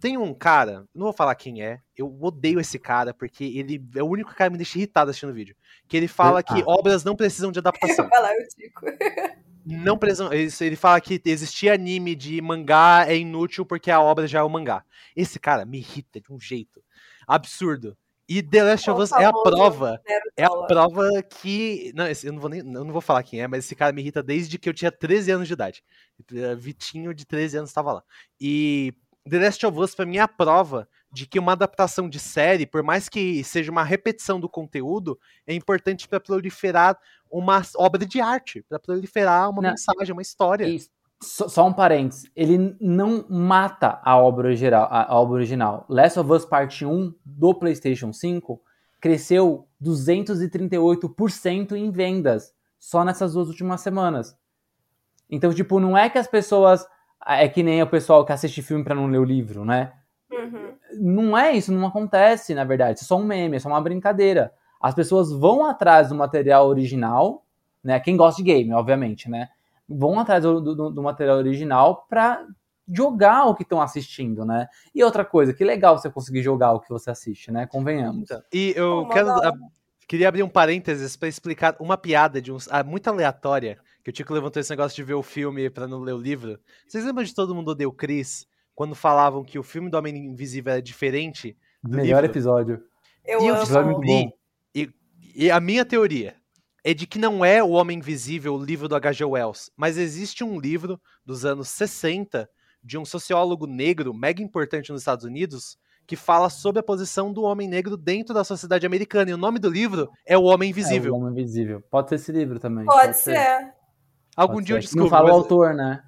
tem 0.00 0.16
um 0.16 0.34
cara, 0.34 0.84
não 0.94 1.04
vou 1.04 1.12
falar 1.12 1.34
quem 1.34 1.62
é, 1.62 1.80
eu 1.96 2.14
odeio 2.20 2.60
esse 2.60 2.78
cara, 2.78 3.14
porque 3.14 3.44
ele 3.44 3.82
é 3.94 4.02
o 4.02 4.08
único 4.08 4.34
cara 4.34 4.50
que 4.50 4.52
me 4.52 4.58
deixa 4.58 4.78
irritado 4.78 5.10
assistindo 5.10 5.30
o 5.30 5.34
vídeo. 5.34 5.56
Que 5.88 5.96
ele 5.96 6.08
fala 6.08 6.42
que 6.42 6.62
obras 6.66 7.04
não 7.04 7.16
precisam 7.16 7.50
de 7.50 7.58
adaptação. 7.58 8.08
Vai 8.10 8.22
lá, 8.22 8.32
eu 8.34 8.46
digo. 8.56 9.36
Não 9.64 9.98
precisam. 9.98 10.32
Ele 10.32 10.76
fala 10.76 11.00
que 11.00 11.20
existir 11.24 11.70
anime 11.70 12.14
de 12.14 12.40
mangá 12.40 13.04
é 13.08 13.16
inútil 13.16 13.64
porque 13.64 13.90
a 13.90 14.00
obra 14.00 14.26
já 14.26 14.40
é 14.40 14.42
o 14.42 14.48
mangá. 14.48 14.84
Esse 15.14 15.38
cara 15.38 15.64
me 15.64 15.78
irrita 15.78 16.20
de 16.20 16.32
um 16.32 16.38
jeito 16.38 16.82
absurdo. 17.26 17.96
E 18.28 18.42
The 18.42 18.62
Last 18.64 18.90
of 18.90 19.00
Us 19.00 19.12
é 19.12 19.24
a 19.24 19.32
prova. 19.32 20.00
É 20.36 20.44
a 20.44 20.50
prova 20.50 21.08
que. 21.22 21.92
Não, 21.94 22.06
eu 22.06 22.32
não 22.32 22.40
vou 22.40 22.50
nem. 22.50 22.60
Eu 22.60 22.84
não 22.84 22.92
vou 22.92 23.00
falar 23.00 23.22
quem 23.22 23.40
é, 23.40 23.46
mas 23.46 23.64
esse 23.64 23.74
cara 23.76 23.92
me 23.92 24.02
irrita 24.02 24.22
desde 24.22 24.58
que 24.58 24.68
eu 24.68 24.74
tinha 24.74 24.90
13 24.90 25.30
anos 25.30 25.46
de 25.46 25.54
idade. 25.54 25.84
Vitinho 26.58 27.14
de 27.14 27.24
13 27.24 27.58
anos 27.58 27.70
estava 27.70 27.92
lá. 27.92 28.02
E 28.40 28.92
The 29.28 29.38
Last 29.38 29.66
of 29.66 29.78
Us, 29.78 29.94
pra 29.94 30.06
mim, 30.06 30.16
é 30.18 30.20
a 30.20 30.28
prova 30.28 30.88
de 31.12 31.26
que 31.26 31.38
uma 31.38 31.52
adaptação 31.52 32.08
de 32.08 32.18
série, 32.18 32.66
por 32.66 32.82
mais 32.82 33.08
que 33.08 33.42
seja 33.42 33.70
uma 33.72 33.82
repetição 33.82 34.38
do 34.38 34.48
conteúdo, 34.48 35.18
é 35.46 35.54
importante 35.54 36.06
para 36.06 36.20
proliferar 36.20 36.98
uma 37.30 37.62
obra 37.76 38.04
de 38.04 38.20
arte, 38.20 38.64
para 38.68 38.78
proliferar 38.78 39.50
uma 39.50 39.62
não, 39.62 39.70
mensagem, 39.70 40.12
uma 40.12 40.22
história. 40.22 40.66
Só, 41.22 41.48
só, 41.48 41.66
um 41.66 41.72
parênteses, 41.72 42.30
ele 42.36 42.76
não 42.78 43.24
mata 43.28 43.98
a 44.04 44.18
obra, 44.18 44.48
original, 44.48 44.86
a, 44.90 45.18
obra 45.18 45.36
original. 45.36 45.86
Last 45.88 46.18
of 46.18 46.30
Us 46.30 46.44
Part 46.44 46.84
1 46.84 47.14
do 47.24 47.54
PlayStation 47.54 48.12
5 48.12 48.60
cresceu 49.00 49.66
238% 49.82 51.72
em 51.72 51.90
vendas 51.90 52.52
só 52.78 53.02
nessas 53.02 53.32
duas 53.32 53.48
últimas 53.48 53.80
semanas. 53.80 54.36
Então, 55.30 55.52
tipo, 55.54 55.80
não 55.80 55.96
é 55.96 56.10
que 56.10 56.18
as 56.18 56.26
pessoas 56.26 56.86
é 57.26 57.48
que 57.48 57.62
nem 57.62 57.82
o 57.82 57.86
pessoal 57.86 58.24
que 58.24 58.32
assiste 58.32 58.62
filme 58.62 58.84
para 58.84 58.94
não 58.94 59.06
ler 59.06 59.18
o 59.18 59.24
livro, 59.24 59.64
né? 59.64 59.92
Uhum. 60.30 60.74
Não 61.00 61.36
é 61.36 61.52
isso, 61.52 61.72
não 61.72 61.86
acontece, 61.86 62.54
na 62.54 62.64
verdade. 62.64 62.98
Isso 62.98 63.04
é 63.04 63.08
só 63.08 63.18
um 63.18 63.24
meme, 63.24 63.56
é 63.56 63.60
só 63.60 63.68
uma 63.68 63.80
brincadeira. 63.80 64.52
As 64.80 64.94
pessoas 64.94 65.32
vão 65.32 65.64
atrás 65.66 66.10
do 66.10 66.14
material 66.14 66.68
original, 66.68 67.44
né? 67.82 67.98
Quem 67.98 68.16
gosta 68.16 68.42
de 68.42 68.46
game, 68.50 68.72
obviamente, 68.72 69.28
né? 69.28 69.48
Vão 69.88 70.18
atrás 70.18 70.42
do, 70.42 70.60
do, 70.60 70.90
do 70.90 71.02
material 71.02 71.38
original 71.38 72.06
para 72.08 72.44
jogar 72.88 73.46
o 73.46 73.54
que 73.54 73.62
estão 73.62 73.80
assistindo, 73.80 74.44
né? 74.44 74.68
E 74.94 75.02
outra 75.02 75.24
coisa, 75.24 75.52
que 75.52 75.64
legal 75.64 75.98
você 75.98 76.08
conseguir 76.08 76.42
jogar 76.42 76.72
o 76.72 76.80
que 76.80 76.88
você 76.88 77.10
assiste, 77.10 77.50
né? 77.50 77.66
Convenhamos. 77.66 78.22
Então, 78.22 78.42
e 78.52 78.72
eu 78.76 79.08
quero, 79.08 79.30
a, 79.30 79.52
queria 80.06 80.28
abrir 80.28 80.42
um 80.42 80.48
parênteses 80.48 81.16
para 81.16 81.28
explicar 81.28 81.76
uma 81.80 81.96
piada 81.96 82.40
de 82.40 82.52
uns, 82.52 82.68
ah, 82.70 82.84
muito 82.84 83.08
aleatória 83.08 83.78
que 84.06 84.10
o 84.10 84.12
Tico 84.12 84.32
levantou 84.32 84.60
esse 84.60 84.70
negócio 84.70 84.94
de 84.94 85.02
ver 85.02 85.14
o 85.14 85.22
filme 85.22 85.68
para 85.68 85.88
não 85.88 85.98
ler 85.98 86.12
o 86.12 86.18
livro. 86.18 86.60
Vocês 86.86 87.04
lembram 87.04 87.24
de 87.24 87.34
Todo 87.34 87.52
Mundo 87.52 87.72
Odeia 87.72 87.88
o 87.88 87.92
Chris? 87.92 88.46
Quando 88.72 88.94
falavam 88.94 89.42
que 89.42 89.58
o 89.58 89.64
filme 89.64 89.90
do 89.90 89.98
Homem 89.98 90.16
Invisível 90.16 90.74
era 90.74 90.80
diferente 90.80 91.56
do 91.82 91.96
Melhor 91.96 92.22
livro? 92.22 92.30
episódio. 92.30 92.84
Eu 93.24 93.40
e 93.42 93.48
amo. 93.48 94.00
E, 94.04 94.32
e, 94.72 94.90
e 95.34 95.50
a 95.50 95.58
minha 95.58 95.84
teoria 95.84 96.36
é 96.84 96.94
de 96.94 97.04
que 97.04 97.18
não 97.18 97.44
é 97.44 97.60
o 97.60 97.70
Homem 97.70 97.98
Invisível 97.98 98.54
o 98.54 98.64
livro 98.64 98.86
do 98.86 98.94
H.G. 98.94 99.24
Wells, 99.24 99.72
mas 99.76 99.98
existe 99.98 100.44
um 100.44 100.60
livro 100.60 101.00
dos 101.24 101.44
anos 101.44 101.66
60 101.70 102.48
de 102.84 102.96
um 102.96 103.04
sociólogo 103.04 103.66
negro 103.66 104.14
mega 104.14 104.40
importante 104.40 104.92
nos 104.92 105.00
Estados 105.00 105.24
Unidos 105.24 105.76
que 106.06 106.14
fala 106.14 106.48
sobre 106.48 106.78
a 106.78 106.82
posição 106.84 107.32
do 107.32 107.42
homem 107.42 107.66
negro 107.66 107.96
dentro 107.96 108.32
da 108.32 108.44
sociedade 108.44 108.86
americana. 108.86 109.32
E 109.32 109.34
o 109.34 109.36
nome 109.36 109.58
do 109.58 109.68
livro 109.68 110.08
é 110.24 110.38
O 110.38 110.44
Homem 110.44 110.70
Invisível. 110.70 111.12
É 111.12 111.16
o 111.16 111.18
Homem 111.18 111.32
Invisível. 111.32 111.82
Pode 111.90 112.10
ser 112.10 112.14
esse 112.14 112.30
livro 112.30 112.60
também. 112.60 112.84
Pode, 112.84 113.00
pode 113.00 113.16
ser. 113.16 113.36
ser. 113.36 113.75
Algum 114.36 114.60
dia 114.60 114.76
eu 114.76 114.80
descubro. 114.80 115.04
Não 115.04 115.10
fala 115.10 115.30
o 115.30 115.34
autor, 115.34 115.74
né? 115.74 116.02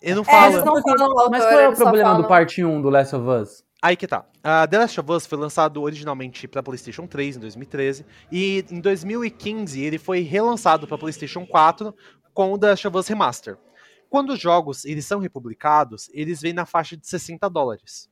Ele 0.00 0.14
não 0.14 0.24
fala. 0.24 0.46
É, 0.46 0.64
não 0.64 0.64
falam 0.64 0.74
o 0.74 1.18
autor, 1.18 1.30
mas 1.30 1.44
qual 1.44 1.60
é 1.60 1.68
o 1.68 1.74
problema 1.74 2.14
do 2.14 2.24
parte 2.24 2.64
1 2.64 2.80
do 2.80 2.88
Last 2.88 3.16
of 3.16 3.26
Us? 3.26 3.64
Aí 3.82 3.96
que 3.96 4.06
tá. 4.06 4.24
A 4.44 4.64
The 4.64 4.78
Last 4.78 5.00
of 5.00 5.10
Us 5.10 5.26
foi 5.26 5.38
lançado 5.38 5.82
originalmente 5.82 6.46
para 6.46 6.62
PlayStation 6.62 7.04
3 7.06 7.36
em 7.36 7.40
2013 7.40 8.06
e 8.30 8.64
em 8.70 8.80
2015 8.80 9.80
ele 9.80 9.98
foi 9.98 10.20
relançado 10.20 10.86
para 10.86 10.96
PlayStation 10.96 11.44
4 11.44 11.92
com 12.32 12.52
o 12.52 12.58
The 12.58 12.68
Last 12.68 12.86
of 12.86 12.96
Us 12.96 13.08
Remaster. 13.08 13.58
Quando 14.08 14.34
os 14.34 14.40
jogos 14.40 14.84
eles 14.84 15.04
são 15.04 15.18
republicados, 15.18 16.08
eles 16.12 16.40
vêm 16.40 16.52
na 16.52 16.64
faixa 16.64 16.96
de 16.96 17.06
60 17.08 17.48
dólares. 17.50 18.08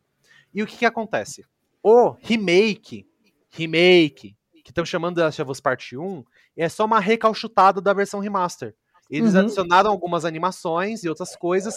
E 0.53 0.61
o 0.61 0.67
que, 0.67 0.77
que 0.77 0.87
acontece? 0.87 1.45
O 1.83 2.17
remake, 2.21 3.07
remake, 3.49 4.37
que 4.65 4.71
estão 4.71 4.85
chamando 4.85 5.17
de 5.17 5.23
Last 5.23 5.41
of 5.41 5.51
Us 5.53 5.61
Part 5.61 5.97
1, 5.97 6.25
é 6.57 6.69
só 6.69 6.85
uma 6.85 6.99
recalchutada 6.99 7.81
da 7.81 7.93
versão 7.93 8.19
remaster. 8.19 8.75
Eles 9.11 9.35
uhum. 9.35 9.41
adicionaram 9.41 9.91
algumas 9.91 10.25
animações 10.25 11.03
e 11.03 11.09
outras 11.09 11.35
coisas. 11.35 11.75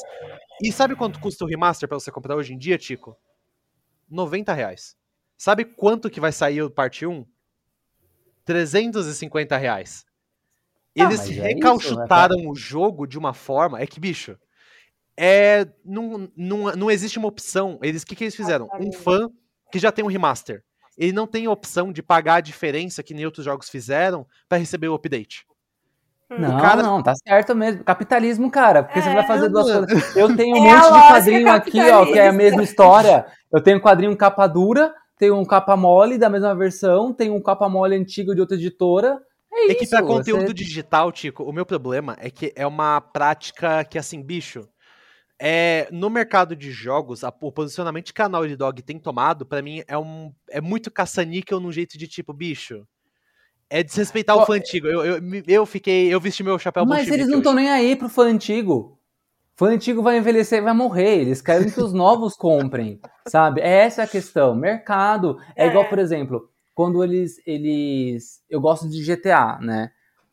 E 0.61 0.71
sabe 0.71 0.95
quanto 0.95 1.19
custa 1.19 1.43
o 1.43 1.47
remaster 1.47 1.89
para 1.89 1.99
você 1.99 2.11
comprar 2.11 2.35
hoje 2.35 2.53
em 2.53 2.57
dia, 2.57 2.77
Tico? 2.77 3.17
90 4.09 4.53
reais. 4.53 4.95
Sabe 5.35 5.65
quanto 5.65 6.09
que 6.09 6.19
vai 6.19 6.31
sair 6.31 6.61
o 6.61 6.69
parte 6.69 7.05
1? 7.05 7.25
350 8.45 9.57
reais. 9.57 10.05
Ah, 10.97 11.05
Eles 11.05 11.29
é 11.29 11.33
recalchutaram 11.33 12.35
isso, 12.35 12.45
né, 12.45 12.51
o 12.51 12.55
jogo 12.55 13.07
de 13.07 13.17
uma 13.17 13.33
forma. 13.33 13.81
É 13.81 13.87
que, 13.87 13.99
bicho, 13.99 14.37
é, 15.17 15.67
não, 15.83 16.29
não, 16.35 16.71
não 16.75 16.91
existe 16.91 17.17
uma 17.17 17.27
opção. 17.27 17.79
Eles, 17.81 18.03
o 18.03 18.05
que, 18.05 18.15
que 18.15 18.25
eles 18.25 18.35
fizeram? 18.35 18.69
Um 18.79 18.91
fã 18.91 19.29
que 19.71 19.79
já 19.79 19.91
tem 19.91 20.05
um 20.05 20.07
remaster. 20.07 20.63
Ele 20.95 21.11
não 21.11 21.25
tem 21.25 21.47
opção 21.47 21.91
de 21.91 22.03
pagar 22.03 22.35
a 22.35 22.41
diferença 22.41 23.01
que 23.01 23.15
nem 23.15 23.25
outros 23.25 23.43
jogos 23.43 23.69
fizeram 23.69 24.27
para 24.47 24.59
receber 24.59 24.87
o 24.87 24.93
update. 24.93 25.47
Não, 26.29 26.57
cara... 26.59 26.81
não, 26.81 27.03
tá 27.03 27.13
certo 27.15 27.55
mesmo. 27.55 27.83
Capitalismo, 27.83 28.49
cara, 28.49 28.83
porque 28.83 28.99
é, 28.99 29.01
você 29.01 29.13
vai 29.13 29.25
fazer 29.25 29.49
duas 29.49 29.71
coisas. 29.71 30.15
Eu 30.15 30.35
tenho 30.35 30.55
um 30.61 30.65
é 30.65 30.73
monte 30.73 30.93
de 30.93 31.07
quadrinho 31.07 31.51
aqui, 31.51 31.91
ó, 31.91 32.05
que 32.05 32.19
é 32.19 32.27
a 32.27 32.33
mesma 32.33 32.63
história. 32.63 33.25
Eu 33.51 33.61
tenho 33.61 33.77
um 33.77 33.81
quadrinho 33.81 34.15
capa 34.17 34.47
dura, 34.47 34.93
tenho 35.17 35.37
um 35.37 35.45
capa 35.45 35.75
mole 35.75 36.17
da 36.17 36.29
mesma 36.29 36.55
versão, 36.55 37.13
tenho 37.13 37.35
um 37.35 37.41
capa 37.41 37.69
mole 37.69 37.95
antigo 37.95 38.33
de 38.33 38.41
outra 38.41 38.57
editora. 38.57 39.19
É, 39.53 39.71
é 39.71 39.75
que 39.75 39.87
pra 39.87 40.01
conteúdo 40.01 40.47
você... 40.47 40.53
digital, 40.53 41.11
Tico, 41.11 41.43
o 41.43 41.53
meu 41.53 41.65
problema 41.65 42.17
é 42.19 42.29
que 42.29 42.51
é 42.55 42.65
uma 42.65 42.99
prática 42.99 43.83
que, 43.85 43.99
assim, 43.99 44.23
bicho, 44.23 44.67
é, 45.39 45.87
no 45.91 46.09
mercado 46.09 46.55
de 46.55 46.71
jogos, 46.71 47.23
a, 47.23 47.33
o 47.41 47.51
posicionamento 47.51 48.13
que 48.13 48.21
a 48.21 48.29
Naughty 48.29 48.55
Dog 48.55 48.81
tem 48.81 48.97
tomado, 48.97 49.45
para 49.45 49.61
mim, 49.61 49.83
é, 49.87 49.97
um, 49.97 50.33
é 50.49 50.59
muito 50.59 50.89
caça-níquel 50.89 51.59
num 51.59 51.71
jeito 51.71 51.97
de 51.97 52.07
tipo, 52.07 52.33
bicho, 52.33 52.87
é 53.73 53.81
desrespeitar 53.81 54.37
o 54.37 54.45
fã 54.45 54.53
antigo. 54.53 54.85
Eu, 54.85 55.03
eu, 55.03 55.43
eu 55.47 55.65
fiquei. 55.65 56.13
Eu 56.13 56.21
vesti 56.21 56.43
meu 56.43 56.59
chapéu 56.59 56.85
Mas 56.85 57.07
eles 57.07 57.27
não 57.27 57.39
estão 57.39 57.53
nem 57.53 57.71
aí 57.71 57.95
pro 57.95 58.07
fã 58.07 58.25
antigo. 58.25 58.99
Fã 59.55 59.69
antigo 59.69 60.03
vai 60.03 60.15
envelhecer 60.15 60.59
e 60.59 60.61
vai 60.61 60.75
morrer. 60.75 61.21
Eles 61.21 61.41
querem 61.41 61.71
que 61.71 61.81
os 61.81 61.91
novos 61.91 62.35
comprem. 62.35 63.01
Sabe? 63.27 63.61
É 63.61 63.85
essa 63.85 64.03
a 64.03 64.07
questão. 64.07 64.53
Mercado. 64.53 65.39
É, 65.55 65.65
é, 65.65 65.69
igual, 65.69 65.89
por 65.89 65.97
exemplo, 65.97 66.47
quando 66.75 67.03
eles. 67.03 67.41
eles 67.47 68.43
Eu 68.47 68.61
gosto 68.61 68.87
de 68.87 69.03
GTA, 69.03 69.57
né? 69.59 69.89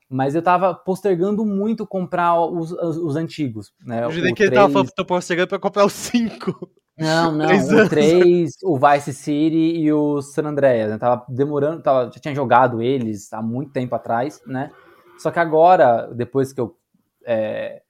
Mas 0.06 0.34
eu 0.34 0.42
tava 0.42 0.74
postergando 0.74 1.42
muito 1.42 1.86
comprar 1.86 2.38
os, 2.38 2.72
os, 2.72 2.96
os 2.98 3.16
antigos, 3.16 3.72
né? 3.86 4.04
Eu 4.04 4.10
jurei 4.10 4.34
que 4.34 4.46
3... 4.46 4.52
ele 4.52 4.60
tava 4.60 5.04
postergando 5.06 5.48
pra 5.48 5.58
comprar 5.58 5.86
os 5.86 5.94
5. 5.94 6.70
Não, 6.98 7.32
não, 7.32 7.46
o 7.46 7.88
3, 7.88 8.52
o 8.62 8.78
Vice 8.78 9.12
City 9.12 9.78
e 9.78 9.92
o 9.92 10.20
San 10.20 10.44
Andreas, 10.44 10.90
né? 10.90 10.98
Tava 10.98 11.24
demorando, 11.28 11.82
tava, 11.82 12.10
já 12.12 12.20
tinha 12.20 12.34
jogado 12.34 12.82
eles 12.82 13.32
há 13.32 13.42
muito 13.42 13.72
tempo 13.72 13.94
atrás, 13.94 14.40
né? 14.46 14.70
Só 15.18 15.30
que 15.30 15.38
agora, 15.38 16.08
depois 16.14 16.52
que 16.52 16.60
eu 16.60 16.76
é, 17.24 17.82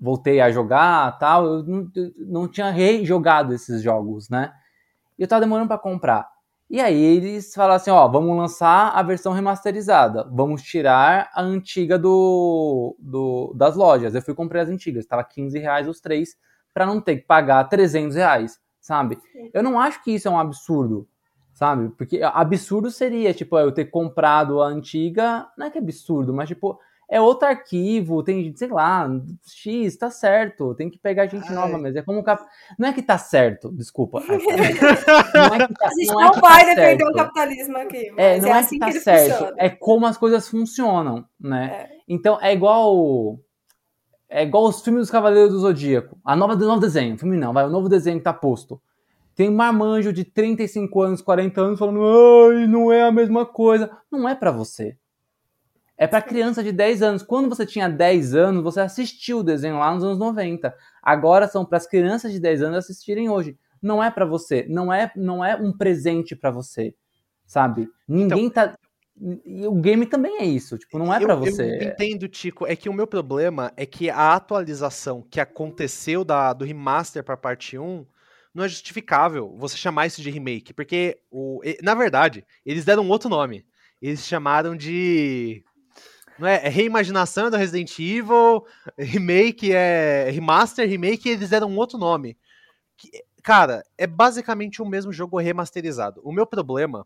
voltei 0.00 0.40
a 0.40 0.50
jogar 0.50 1.18
tal, 1.18 1.44
eu 1.44 1.62
não, 1.64 1.90
não 2.16 2.48
tinha 2.48 2.70
rejogado 2.70 3.52
esses 3.52 3.82
jogos, 3.82 4.28
né? 4.28 4.52
E 5.18 5.22
eu 5.22 5.28
tava 5.28 5.40
demorando 5.40 5.68
para 5.68 5.78
comprar. 5.78 6.28
E 6.70 6.80
aí 6.80 7.02
eles 7.02 7.54
falaram 7.54 7.76
assim, 7.76 7.90
ó, 7.90 8.06
vamos 8.08 8.36
lançar 8.36 8.90
a 8.90 9.02
versão 9.02 9.32
remasterizada, 9.32 10.28
vamos 10.30 10.62
tirar 10.62 11.30
a 11.32 11.42
antiga 11.42 11.98
do, 11.98 12.94
do 12.98 13.54
das 13.56 13.74
lojas. 13.74 14.14
Eu 14.14 14.20
fui 14.20 14.34
comprar 14.34 14.62
as 14.62 14.68
antigas, 14.68 15.06
tava 15.06 15.24
15 15.24 15.58
reais 15.58 15.88
os 15.88 15.98
três, 15.98 16.36
para 16.72 16.86
não 16.86 17.00
ter 17.00 17.16
que 17.16 17.26
pagar 17.26 17.64
300 17.64 18.16
reais, 18.16 18.58
sabe? 18.80 19.18
Eu 19.52 19.62
não 19.62 19.80
acho 19.80 20.02
que 20.02 20.12
isso 20.12 20.28
é 20.28 20.30
um 20.30 20.38
absurdo, 20.38 21.08
sabe? 21.52 21.88
Porque 21.90 22.20
absurdo 22.22 22.90
seria, 22.90 23.34
tipo, 23.34 23.58
eu 23.58 23.72
ter 23.72 23.86
comprado 23.86 24.62
a 24.62 24.66
antiga, 24.66 25.46
não 25.56 25.66
é 25.66 25.70
que 25.70 25.78
é 25.78 25.80
absurdo, 25.80 26.32
mas, 26.32 26.48
tipo, 26.48 26.78
é 27.10 27.18
outro 27.18 27.48
arquivo, 27.48 28.22
tem, 28.22 28.54
sei 28.54 28.68
lá, 28.68 29.08
X, 29.46 29.96
tá 29.96 30.10
certo, 30.10 30.74
tem 30.74 30.90
que 30.90 30.98
pegar 30.98 31.26
gente 31.26 31.48
Ai. 31.48 31.54
nova, 31.54 31.78
mas 31.78 31.96
é 31.96 32.02
como 32.02 32.22
cap... 32.22 32.44
Não 32.78 32.86
é 32.86 32.92
que 32.92 33.00
tá 33.00 33.16
certo, 33.16 33.72
desculpa. 33.72 34.20
não 34.28 35.54
é 35.54 35.66
que 35.66 35.74
tá, 35.74 35.86
a 35.86 35.94
gente 35.94 36.06
não, 36.08 36.20
não 36.20 36.28
é 36.28 36.40
vai 36.40 36.60
tá 36.66 36.74
defender 36.74 37.04
certo. 37.04 37.10
o 37.10 37.14
capitalismo 37.14 37.78
aqui. 37.78 38.12
É, 38.14 38.38
não 38.38 38.48
é, 38.48 38.50
é 38.50 38.54
assim 38.58 38.78
que 38.78 38.84
tá 38.84 38.92
que 38.92 39.00
certo, 39.00 39.38
funciona. 39.38 39.56
é 39.56 39.70
como 39.70 40.06
as 40.06 40.18
coisas 40.18 40.48
funcionam, 40.48 41.24
né? 41.40 41.88
É. 41.90 41.98
Então 42.06 42.38
é 42.42 42.52
igual 42.52 43.40
é 44.28 44.42
igual 44.42 44.66
os 44.68 44.82
filmes 44.82 45.02
dos 45.02 45.10
Cavaleiros 45.10 45.52
do 45.52 45.60
Zodíaco. 45.60 46.18
A 46.24 46.36
nova, 46.36 46.54
novo 46.54 46.80
desenho. 46.80 47.18
Filme 47.18 47.36
não, 47.36 47.52
vai, 47.52 47.64
o 47.64 47.70
novo 47.70 47.88
desenho 47.88 48.18
que 48.18 48.24
tá 48.24 48.32
posto. 48.32 48.80
Tem 49.34 49.48
um 49.48 49.54
marmanjo 49.54 50.12
de 50.12 50.24
35 50.24 51.00
anos, 51.00 51.22
40 51.22 51.60
anos 51.60 51.78
falando, 51.78 52.02
ai, 52.04 52.66
não 52.66 52.92
é 52.92 53.02
a 53.02 53.12
mesma 53.12 53.46
coisa. 53.46 53.90
Não 54.10 54.28
é 54.28 54.34
para 54.34 54.50
você. 54.50 54.96
É 55.96 56.06
para 56.06 56.20
criança 56.20 56.62
de 56.62 56.72
10 56.72 57.02
anos. 57.02 57.22
Quando 57.22 57.48
você 57.48 57.64
tinha 57.64 57.88
10 57.88 58.34
anos, 58.34 58.62
você 58.62 58.80
assistiu 58.80 59.38
o 59.38 59.42
desenho 59.42 59.78
lá 59.78 59.92
nos 59.94 60.04
anos 60.04 60.18
90. 60.18 60.74
Agora 61.02 61.48
são 61.48 61.64
para 61.64 61.78
as 61.78 61.86
crianças 61.86 62.32
de 62.32 62.38
10 62.38 62.62
anos 62.62 62.78
assistirem 62.78 63.30
hoje. 63.30 63.56
Não 63.80 64.02
é 64.02 64.10
para 64.10 64.26
você, 64.26 64.66
não 64.68 64.92
é 64.92 65.10
não 65.14 65.44
é 65.44 65.56
um 65.56 65.72
presente 65.72 66.34
para 66.34 66.50
você, 66.50 66.94
sabe? 67.46 67.88
Ninguém 68.08 68.46
então, 68.46 68.68
tá 68.68 68.78
e 69.44 69.66
o 69.66 69.74
game 69.74 70.06
também 70.06 70.38
é 70.38 70.44
isso, 70.44 70.78
tipo, 70.78 70.98
não 70.98 71.12
é 71.12 71.18
para 71.18 71.34
você. 71.34 71.62
Eu 71.62 71.88
entendo, 71.88 72.28
Tico, 72.28 72.66
é 72.66 72.76
que 72.76 72.88
o 72.88 72.92
meu 72.92 73.06
problema 73.06 73.72
é 73.76 73.84
que 73.84 74.08
a 74.08 74.34
atualização 74.34 75.22
que 75.28 75.40
aconteceu 75.40 76.24
da, 76.24 76.52
do 76.52 76.64
remaster 76.64 77.24
pra 77.24 77.36
parte 77.36 77.76
1 77.76 78.06
não 78.54 78.64
é 78.64 78.68
justificável 78.68 79.54
você 79.56 79.76
chamar 79.76 80.06
isso 80.06 80.22
de 80.22 80.30
remake, 80.30 80.72
porque, 80.72 81.20
o, 81.30 81.60
na 81.82 81.94
verdade, 81.94 82.44
eles 82.64 82.84
deram 82.84 83.04
um 83.04 83.08
outro 83.08 83.28
nome. 83.28 83.66
Eles 84.00 84.26
chamaram 84.26 84.76
de. 84.76 85.64
Não 86.38 86.46
é, 86.46 86.66
é 86.66 86.68
reimaginação 86.68 87.50
do 87.50 87.56
Resident 87.56 87.98
Evil, 87.98 88.64
remake 88.96 89.72
é 89.72 90.30
remaster, 90.30 90.88
remake, 90.88 91.28
eles 91.28 91.50
deram 91.50 91.68
um 91.68 91.76
outro 91.76 91.98
nome. 91.98 92.38
Que, 92.96 93.10
cara, 93.42 93.82
é 93.96 94.06
basicamente 94.06 94.80
o 94.80 94.86
mesmo 94.86 95.12
jogo 95.12 95.38
remasterizado. 95.38 96.20
O 96.22 96.32
meu 96.32 96.46
problema 96.46 97.04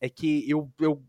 é 0.00 0.08
que 0.08 0.48
eu, 0.50 0.68
eu 0.80 1.00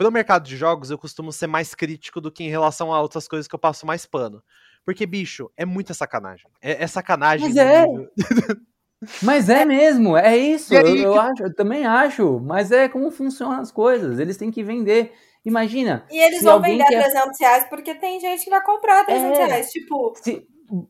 pelo 0.00 0.10
mercado 0.10 0.46
de 0.46 0.56
jogos, 0.56 0.90
eu 0.90 0.96
costumo 0.96 1.30
ser 1.30 1.46
mais 1.46 1.74
crítico 1.74 2.22
do 2.22 2.32
que 2.32 2.42
em 2.42 2.48
relação 2.48 2.90
a 2.90 3.02
outras 3.02 3.28
coisas 3.28 3.46
que 3.46 3.54
eu 3.54 3.58
passo 3.58 3.84
mais 3.84 4.06
pano. 4.06 4.42
Porque, 4.82 5.04
bicho, 5.04 5.50
é 5.58 5.66
muita 5.66 5.92
sacanagem. 5.92 6.50
É, 6.62 6.84
é 6.84 6.86
sacanagem. 6.86 7.46
Mas 7.46 7.56
é. 7.58 7.84
Mas 9.22 9.50
é 9.50 9.62
mesmo, 9.66 10.16
é 10.16 10.34
isso. 10.38 10.74
Aí, 10.74 11.02
eu, 11.02 11.12
eu, 11.12 11.20
acho, 11.20 11.42
eu 11.42 11.54
também 11.54 11.84
acho. 11.84 12.40
Mas 12.40 12.72
é 12.72 12.88
como 12.88 13.10
funcionam 13.10 13.60
as 13.60 13.70
coisas. 13.70 14.18
Eles 14.18 14.38
têm 14.38 14.50
que 14.50 14.62
vender. 14.62 15.12
Imagina. 15.44 16.06
E 16.10 16.18
eles 16.18 16.42
vão 16.42 16.62
vender 16.62 16.86
quer... 16.86 17.02
300 17.02 17.38
reais 17.38 17.66
porque 17.68 17.94
tem 17.94 18.18
gente 18.20 18.42
que 18.42 18.48
vai 18.48 18.64
comprar 18.64 19.04
300 19.04 19.38
é, 19.38 19.44
reais. 19.44 19.70
Tipo. 19.70 20.14
Se, 20.16 20.46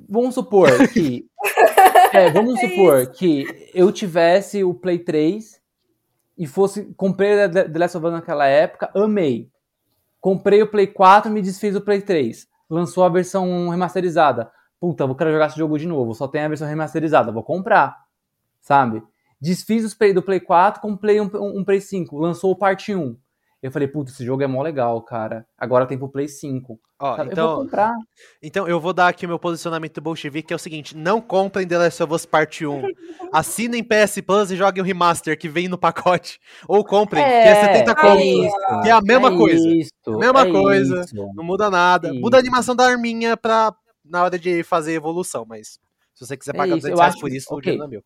vamos 0.08 0.36
supor 0.36 0.70
que. 0.88 1.26
é, 2.14 2.30
vamos 2.30 2.62
é 2.62 2.68
supor 2.68 3.02
isso. 3.02 3.10
que 3.10 3.70
eu 3.74 3.90
tivesse 3.90 4.62
o 4.62 4.72
Play 4.72 5.00
3 5.00 5.59
e 6.40 6.46
fosse. 6.46 6.94
Comprei 6.94 7.50
The 7.50 7.78
Last 7.78 7.98
of 7.98 8.06
Us 8.06 8.12
naquela 8.12 8.46
época, 8.46 8.90
amei. 8.94 9.50
Comprei 10.18 10.62
o 10.62 10.70
Play 10.70 10.86
4 10.86 11.30
me 11.30 11.42
desfiz 11.42 11.76
o 11.76 11.82
Play 11.82 12.00
3. 12.00 12.48
Lançou 12.68 13.04
a 13.04 13.10
versão 13.10 13.68
remasterizada. 13.68 14.50
Puta, 14.80 15.06
vou 15.06 15.14
querer 15.14 15.32
jogar 15.32 15.48
esse 15.48 15.58
jogo 15.58 15.78
de 15.78 15.86
novo. 15.86 16.14
Só 16.14 16.26
tem 16.26 16.42
a 16.42 16.48
versão 16.48 16.66
remasterizada. 16.66 17.30
Vou 17.30 17.44
comprar. 17.44 17.94
Sabe? 18.62 19.02
Desfiz 19.38 19.94
do 20.14 20.22
Play 20.22 20.40
4, 20.40 20.80
comprei 20.80 21.20
um, 21.20 21.30
um, 21.34 21.60
um 21.60 21.64
Play 21.64 21.80
5. 21.80 22.18
Lançou 22.18 22.50
o 22.50 22.56
parte 22.56 22.94
1. 22.94 23.16
Eu 23.62 23.70
falei, 23.70 23.86
puta, 23.86 24.10
esse 24.10 24.24
jogo 24.24 24.42
é 24.42 24.46
mó 24.46 24.62
legal, 24.62 25.00
cara. 25.02 25.46
Agora 25.58 25.86
tem 25.86 25.98
pro 25.98 26.08
Play 26.08 26.28
5. 26.28 26.80
Ó, 26.98 27.12
então, 27.12 27.18
eu 27.18 27.24
vou 27.24 27.32
então, 27.32 27.56
comprar. 27.56 27.94
Então, 28.42 28.68
eu 28.68 28.80
vou 28.80 28.92
dar 28.94 29.08
aqui 29.08 29.26
o 29.26 29.28
meu 29.28 29.38
posicionamento 29.38 30.00
bolchevique, 30.00 30.48
que 30.48 30.52
é 30.54 30.56
o 30.56 30.58
seguinte: 30.58 30.96
não 30.96 31.20
comprem 31.20 31.66
The 31.66 31.76
Last 31.76 32.02
of 32.02 32.14
Us 32.14 32.24
Part 32.24 32.64
1. 32.64 32.82
Assinem 33.32 33.84
PS 33.84 34.20
Plus 34.26 34.50
e 34.50 34.56
joguem 34.56 34.82
o 34.82 34.86
remaster 34.86 35.38
que 35.38 35.48
vem 35.48 35.68
no 35.68 35.76
pacote. 35.76 36.40
Ou 36.66 36.82
comprem, 36.82 37.22
é, 37.22 37.42
que 37.42 37.48
é 37.48 37.74
70 37.74 37.94
contos. 37.94 38.82
que 38.82 38.88
é 38.88 38.92
a 38.92 39.00
mesma 39.02 39.28
é 39.28 39.36
coisa. 39.36 39.68
Isso, 39.68 39.92
mesma 40.18 40.40
é 40.40 40.50
coisa. 40.50 41.00
Isso. 41.00 41.30
Não 41.34 41.44
muda 41.44 41.68
nada. 41.70 42.14
Muda 42.14 42.38
a 42.38 42.40
animação 42.40 42.74
da 42.74 42.86
arminha 42.86 43.36
pra, 43.36 43.74
na 44.04 44.24
hora 44.24 44.38
de 44.38 44.62
fazer 44.62 44.94
evolução, 44.94 45.44
mas 45.46 45.78
se 46.14 46.26
você 46.26 46.36
quiser 46.36 46.54
pagar 46.54 46.72
é 46.72 46.76
200 46.76 46.98
reais 46.98 47.20
por 47.20 47.30
isso, 47.30 47.46
okay. 47.54 47.58
o 47.58 47.62
dinheiro 47.62 47.84
é 47.84 47.88
meu 47.88 48.04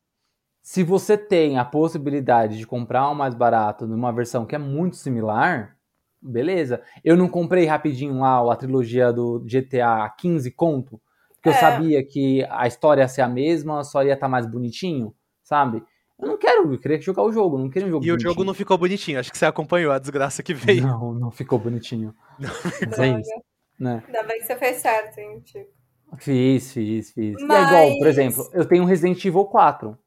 se 0.65 0.83
você 0.83 1.19
tem 1.19 1.59
a 1.59 1.65
possibilidade 1.65 2.57
de 2.57 2.67
comprar 2.67 3.11
um 3.11 3.15
mais 3.15 3.35
barato 3.35 3.87
numa 3.87 4.11
versão 4.11 4.47
que 4.47 4.55
é 4.55 4.59
muito 4.59 4.97
similar, 4.97 5.77
beleza. 6.23 6.81
Eu 7.05 7.19
não 7.19 7.29
comprei 7.29 7.67
rapidinho 7.67 8.19
lá 8.21 8.51
a 8.51 8.57
trilogia 8.57 9.13
do 9.13 9.41
GTA 9.41 10.09
15 10.19 10.51
conto, 10.53 10.99
porque 11.35 11.51
é. 11.51 11.53
eu 11.53 11.57
sabia 11.57 12.03
que 12.03 12.47
a 12.49 12.67
história 12.67 13.03
ia 13.03 13.09
ser 13.09 13.21
a 13.21 13.29
mesma, 13.29 13.85
só 13.85 14.03
ia 14.03 14.15
estar 14.15 14.25
tá 14.25 14.31
mais 14.31 14.47
bonitinho, 14.47 15.15
sabe? 15.43 15.85
Eu 16.19 16.29
não 16.29 16.39
quero, 16.39 16.73
eu 16.73 16.79
queria 16.79 16.99
jogar 16.99 17.25
o 17.25 17.33
jogo, 17.33 17.59
não 17.59 17.69
queria 17.69 17.87
um 17.87 17.91
jogo 17.91 18.07
E 18.07 18.09
bonitinho. 18.09 18.31
o 18.31 18.33
jogo 18.33 18.43
não 18.43 18.55
ficou 18.55 18.79
bonitinho, 18.79 19.21
acho 19.21 19.31
que 19.31 19.37
você 19.37 19.45
acompanhou 19.45 19.93
a 19.93 19.99
desgraça 19.99 20.43
que 20.43 20.55
veio. 20.55 20.87
Não, 20.87 21.13
não 21.13 21.31
ficou 21.31 21.59
bonitinho. 21.59 22.15
Não, 22.41 22.51
Mas 22.89 22.99
é 22.99 23.21
isso. 23.21 23.31
Né? 23.79 24.03
Ainda 24.07 24.23
bem 24.23 24.39
que 24.39 24.47
você 24.47 24.57
fez 24.57 24.79
certo, 24.79 25.19
hein, 25.19 25.43
Chico. 25.45 25.71
Fiz, 26.17 26.73
fiz, 26.73 27.13
fiz. 27.13 27.37
Mas... 27.43 27.71
é 27.71 27.87
igual, 27.87 27.99
por 27.99 28.07
exemplo, 28.07 28.49
eu 28.55 28.65
tenho 28.65 28.85
Resident 28.87 29.23
Evil 29.25 29.45
4. 29.45 29.99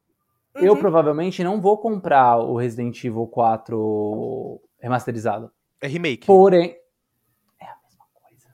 Uhum. 0.58 0.66
Eu 0.66 0.76
provavelmente 0.76 1.42
não 1.44 1.60
vou 1.60 1.78
comprar 1.78 2.38
o 2.38 2.56
Resident 2.56 3.02
Evil 3.04 3.26
4 3.26 4.60
remasterizado. 4.80 5.50
É 5.80 5.86
remake. 5.86 6.26
Porém, 6.26 6.76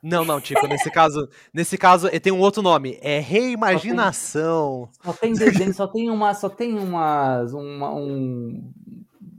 não, 0.05 0.23
não, 0.23 0.39
tipo, 0.39 0.67
nesse 0.67 0.91
caso, 0.91 1.27
nesse 1.53 1.79
caso 1.79 2.11
tem 2.21 2.31
um 2.31 2.39
outro 2.39 2.61
nome, 2.61 2.99
é 3.01 3.21
reimaginação. 3.21 4.91
Só 5.03 5.15
tem, 5.15 5.35
só 5.35 5.45
tem 5.45 5.51
desenho, 5.53 5.75
só 5.75 5.87
tem 5.87 6.11
uma, 6.11 6.35
só 6.35 6.49
tem 6.51 6.79
umas, 6.79 7.55
uma, 7.55 7.95
um, 7.95 8.71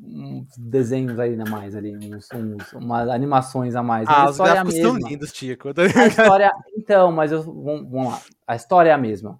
uns 0.01 0.47
desenhos 0.57 1.19
aí 1.19 1.39
a 1.39 1.45
mais 1.47 1.75
ali, 1.75 1.95
uns, 1.95 2.27
uns, 2.33 2.73
umas 2.73 3.07
animações 3.09 3.75
a 3.75 3.83
mais. 3.83 4.09
Ah, 4.09 4.27
os 4.27 4.37
gráficos 4.37 4.73
é 4.73 4.81
são 4.81 4.97
lindos, 4.97 5.31
Tico. 5.31 5.69
A 5.69 6.07
história, 6.07 6.51
então, 6.75 7.11
mas 7.11 7.31
eu, 7.31 7.43
vamos, 7.43 7.87
vamos 7.87 8.07
lá, 8.07 8.21
a 8.47 8.55
história 8.55 8.89
é 8.89 8.93
a 8.93 8.97
mesma, 8.97 9.39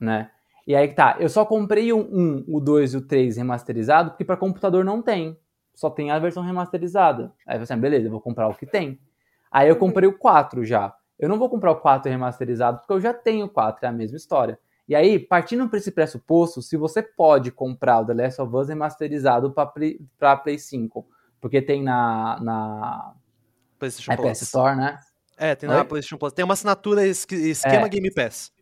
né? 0.00 0.30
E 0.68 0.76
aí 0.76 0.86
que 0.86 0.94
tá, 0.94 1.16
eu 1.18 1.30
só 1.30 1.46
comprei 1.46 1.90
o 1.94 1.98
1, 1.98 2.44
o 2.46 2.60
2 2.60 2.92
e 2.92 2.96
o 2.98 3.00
3 3.00 3.38
remasterizado 3.38 4.10
porque 4.10 4.22
para 4.22 4.36
computador 4.36 4.84
não 4.84 5.00
tem, 5.00 5.34
só 5.74 5.88
tem 5.88 6.10
a 6.10 6.18
versão 6.18 6.42
remasterizada. 6.42 7.32
Aí 7.46 7.58
você, 7.58 7.72
assim, 7.72 7.80
beleza, 7.80 8.06
eu 8.06 8.10
vou 8.10 8.20
comprar 8.20 8.46
o 8.48 8.54
que 8.54 8.66
tem. 8.66 9.00
Aí 9.50 9.66
eu 9.66 9.76
comprei 9.76 10.06
o 10.06 10.18
4 10.18 10.66
já. 10.66 10.94
Eu 11.18 11.26
não 11.26 11.38
vou 11.38 11.48
comprar 11.48 11.70
o 11.70 11.76
4 11.76 12.10
remasterizado 12.10 12.80
porque 12.80 12.92
eu 12.92 13.00
já 13.00 13.14
tenho 13.14 13.46
o 13.46 13.48
4, 13.48 13.86
é 13.86 13.88
a 13.88 13.92
mesma 13.92 14.18
história. 14.18 14.58
E 14.86 14.94
aí, 14.94 15.18
partindo 15.18 15.66
para 15.70 15.78
esse 15.78 15.90
pressuposto, 15.90 16.60
se 16.60 16.76
você 16.76 17.02
pode 17.02 17.50
comprar 17.50 18.00
o 18.00 18.04
The 18.04 18.12
Last 18.12 18.42
of 18.42 18.54
Us 18.54 18.68
remasterizado 18.68 19.50
para 19.50 19.64
Play, 19.64 19.98
Play 20.42 20.58
5, 20.58 21.08
porque 21.40 21.62
tem 21.62 21.82
na, 21.82 22.38
na 22.42 23.14
PlayStation 23.78 24.12
é 24.12 24.16
Plus. 24.16 24.42
Store, 24.42 24.76
né? 24.76 24.98
É, 25.34 25.54
tem 25.54 25.66
na 25.66 25.78
Oi? 25.78 25.84
PlayStation 25.84 26.18
Plus. 26.18 26.34
Tem 26.34 26.44
uma 26.44 26.52
assinatura 26.52 27.06
esquema 27.06 27.86
é, 27.86 27.88
Game 27.88 28.12
Pass. 28.12 28.52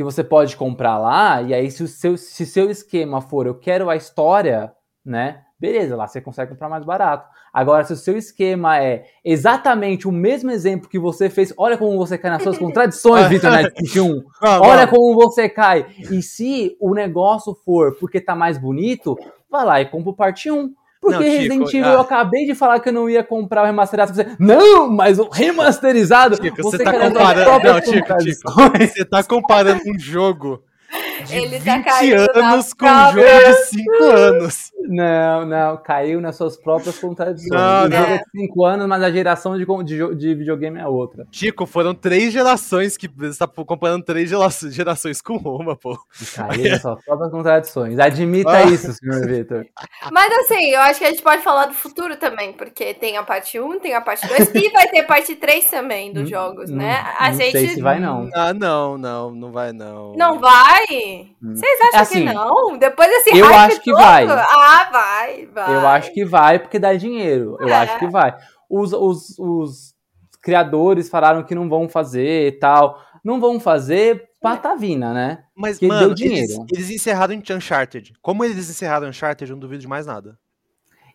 Que 0.00 0.04
você 0.04 0.24
pode 0.24 0.56
comprar 0.56 0.96
lá, 0.96 1.42
e 1.42 1.52
aí 1.52 1.70
se 1.70 1.82
o 1.82 1.86
seu, 1.86 2.16
se 2.16 2.46
seu 2.46 2.70
esquema 2.70 3.20
for 3.20 3.46
eu 3.46 3.54
quero 3.54 3.90
a 3.90 3.96
história, 3.96 4.72
né? 5.04 5.42
Beleza, 5.58 5.94
lá 5.94 6.06
você 6.06 6.22
consegue 6.22 6.52
comprar 6.52 6.70
mais 6.70 6.86
barato. 6.86 7.28
Agora, 7.52 7.84
se 7.84 7.92
o 7.92 7.96
seu 7.96 8.16
esquema 8.16 8.82
é 8.82 9.04
exatamente 9.22 10.08
o 10.08 10.10
mesmo 10.10 10.50
exemplo 10.50 10.88
que 10.88 10.98
você 10.98 11.28
fez, 11.28 11.52
olha 11.54 11.76
como 11.76 11.98
você 11.98 12.16
cai 12.16 12.30
nas 12.30 12.42
suas 12.42 12.56
contradições, 12.56 13.28
Vitor 13.28 13.50
Net 13.50 13.74
21. 13.78 14.22
Olha 14.62 14.86
como 14.86 15.14
você 15.14 15.50
cai. 15.50 15.84
E 16.10 16.22
se 16.22 16.74
o 16.80 16.94
negócio 16.94 17.54
for 17.62 17.94
porque 17.96 18.22
tá 18.22 18.34
mais 18.34 18.56
bonito, 18.56 19.18
vai 19.50 19.66
lá 19.66 19.80
e 19.82 19.84
compra 19.84 20.12
o 20.12 20.16
parte 20.16 20.50
1. 20.50 20.72
Porque 21.00 21.24
não, 21.24 21.24
Resident 21.24 21.68
Evil, 21.68 21.86
ah. 21.86 21.92
eu 21.92 22.00
acabei 22.00 22.44
de 22.44 22.54
falar 22.54 22.78
que 22.78 22.90
eu 22.90 22.92
não 22.92 23.08
ia 23.08 23.24
comprar 23.24 23.62
o 23.62 23.66
remasterizado. 23.66 24.14
Você, 24.14 24.36
não, 24.38 24.90
mas 24.90 25.18
o 25.18 25.28
remasterizado. 25.30 26.36
Chico, 26.36 26.62
você, 26.62 26.76
você 26.76 26.84
tá 26.84 26.92
comparando. 26.92 27.50
Não, 27.50 28.70
você 28.78 29.04
tá 29.04 29.22
comparando 29.24 29.80
um 29.86 29.98
jogo 29.98 30.62
de 31.24 31.36
Ele 31.36 31.58
20 31.58 31.84
tá 31.84 32.00
anos 32.34 32.72
com 32.72 32.86
um 32.86 33.12
jogo 33.12 33.20
de 33.20 33.54
5 33.64 34.04
anos. 34.04 34.72
Não, 34.88 35.46
não, 35.46 35.76
caiu 35.76 36.20
nas 36.20 36.36
suas 36.36 36.56
próprias 36.56 36.98
contradições. 36.98 37.50
Não, 37.50 37.86
o 37.86 37.90
jogo 37.90 38.12
é 38.12 38.18
de 38.18 38.40
5 38.40 38.64
anos, 38.64 38.88
mas 38.88 39.02
a 39.02 39.10
geração 39.10 39.56
de, 39.56 39.64
de, 39.84 40.14
de, 40.16 40.34
videogame 40.34 40.80
é 40.80 40.86
outra. 40.86 41.26
Chico, 41.30 41.64
foram 41.64 41.94
três 41.94 42.32
gerações 42.32 42.96
que 42.96 43.06
você 43.06 43.28
está 43.28 43.46
comparando 43.46 44.04
três 44.04 44.30
gerações 44.70 45.22
com 45.22 45.36
uma, 45.36 45.76
pô. 45.76 45.96
Caiu 46.34 46.70
nas 46.70 46.82
suas 46.82 47.04
próprias 47.04 47.30
contradições. 47.30 47.98
Admita 47.98 48.50
ah. 48.50 48.64
isso, 48.64 48.92
senhor 48.92 49.26
Vitor. 49.26 49.66
Mas 50.10 50.32
assim, 50.40 50.70
eu 50.70 50.80
acho 50.80 50.98
que 50.98 51.06
a 51.06 51.10
gente 51.10 51.22
pode 51.22 51.42
falar 51.42 51.66
do 51.66 51.74
futuro 51.74 52.16
também, 52.16 52.52
porque 52.52 52.94
tem 52.94 53.16
a 53.16 53.22
parte 53.22 53.60
1, 53.60 53.80
tem 53.80 53.94
a 53.94 54.00
parte 54.00 54.26
2 54.26 54.54
e 54.54 54.70
vai 54.70 54.88
ter 54.88 55.04
parte 55.04 55.36
3 55.36 55.70
também 55.70 56.12
dos 56.12 56.24
hum, 56.24 56.26
jogos, 56.26 56.70
né? 56.70 57.04
A 57.18 57.30
não 57.30 57.36
gente... 57.36 57.52
sei 57.52 57.68
se 57.68 57.80
vai, 57.80 58.00
não. 58.00 58.28
Ah, 58.34 58.52
não, 58.52 58.98
não, 58.98 59.30
não 59.30 59.52
vai, 59.52 59.72
não. 59.72 60.14
Não 60.14 60.38
vai? 60.38 60.79
Hum. 61.42 61.54
Vocês 61.54 61.80
acham 61.80 62.00
assim, 62.00 62.26
que 62.26 62.32
não? 62.32 62.78
Depois 62.78 63.08
desse 63.08 63.38
Eu 63.38 63.46
acho 63.46 63.80
que 63.80 63.90
todo? 63.90 64.00
vai. 64.00 64.26
Ah, 64.28 64.88
vai, 64.90 65.46
vai. 65.46 65.74
Eu 65.74 65.88
acho 65.88 66.12
que 66.12 66.24
vai 66.24 66.58
porque 66.58 66.78
dá 66.78 66.94
dinheiro. 66.94 67.56
Eu 67.60 67.68
é. 67.68 67.72
acho 67.72 67.98
que 67.98 68.06
vai. 68.08 68.36
Os, 68.68 68.92
os, 68.92 69.38
os 69.38 69.94
criadores 70.42 71.08
falaram 71.08 71.42
que 71.42 71.54
não 71.54 71.68
vão 71.68 71.88
fazer 71.88 72.48
e 72.48 72.52
tal. 72.52 73.02
Não 73.24 73.40
vão 73.40 73.60
fazer 73.60 74.30
patavina, 74.40 75.12
né? 75.12 75.44
Mas, 75.54 75.78
que 75.78 75.86
mano, 75.86 76.14
eles, 76.18 76.58
eles, 76.72 76.90
encerraram 76.90 77.34
em 77.34 77.42
Uncharted. 77.50 78.14
Como 78.22 78.44
eles 78.44 78.70
encerraram 78.70 79.08
Uncharted, 79.08 79.50
eu 79.50 79.56
não 79.56 79.60
duvido 79.60 79.82
de 79.82 79.88
mais 79.88 80.06
nada. 80.06 80.38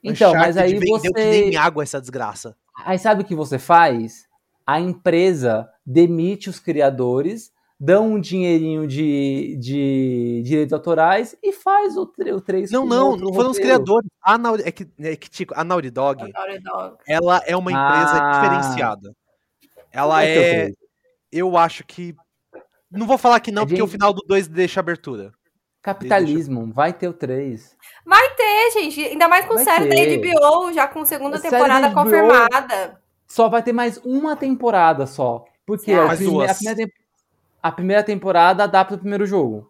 Então, 0.04 0.30
Uncharted 0.30 0.40
mas 0.40 0.58
aí 0.58 0.80
você... 0.80 1.12
que 1.12 1.20
nem 1.20 1.56
água 1.56 1.84
essa 1.84 2.00
desgraça. 2.00 2.56
Aí 2.86 3.00
sabe 3.00 3.24
o 3.24 3.26
que 3.26 3.34
você 3.34 3.58
faz? 3.58 4.28
A 4.68 4.80
empresa 4.80 5.68
demite 5.86 6.50
os 6.50 6.60
criadores 6.60 7.52
dão 7.80 8.14
um 8.14 8.20
dinheirinho 8.20 8.88
de, 8.88 9.58
de 9.60 10.42
direitos 10.44 10.74
autorais 10.74 11.36
e 11.44 11.52
faz 11.52 11.98
o, 11.98 12.04
o 12.04 12.42
3 12.42 12.72
Não, 12.72 12.86
não, 12.86 13.16
não 13.16 13.34
foram 13.34 13.52
os 13.52 13.60
criadores. 13.60 14.10
A 14.22 14.38
Naughty, 14.38 14.64
é 14.64 14.72
que, 14.72 14.88
é 15.00 15.16
que 15.16 15.30
tipo, 15.30 15.54
a 15.56 15.64
Naughty 15.64 15.90
Dog, 15.92 16.32
Dog. 16.32 16.98
ela 17.08 17.42
é 17.46 17.56
uma 17.56 17.72
empresa 17.72 18.18
ah. 18.18 18.32
diferenciada. 18.32 19.16
Ela 19.92 20.26
é, 20.26 20.68
é 20.68 20.72
eu 21.32 21.58
acho 21.58 21.84
que 21.86 22.16
não 22.92 23.06
vou 23.06 23.18
falar 23.18 23.40
que 23.40 23.52
não, 23.52 23.64
é 23.64 23.66
porque 23.66 23.82
o 23.82 23.88
final 23.88 24.14
do 24.14 24.22
2 24.26 24.48
deixa 24.48 24.80
abertura. 24.80 25.34
Capitalismo, 25.82 26.62
deixa... 26.62 26.74
vai 26.74 26.94
ter 26.94 27.08
o 27.08 27.14
3. 27.14 27.76
Vai 28.06 28.36
ter, 28.36 28.72
gente. 28.72 29.04
Ainda 29.04 29.28
mais 29.28 29.46
com 29.46 29.56
vai 29.56 29.64
série 29.64 29.90
ter. 29.90 30.18
da 30.18 30.40
HBO, 30.40 30.74
já 30.74 30.88
com 30.88 31.06
segunda 31.06 31.38
a 31.38 31.42
temporada 31.42 31.94
confirmada. 31.94 33.02
Só 33.28 33.50
vai 33.50 33.62
ter 33.62 33.74
mais 33.74 33.98
uma 33.98 34.36
temporada 34.36 35.06
só. 35.06 35.44
Porque 35.66 35.92
ah, 35.92 36.12
a, 36.12 36.16
primeira, 36.16 36.52
a 36.52 36.56
primeira 36.56 36.78
temporada 36.78 37.05
a 37.66 37.72
primeira 37.72 38.04
temporada 38.04 38.64
adapta 38.64 38.94
o 38.94 39.00
primeiro 39.00 39.26
jogo. 39.26 39.68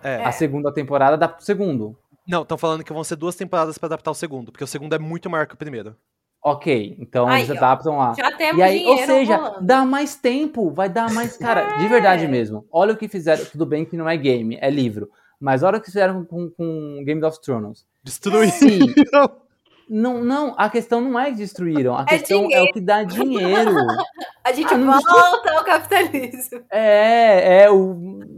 É. 0.00 0.24
A 0.24 0.30
segunda 0.30 0.72
temporada 0.72 1.14
adapta 1.14 1.42
o 1.42 1.44
segundo. 1.44 1.98
Não, 2.24 2.42
estão 2.42 2.56
falando 2.56 2.84
que 2.84 2.92
vão 2.92 3.02
ser 3.02 3.16
duas 3.16 3.34
temporadas 3.34 3.76
para 3.76 3.88
adaptar 3.88 4.12
o 4.12 4.14
segundo, 4.14 4.52
porque 4.52 4.62
o 4.62 4.66
segundo 4.66 4.94
é 4.94 4.98
muito 4.98 5.28
maior 5.28 5.48
que 5.48 5.54
o 5.54 5.56
primeiro. 5.56 5.96
Ok, 6.40 6.96
então 7.00 7.26
aí, 7.26 7.42
eles 7.42 7.56
adaptam 7.56 7.98
lá. 7.98 8.14
Já 8.16 8.30
temos 8.36 8.58
e 8.58 8.62
aí, 8.62 8.86
Ou 8.86 8.96
seja, 8.98 9.36
rolando. 9.36 9.66
dá 9.66 9.84
mais 9.84 10.14
tempo, 10.14 10.70
vai 10.70 10.88
dar 10.88 11.12
mais. 11.12 11.36
Cara, 11.36 11.62
é. 11.62 11.78
de 11.78 11.88
verdade 11.88 12.28
mesmo. 12.28 12.64
Olha 12.70 12.94
o 12.94 12.96
que 12.96 13.08
fizeram. 13.08 13.44
Tudo 13.46 13.66
bem 13.66 13.84
que 13.84 13.96
não 13.96 14.08
é 14.08 14.16
game, 14.16 14.56
é 14.60 14.70
livro. 14.70 15.10
Mas 15.40 15.64
olha 15.64 15.78
o 15.78 15.80
que 15.80 15.86
fizeram 15.86 16.24
com, 16.24 16.48
com 16.48 17.02
Game 17.04 17.24
of 17.24 17.40
Thrones. 17.40 17.84
Destruíram. 18.04 18.52
Não, 19.94 20.24
não, 20.24 20.54
a 20.56 20.70
questão 20.70 21.02
não 21.02 21.20
é 21.20 21.30
que 21.30 21.36
destruíram, 21.36 21.94
a 21.94 22.00
é 22.00 22.04
questão 22.06 22.40
dinheiro. 22.40 22.66
é 22.66 22.70
o 22.70 22.72
que 22.72 22.80
dá 22.80 23.02
dinheiro. 23.02 23.76
a 24.42 24.50
gente 24.50 24.72
ah, 24.72 24.78
volta 24.78 25.52
ao 25.52 25.64
capitalismo. 25.64 26.62
É, 26.70 27.64
é 27.64 27.70
o. 27.70 27.94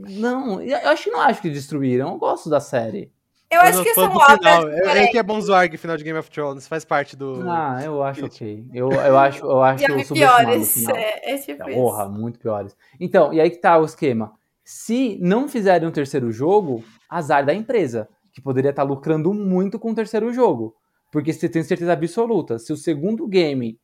Não, 0.08 0.60
eu 0.60 0.90
acho 0.90 1.04
que 1.04 1.10
não 1.10 1.20
acho 1.20 1.40
que 1.40 1.48
destruíram. 1.48 2.08
Eu 2.08 2.18
gosto 2.18 2.50
da 2.50 2.58
série. 2.58 3.12
Eu 3.48 3.60
acho 3.60 3.84
que 3.84 3.94
são 3.94 4.12
obras. 4.12 4.64
É, 4.64 5.04
é 5.04 5.06
que 5.06 5.16
é 5.16 5.22
bom 5.22 5.40
zoar 5.40 5.70
que 5.70 5.76
final 5.76 5.96
de 5.96 6.02
Game 6.02 6.18
of 6.18 6.28
Thrones 6.28 6.66
faz 6.66 6.84
parte 6.84 7.14
do. 7.14 7.48
Ah, 7.48 7.80
eu 7.84 8.02
acho 8.02 8.26
ok. 8.26 8.66
Eu, 8.74 8.90
eu 8.90 9.16
acho, 9.16 9.44
eu 9.44 9.62
acho 9.62 9.80
Já 9.80 10.12
piores. 10.12 10.88
É, 10.88 11.34
é 11.34 11.38
tipo 11.38 11.64
Porra, 11.72 12.08
muito 12.08 12.40
piores. 12.40 12.76
Então, 12.98 13.32
e 13.32 13.40
aí 13.40 13.48
que 13.48 13.58
tá 13.58 13.78
o 13.78 13.84
esquema. 13.84 14.32
Se 14.64 15.20
não 15.22 15.48
fizerem 15.48 15.86
um 15.86 15.92
terceiro 15.92 16.32
jogo, 16.32 16.82
azar 17.08 17.46
da 17.46 17.54
empresa, 17.54 18.08
que 18.32 18.40
poderia 18.40 18.70
estar 18.70 18.82
lucrando 18.82 19.32
muito 19.32 19.78
com 19.78 19.92
o 19.92 19.94
terceiro 19.94 20.32
jogo. 20.32 20.74
Porque 21.14 21.32
você 21.32 21.48
tem 21.48 21.62
certeza 21.62 21.92
absoluta, 21.92 22.58
se 22.58 22.72
o 22.72 22.76
segundo 22.76 23.28
game 23.28 23.78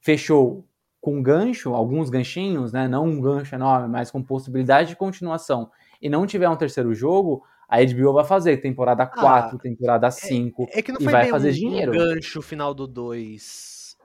fechou 0.00 0.64
com 1.00 1.20
gancho, 1.20 1.74
alguns 1.74 2.08
ganchinhos, 2.08 2.72
né? 2.72 2.86
Não 2.86 3.06
um 3.06 3.20
gancho 3.20 3.56
enorme, 3.56 3.88
mas 3.88 4.08
com 4.08 4.22
possibilidade 4.22 4.90
de 4.90 4.94
continuação, 4.94 5.68
e 6.00 6.08
não 6.08 6.24
tiver 6.24 6.48
um 6.48 6.54
terceiro 6.54 6.94
jogo, 6.94 7.42
a 7.68 7.84
HBO 7.84 8.12
vai 8.12 8.24
fazer 8.24 8.58
temporada 8.58 9.04
4, 9.04 9.56
ah, 9.56 9.60
temporada 9.60 10.12
5. 10.12 10.68
É, 10.70 10.78
é, 10.78 10.82
que 10.82 10.92
não 10.92 11.00
foi 11.00 11.08
e 11.08 11.10
vai 11.10 11.26
fazer 11.28 11.50
um, 11.50 11.54
dinheiro. 11.54 11.90
Gancho 11.90 12.40
final 12.40 12.72
do 12.72 12.86
2. 12.86 13.96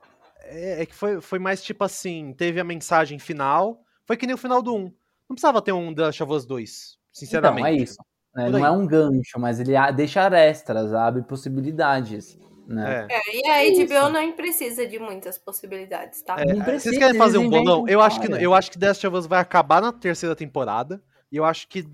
É, 0.46 0.82
é, 0.82 0.86
que 0.88 0.96
foi, 0.96 1.22
foi 1.22 1.38
mais 1.38 1.62
tipo 1.64 1.84
assim: 1.84 2.34
teve 2.34 2.60
a 2.60 2.64
mensagem 2.64 3.20
final. 3.20 3.80
Foi 4.08 4.18
que 4.18 4.26
nem 4.26 4.34
o 4.34 4.40
final 4.40 4.64
do 4.64 4.74
1. 4.74 4.76
Um. 4.76 4.84
Não 5.30 5.36
precisava 5.36 5.62
ter 5.62 5.72
um 5.72 5.90
of 5.90 6.34
Us 6.34 6.48
2, 6.48 6.98
sinceramente. 7.14 7.68
Então, 7.68 7.80
é 7.80 7.84
isso. 7.84 7.98
Né? 8.36 8.50
Não 8.50 8.66
é 8.66 8.72
um 8.72 8.88
gancho, 8.88 9.40
mas 9.40 9.60
ele 9.60 9.74
deixa 9.96 10.28
extras, 10.36 10.92
abre 10.94 11.22
possibilidades. 11.22 12.40
Né? 12.68 13.08
É. 13.10 13.16
é. 13.16 13.62
e 13.62 13.72
a 13.74 13.86
HBO 13.86 14.10
não 14.12 14.32
precisa 14.32 14.88
de 14.88 14.98
muitas 14.98 15.38
possibilidades, 15.38 16.22
tá? 16.22 16.36
É, 16.40 16.46
precisa, 16.46 16.80
vocês 16.80 16.98
querem 16.98 17.18
fazer 17.18 17.38
um 17.38 17.50
bolão? 17.50 17.88
Eu 17.88 18.02
acho, 18.02 18.20
que, 18.20 18.32
eu 18.32 18.54
acho 18.54 18.72
que 18.72 18.80
The 18.80 18.88
Last 18.88 19.08
of 19.08 19.18
Us 19.18 19.28
vai 19.28 19.40
acabar 19.40 19.82
na 19.82 19.92
terceira 19.92 20.36
temporada. 20.36 21.02
E 21.32 21.38
eu 21.38 21.46
acho 21.46 21.68
que. 21.68 21.86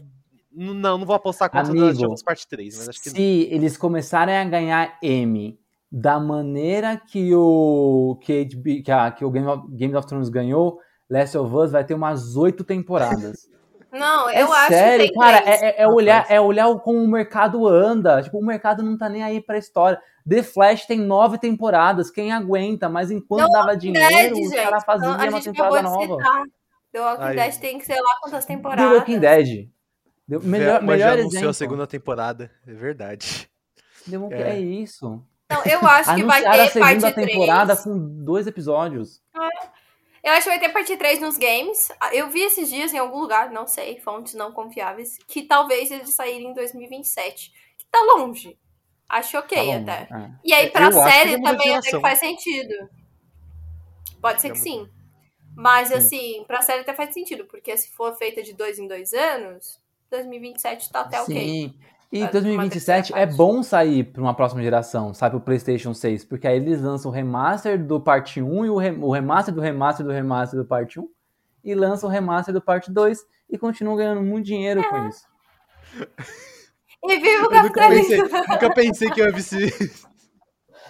Não, 0.53 0.97
não 0.97 1.05
vou 1.05 1.15
apostar 1.15 1.49
contra 1.49 1.69
Amigo, 1.69 1.85
The 1.85 1.91
Last 1.91 2.05
of 2.05 2.13
Us 2.13 2.23
parte 2.23 2.47
3. 2.47 2.77
Mas 2.77 2.89
acho 2.89 3.01
que 3.01 3.09
se 3.09 3.15
não. 3.15 3.55
eles 3.55 3.77
começarem 3.77 4.37
a 4.37 4.43
ganhar 4.43 4.97
M 5.01 5.59
da 5.91 6.19
maneira 6.19 6.95
que 6.95 7.35
o, 7.35 8.17
que, 8.21 8.45
HBO, 8.45 8.83
que, 8.83 8.91
a, 8.91 9.11
que 9.11 9.25
o 9.25 9.29
Game 9.29 9.47
of, 9.47 9.67
Game 9.75 9.95
of 9.95 10.07
Thrones 10.07 10.29
ganhou, 10.29 10.79
Last 11.09 11.37
of 11.37 11.53
Us 11.53 11.71
vai 11.71 11.83
ter 11.83 11.93
umas 11.93 12.37
oito 12.37 12.63
temporadas. 12.63 13.49
Não, 13.91 14.29
é 14.29 14.41
eu 14.41 14.53
acho 14.53 14.69
sério, 14.69 15.07
que 15.07 15.13
cara, 15.13 15.37
é, 15.45 15.65
é, 15.65 15.81
é, 15.81 15.87
olhar, 15.87 16.25
é 16.29 16.39
olhar 16.39 16.73
como 16.79 16.99
o 17.03 17.07
mercado 17.07 17.67
anda. 17.67 18.21
Tipo, 18.23 18.39
o 18.39 18.45
mercado 18.45 18.81
não 18.81 18.97
tá 18.97 19.09
nem 19.09 19.21
aí 19.21 19.41
pra 19.41 19.57
história. 19.57 20.01
The 20.27 20.43
Flash 20.43 20.85
tem 20.85 20.99
nove 20.99 21.37
temporadas, 21.37 22.09
quem 22.09 22.31
aguenta? 22.31 22.87
Mas 22.87 23.11
enquanto 23.11 23.41
não, 23.41 23.51
dava 23.51 23.75
dinheiro, 23.75 24.07
Dead, 24.07 24.45
os 24.45 24.53
caras 24.53 24.83
faziam 24.83 25.17
uma 25.17 25.41
temporada 25.41 25.81
nova. 25.81 26.17
The 26.91 26.99
Walking 26.99 27.35
Dead 27.35 27.57
tem 27.57 27.79
que 27.79 27.85
sei 27.85 27.99
lá 27.99 28.17
quantas 28.21 28.45
temporadas. 28.45 28.85
The 28.85 28.95
Walking 28.95 29.19
Dead. 29.19 29.69
Deu, 30.27 30.41
melhor, 30.41 30.81
melhor 30.81 30.97
já 30.97 31.11
anunciou 31.13 31.27
exemplo. 31.27 31.49
a 31.49 31.53
segunda 31.53 31.87
temporada, 31.87 32.51
é 32.65 32.73
verdade. 32.73 33.49
Deu, 34.07 34.29
é. 34.31 34.51
é 34.51 34.59
isso. 34.59 35.21
Não, 35.49 35.63
eu 35.65 35.85
acho 35.85 36.15
que 36.15 36.23
vai 36.23 36.41
ter 36.41 36.47
a 36.47 36.69
segunda 36.69 37.11
temporada 37.11 37.75
3. 37.75 37.83
com 37.83 38.23
dois 38.23 38.47
episódios. 38.47 39.21
É. 39.35 39.80
Eu 40.23 40.33
acho 40.33 40.43
que 40.43 40.49
vai 40.49 40.59
ter 40.59 40.69
parte 40.69 40.95
3 40.95 41.19
nos 41.19 41.37
games. 41.37 41.91
Ah, 41.99 42.13
eu 42.13 42.29
vi 42.29 42.41
esses 42.41 42.69
dias 42.69 42.93
em 42.93 42.97
algum 42.97 43.19
lugar, 43.19 43.49
não 43.51 43.65
sei, 43.65 43.99
fontes 43.99 44.35
não 44.35 44.51
confiáveis, 44.51 45.17
que 45.27 45.43
talvez 45.43 45.89
eles 45.89 46.13
saírem 46.13 46.51
em 46.51 46.53
2027. 46.53 47.51
Que 47.77 47.85
tá 47.85 47.99
longe. 48.15 48.57
Acho 49.09 49.39
ok 49.39 49.57
tá 49.57 49.77
até. 49.77 50.13
É. 50.13 50.31
E 50.43 50.53
aí, 50.53 50.69
pra 50.69 50.85
eu 50.85 50.93
série 50.93 51.41
também 51.41 51.75
até 51.75 51.89
que 51.89 51.99
faz 51.99 52.19
sentido. 52.19 52.89
Pode 54.21 54.41
ser 54.41 54.51
que 54.51 54.59
sim. 54.59 54.87
Mas, 55.55 55.89
sim. 55.89 55.95
assim, 55.95 56.43
pra 56.45 56.61
série 56.61 56.81
até 56.81 56.93
faz 56.93 57.13
sentido, 57.13 57.45
porque 57.45 57.75
se 57.75 57.91
for 57.91 58.15
feita 58.15 58.41
de 58.41 58.53
dois 58.53 58.79
em 58.79 58.87
dois 58.87 59.13
anos, 59.13 59.79
2027 60.09 60.91
tá 60.91 61.01
até 61.01 61.19
ok. 61.19 61.35
Sim. 61.35 61.73
E 62.11 62.27
2027 62.27 63.13
é 63.15 63.25
bom 63.25 63.63
sair 63.63 64.03
para 64.03 64.21
uma 64.21 64.33
próxima 64.33 64.61
geração, 64.61 65.13
sabe, 65.13 65.37
o 65.37 65.39
PlayStation 65.39 65.93
6, 65.93 66.25
porque 66.25 66.45
aí 66.45 66.57
eles 66.57 66.81
lançam 66.81 67.09
o 67.09 67.13
remaster 67.13 67.81
do 67.81 68.01
parte 68.01 68.41
1 68.41 68.65
e 68.65 68.69
o, 68.69 68.77
re 68.77 68.91
o 68.91 69.11
remaster 69.11 69.53
do 69.53 69.61
remaster 69.61 70.05
do 70.05 70.11
remaster 70.11 70.59
do 70.59 70.65
parte 70.65 70.99
1 70.99 71.07
e 71.63 71.73
lançam 71.73 72.09
o 72.09 72.11
remaster 72.11 72.53
do 72.53 72.61
parte 72.61 72.91
2 72.91 73.25
e 73.49 73.57
continuam 73.57 73.95
ganhando 73.95 74.21
muito 74.21 74.45
dinheiro 74.45 74.81
é. 74.81 74.89
com 74.89 75.07
isso. 75.07 75.25
E 77.03 77.17
viva 77.17 77.47
o 77.47 77.49
capitalismo! 77.49 78.23
Nunca, 78.23 78.39
nunca 78.39 78.73
pensei, 78.73 79.09
que 79.09 79.21
eu 79.21 79.25
ia 79.27 79.31
ver 79.31 79.41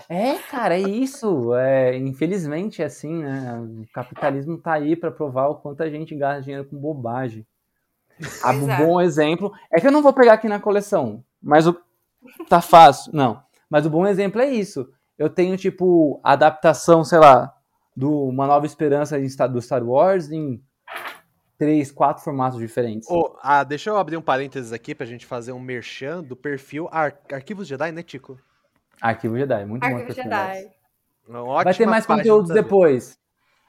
É, 0.10 0.38
cara, 0.50 0.76
é 0.76 0.82
isso. 0.82 1.54
É, 1.56 1.96
infelizmente 1.98 2.82
é 2.82 2.86
assim, 2.86 3.24
né? 3.24 3.60
O 3.60 3.86
capitalismo 3.94 4.58
tá 4.58 4.74
aí 4.74 4.96
para 4.96 5.12
provar 5.12 5.48
o 5.48 5.56
quanto 5.56 5.84
a 5.84 5.90
gente 5.90 6.16
gasta 6.16 6.42
dinheiro 6.42 6.66
com 6.66 6.76
bobagem. 6.78 7.46
A 8.44 8.52
um 8.52 8.68
bom 8.78 9.02
exemplo 9.02 9.52
é 9.72 9.80
que 9.80 9.88
eu 9.88 9.92
não 9.92 10.02
vou 10.02 10.14
pegar 10.14 10.34
aqui 10.34 10.48
na 10.48 10.60
coleção, 10.60 11.24
mas 11.42 11.68
o 11.68 11.76
tá 12.48 12.62
fácil, 12.62 13.12
não. 13.14 13.42
Mas 13.70 13.86
o 13.86 13.90
bom 13.90 14.06
exemplo 14.06 14.42
é 14.42 14.48
isso. 14.48 14.88
Eu 15.18 15.30
tenho 15.30 15.58
tipo 15.58 16.20
adaptação, 16.24 17.04
sei 17.04 17.20
lá, 17.20 17.54
do 17.96 18.28
Uma 18.28 18.48
Nova 18.48 18.66
Esperança 18.66 19.18
do 19.48 19.62
Star 19.62 19.84
Wars 19.84 20.32
em 20.32 20.62
três, 21.58 21.92
quatro 21.92 22.24
formatos 22.24 22.60
diferentes. 22.60 23.08
Oh, 23.10 23.36
ah, 23.42 23.64
deixa 23.64 23.92
eu 23.92 23.98
abrir 23.98 24.18
um 24.18 24.22
parênteses 24.22 24.74
aqui 24.74 24.96
pra 24.96 25.06
gente 25.06 25.26
fazer 25.26 25.52
um 25.52 25.60
merchan 25.60 26.24
do 26.24 26.36
perfil 26.36 26.90
Ar 26.92 27.16
Arquivos 27.32 27.68
Jedi, 27.68 27.92
né, 27.92 28.02
Tico? 28.02 28.40
Arquivo 29.00 29.38
Jedi, 29.38 29.66
muito 29.66 29.84
Arquivo 29.84 30.08
bom. 30.08 30.14
Jedi. 30.14 30.72
Vai 31.64 31.74
ter 31.74 31.86
mais 31.86 32.06
conteúdos 32.06 32.52
depois. 32.52 33.21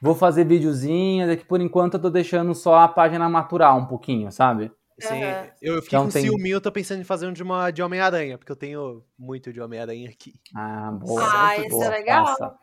Vou 0.03 0.17
fazer 0.17 0.45
videozinhos, 0.45 1.31
é 1.31 1.37
que 1.37 1.45
por 1.45 1.61
enquanto 1.61 1.95
eu 1.95 2.01
tô 2.01 2.11
deixando 2.11 2.53
só 2.57 2.81
a 2.81 2.89
página 2.89 3.29
maturar 3.29 3.77
um 3.79 3.87
pouquinho, 3.87 4.33
sabe? 4.33 4.73
Sim, 4.99 5.15
uhum. 5.15 5.51
eu 5.63 5.75
fiquei 5.81 5.97
então, 5.97 6.07
com 6.07 6.11
tem... 6.11 6.23
ciúme, 6.23 6.51
eu 6.51 6.61
tô 6.61 6.73
pensando 6.73 7.01
em 7.01 7.05
fazer 7.05 7.29
um 7.29 7.33
de, 7.33 7.41
uma, 7.41 7.71
de 7.71 7.85
Homem-Aranha, 7.85 8.37
porque 8.37 8.51
eu 8.51 8.57
tenho 8.57 9.05
muito 9.17 9.53
de 9.53 9.61
Homem-Aranha 9.61 10.11
aqui. 10.11 10.35
Ah, 10.57 10.91
boa. 10.91 11.23
Ah, 11.25 11.57
isso 11.57 11.69
boa. 11.69 11.85
é 11.85 11.89
legal. 11.89 12.27
Faça. 12.27 12.55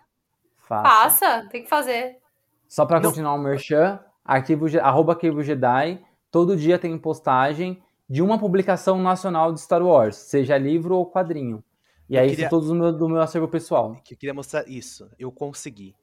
Faça. 0.68 0.84
Faça. 0.84 1.49
tem 1.49 1.64
que 1.64 1.70
fazer. 1.70 2.18
Só 2.68 2.86
pra 2.86 2.99
Não. 2.99 3.10
continuar 3.10 3.36
o 3.36 3.40
merchan, 3.40 4.02
arquivo, 4.24 4.66
arroba 4.78 5.14
arquivo 5.14 5.41
Jedi, 5.41 5.98
todo 6.30 6.57
dia 6.57 6.78
tem 6.78 6.98
postagem 6.98 7.82
de 8.10 8.22
uma 8.22 8.38
publicação 8.38 9.02
nacional 9.02 9.53
de 9.53 9.61
Star 9.61 9.82
Wars, 9.82 10.18
seja 10.18 10.57
livro 10.57 10.94
ou 10.94 11.10
quadrinho. 11.10 11.64
E 12.10 12.18
aí 12.18 12.32
queria... 12.32 12.49
são 12.49 12.49
todos 12.49 12.68
do 12.68 12.76
meu, 12.76 12.91
do 12.91 13.07
meu 13.07 13.22
acervo 13.22 13.48
pessoal. 13.48 13.95
Eu 13.95 14.18
queria 14.18 14.34
mostrar 14.34 14.68
isso, 14.68 15.10
eu 15.18 15.32
consegui 15.32 15.95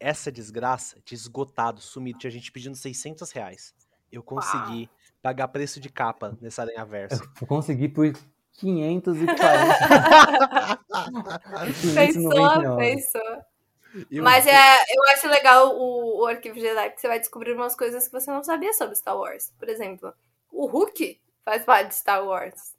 essa 0.00 0.30
desgraça 0.30 0.96
de 1.04 1.14
esgotado, 1.14 1.80
sumido, 1.80 2.18
tinha 2.18 2.30
gente 2.30 2.52
pedindo 2.52 2.76
600 2.76 3.30
reais. 3.30 3.74
Eu 4.10 4.22
consegui 4.22 4.88
pagar 5.20 5.48
preço 5.48 5.80
de 5.80 5.88
capa 5.88 6.36
nessa 6.40 6.62
aranha 6.62 6.84
verso. 6.84 7.22
Eu 7.40 7.46
consegui 7.46 7.88
por 7.88 8.12
540. 8.52 9.12
pensou, 11.94 12.76
pensou. 12.76 13.42
Eu... 14.10 14.22
Mas 14.22 14.46
é, 14.46 14.50
eu 14.50 15.02
acho 15.12 15.28
legal 15.28 15.76
o, 15.76 16.22
o 16.22 16.26
Arquivo 16.26 16.58
Jedi, 16.58 16.90
porque 16.90 17.00
você 17.00 17.08
vai 17.08 17.18
descobrir 17.18 17.52
umas 17.52 17.74
coisas 17.74 18.06
que 18.06 18.12
você 18.12 18.30
não 18.30 18.44
sabia 18.44 18.72
sobre 18.72 18.94
Star 18.94 19.16
Wars. 19.16 19.52
Por 19.58 19.68
exemplo, 19.68 20.12
o 20.50 20.66
Hulk 20.66 21.20
faz 21.44 21.64
parte 21.64 21.88
de 21.88 21.94
Star 21.94 22.24
Wars. 22.24 22.74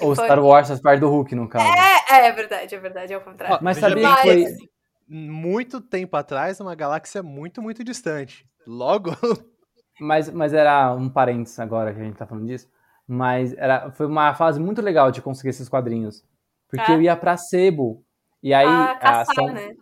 Ou 0.00 0.14
Star 0.14 0.40
Wars 0.40 0.68
faz 0.68 0.80
parte 0.80 1.00
do 1.00 1.08
Hulk, 1.08 1.34
no 1.34 1.48
caso. 1.48 1.66
É, 2.10 2.26
é 2.26 2.32
verdade, 2.32 2.74
é 2.74 2.78
verdade, 2.78 3.12
é 3.12 3.16
o 3.16 3.20
contrário. 3.20 3.58
Mas 3.62 3.78
sabia 3.78 4.14
que 4.16 4.22
foi 4.22 4.68
muito 5.08 5.80
tempo 5.80 6.16
atrás, 6.16 6.58
numa 6.58 6.74
galáxia 6.74 7.22
muito, 7.22 7.62
muito 7.62 7.82
distante. 7.82 8.46
Logo. 8.66 9.10
Mas, 10.00 10.30
mas 10.30 10.54
era 10.54 10.94
um 10.94 11.08
parênteses 11.08 11.58
agora 11.58 11.92
que 11.92 12.00
a 12.00 12.04
gente 12.04 12.14
tá 12.16 12.24
falando 12.24 12.46
disso. 12.46 12.68
Mas 13.04 13.52
era, 13.54 13.90
foi 13.90 14.06
uma 14.06 14.32
fase 14.32 14.60
muito 14.60 14.80
legal 14.80 15.10
de 15.10 15.20
conseguir 15.20 15.48
esses 15.48 15.68
quadrinhos. 15.68 16.24
Porque 16.68 16.92
é. 16.92 16.94
eu 16.94 17.02
ia 17.02 17.16
pra 17.16 17.36
Sebo. 17.36 18.04
E 18.40 18.54
aí. 18.54 18.64
Ah, 18.64 18.96
caçar, 19.00 19.34
são, 19.34 19.52
né? 19.52 19.74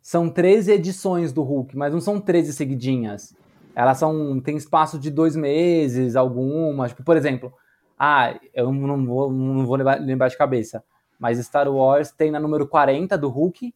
são 0.00 0.30
13 0.30 0.72
edições 0.72 1.30
do 1.30 1.42
Hulk, 1.42 1.76
mas 1.76 1.92
não 1.92 2.00
são 2.00 2.18
13 2.18 2.54
seguidinhas. 2.54 3.36
Elas 3.74 3.98
são. 3.98 4.40
Tem 4.40 4.56
espaço 4.56 4.98
de 4.98 5.10
dois 5.10 5.36
meses, 5.36 6.16
algumas. 6.16 6.92
Tipo, 6.92 7.04
por 7.04 7.18
exemplo, 7.18 7.52
ah, 7.98 8.34
eu 8.54 8.72
não 8.72 9.04
vou, 9.04 9.30
não 9.30 9.66
vou 9.66 9.76
lembrar 9.76 10.28
de 10.28 10.38
cabeça. 10.38 10.82
Mas 11.18 11.38
Star 11.44 11.68
Wars 11.68 12.10
tem 12.10 12.30
na 12.30 12.40
número 12.40 12.66
40 12.66 13.18
do 13.18 13.28
Hulk 13.28 13.74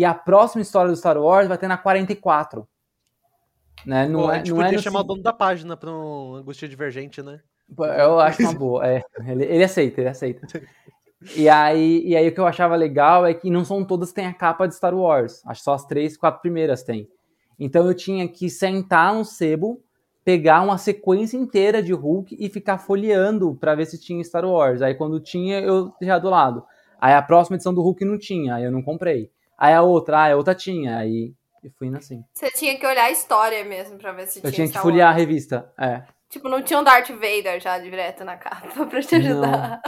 e 0.00 0.04
a 0.04 0.14
próxima 0.14 0.62
história 0.62 0.90
do 0.90 0.96
Star 0.96 1.18
Wars 1.18 1.46
vai 1.46 1.58
ter 1.58 1.68
na 1.68 1.76
44. 1.76 2.66
Né? 3.84 4.08
Não 4.08 4.22
Pô, 4.22 4.32
é, 4.32 4.34
a 4.34 4.38
gente 4.38 4.48
não 4.48 4.56
podia 4.56 4.78
é 4.78 4.80
chamar 4.80 5.00
o 5.00 5.04
dono 5.04 5.22
da 5.22 5.30
página 5.30 5.76
para 5.76 5.90
um 5.90 6.36
Angústia 6.36 6.66
Divergente, 6.66 7.22
né? 7.22 7.40
Eu 7.78 8.18
acho 8.18 8.40
uma 8.42 8.54
boa. 8.54 8.88
É, 8.88 9.02
ele, 9.26 9.44
ele 9.44 9.62
aceita, 9.62 10.00
ele 10.00 10.08
aceita. 10.08 10.48
E 11.36 11.50
aí, 11.50 12.02
e 12.06 12.16
aí 12.16 12.26
o 12.28 12.32
que 12.32 12.40
eu 12.40 12.46
achava 12.46 12.74
legal 12.76 13.26
é 13.26 13.34
que 13.34 13.50
não 13.50 13.62
são 13.62 13.84
todas 13.84 14.08
que 14.08 14.14
têm 14.14 14.26
a 14.26 14.32
capa 14.32 14.66
de 14.66 14.74
Star 14.74 14.94
Wars. 14.94 15.42
Acho 15.44 15.60
que 15.60 15.64
só 15.64 15.74
as 15.74 15.84
três, 15.84 16.16
quatro 16.16 16.40
primeiras 16.40 16.82
tem. 16.82 17.06
Então 17.58 17.86
eu 17.86 17.92
tinha 17.92 18.26
que 18.26 18.48
sentar 18.48 19.12
no 19.14 19.22
sebo, 19.22 19.82
pegar 20.24 20.62
uma 20.62 20.78
sequência 20.78 21.36
inteira 21.36 21.82
de 21.82 21.92
Hulk 21.92 22.38
e 22.40 22.48
ficar 22.48 22.78
folheando 22.78 23.54
para 23.54 23.74
ver 23.74 23.84
se 23.84 24.00
tinha 24.00 24.24
Star 24.24 24.46
Wars. 24.46 24.80
Aí 24.80 24.94
quando 24.94 25.20
tinha, 25.20 25.60
eu 25.60 25.92
já 26.00 26.18
do 26.18 26.30
lado. 26.30 26.64
Aí 26.98 27.12
a 27.12 27.20
próxima 27.20 27.56
edição 27.56 27.74
do 27.74 27.82
Hulk 27.82 28.02
não 28.02 28.18
tinha, 28.18 28.54
aí 28.54 28.64
eu 28.64 28.72
não 28.72 28.80
comprei. 28.80 29.30
Aí 29.60 29.74
a 29.74 29.82
outra, 29.82 30.18
ah, 30.18 30.32
a 30.32 30.36
outra 30.36 30.54
tinha. 30.54 30.96
Aí 30.96 31.34
eu 31.62 31.70
fui 31.78 31.88
indo 31.88 31.98
assim. 31.98 32.24
Você 32.32 32.50
tinha 32.50 32.78
que 32.78 32.86
olhar 32.86 33.04
a 33.04 33.10
história 33.10 33.62
mesmo 33.62 33.98
pra 33.98 34.12
ver 34.12 34.26
se 34.26 34.38
eu 34.38 34.42
tinha. 34.42 34.50
Eu 34.50 34.54
tinha 34.54 34.68
que 34.68 34.78
folhear 34.78 35.10
a 35.10 35.12
revista, 35.12 35.70
é. 35.78 36.02
Tipo, 36.30 36.48
não 36.48 36.62
tinha 36.62 36.78
um 36.78 36.84
Darth 36.84 37.10
Vader 37.10 37.60
já 37.60 37.78
direto 37.78 38.24
na 38.24 38.36
capa 38.36 38.86
pra 38.86 39.02
te 39.02 39.16
ajudar. 39.16 39.82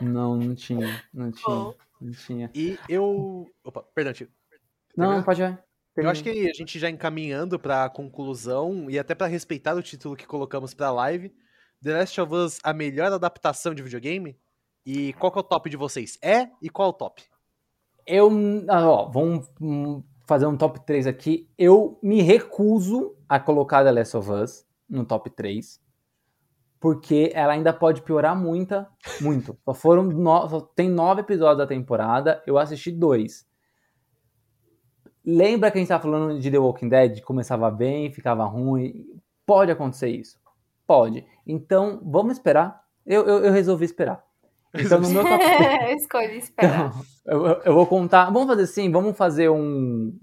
Não, 0.00 0.36
não, 0.36 0.36
não 0.36 0.54
tinha. 0.54 1.04
Não 1.12 1.30
tinha. 1.30 1.54
Oh. 1.54 1.74
Não 2.00 2.12
tinha. 2.12 2.50
E 2.54 2.78
eu. 2.88 3.46
Opa, 3.62 3.84
perdão, 3.94 4.12
tio. 4.12 4.28
Não, 4.96 5.22
pode 5.22 5.42
ir. 5.42 5.58
Eu 5.96 6.08
acho 6.08 6.22
que 6.22 6.48
a 6.48 6.52
gente 6.54 6.78
já 6.78 6.88
encaminhando 6.88 7.58
para 7.58 7.84
a 7.84 7.90
conclusão 7.90 8.88
e 8.88 8.98
até 8.98 9.14
para 9.14 9.26
respeitar 9.26 9.74
o 9.74 9.82
título 9.82 10.16
que 10.16 10.26
colocamos 10.26 10.72
para 10.72 10.86
a 10.86 10.92
live, 10.92 11.34
The 11.82 11.92
Last 11.92 12.20
of 12.20 12.34
Us 12.34 12.58
a 12.62 12.72
melhor 12.72 13.12
adaptação 13.12 13.74
de 13.74 13.82
videogame? 13.82 14.38
E 14.86 15.12
qual 15.14 15.30
que 15.30 15.38
é 15.38 15.40
o 15.40 15.44
top 15.44 15.68
de 15.68 15.76
vocês? 15.76 16.16
É 16.22 16.48
e 16.62 16.70
qual 16.70 16.88
é 16.88 16.90
o 16.90 16.94
top? 16.94 17.22
Eu, 18.06 18.30
ah, 18.68 18.88
ó, 18.88 19.08
vamos 19.08 19.50
fazer 20.26 20.46
um 20.46 20.56
top 20.56 20.84
3 20.86 21.06
aqui. 21.06 21.48
Eu 21.58 21.98
me 22.02 22.22
recuso 22.22 23.16
a 23.28 23.40
colocar 23.40 23.82
The 23.84 23.92
Last 23.92 24.16
of 24.16 24.30
Us 24.30 24.66
no 24.88 25.04
top 25.04 25.30
3. 25.30 25.80
Porque 26.78 27.30
ela 27.34 27.52
ainda 27.52 27.72
pode 27.72 28.02
piorar 28.02 28.34
muita, 28.34 28.88
muito. 29.20 29.56
Só 29.64 29.74
foram 29.74 30.04
no, 30.04 30.48
só 30.48 30.60
tem 30.60 30.88
nove 30.88 31.20
episódios 31.20 31.58
da 31.58 31.66
temporada, 31.66 32.42
eu 32.46 32.56
assisti 32.58 32.90
dois. 32.90 33.46
Lembra 35.24 35.70
que 35.70 35.76
a 35.76 35.80
gente 35.80 35.86
estava 35.86 36.02
falando 36.02 36.40
de 36.40 36.50
The 36.50 36.58
Walking 36.58 36.88
Dead? 36.88 37.20
Começava 37.20 37.70
bem, 37.70 38.10
ficava 38.10 38.44
ruim. 38.44 39.20
Pode 39.44 39.70
acontecer 39.70 40.08
isso. 40.08 40.40
Pode. 40.86 41.26
Então, 41.46 42.00
vamos 42.04 42.34
esperar. 42.34 42.82
Eu, 43.04 43.26
eu, 43.26 43.44
eu 43.44 43.52
resolvi 43.52 43.84
esperar. 43.84 44.24
Então, 44.74 45.00
no 45.00 45.10
meu 45.10 45.22
top 45.22 45.44
3. 45.44 45.96
Escolhi 46.02 46.38
esperar. 46.38 46.90
Então, 46.90 47.04
eu, 47.26 47.46
eu, 47.64 47.74
vou 47.74 47.86
contar. 47.86 48.30
Vamos 48.30 48.46
fazer 48.46 48.62
assim: 48.62 48.90
vamos 48.90 49.16
fazer 49.16 49.48
um, 49.50 50.16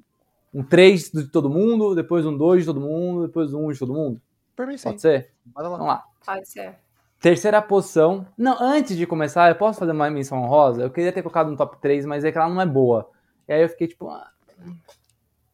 um 0.53 0.63
3 0.63 1.11
de 1.11 1.27
todo 1.27 1.49
mundo, 1.49 1.93
depois 1.93 2.25
um 2.25 2.35
2 2.35 2.61
de 2.61 2.65
todo 2.65 2.79
mundo, 2.79 3.27
depois 3.27 3.53
um 3.53 3.67
1 3.67 3.71
de 3.73 3.79
todo 3.79 3.93
mundo. 3.93 4.21
Por 4.55 4.65
mim, 4.65 4.77
sim. 4.77 4.89
Pode 4.89 5.01
ser? 5.01 5.31
Bora 5.45 5.67
lá. 5.67 5.77
Vamos 5.77 5.93
lá. 5.93 6.03
Pode 6.25 6.49
ser. 6.49 6.75
Terceira 7.19 7.61
posição. 7.61 8.25
Não, 8.37 8.55
antes 8.59 8.95
de 8.95 9.05
começar, 9.05 9.49
eu 9.49 9.55
posso 9.55 9.79
fazer 9.79 9.91
uma 9.91 10.09
menção 10.09 10.41
honrosa? 10.41 10.83
Eu 10.83 10.91
queria 10.91 11.11
ter 11.11 11.21
colocado 11.21 11.49
no 11.49 11.57
top 11.57 11.77
3, 11.81 12.05
mas 12.05 12.23
é 12.23 12.31
que 12.31 12.37
ela 12.37 12.47
não 12.47 12.61
é 12.61 12.65
boa. 12.65 13.09
E 13.47 13.53
aí 13.53 13.61
eu 13.61 13.69
fiquei 13.69 13.87
tipo. 13.87 14.09
Ah, 14.09 14.31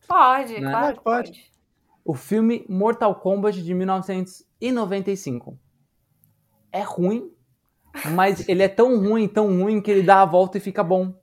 pode, 0.07 0.60
né? 0.60 0.95
pode. 1.03 1.52
O 2.06 2.14
filme 2.14 2.65
Mortal 2.68 3.15
Kombat 3.15 3.64
de 3.64 3.74
1995. 3.74 5.57
é 6.72 6.82
ruim, 6.82 7.32
mas 8.14 8.48
ele 8.48 8.64
é 8.64 8.68
tão 8.68 8.99
ruim, 8.99 9.28
tão 9.28 9.48
ruim 9.48 9.82
que 9.82 9.91
ele 9.91 10.03
dá 10.03 10.22
a 10.22 10.26
volta 10.26 10.57
e 10.57 10.61
fica 10.61 10.84
bom. 10.84 11.14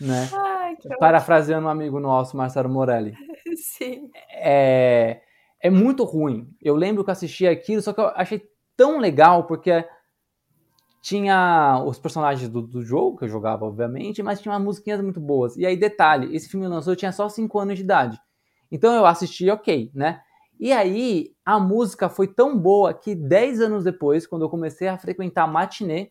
Né? 0.00 0.28
Ai, 0.34 0.76
Parafraseando 0.98 1.66
um 1.66 1.70
amigo 1.70 2.00
nosso, 2.00 2.36
Marcelo 2.36 2.68
Morelli. 2.68 3.14
Sim. 3.56 4.10
É, 4.30 5.20
é 5.60 5.70
muito 5.70 6.04
ruim. 6.04 6.48
Eu 6.62 6.74
lembro 6.74 7.04
que 7.04 7.10
eu 7.10 7.12
assisti 7.12 7.46
aquilo, 7.46 7.82
só 7.82 7.92
que 7.92 8.00
eu 8.00 8.08
achei 8.08 8.42
tão 8.76 8.98
legal 8.98 9.44
porque 9.44 9.84
tinha 11.00 11.82
os 11.86 11.98
personagens 11.98 12.48
do, 12.48 12.60
do, 12.60 12.82
jogo, 12.82 13.16
que 13.16 13.24
eu 13.24 13.28
jogava, 13.28 13.64
obviamente, 13.64 14.22
mas 14.22 14.40
tinha 14.40 14.52
umas 14.52 14.62
musiquinhas 14.62 15.00
muito 15.00 15.20
boas. 15.20 15.56
E 15.56 15.64
aí, 15.64 15.76
detalhe, 15.76 16.34
esse 16.34 16.48
filme 16.48 16.66
lançou, 16.66 16.92
eu 16.92 16.96
tinha 16.96 17.12
só 17.12 17.28
5 17.28 17.58
anos 17.60 17.76
de 17.76 17.84
idade. 17.84 18.18
Então 18.72 18.92
eu 18.92 19.06
assisti, 19.06 19.48
ok, 19.48 19.92
né? 19.94 20.20
E 20.58 20.72
aí, 20.72 21.32
a 21.44 21.60
música 21.60 22.08
foi 22.08 22.26
tão 22.26 22.58
boa 22.58 22.94
que 22.94 23.14
10 23.14 23.60
anos 23.60 23.84
depois, 23.84 24.26
quando 24.26 24.42
eu 24.42 24.48
comecei 24.48 24.88
a 24.88 24.98
frequentar 24.98 25.46
matinê, 25.46 26.10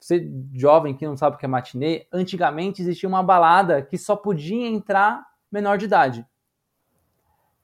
você 0.00 0.28
jovem 0.52 0.94
que 0.94 1.06
não 1.06 1.16
sabe 1.16 1.36
o 1.36 1.38
que 1.38 1.46
é 1.46 1.48
matinê, 1.48 2.06
antigamente 2.12 2.82
existia 2.82 3.08
uma 3.08 3.22
balada 3.22 3.80
que 3.80 3.96
só 3.96 4.14
podia 4.14 4.66
entrar 4.66 5.24
menor 5.50 5.78
de 5.78 5.86
idade. 5.86 6.26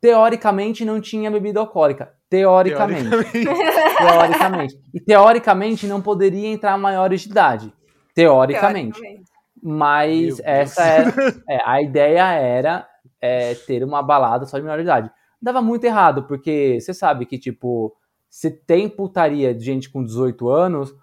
Teoricamente 0.01 0.85
não 0.85 1.01
tinha 1.01 1.31
bebida 1.31 1.61
alcoólica. 1.61 2.15
Teoricamente. 2.31 3.11
Teoricamente. 3.11 3.99
teoricamente. 3.99 4.81
E 4.95 5.01
teoricamente 5.01 5.87
não 5.87 6.01
poderia 6.01 6.49
entrar 6.49 6.79
maiores 6.79 7.23
de 7.23 7.31
idade. 7.31 7.75
Teoricamente. 8.15 8.93
teoricamente. 8.93 9.31
Mas 9.63 10.41
essa 10.43 10.83
era, 10.83 11.13
é, 11.47 11.61
a 11.63 11.83
ideia 11.83 12.33
era 12.33 12.89
é, 13.21 13.55
ter 13.55 13.85
uma 13.85 14.03
balada 14.03 14.47
só 14.47 14.57
de 14.57 14.63
menor 14.63 14.79
de 14.79 14.85
idade. 14.85 15.11
Dava 15.41 15.63
muito 15.63 15.85
errado, 15.85 16.25
porque 16.25 16.79
você 16.81 16.93
sabe 16.93 17.27
que, 17.27 17.39
tipo, 17.39 17.97
se 18.29 18.51
tem 18.51 18.89
putaria 18.89 19.55
de 19.55 19.65
gente 19.65 19.91
com 19.91 20.05
18 20.05 20.49
anos, 20.49 20.95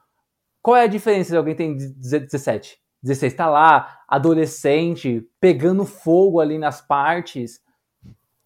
qual 0.61 0.75
é 0.75 0.83
a 0.83 0.87
diferença 0.87 1.29
se 1.31 1.37
alguém 1.37 1.55
tem 1.55 1.75
17? 1.75 2.77
16 3.01 3.33
tá 3.33 3.49
lá, 3.49 4.01
adolescente, 4.07 5.25
pegando 5.39 5.85
fogo 5.85 6.39
ali 6.39 6.57
nas 6.57 6.81
partes. 6.81 7.61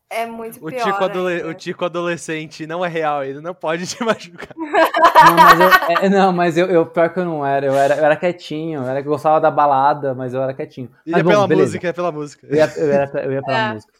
É 0.09 0.25
muito 0.25 0.59
pior. 0.59 0.67
O 0.67 0.71
tico, 0.71 1.03
adole 1.03 1.43
o 1.43 1.53
tico 1.53 1.85
adolescente 1.85 2.67
não 2.67 2.83
é 2.83 2.89
real, 2.89 3.23
ele 3.23 3.39
não 3.39 3.53
pode 3.53 3.87
te 3.87 4.03
machucar. 4.03 4.53
Não, 4.57 5.35
mas, 5.35 5.59
eu, 5.59 5.97
é, 5.97 6.09
não, 6.09 6.33
mas 6.33 6.57
eu, 6.57 6.65
eu, 6.67 6.85
pior 6.85 7.13
que 7.13 7.19
eu 7.19 7.25
não 7.25 7.45
era. 7.45 7.65
Eu 7.65 7.75
era, 7.75 7.95
eu 7.95 8.05
era 8.05 8.15
quietinho, 8.17 8.81
eu 8.81 8.87
era 8.87 9.01
que 9.01 9.07
gostava 9.07 9.39
da 9.39 9.49
balada, 9.49 10.13
mas 10.13 10.33
eu 10.33 10.43
era 10.43 10.53
quietinho. 10.53 10.91
Mas, 11.05 11.17
ia 11.17 11.23
bom, 11.23 11.29
pela 11.29 11.47
beleza. 11.47 11.67
música, 11.69 11.87
ia 11.87 11.93
pela 11.93 12.11
música. 12.11 12.47
Eu 12.47 12.55
ia, 12.55 12.73
eu 12.75 12.87
ia, 12.87 13.11
eu 13.23 13.31
ia 13.31 13.41
pela 13.41 13.59
é. 13.59 13.73
música. 13.73 13.93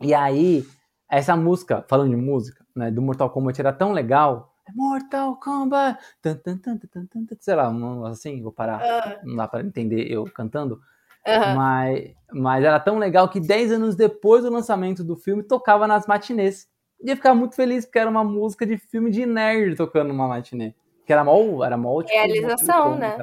E 0.00 0.12
aí, 0.12 0.66
essa 1.08 1.36
música, 1.36 1.84
falando 1.88 2.10
de 2.10 2.16
música, 2.16 2.64
né, 2.74 2.90
do 2.90 3.00
Mortal 3.00 3.30
Kombat 3.30 3.60
era 3.60 3.72
tão 3.72 3.92
legal. 3.92 4.52
Mortal 4.74 5.36
Kombat! 5.36 5.98
Tan, 6.20 6.36
tan, 6.36 6.58
tan, 6.58 6.76
tan, 6.76 7.06
tan, 7.06 7.24
tan, 7.24 7.36
sei 7.38 7.54
lá, 7.54 7.72
assim, 8.08 8.42
vou 8.42 8.52
parar. 8.52 9.20
Não 9.22 9.36
dá 9.36 9.46
pra 9.46 9.60
entender 9.60 10.10
eu 10.10 10.24
cantando. 10.24 10.80
Uhum. 11.26 11.54
Mas, 11.54 12.14
mas 12.32 12.64
era 12.64 12.78
tão 12.78 12.98
legal 12.98 13.28
que 13.28 13.40
10 13.40 13.72
anos 13.72 13.96
depois 13.96 14.44
do 14.44 14.50
lançamento 14.50 15.02
do 15.02 15.16
filme, 15.16 15.42
tocava 15.42 15.86
nas 15.86 16.06
matinês. 16.06 16.68
E 17.02 17.10
eu 17.10 17.16
ficava 17.16 17.34
muito 17.34 17.54
feliz 17.54 17.84
porque 17.84 17.98
era 17.98 18.10
uma 18.10 18.24
música 18.24 18.64
de 18.64 18.78
filme 18.78 19.10
de 19.10 19.26
nerd 19.26 19.76
tocando 19.76 20.08
numa 20.08 20.28
matinê. 20.28 20.74
Que 21.06 21.12
era 21.12 21.22
mó, 21.22 21.64
era 21.64 21.76
mó 21.76 22.02
tipo, 22.02 22.12
Realização, 22.12 22.96
né? 22.96 23.16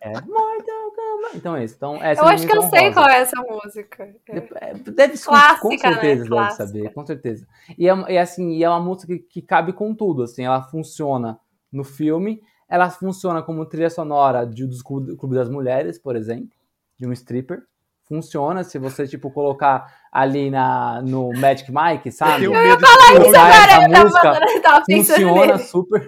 é. 0.00 0.20
Mortal 0.22 0.90
Kombat. 0.96 1.36
Então 1.36 1.56
é 1.56 1.64
isso. 1.64 1.76
Então, 1.76 2.02
essa 2.02 2.20
eu 2.20 2.26
acho 2.26 2.46
que 2.46 2.56
eu 2.56 2.62
sei 2.62 2.92
qual 2.92 3.08
é 3.08 3.20
essa 3.20 3.40
música. 3.40 4.12
É, 4.28 4.74
deve 4.74 5.16
Clássica, 5.18 5.60
com 5.60 5.78
certeza 5.78 6.24
né? 6.24 6.42
deve 6.42 6.52
saber, 6.52 6.92
com 6.92 7.06
certeza. 7.06 7.46
E 7.78 7.88
é, 7.88 7.92
é 8.08 8.18
assim, 8.18 8.50
e 8.50 8.64
é 8.64 8.68
uma 8.68 8.80
música 8.80 9.14
que, 9.14 9.20
que 9.20 9.42
cabe 9.42 9.72
com 9.72 9.94
tudo, 9.94 10.24
assim, 10.24 10.44
ela 10.44 10.62
funciona 10.62 11.38
no 11.72 11.84
filme, 11.84 12.42
ela 12.68 12.90
funciona 12.90 13.42
como 13.42 13.64
trilha 13.66 13.88
sonora 13.88 14.44
de, 14.44 14.66
dos 14.66 14.82
Clube 14.82 15.34
das 15.34 15.48
Mulheres, 15.48 15.96
por 15.96 16.16
exemplo, 16.16 16.50
de 16.98 17.06
um 17.06 17.12
stripper. 17.12 17.62
Funciona 18.10 18.64
se 18.64 18.76
você, 18.76 19.06
tipo, 19.06 19.30
colocar 19.30 19.86
ali 20.10 20.50
na, 20.50 21.00
no 21.00 21.30
Magic 21.32 21.70
Mike, 21.70 22.10
sabe? 22.10 22.46
Eu 22.46 22.52
ia 22.52 22.76
falar 22.76 23.12
isso 23.12 23.36
agora, 23.36 23.72
essa 23.72 24.04
música 24.04 24.82
funciona 24.84 25.58
super. 25.58 26.06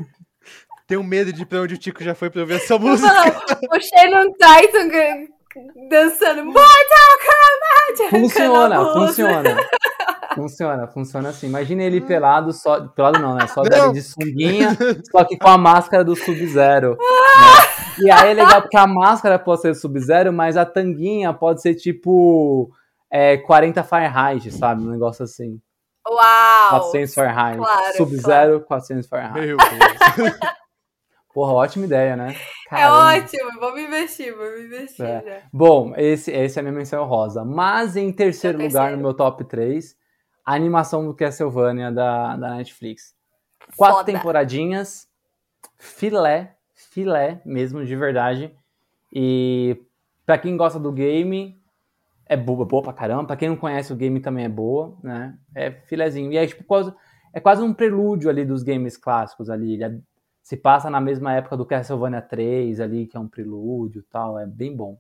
Tenho 0.89 1.05
medo 1.05 1.33
de 1.33 1.47
pra 1.47 1.61
onde 1.61 1.75
o 1.75 1.79
Tico 1.79 2.03
já 2.03 2.13
foi 2.13 2.29
pra 2.29 2.41
ouvir 2.41 2.55
essa 2.55 2.77
música. 2.77 3.09
o 3.09 3.81
Shannon 3.81 4.33
Titan 4.33 4.89
dançando 5.89 6.45
Mortal 6.45 7.19
Kombat! 7.23 8.11
Funciona, 8.11 8.93
funciona. 8.93 9.57
Funciona, 10.35 10.89
funciona 10.89 11.29
assim. 11.29 11.47
Imagina 11.47 11.85
ele 11.85 12.01
pelado, 12.01 12.53
só. 12.53 12.81
Pelado 12.89 13.21
não, 13.21 13.37
né? 13.37 13.47
Só 13.47 13.63
não. 13.63 13.93
de 13.93 14.03
sunguinha, 14.03 14.77
só 15.09 15.23
que 15.25 15.37
com 15.37 15.49
a 15.49 15.57
máscara 15.57 16.03
do 16.03 16.17
Sub-Zero. 16.17 16.97
Né? 16.99 17.62
E 17.99 18.11
aí 18.11 18.31
é 18.31 18.35
legal 18.35 18.63
porque 18.63 18.77
a 18.77 18.87
máscara 18.87 19.39
pode 19.39 19.63
ser 19.63 19.75
Sub-Zero, 19.75 20.33
mas 20.33 20.57
a 20.57 20.65
tanguinha 20.65 21.33
pode 21.33 21.63
ser 21.63 21.75
tipo 21.75 22.71
é, 23.11 23.37
40 23.37 23.83
Fahrenheit, 23.85 24.51
sabe? 24.51 24.83
Um 24.83 24.91
negócio 24.91 25.25
assim. 25.25 25.61
Uau! 26.09 26.71
400 26.71 27.15
Fahrenheit. 27.15 27.59
Claro, 27.59 27.97
Sub-Zero, 27.97 28.53
claro. 28.53 28.65
400 28.67 29.09
Fahrenheit. 29.09 29.47
Meu 29.47 29.57
Deus. 29.57 30.35
Porra, 31.33 31.53
ótima 31.53 31.87
ideia, 31.87 32.15
né? 32.15 32.35
É 32.35 32.69
Caramba. 32.69 33.15
É 33.15 33.21
ótimo, 33.21 33.51
vamos 33.59 33.81
investir, 33.81 34.37
vamos 34.37 34.61
investir 34.61 35.05
é. 35.05 35.43
Bom, 35.53 35.95
esse, 35.97 36.31
esse 36.31 36.59
é 36.59 36.61
a 36.61 36.63
minha 36.63 36.75
menção 36.75 37.05
rosa. 37.07 37.45
Mas 37.45 37.97
em 37.97 38.13
terceiro 38.13 38.59
lugar, 38.59 38.71
terceiro. 38.71 38.97
no 38.97 39.03
meu 39.03 39.15
top 39.15 39.45
3, 39.45 39.97
a 40.45 40.55
animação 40.55 41.07
do 41.07 41.15
Castlevania 41.15 41.91
da, 41.91 42.37
da 42.37 42.57
Netflix. 42.57 43.15
Quatro 43.77 43.99
Foda. 43.99 44.13
temporadinhas, 44.13 45.09
filé, 45.79 46.57
filé 46.93 47.41
mesmo, 47.45 47.85
de 47.85 47.97
verdade. 47.97 48.55
E 49.13 49.83
para 50.25 50.39
quem 50.39 50.57
gosta 50.57 50.79
do 50.79 50.93
game, 50.93 51.61
é 52.27 52.37
boa, 52.37 52.65
boa 52.65 52.83
pra 52.83 52.93
caramba. 52.93 53.27
Pra 53.27 53.37
quem 53.37 53.49
não 53.49 53.57
conhece 53.57 53.93
o 53.93 53.97
game 53.97 54.21
também 54.21 54.45
é 54.45 54.49
boa, 54.49 54.97
né? 55.03 55.37
É 55.55 55.71
filézinho. 55.71 56.31
E 56.33 56.37
é 56.37 56.47
tipo 56.47 56.65
quase, 56.65 56.95
é 57.33 57.41
quase 57.41 57.63
um 57.63 57.73
prelúdio 57.73 58.29
ali 58.31 58.45
dos 58.45 58.63
games 58.63 58.97
clássicos 58.97 59.49
ali. 59.49 59.75
Ele 59.75 59.85
é, 59.85 59.99
se 60.43 60.57
passa 60.57 60.91
na 60.91 61.01
mesma 61.01 61.35
época 61.35 61.57
do 61.57 61.67
Castlevania 61.67 62.21
3 62.21 62.81
ali, 62.81 63.07
que 63.07 63.17
é 63.17 63.21
um 63.21 63.29
prelúdio 63.29 64.01
e 64.01 64.05
tal. 64.05 64.39
É 64.39 64.47
bem 64.47 64.77
bom. 64.77 64.99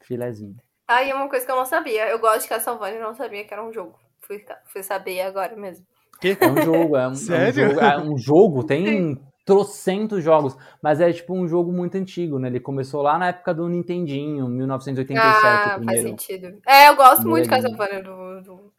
Filézinho. 0.00 0.56
Aí 0.88 1.10
ah, 1.10 1.16
uma 1.16 1.28
coisa 1.28 1.44
que 1.44 1.50
eu 1.50 1.56
não 1.56 1.66
sabia. 1.66 2.08
Eu 2.08 2.18
gosto 2.18 2.42
de 2.42 2.48
Castlevania 2.48 2.98
e 2.98 3.02
não 3.02 3.14
sabia 3.14 3.44
que 3.44 3.52
era 3.52 3.64
um 3.64 3.72
jogo. 3.72 3.98
Fui, 4.20 4.44
fui 4.66 4.82
saber 4.82 5.20
agora 5.20 5.54
mesmo. 5.56 5.86
Que? 6.20 6.36
É 6.40 6.46
um 6.46 6.62
jogo, 6.62 6.96
é 6.96 7.08
um, 7.08 7.14
Sério? 7.14 7.64
É 7.64 7.66
um 7.66 7.70
jogo, 7.70 7.80
é 7.80 7.98
um 7.98 8.18
jogo 8.18 8.64
tem 8.64 9.20
trocentos 9.46 10.24
jogos, 10.24 10.56
mas 10.82 11.00
é 11.00 11.10
tipo 11.12 11.32
um 11.32 11.46
jogo 11.46 11.72
muito 11.72 11.96
antigo, 11.96 12.36
né? 12.36 12.48
Ele 12.48 12.58
começou 12.58 13.00
lá 13.00 13.16
na 13.16 13.28
época 13.28 13.54
do 13.54 13.68
Nintendinho, 13.68 14.48
1987. 14.48 15.46
Ah, 15.46 15.80
faz 15.82 16.02
sentido. 16.02 16.58
É, 16.66 16.88
eu 16.88 16.96
gosto 16.96 17.26
muito 17.26 17.44
de 17.44 17.50
Castlevania 17.50 18.02
do, 18.02 18.42
do, 18.42 18.72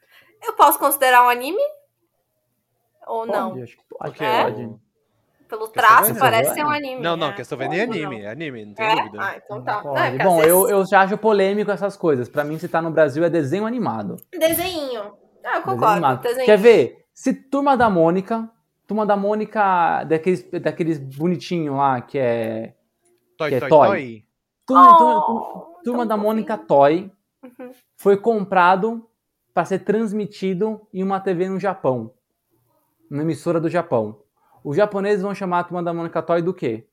Eu 0.43 0.53
posso 0.53 0.77
considerar 0.77 1.23
um 1.23 1.29
anime? 1.29 1.57
Ou 3.07 3.25
pode, 3.25 3.31
não? 3.31 3.63
Acho 3.63 3.77
que 3.77 3.83
pode. 3.89 4.23
É? 4.23 4.43
pode. 4.43 4.69
Pelo 5.47 5.69
traço, 5.69 6.13
parece 6.15 6.53
ser 6.53 6.65
um 6.65 6.69
anime. 6.69 7.01
Não, 7.01 7.15
não, 7.15 7.29
né? 7.29 7.37
Castlevania 7.37 7.79
é 7.79 7.83
anime, 7.83 8.21
é 8.21 8.29
anime, 8.29 8.65
não 8.65 8.73
tem 8.73 8.85
é? 8.85 8.95
dúvida. 8.95 9.17
Ah, 9.21 9.37
então 9.37 9.63
tá. 9.63 9.81
É, 9.95 10.17
Bom, 10.21 10.41
eu, 10.41 10.67
eu 10.67 10.85
já 10.85 11.03
acho 11.03 11.17
polêmico 11.17 11.71
essas 11.71 11.95
coisas. 11.95 12.27
Pra 12.27 12.43
mim, 12.43 12.59
se 12.59 12.67
tá 12.67 12.81
no 12.81 12.91
Brasil, 12.91 13.23
é 13.23 13.29
desenho 13.29 13.65
animado. 13.65 14.17
Desenho. 14.37 15.13
Ah, 15.45 15.55
eu 15.55 15.61
concordo. 15.61 16.19
Quer 16.43 16.57
ver? 16.57 17.05
Se 17.13 17.33
Turma 17.33 17.77
da 17.77 17.89
Mônica, 17.89 18.51
Turma 18.87 19.05
da 19.05 19.17
Mônica, 19.17 20.05
daqueles, 20.05 20.49
daqueles 20.61 20.97
bonitinhos 20.97 21.75
lá, 21.75 21.99
que 21.99 22.17
é. 22.17 22.73
Toy, 23.37 23.49
que 23.49 23.55
é 23.55 23.59
toy, 23.59 23.69
toy. 23.69 23.87
toy. 23.87 24.27
Turma, 24.65 24.91
oh, 24.91 24.97
turma, 24.97 25.83
turma 25.83 26.05
da 26.05 26.17
Mônica 26.17 26.57
Toy 26.57 27.11
uhum. 27.43 27.71
foi 27.95 28.17
comprado 28.17 29.07
para 29.53 29.65
ser 29.65 29.79
transmitido 29.79 30.87
em 30.93 31.03
uma 31.03 31.19
TV 31.19 31.49
no 31.49 31.59
Japão. 31.59 32.13
Uma 33.09 33.21
emissora 33.21 33.59
do 33.59 33.69
Japão. 33.69 34.21
Os 34.63 34.75
japoneses 34.75 35.21
vão 35.21 35.33
chamar 35.33 35.59
a 35.59 35.63
Turma 35.63 35.81
da 35.81 35.93
Mônica 35.93 36.21
Toy 36.21 36.41
do 36.41 36.53
quê? 36.53 36.85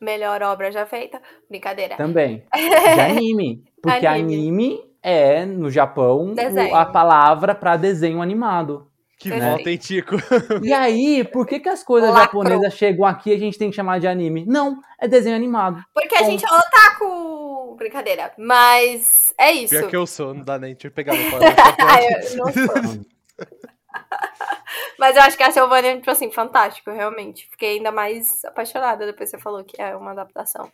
Melhor 0.00 0.42
obra 0.42 0.72
já 0.72 0.84
feita? 0.84 1.22
Brincadeira. 1.48 1.96
Também. 1.96 2.44
De 2.52 3.00
anime. 3.00 3.64
Porque 3.80 4.04
anime, 4.04 4.34
anime 4.34 4.92
é, 5.00 5.46
no 5.46 5.70
Japão, 5.70 6.34
desenho. 6.34 6.74
a 6.74 6.84
palavra 6.84 7.54
para 7.54 7.76
desenho 7.76 8.20
animado. 8.20 8.91
Que 9.22 9.36
né? 9.36 9.52
autêntico. 9.52 10.16
E 10.62 10.72
aí, 10.72 11.24
por 11.24 11.46
que, 11.46 11.60
que 11.60 11.68
as 11.68 11.82
coisas 11.82 12.10
Lacro. 12.10 12.42
japonesas 12.42 12.74
chegam 12.74 13.04
aqui 13.04 13.30
e 13.30 13.34
a 13.34 13.38
gente 13.38 13.58
tem 13.58 13.70
que 13.70 13.76
chamar 13.76 14.00
de 14.00 14.06
anime? 14.06 14.44
Não, 14.46 14.80
é 14.98 15.06
desenho 15.06 15.36
animado. 15.36 15.82
Porque 15.94 16.14
a 16.14 16.22
gente 16.24 16.44
é 16.44 16.48
otaku. 16.48 17.76
Brincadeira. 17.76 18.32
Mas 18.36 19.32
é 19.38 19.52
isso. 19.52 19.74
Pior 19.74 19.88
que 19.88 19.96
eu 19.96 20.06
sou, 20.06 20.34
não 20.34 20.44
dá 20.44 20.58
nem 20.58 20.74
de 20.74 20.90
pegar 20.90 21.14
no 21.14 21.20
eu 21.22 22.36
não 22.36 22.52
sou. 22.52 23.00
Mas 24.98 25.16
eu 25.16 25.22
acho 25.22 25.36
que 25.36 25.42
a 25.42 25.50
Silvânia, 25.50 25.96
tipo 25.96 26.10
assim, 26.10 26.30
fantástico, 26.30 26.90
realmente. 26.90 27.48
Fiquei 27.50 27.76
ainda 27.76 27.90
mais 27.90 28.44
apaixonada 28.44 29.06
depois 29.06 29.30
que 29.30 29.36
você 29.36 29.42
falou 29.42 29.64
que 29.64 29.80
é 29.80 29.96
uma 29.96 30.12
adaptação. 30.12 30.70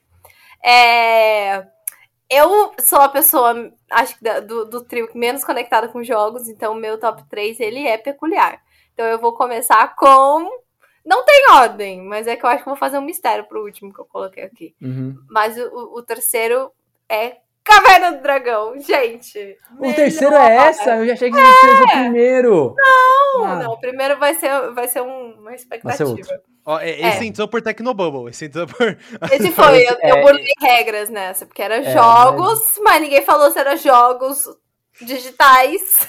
É 0.65 1.67
eu 2.31 2.75
sou 2.81 3.01
a 3.01 3.09
pessoa, 3.09 3.73
acho 3.91 4.19
que 4.19 4.41
do, 4.43 4.65
do 4.67 4.85
trio 4.85 5.09
menos 5.15 5.45
conectada 5.45 5.89
com 5.89 6.03
jogos, 6.03 6.49
então 6.49 6.73
o 6.73 6.77
meu 6.77 6.99
top 6.99 7.25
3 7.29 7.59
ele 7.61 7.87
é 7.87 7.97
peculiar. 7.97 8.63
Então 8.93 9.07
eu 9.07 9.19
vou 9.19 9.33
começar 9.33 9.95
com. 9.95 10.49
Não 11.05 11.25
tem 11.25 11.51
ordem, 11.53 12.03
mas 12.03 12.27
é 12.27 12.37
que 12.37 12.45
eu 12.45 12.51
acho 12.51 12.65
que 12.65 12.69
vou 12.69 12.77
fazer 12.77 12.99
um 12.99 13.03
mistério 13.03 13.45
pro 13.45 13.65
último 13.65 13.93
que 13.95 14.01
eu 14.01 14.05
coloquei 14.05 14.45
aqui. 14.45 14.75
Uhum. 14.83 15.17
Mas 15.31 15.57
o, 15.57 15.97
o 15.97 16.03
terceiro 16.03 16.71
é 17.09 17.39
Caverna 17.69 18.13
do 18.13 18.23
Dragão, 18.23 18.81
gente. 18.81 19.57
O 19.79 19.93
terceiro 19.93 20.35
é 20.35 20.57
essa? 20.57 20.97
Eu 20.97 21.07
já 21.07 21.13
achei 21.13 21.31
que 21.31 21.37
ia 21.37 21.53
ser 21.53 21.83
o 21.83 21.89
primeiro. 21.89 22.75
Não, 22.77 23.45
ah. 23.45 23.57
não. 23.57 23.73
O 23.73 23.79
primeiro 23.79 24.19
vai 24.19 24.35
ser, 24.35 24.71
vai 24.73 24.89
ser 24.89 25.03
um, 25.03 25.35
uma 25.39 25.55
expectativa. 25.55 26.17
Ó, 26.65 26.81
esse 26.81 27.25
é. 27.25 27.27
entrou 27.27 27.47
por 27.47 27.61
Tecnobubble. 27.61 28.31
Esse 28.31 28.47
entrou 28.47 28.67
por. 28.67 28.99
Esse 29.33 29.53
foi, 29.53 29.83
eu, 29.83 29.97
eu 30.03 30.23
burlei 30.23 30.53
regras 30.61 31.11
nessa, 31.11 31.45
porque 31.45 31.63
era 31.63 31.77
é, 31.77 31.93
jogos, 31.93 32.61
mas... 32.61 32.81
mas 32.85 33.03
ninguém 33.03 33.23
falou 33.23 33.51
se 33.51 33.59
era 33.59 33.77
jogos 33.77 34.45
digitais. 35.01 36.09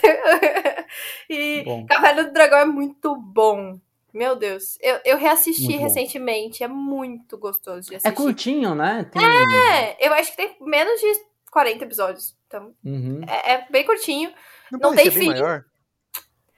e 1.29 1.63
bom. 1.63 1.85
Caverna 1.85 2.23
do 2.23 2.33
Dragão 2.33 2.59
é 2.59 2.65
muito 2.65 3.15
bom. 3.15 3.77
Meu 4.13 4.35
Deus, 4.35 4.77
eu, 4.81 4.99
eu 5.05 5.17
reassisti 5.17 5.77
recentemente, 5.77 6.63
é 6.63 6.67
muito 6.67 7.37
gostoso 7.37 7.87
de 7.87 7.93
é 7.93 7.97
assistir. 7.97 8.07
É 8.07 8.11
curtinho, 8.11 8.73
né? 8.73 9.07
Tem... 9.11 9.23
É, 9.23 9.97
eu 9.99 10.11
acho 10.13 10.31
que 10.31 10.37
tem 10.37 10.57
menos 10.61 10.99
de 10.99 11.28
40 11.49 11.83
episódios. 11.83 12.35
Então, 12.47 12.73
uhum. 12.83 13.21
é, 13.27 13.53
é, 13.53 13.67
bem 13.69 13.85
curtinho. 13.85 14.31
Não, 14.71 14.79
não 14.79 14.95
tem 14.95 15.09
fim. 15.11 15.29
Maior? 15.29 15.65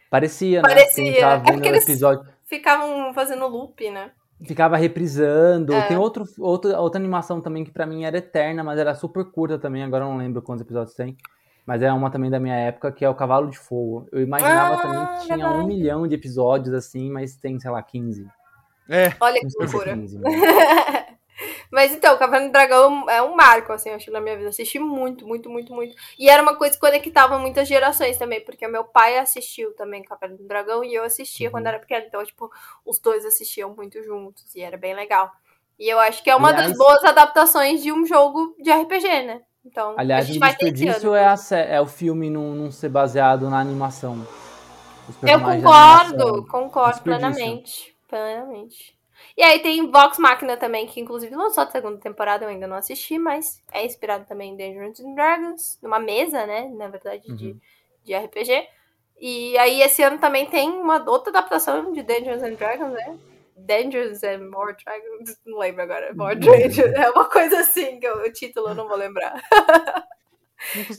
Parecia, 0.10 0.62
né? 0.62 0.68
Parecia. 0.68 1.26
É 1.26 1.40
porque 1.40 1.68
eles 1.68 1.84
episódio. 1.84 2.26
ficavam 2.46 3.14
fazendo 3.14 3.48
loop, 3.48 3.90
né? 3.90 4.12
Ficava 4.46 4.76
reprisando. 4.76 5.74
É. 5.74 5.88
Tem 5.88 5.98
outro, 5.98 6.26
outro, 6.40 6.76
outra 6.76 7.00
animação 7.00 7.40
também 7.40 7.64
que 7.64 7.72
para 7.72 7.86
mim 7.86 8.04
era 8.04 8.18
eterna, 8.18 8.64
mas 8.64 8.80
era 8.80 8.96
super 8.96 9.24
curta 9.26 9.58
também. 9.58 9.84
Agora 9.84 10.04
eu 10.04 10.10
não 10.10 10.18
lembro 10.18 10.42
quantos 10.42 10.64
episódios 10.64 10.96
tem. 10.96 11.16
Mas 11.66 11.82
é 11.82 11.94
uma 11.94 12.10
também 12.10 12.30
da 12.30 12.40
minha 12.40 12.56
época, 12.56 12.92
que 12.92 13.06
é 13.06 13.10
o 13.10 13.16
Cavalo 13.16 13.50
de 13.50 13.58
Fogo. 13.58 14.08
Eu 14.12 14.22
imaginava 14.22 14.76
ah, 14.76 14.82
também 14.82 15.06
que 15.06 15.26
tinha 15.26 15.38
verdade. 15.38 15.60
um 15.60 15.68
milhão 15.68 16.08
de 16.08 16.16
episódios 16.16 16.74
assim, 16.74 17.10
mas 17.10 17.36
tem, 17.38 17.60
sei 17.60 17.70
lá, 17.70 17.82
15. 17.82 18.28
É. 18.90 19.14
Olha 19.20 19.40
que 19.40 19.48
loucura. 19.58 19.94
15, 19.94 20.20
Mas 21.72 21.94
então, 21.94 22.18
Caverna 22.18 22.48
do 22.48 22.52
Dragão 22.52 23.10
é 23.10 23.22
um 23.22 23.34
marco, 23.34 23.72
assim, 23.72 23.90
eu 23.90 23.96
acho, 23.96 24.12
na 24.12 24.20
minha 24.20 24.36
vida. 24.36 24.50
Assisti 24.50 24.78
muito, 24.78 25.26
muito, 25.26 25.50
muito, 25.50 25.74
muito. 25.74 25.96
E 26.20 26.30
era 26.30 26.44
uma 26.44 26.56
coisa 26.56 26.74
que 26.74 26.80
conectava 26.82 27.40
muitas 27.40 27.68
gerações 27.68 28.18
também, 28.18 28.44
porque 28.44 28.68
meu 28.68 28.84
pai 28.84 29.18
assistiu 29.18 29.74
também 29.74 30.04
Caverna 30.04 30.36
do 30.36 30.44
Dragão 30.44 30.84
e 30.84 30.94
eu 30.94 31.04
assistia 31.04 31.48
uhum. 31.48 31.52
quando 31.54 31.68
era 31.68 31.80
pequena. 31.80 32.06
Então, 32.06 32.24
tipo, 32.26 32.52
os 32.86 33.00
dois 33.00 33.26
assistiam 33.26 33.74
muito 33.74 34.04
juntos 34.04 34.54
e 34.54 34.62
era 34.62 34.76
bem 34.76 34.94
legal. 34.94 35.32
E 35.80 35.88
eu 35.88 35.98
acho 35.98 36.22
que 36.22 36.30
é 36.30 36.36
uma 36.36 36.50
Aliás, 36.50 36.68
das 36.68 36.78
boas 36.78 37.04
adaptações 37.06 37.82
de 37.82 37.92
um 37.92 38.06
jogo 38.06 38.54
de 38.60 38.70
RPG, 38.70 39.24
né? 39.24 39.42
Então, 39.66 39.96
Aliás, 39.98 40.26
a 40.26 40.28
gente 40.28 40.40
vai 40.40 40.56
ter 40.56 40.72
desperdício 40.72 41.16
é, 41.16 41.26
a, 41.26 41.36
é 41.58 41.80
o 41.80 41.88
filme 41.88 42.30
não, 42.30 42.54
não 42.54 42.72
ser 42.72 42.90
baseado 42.90 43.50
na 43.50 43.60
animação. 43.60 44.28
Eu 45.24 45.40
concordo, 45.40 46.46
concordo 46.48 47.02
plenamente. 47.02 47.96
Plenamente. 48.08 49.01
E 49.42 49.44
aí 49.44 49.60
tem 49.60 49.90
Vox 49.90 50.20
Machina 50.20 50.56
também, 50.56 50.86
que 50.86 51.02
inclusive 51.02 51.36
lançou 51.36 51.64
a 51.64 51.72
segunda 51.72 51.98
temporada, 51.98 52.46
eu 52.46 52.50
ainda 52.50 52.68
não 52.68 52.76
assisti, 52.76 53.18
mas 53.18 53.60
é 53.72 53.84
inspirado 53.84 54.24
também 54.24 54.52
em 54.52 54.56
Dungeons 54.56 55.00
and 55.00 55.16
Dragons, 55.16 55.80
numa 55.82 55.98
mesa, 55.98 56.46
né, 56.46 56.70
na 56.70 56.88
verdade, 56.90 57.28
uhum. 57.28 57.36
de, 57.36 57.58
de 58.04 58.16
RPG. 58.16 58.68
E 59.20 59.58
aí 59.58 59.82
esse 59.82 60.04
ano 60.04 60.20
também 60.20 60.46
tem 60.46 60.70
uma 60.70 61.04
outra 61.10 61.32
adaptação 61.32 61.92
de 61.92 62.04
Dungeons 62.04 62.44
and 62.44 62.54
Dragons, 62.54 62.94
né? 62.94 63.18
Dungeons 63.58 64.24
and 64.24 64.48
More 64.48 64.76
Dragons, 64.78 65.36
não 65.44 65.58
lembro 65.58 65.82
agora, 65.82 66.14
More 66.14 66.36
Dragons, 66.36 66.78
é 66.78 67.10
uma 67.10 67.26
coisa 67.26 67.62
assim, 67.62 68.00
que 68.00 68.08
o 68.08 68.32
título 68.32 68.70
eu 68.70 68.76
não 68.76 68.88
vou 68.88 68.96
lembrar. 68.96 69.42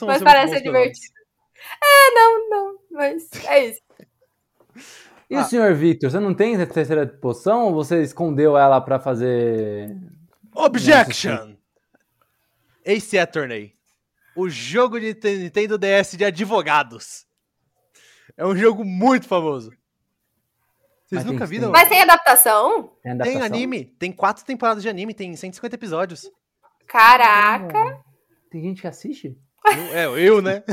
Não 0.00 0.08
mas 0.08 0.20
parece 0.20 0.60
divertido. 0.60 1.14
É, 1.80 2.10
não, 2.16 2.48
não, 2.50 2.78
mas 2.90 3.30
é 3.46 3.66
isso. 3.66 3.80
E 5.32 5.34
ah. 5.34 5.40
o 5.40 5.44
senhor 5.44 5.74
Victor, 5.74 6.10
você 6.10 6.20
não 6.20 6.34
tem 6.34 6.58
terceira 6.66 7.06
poção 7.06 7.68
ou 7.68 7.72
você 7.72 8.02
escondeu 8.02 8.54
ela 8.54 8.78
para 8.82 9.00
fazer. 9.00 9.96
Objection! 10.54 11.56
Ace 12.84 13.18
Attorney. 13.18 13.74
O 14.36 14.50
jogo 14.50 15.00
de 15.00 15.16
Nintendo 15.24 15.78
DS 15.78 16.18
de 16.18 16.24
advogados. 16.26 17.26
É 18.36 18.44
um 18.44 18.54
jogo 18.54 18.84
muito 18.84 19.26
famoso. 19.26 19.70
Vocês 21.06 21.24
Mas 21.24 21.24
nunca 21.24 21.46
viram? 21.46 21.70
Mas 21.70 21.88
tem 21.88 22.02
adaptação? 22.02 22.92
tem 23.02 23.12
adaptação? 23.12 23.40
Tem 23.40 23.46
anime. 23.46 23.84
Tem 23.98 24.12
quatro 24.12 24.44
temporadas 24.44 24.82
de 24.82 24.88
anime, 24.90 25.14
tem 25.14 25.34
150 25.34 25.74
episódios. 25.76 26.30
Caraca! 26.86 28.04
Tem 28.50 28.60
gente 28.60 28.82
que 28.82 28.86
assiste? 28.86 29.34
É, 29.92 30.06
eu, 30.06 30.42
né? 30.42 30.62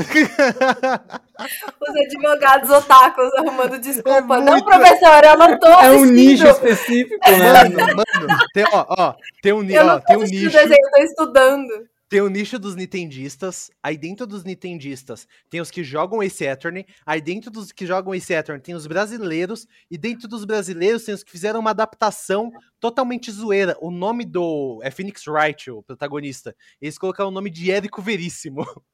Os 1.80 1.96
advogados 1.96 2.70
otakus 2.70 3.32
arrumando 3.34 3.78
desculpa. 3.78 4.36
É 4.36 4.40
não, 4.40 4.62
professor, 4.62 5.24
eu 5.24 5.38
não 5.38 5.58
tô 5.58 5.66
assistindo. 5.68 5.94
É 5.94 5.96
um 5.96 6.04
nicho 6.04 6.46
específico, 6.46 7.30
né? 7.30 7.52
Mano, 7.68 7.76
mano, 7.96 8.38
tem, 8.52 8.64
ó, 8.72 8.86
ó, 8.88 9.14
tem 9.40 9.52
um, 9.52 9.62
eu 9.70 9.86
ó, 9.86 10.00
tem 10.00 10.16
um 10.16 10.22
nicho. 10.22 10.50
Desenho, 10.50 10.74
eu 10.74 10.90
tô 10.90 11.02
estudando. 11.02 11.89
Tem 12.10 12.20
o 12.20 12.28
nicho 12.28 12.58
dos 12.58 12.74
nintendistas, 12.74 13.70
aí 13.80 13.96
dentro 13.96 14.26
dos 14.26 14.42
nintendistas 14.42 15.28
tem 15.48 15.60
os 15.60 15.70
que 15.70 15.84
jogam 15.84 16.20
Ace 16.20 16.44
Attorney, 16.44 16.84
aí 17.06 17.20
dentro 17.20 17.52
dos 17.52 17.70
que 17.70 17.86
jogam 17.86 18.12
Ace 18.12 18.34
Attorney 18.34 18.60
tem 18.60 18.74
os 18.74 18.84
brasileiros, 18.84 19.64
e 19.88 19.96
dentro 19.96 20.26
dos 20.26 20.44
brasileiros 20.44 21.04
tem 21.04 21.14
os 21.14 21.22
que 21.22 21.30
fizeram 21.30 21.60
uma 21.60 21.70
adaptação 21.70 22.50
totalmente 22.80 23.30
zoeira. 23.30 23.76
O 23.80 23.92
nome 23.92 24.24
do... 24.24 24.80
é 24.82 24.90
Phoenix 24.90 25.24
Wright, 25.24 25.70
o 25.70 25.84
protagonista. 25.84 26.52
Eles 26.82 26.98
colocaram 26.98 27.30
o 27.30 27.32
nome 27.32 27.48
de 27.48 27.70
Érico 27.70 28.02
Veríssimo. 28.02 28.66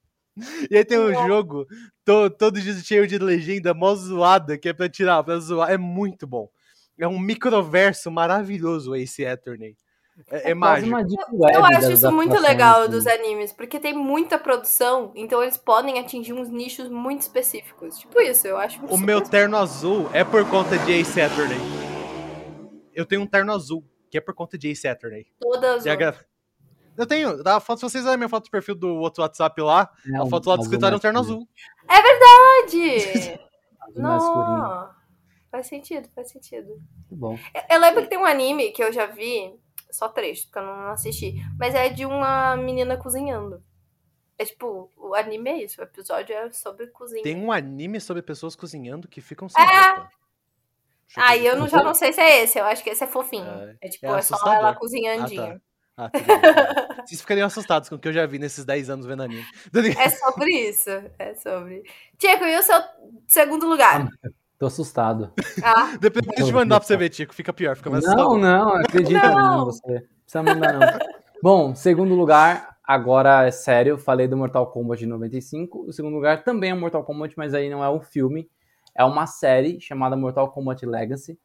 E 0.70 0.76
aí 0.76 0.84
tem 0.84 0.98
um 0.98 1.14
jogo 1.26 1.66
todo, 2.04 2.28
todo 2.28 2.60
cheio 2.60 3.06
de 3.06 3.16
legenda, 3.16 3.72
mó 3.72 3.94
zoada, 3.94 4.58
que 4.58 4.68
é 4.68 4.74
pra 4.74 4.86
tirar, 4.86 5.24
pra 5.24 5.38
zoar. 5.38 5.70
É 5.70 5.78
muito 5.78 6.26
bom. 6.26 6.50
É 6.98 7.08
um 7.08 7.18
microverso 7.18 8.10
maravilhoso 8.10 8.94
esse 8.94 9.24
Attorney. 9.24 9.74
É, 10.30 10.48
é, 10.48 10.50
é 10.50 10.54
mágico. 10.54 10.96
Eu 11.52 11.64
acho 11.64 11.92
isso 11.92 12.10
muito 12.10 12.38
legal 12.40 12.82
assim. 12.82 12.90
dos 12.90 13.06
animes, 13.06 13.52
porque 13.52 13.78
tem 13.78 13.94
muita 13.94 14.38
produção, 14.38 15.12
então 15.14 15.42
eles 15.42 15.56
podem 15.56 15.98
atingir 15.98 16.32
uns 16.32 16.48
nichos 16.48 16.88
muito 16.88 17.22
específicos. 17.22 17.98
Tipo 17.98 18.20
isso, 18.20 18.46
eu 18.46 18.56
acho. 18.56 18.84
O 18.86 18.98
meu 18.98 19.20
terno 19.20 19.56
azul 19.56 20.08
é 20.12 20.24
por 20.24 20.48
conta 20.48 20.78
de 20.78 20.92
Ace 20.92 21.20
Attorney. 21.20 21.58
Eu 22.94 23.04
tenho 23.04 23.20
um 23.20 23.26
terno 23.26 23.52
azul, 23.52 23.84
que 24.10 24.16
é 24.16 24.20
por 24.20 24.34
conta 24.34 24.56
de 24.56 24.68
Ace 24.70 24.80
Saturday. 24.80 25.26
Toda 25.38 25.74
azul. 25.74 25.92
Eu 26.96 27.06
tenho. 27.06 27.42
Dá 27.42 27.60
foto, 27.60 27.80
se 27.80 27.90
vocês 27.90 28.04
verem 28.04 28.16
minha 28.16 28.28
foto 28.28 28.44
do 28.44 28.50
perfil 28.50 28.74
do 28.74 28.88
outro 28.96 29.22
WhatsApp 29.22 29.60
lá, 29.60 29.90
é, 30.10 30.16
a 30.16 30.26
foto 30.26 30.48
lá 30.48 30.56
do 30.56 30.62
escritório 30.62 30.94
é 30.94 30.96
um 30.96 31.00
terno 31.00 31.20
azul. 31.20 31.48
É 31.88 32.02
verdade! 32.02 33.40
Não. 33.94 34.90
Faz 35.50 35.66
sentido, 35.68 36.08
faz 36.14 36.30
sentido. 36.30 36.80
Bom. 37.10 37.38
Eu, 37.70 37.80
lembro 37.80 38.02
que 38.02 38.08
tem 38.08 38.18
um 38.18 38.24
anime 38.24 38.72
que 38.72 38.82
eu 38.82 38.92
já 38.92 39.06
vi, 39.06 39.54
só 39.90 40.08
trecho, 40.08 40.44
porque 40.44 40.58
eu 40.58 40.64
não 40.64 40.88
assisti, 40.88 41.34
mas 41.58 41.74
é 41.74 41.88
de 41.88 42.04
uma 42.04 42.56
menina 42.56 42.96
cozinhando. 42.96 43.62
É 44.38 44.44
tipo, 44.44 44.90
o 44.96 45.14
anime 45.14 45.50
é 45.50 45.64
isso, 45.64 45.80
o 45.80 45.84
episódio 45.84 46.34
é 46.34 46.50
sobre 46.52 46.88
cozinha. 46.88 47.22
Tem 47.22 47.36
um 47.36 47.50
anime 47.50 48.00
sobre 48.00 48.22
pessoas 48.22 48.54
cozinhando 48.54 49.08
que 49.08 49.20
ficam 49.20 49.48
sem 49.48 49.62
é. 49.62 49.66
roupa. 49.66 50.10
Aí 51.16 51.46
eu 51.46 51.56
não, 51.56 51.68
já 51.68 51.82
não 51.82 51.94
sei 51.94 52.12
se 52.12 52.20
é 52.20 52.42
esse, 52.42 52.58
eu 52.58 52.64
acho 52.64 52.82
que 52.82 52.90
esse 52.90 53.04
é 53.04 53.06
fofinho. 53.06 53.48
É, 53.48 53.76
é 53.82 53.88
tipo, 53.88 54.06
é, 54.06 54.18
é 54.18 54.22
só 54.22 54.52
ela 54.52 54.74
cozinhandinha. 54.74 55.60
Ah, 55.96 56.10
tá. 56.10 56.18
Ah, 56.18 56.86
Vocês 57.06 57.20
ficariam 57.20 57.46
assustados 57.46 57.88
com 57.88 57.94
o 57.94 57.98
que 57.98 58.08
eu 58.08 58.12
já 58.12 58.26
vi 58.26 58.38
nesses 58.38 58.64
10 58.64 58.90
anos 58.90 59.06
vendo 59.06 59.22
anime. 59.22 59.46
É 59.98 60.10
sobre 60.10 60.50
isso. 60.68 60.90
É 61.18 61.34
sobre. 61.34 61.82
Tico, 62.18 62.44
e 62.44 62.58
o 62.58 62.62
seu 62.62 62.82
segundo 63.26 63.66
lugar? 63.66 64.06
Tô 64.58 64.66
assustado. 64.66 65.32
Ah. 65.62 65.96
Depois 66.00 66.24
de 66.46 66.52
mandar 66.52 66.80
pra 66.80 66.86
você 66.86 66.96
ver, 66.96 67.10
Tico. 67.10 67.34
Fica 67.34 67.52
pior, 67.52 67.76
fica 67.76 67.90
mais 67.90 68.04
não, 68.04 68.12
assustador. 68.12 68.38
Não, 68.38 68.64
não, 68.64 68.74
acredito 68.76 69.22
não. 69.22 69.62
em 69.62 69.64
você. 69.64 70.06
Precisa 70.22 70.42
mandar, 70.42 70.72
não. 70.72 70.98
Bom, 71.42 71.74
segundo 71.74 72.14
lugar, 72.14 72.78
agora 72.82 73.46
é 73.46 73.50
sério, 73.50 73.98
falei 73.98 74.26
do 74.26 74.36
Mortal 74.36 74.66
Kombat 74.68 75.00
de 75.00 75.06
95. 75.06 75.86
O 75.86 75.92
segundo 75.92 76.14
lugar 76.14 76.42
também 76.42 76.70
é 76.70 76.74
Mortal 76.74 77.04
Kombat, 77.04 77.34
mas 77.36 77.52
aí 77.52 77.68
não 77.68 77.84
é 77.84 77.90
um 77.90 78.00
filme. 78.00 78.48
É 78.94 79.04
uma 79.04 79.26
série 79.26 79.78
chamada 79.78 80.16
Mortal 80.16 80.50
Kombat 80.50 80.86
Legacy, 80.86 81.38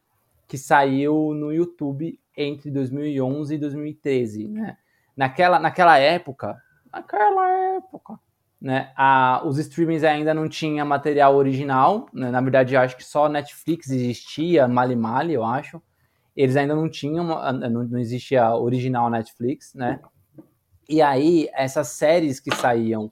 que 0.48 0.58
saiu 0.58 1.34
no 1.34 1.52
YouTube 1.52 2.18
entre 2.36 2.72
2011 2.72 3.56
e 3.56 3.58
2013, 3.58 4.48
né? 4.48 4.78
Naquela, 5.18 5.60
naquela 5.60 5.98
época, 5.98 6.58
naquela 6.92 7.50
época, 7.76 8.18
né, 8.62 8.92
a, 8.96 9.42
os 9.44 9.58
streamings 9.58 10.04
ainda 10.04 10.34
não 10.34 10.48
tinha 10.48 10.86
material 10.86 11.36
original, 11.36 12.08
né? 12.14 12.30
na 12.30 12.40
verdade 12.40 12.78
acho 12.78 12.96
que 12.96 13.04
só 13.04 13.28
Netflix 13.28 13.90
existia, 13.90 14.68
Mali 14.68 14.96
Mali, 14.96 15.34
eu 15.34 15.44
acho, 15.44 15.82
eles 16.36 16.56
ainda 16.56 16.76
não 16.76 16.88
tinham, 16.88 17.26
não, 17.26 17.84
não 17.84 18.00
existia 18.00 18.56
original 18.56 19.10
Netflix, 19.10 19.74
né, 19.74 20.00
e 20.88 21.02
aí 21.02 21.50
essas 21.54 21.88
séries 21.88 22.40
que 22.40 22.54
saíam 22.56 23.12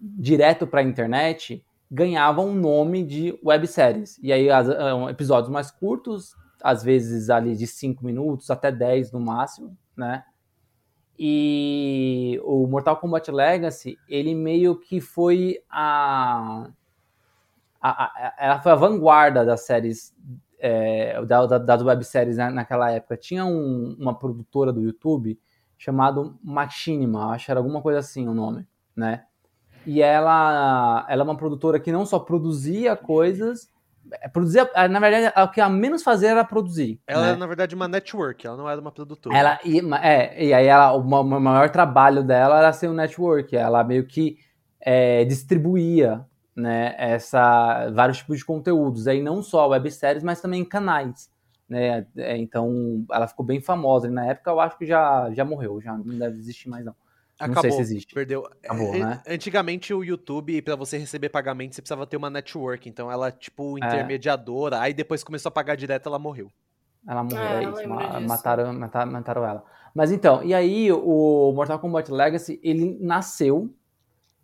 direto 0.00 0.66
para 0.66 0.80
a 0.80 0.84
internet 0.84 1.64
ganhavam 1.88 2.50
o 2.50 2.54
nome 2.54 3.04
de 3.04 3.38
webséries, 3.44 4.18
e 4.20 4.32
aí 4.32 4.50
as, 4.50 4.66
episódios 5.10 5.52
mais 5.52 5.70
curtos, 5.70 6.34
às 6.60 6.82
vezes 6.82 7.30
ali 7.30 7.56
de 7.56 7.66
5 7.66 8.04
minutos 8.04 8.50
até 8.50 8.72
10 8.72 9.12
no 9.12 9.20
máximo, 9.20 9.76
né? 9.96 10.24
E 11.24 12.40
o 12.42 12.66
Mortal 12.66 12.96
Kombat 12.96 13.30
Legacy, 13.30 13.96
ele 14.08 14.34
meio 14.34 14.74
que 14.74 15.00
foi 15.00 15.62
a 15.70 16.68
ela 18.36 18.58
foi 18.58 18.72
a 18.72 18.74
vanguarda 18.74 19.44
das 19.44 19.60
séries, 19.60 20.12
é, 20.58 21.24
da, 21.24 21.46
da, 21.46 21.58
das 21.58 21.80
webséries 21.80 22.38
né, 22.38 22.50
naquela 22.50 22.90
época. 22.90 23.16
Tinha 23.16 23.44
um, 23.44 23.96
uma 24.00 24.18
produtora 24.18 24.72
do 24.72 24.82
YouTube 24.82 25.38
chamado 25.78 26.36
Machinima, 26.42 27.30
acho 27.30 27.44
que 27.44 27.50
era 27.52 27.60
alguma 27.60 27.80
coisa 27.80 28.00
assim 28.00 28.26
o 28.26 28.34
nome, 28.34 28.66
né? 28.96 29.24
E 29.86 30.02
ela, 30.02 31.06
ela 31.08 31.22
é 31.22 31.24
uma 31.24 31.36
produtora 31.36 31.78
que 31.78 31.92
não 31.92 32.04
só 32.04 32.18
produzia 32.18 32.96
coisas, 32.96 33.71
é, 34.10 34.28
produzia, 34.28 34.68
é, 34.74 34.88
na 34.88 35.00
verdade, 35.00 35.32
o 35.36 35.48
que 35.48 35.60
ela 35.60 35.70
menos 35.70 36.02
fazia 36.02 36.30
era 36.30 36.44
produzir. 36.44 37.00
Ela 37.06 37.22
né? 37.22 37.28
era, 37.28 37.36
na 37.36 37.46
verdade, 37.46 37.74
uma 37.74 37.88
network, 37.88 38.46
ela 38.46 38.56
não 38.56 38.68
era 38.68 38.80
uma 38.80 38.92
produtora. 38.92 39.36
Ela, 39.36 39.58
e, 39.64 39.80
é, 40.02 40.46
e 40.46 40.54
aí 40.54 40.66
ela, 40.66 40.92
o, 40.92 41.00
o 41.00 41.40
maior 41.40 41.70
trabalho 41.70 42.22
dela 42.22 42.58
era 42.58 42.72
ser 42.72 42.88
um 42.88 42.94
network, 42.94 43.56
ela 43.56 43.84
meio 43.84 44.06
que 44.06 44.38
é, 44.80 45.24
distribuía 45.24 46.24
né, 46.54 46.94
essa, 46.98 47.90
vários 47.90 48.18
tipos 48.18 48.38
de 48.38 48.44
conteúdos, 48.44 49.06
aí 49.06 49.22
não 49.22 49.42
só 49.42 49.68
webséries, 49.68 50.22
mas 50.22 50.40
também 50.40 50.64
canais. 50.64 51.30
Né? 51.68 52.06
É, 52.16 52.36
então 52.36 53.04
ela 53.10 53.26
ficou 53.26 53.44
bem 53.44 53.60
famosa. 53.60 54.06
E 54.06 54.10
na 54.10 54.26
época 54.26 54.50
eu 54.50 54.60
acho 54.60 54.76
que 54.76 54.84
já, 54.84 55.30
já 55.32 55.44
morreu, 55.44 55.80
já 55.80 55.96
não 55.96 56.18
deve 56.18 56.38
existir 56.38 56.68
mais 56.68 56.84
não. 56.84 56.94
Acabou, 57.42 57.54
não 57.54 57.62
sei 57.62 57.72
se 57.72 57.80
existe. 57.80 58.14
Perdeu. 58.14 58.46
Acabou, 58.64 58.92
né? 58.92 59.20
Antigamente 59.26 59.92
o 59.92 60.04
YouTube, 60.04 60.62
para 60.62 60.76
você 60.76 60.96
receber 60.96 61.28
pagamento, 61.28 61.74
você 61.74 61.82
precisava 61.82 62.06
ter 62.06 62.16
uma 62.16 62.30
network. 62.30 62.88
Então 62.88 63.10
ela, 63.10 63.32
tipo, 63.32 63.76
é. 63.82 63.86
intermediadora. 63.86 64.76
É. 64.76 64.80
Aí 64.80 64.94
depois 64.94 65.24
começou 65.24 65.48
a 65.48 65.52
pagar 65.52 65.76
direto, 65.76 66.08
ela 66.08 66.18
morreu. 66.18 66.50
Ela 67.06 67.24
morreu, 67.24 67.38
é, 67.40 67.64
é 67.64 67.70
isso. 67.70 67.88
Mataram, 68.28 68.72
mataram, 68.72 69.12
mataram 69.12 69.44
ela. 69.44 69.64
Mas 69.94 70.12
então, 70.12 70.42
e 70.42 70.54
aí 70.54 70.90
o 70.90 71.52
Mortal 71.54 71.78
Kombat 71.78 72.10
Legacy, 72.10 72.60
ele 72.62 72.96
nasceu 73.00 73.74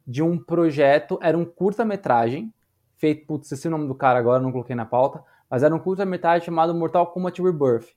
de 0.06 0.22
um 0.22 0.38
projeto, 0.38 1.18
era 1.22 1.36
um 1.36 1.44
curta-metragem, 1.44 2.52
feito, 2.96 3.26
putz, 3.26 3.52
esse 3.52 3.66
é 3.66 3.68
o 3.68 3.70
nome 3.70 3.86
do 3.86 3.94
cara 3.94 4.18
agora, 4.18 4.42
não 4.42 4.50
coloquei 4.52 4.74
na 4.74 4.84
pauta, 4.84 5.22
mas 5.48 5.62
era 5.62 5.74
um 5.74 5.78
curta-metragem 5.78 6.44
chamado 6.44 6.74
Mortal 6.74 7.06
Kombat 7.06 7.40
Rebirth. 7.40 7.94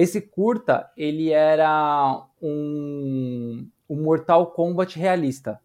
Esse 0.00 0.18
curta, 0.18 0.90
ele 0.96 1.30
era 1.30 2.26
um, 2.40 3.68
um 3.86 4.02
Mortal 4.02 4.46
Kombat 4.46 4.98
realista, 4.98 5.60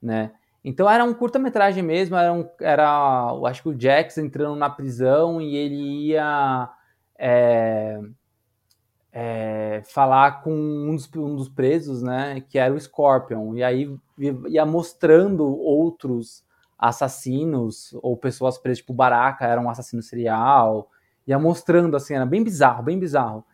né? 0.00 0.32
Então 0.64 0.90
era 0.90 1.04
um 1.04 1.12
curta-metragem 1.12 1.82
mesmo, 1.82 2.16
era, 2.16 2.32
um, 2.32 2.48
era 2.58 3.28
eu 3.34 3.44
acho 3.44 3.62
que 3.62 3.68
o 3.68 3.78
Jax 3.78 4.16
entrando 4.16 4.56
na 4.56 4.70
prisão 4.70 5.38
e 5.38 5.54
ele 5.54 6.06
ia 6.06 6.70
é, 7.18 8.00
é, 9.12 9.82
falar 9.84 10.40
com 10.42 10.54
um 10.54 10.96
dos, 10.96 11.06
um 11.14 11.36
dos, 11.36 11.50
presos, 11.50 12.02
né, 12.02 12.42
que 12.48 12.58
era 12.58 12.72
o 12.72 12.80
Scorpion, 12.80 13.54
e 13.54 13.62
aí 13.62 13.94
ia 14.48 14.64
mostrando 14.64 15.44
outros 15.44 16.42
assassinos 16.78 17.92
ou 18.02 18.16
pessoas 18.16 18.56
presas, 18.56 18.78
tipo 18.78 18.94
Baraka 18.94 19.44
era 19.44 19.60
um 19.60 19.68
assassino 19.68 20.02
serial, 20.02 20.90
ia 21.26 21.38
mostrando 21.38 21.96
assim, 21.96 22.14
era 22.14 22.26
bem 22.26 22.42
bizarro, 22.42 22.82
bem 22.82 22.98
bizarro. 22.98 23.44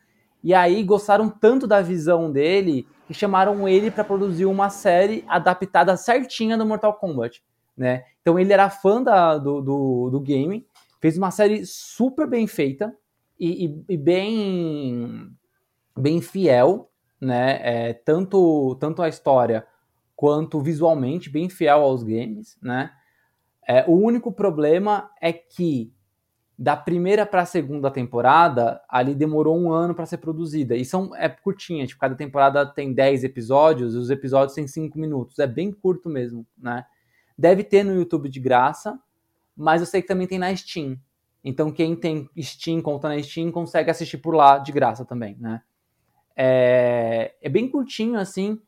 E 0.43 0.53
aí 0.53 0.83
gostaram 0.83 1.31
tanto 1.31 1.67
da 1.67 1.81
visão 1.81 2.31
dele 2.31 2.87
que 3.07 3.15
chamaram 3.15 3.69
ele 3.69 3.91
para 3.91 4.05
produzir 4.05 4.45
uma 4.45 4.71
série 4.71 5.25
adaptada 5.29 5.97
certinha 5.97 6.59
do 6.59 6.67
Mortal 6.67 6.95
Kombat, 6.95 7.43
né? 7.77 8.05
Então 8.21 8.39
ele 8.39 8.53
era 8.53 8.69
fã 8.69 9.03
da, 9.03 9.39
do, 9.39 9.61
do, 9.61 10.11
do 10.11 10.21
game, 10.21 10.67
fez 11.01 11.17
uma 11.17 11.31
série 11.31 11.65
super 11.65 12.27
bem 12.27 12.47
feita 12.47 12.95
e, 13.39 13.67
e, 13.67 13.85
e 13.91 13.97
bem 13.97 15.31
bem 15.97 16.21
fiel, 16.21 16.91
né? 17.21 17.61
É, 17.63 17.93
tanto, 17.93 18.77
tanto 18.81 19.03
a 19.03 19.09
história 19.09 19.67
quanto 20.17 20.61
visualmente, 20.61 21.31
bem 21.31 21.49
fiel 21.49 21.83
aos 21.83 22.03
games, 22.03 22.59
né? 22.61 22.91
É, 23.67 23.85
o 23.87 23.93
único 23.93 24.33
problema 24.33 25.11
é 25.21 25.33
que 25.33 25.93
da 26.63 26.77
primeira 26.77 27.27
para 27.27 27.43
a 27.43 27.45
segunda 27.45 27.91
temporada, 27.91 28.81
ali 28.89 29.17
demorou 29.17 29.59
um 29.59 29.73
ano 29.73 29.97
para 29.97 30.07
ser 30.07 30.19
produzida. 30.19 30.77
E 30.77 30.85
são, 30.85 31.13
é 31.17 31.29
curtinha, 31.29 31.85
tipo, 31.85 32.01
cada 32.01 32.15
temporada 32.15 32.65
tem 32.65 32.93
10 32.93 33.25
episódios, 33.25 33.97
e 33.97 33.99
os 33.99 34.11
episódios 34.11 34.55
têm 34.55 34.69
5 34.69 34.97
minutos. 34.97 35.41
É 35.41 35.47
bem 35.49 35.73
curto 35.73 36.09
mesmo, 36.09 36.47
né? 36.57 36.87
Deve 37.37 37.65
ter 37.65 37.83
no 37.83 37.93
YouTube 37.93 38.29
de 38.29 38.39
graça, 38.39 38.97
mas 39.57 39.81
eu 39.81 39.89
sei 39.89 40.03
que 40.03 40.07
também 40.07 40.29
tem 40.29 40.39
na 40.39 40.55
Steam. 40.55 40.97
Então 41.43 41.73
quem 41.73 41.97
tem 41.97 42.31
Steam, 42.41 42.81
conta 42.81 43.09
na 43.09 43.21
Steam, 43.21 43.51
consegue 43.51 43.91
assistir 43.91 44.19
por 44.19 44.33
lá 44.33 44.59
de 44.59 44.71
graça 44.71 45.05
também, 45.05 45.37
né? 45.41 45.63
É, 46.37 47.35
é 47.43 47.49
bem 47.49 47.69
curtinho 47.69 48.21
assim. 48.21 48.61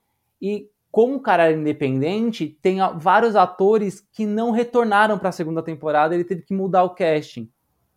E 0.43 0.69
como 0.91 1.15
o 1.15 1.21
cara 1.21 1.45
era 1.45 1.57
independente, 1.57 2.59
tem 2.61 2.79
vários 2.99 3.37
atores 3.37 4.01
que 4.13 4.27
não 4.27 4.51
retornaram 4.51 5.17
para 5.17 5.29
a 5.29 5.33
segunda 5.33 5.63
temporada. 5.63 6.13
Ele 6.13 6.25
teve 6.25 6.43
que 6.43 6.53
mudar 6.53 6.83
o 6.83 6.91
casting, 6.91 7.49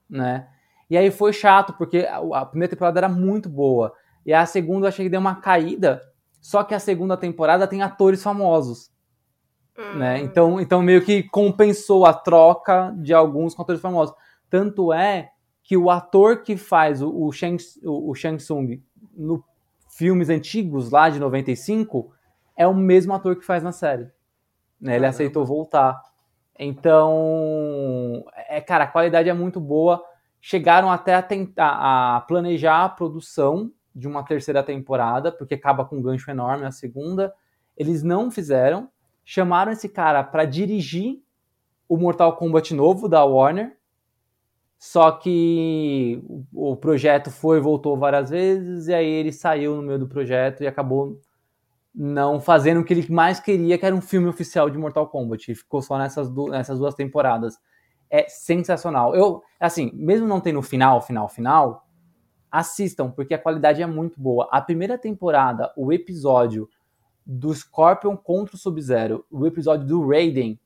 né? 0.10 0.48
E 0.90 0.98
aí 0.98 1.12
foi 1.12 1.34
chato 1.34 1.74
porque 1.74 2.08
a 2.34 2.46
primeira 2.46 2.70
temporada 2.70 3.00
era 3.00 3.10
muito 3.10 3.50
boa 3.50 3.94
e 4.26 4.34
a 4.34 4.46
segunda 4.46 4.86
eu 4.86 4.90
achei 4.90 5.06
que 5.06 5.10
deu 5.10 5.20
uma 5.20 5.36
caída. 5.36 6.02
Só 6.42 6.64
que 6.64 6.74
a 6.74 6.80
segunda 6.80 7.18
temporada 7.18 7.68
tem 7.68 7.82
atores 7.82 8.24
famosos. 8.24 8.90
Hum. 9.78 9.98
Né? 9.98 10.20
Então, 10.22 10.62
então 10.62 10.82
meio 10.82 11.04
que 11.04 11.24
compensou 11.24 12.06
a 12.06 12.14
troca 12.14 12.94
de 12.98 13.14
alguns 13.14 13.54
com 13.54 13.62
atores 13.62 13.82
famosos. 13.82 14.16
Tanto 14.50 14.94
é 14.94 15.32
que 15.64 15.76
o 15.76 15.90
ator 15.90 16.44
que 16.44 16.56
faz 16.56 17.02
o, 17.02 17.10
o, 17.10 17.32
Shang, 17.32 17.62
o, 17.84 18.12
o 18.12 18.16
Shang 18.16 18.38
Tsung 18.38 18.82
no 19.16 19.44
filmes 19.98 20.30
antigos 20.30 20.92
lá 20.92 21.10
de 21.10 21.20
95, 21.20 22.14
é 22.56 22.68
o 22.68 22.74
mesmo 22.74 23.14
ator 23.14 23.36
que 23.36 23.46
faz 23.46 23.64
na 23.64 23.72
série. 23.72 24.08
Né? 24.80 24.96
Ele 24.96 25.08
aceitou 25.08 25.44
voltar. 25.44 26.00
Então, 26.60 28.26
é, 28.50 28.60
cara, 28.62 28.86
a 28.86 28.88
qualidade 28.88 29.30
é 29.30 29.34
muito 29.34 29.60
boa. 29.60 30.04
Chegaram 30.42 30.92
até 30.92 31.16
a 31.16 31.22
tentar 31.22 31.78
a 31.80 32.22
planejar 32.22 32.84
a 32.84 32.90
produção 32.90 33.72
de 33.96 34.08
uma 34.08 34.24
terceira 34.24 34.64
temporada, 34.64 35.32
porque 35.32 35.56
acaba 35.56 35.86
com 35.86 35.98
um 35.98 36.02
gancho 36.02 36.30
enorme 36.30 36.66
a 36.66 36.72
segunda. 36.72 37.34
Eles 37.76 38.04
não 38.04 38.32
fizeram. 38.32 38.90
Chamaram 39.26 39.72
esse 39.72 39.90
cara 39.90 40.24
para 40.24 40.46
dirigir 40.46 41.22
o 41.90 41.98
Mortal 41.98 42.36
Kombat 42.36 42.74
novo 42.74 43.08
da 43.08 43.24
Warner 43.24 43.78
só 44.78 45.12
que 45.12 46.22
o, 46.54 46.76
projeto 46.76 47.32
foi 47.32 47.60
voltou 47.60 47.98
várias 47.98 48.30
vezes, 48.30 48.88
e 48.88 48.94
aí 48.94 49.08
ele 49.08 49.32
saiu 49.32 49.76
no 49.76 49.82
meio 49.82 49.98
do 49.98 50.08
projeto 50.08 50.62
e 50.62 50.68
acabou 50.68 51.20
não 52.00 52.40
fazendo 52.40 52.82
o 52.82 52.84
que 52.84 52.94
ele 52.94 53.12
mais 53.12 53.40
queria, 53.40 53.76
que 53.76 53.84
era 53.84 53.96
um 53.96 54.02
filme 54.02 54.28
oficial 54.28 54.70
de 54.70 54.78
Mortal 54.78 55.08
Kombat. 55.08 55.52
E 55.52 55.56
ficou 55.56 55.82
só 55.82 55.98
nessas, 55.98 56.30
du 56.30 56.48
nessas 56.48 56.78
duas 56.78 56.94
temporadas. 56.94 57.58
É 58.08 58.30
sensacional. 58.30 59.16
Eu, 59.16 59.42
assim, 59.60 59.90
mesmo 59.96 60.28
não 60.28 60.40
tendo 60.40 60.62
final, 60.62 61.02
final, 61.02 61.28
final, 61.28 61.88
assistam, 62.52 63.10
porque 63.10 63.34
a 63.34 63.40
qualidade 63.40 63.82
é 63.82 63.88
muito 63.88 64.22
boa. 64.22 64.48
A 64.52 64.62
primeira 64.62 64.96
temporada, 64.96 65.74
o 65.76 65.92
episódio 65.92 66.70
do 67.26 67.52
Scorpion 67.54 68.16
contra 68.16 68.56
o 68.56 68.60
Sub-Zero, 68.60 69.26
o 69.32 69.48
episódio 69.48 69.88
do 69.88 70.08
Raiden, 70.08 70.60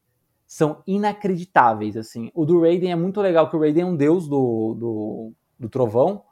são 0.46 0.84
inacreditáveis, 0.86 1.96
assim. 1.96 2.30
O 2.36 2.46
do 2.46 2.60
Raiden 2.60 2.92
é 2.92 2.96
muito 2.96 3.22
legal, 3.22 3.50
que 3.50 3.56
o 3.56 3.60
Raiden 3.60 3.84
é 3.84 3.86
um 3.86 3.96
deus 3.96 4.28
do, 4.28 4.76
do, 4.78 5.34
do 5.58 5.70
trovão, 5.70 6.26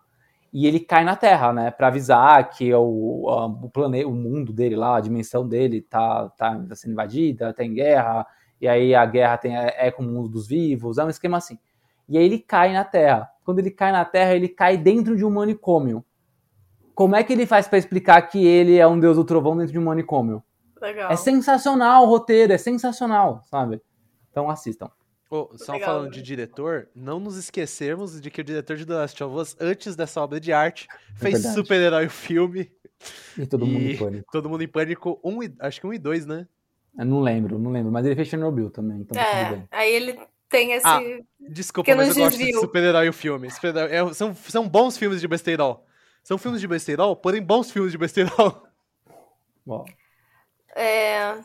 e 0.51 0.65
ele 0.65 0.79
cai 0.79 1.03
na 1.03 1.15
Terra, 1.15 1.53
né, 1.53 1.71
para 1.71 1.87
avisar 1.87 2.49
que 2.49 2.73
o, 2.73 3.27
o 3.61 3.69
planeta, 3.69 4.07
o 4.07 4.13
mundo 4.13 4.51
dele 4.51 4.75
lá, 4.75 4.97
a 4.97 5.01
dimensão 5.01 5.47
dele 5.47 5.81
tá, 5.81 6.29
tá, 6.29 6.59
tá, 6.67 6.75
sendo 6.75 6.93
invadida, 6.93 7.53
tá 7.53 7.63
em 7.63 7.73
guerra, 7.73 8.25
e 8.59 8.67
aí 8.67 8.95
a 8.95 9.05
guerra 9.05 9.37
tem, 9.37 9.55
é, 9.55 9.87
é 9.87 9.91
com 9.91 10.03
o 10.03 10.05
mundo 10.05 10.27
dos 10.27 10.47
vivos, 10.47 10.97
é 10.97 11.05
um 11.05 11.09
esquema 11.09 11.37
assim. 11.37 11.57
E 12.07 12.17
aí 12.17 12.25
ele 12.25 12.39
cai 12.39 12.73
na 12.73 12.83
Terra. 12.83 13.29
Quando 13.45 13.59
ele 13.59 13.69
cai 13.69 13.91
na 13.91 14.03
Terra, 14.03 14.33
ele 14.33 14.49
cai 14.49 14.75
dentro 14.77 15.15
de 15.15 15.23
um 15.23 15.29
manicômio. 15.29 16.03
Como 16.95 17.15
é 17.15 17.23
que 17.23 17.31
ele 17.31 17.45
faz 17.45 17.67
para 17.67 17.77
explicar 17.77 18.21
que 18.23 18.45
ele 18.45 18.77
é 18.77 18.87
um 18.87 18.99
deus 18.99 19.15
do 19.15 19.23
trovão 19.23 19.55
dentro 19.55 19.71
de 19.71 19.79
um 19.79 19.85
manicômio? 19.85 20.43
Legal. 20.81 21.11
É 21.11 21.15
sensacional 21.15 22.03
o 22.03 22.07
roteiro, 22.07 22.51
é 22.51 22.57
sensacional, 22.57 23.41
sabe? 23.43 23.81
Então 24.31 24.49
assistam. 24.49 24.89
Oh, 25.31 25.55
só 25.57 25.73
Legal, 25.73 25.89
falando 25.89 26.05
né? 26.05 26.11
de 26.11 26.23
diretor, 26.23 26.89
não 26.95 27.19
nos 27.19 27.37
esquecermos 27.37 28.19
de 28.19 28.31
que 28.31 28.41
o 28.41 28.43
diretor 28.43 28.75
de 28.75 28.85
The 28.85 28.95
Last 28.95 29.23
of 29.23 29.35
Us, 29.35 29.55
antes 29.59 29.95
dessa 29.95 30.19
obra 30.21 30.39
de 30.39 30.51
arte, 30.51 30.87
é 30.89 31.19
fez 31.19 31.43
super-herói 31.53 32.09
filme. 32.09 32.71
E 33.37 33.45
todo 33.45 33.63
e 33.65 33.69
mundo 33.69 33.85
em 33.85 33.97
pânico. 33.97 34.31
Todo 34.31 34.49
mundo 34.49 34.63
em 34.63 34.67
pânico, 34.67 35.19
um, 35.23 35.39
acho 35.59 35.79
que 35.79 35.85
um 35.85 35.93
e 35.93 35.99
dois, 35.99 36.25
né? 36.25 36.47
Eu 36.97 37.05
não 37.05 37.21
lembro, 37.21 37.59
não 37.59 37.71
lembro. 37.71 37.91
Mas 37.91 38.07
ele 38.07 38.15
fez 38.15 38.27
Chernobyl 38.27 38.71
também, 38.71 39.01
então 39.01 39.15
tá 39.15 39.23
é, 39.23 39.67
aí 39.69 39.93
ele 39.93 40.19
tem 40.49 40.71
esse. 40.73 40.87
Ah, 40.87 40.99
desculpa, 41.39 41.95
mas 41.95 42.09
eu 42.09 42.23
gosto 42.23 42.37
de 42.37 42.51
super-herói 42.53 43.07
o 43.07 43.13
filme. 43.13 43.51
Super 43.51 43.75
é, 43.75 44.13
são, 44.13 44.35
são 44.35 44.67
bons 44.67 44.97
filmes 44.97 45.21
de 45.21 45.27
besteirol. 45.27 45.85
São 46.23 46.39
filmes 46.39 46.59
de 46.59 46.67
besteirol, 46.67 47.15
porém 47.15 47.41
bons 47.41 47.71
filmes 47.71 47.91
de 47.91 47.97
besteirol. 47.97 48.63
Bom. 49.65 49.85
É, 50.75 51.37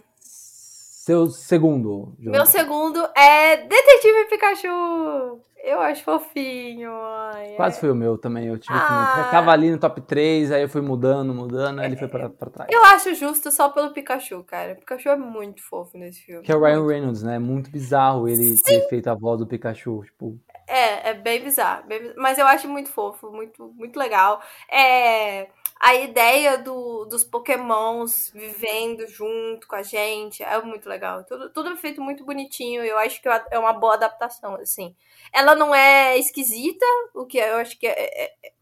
Seu 1.05 1.27
segundo. 1.27 2.15
Jonathan. 2.19 2.31
Meu 2.31 2.47
segundo 2.47 3.09
é 3.15 3.59
Detetive 3.59 4.25
Pikachu. 4.31 5.39
Eu 5.63 5.79
acho 5.83 6.03
fofinho. 6.03 6.91
Ai, 6.91 7.53
Quase 7.57 7.79
foi 7.79 7.91
o 7.91 7.95
meu 7.95 8.17
também. 8.17 8.47
Eu 8.47 8.59
tive 8.59 8.73
ah. 8.75 9.29
Tava 9.31 9.51
ali 9.51 9.71
no 9.71 9.77
top 9.77 10.01
3, 10.01 10.51
aí 10.51 10.63
eu 10.63 10.69
fui 10.69 10.81
mudando, 10.81 11.35
mudando, 11.35 11.81
aí 11.81 11.89
ele 11.89 11.99
foi 11.99 12.09
pra, 12.09 12.31
pra 12.31 12.49
trás. 12.49 12.71
Eu 12.73 12.83
acho 12.87 13.13
justo 13.13 13.51
só 13.51 13.69
pelo 13.69 13.93
Pikachu, 13.93 14.43
cara. 14.45 14.73
O 14.73 14.77
Pikachu 14.77 15.11
é 15.11 15.17
muito 15.17 15.63
fofo 15.63 15.99
nesse 15.99 16.23
filme. 16.23 16.43
Que 16.43 16.51
é 16.51 16.57
o 16.57 16.65
Ryan 16.65 16.87
Reynolds, 16.87 17.23
né? 17.23 17.39
Muito 17.39 17.71
bizarro 17.71 18.27
ele 18.27 18.57
Sim. 18.57 18.63
ter 18.63 18.89
feito 18.89 19.11
a 19.11 19.15
voz 19.15 19.39
do 19.39 19.47
Pikachu. 19.47 20.05
Tipo. 20.07 20.41
É, 20.67 21.11
é 21.11 21.15
bem 21.15 21.45
bizarro, 21.45 21.87
bem 21.87 21.99
bizarro. 21.99 22.19
Mas 22.19 22.39
eu 22.39 22.47
acho 22.47 22.67
muito 22.67 22.89
fofo, 22.89 23.31
muito, 23.31 23.71
muito 23.77 23.99
legal. 23.99 24.41
É 24.73 25.49
a 25.81 25.95
ideia 25.95 26.57
do, 26.57 27.05
dos 27.05 27.25
pokémons 27.25 28.31
vivendo 28.35 29.07
junto 29.07 29.67
com 29.67 29.77
a 29.77 29.83
gente 29.83 30.43
é 30.43 30.61
muito 30.63 30.89
legal. 30.89 31.25
Tudo, 31.25 31.51
tudo 31.51 31.71
é 31.71 31.77
feito 31.77 32.01
muito 32.01 32.25
bonitinho. 32.25 32.83
Eu 32.83 32.99
acho 32.99 33.21
que 33.21 33.29
é 33.29 33.59
uma 33.59 33.73
boa 33.73 33.95
adaptação, 33.95 34.55
assim. 34.55 34.95
Ela 35.33 35.55
não 35.55 35.75
é 35.75 36.19
esquisita, 36.19 36.87
o 37.15 37.27
que 37.27 37.39
eu 37.39 37.57
acho 37.57 37.79
que 37.79 37.87
é, 37.87 37.93
é, 37.93 38.35
é 38.45 38.53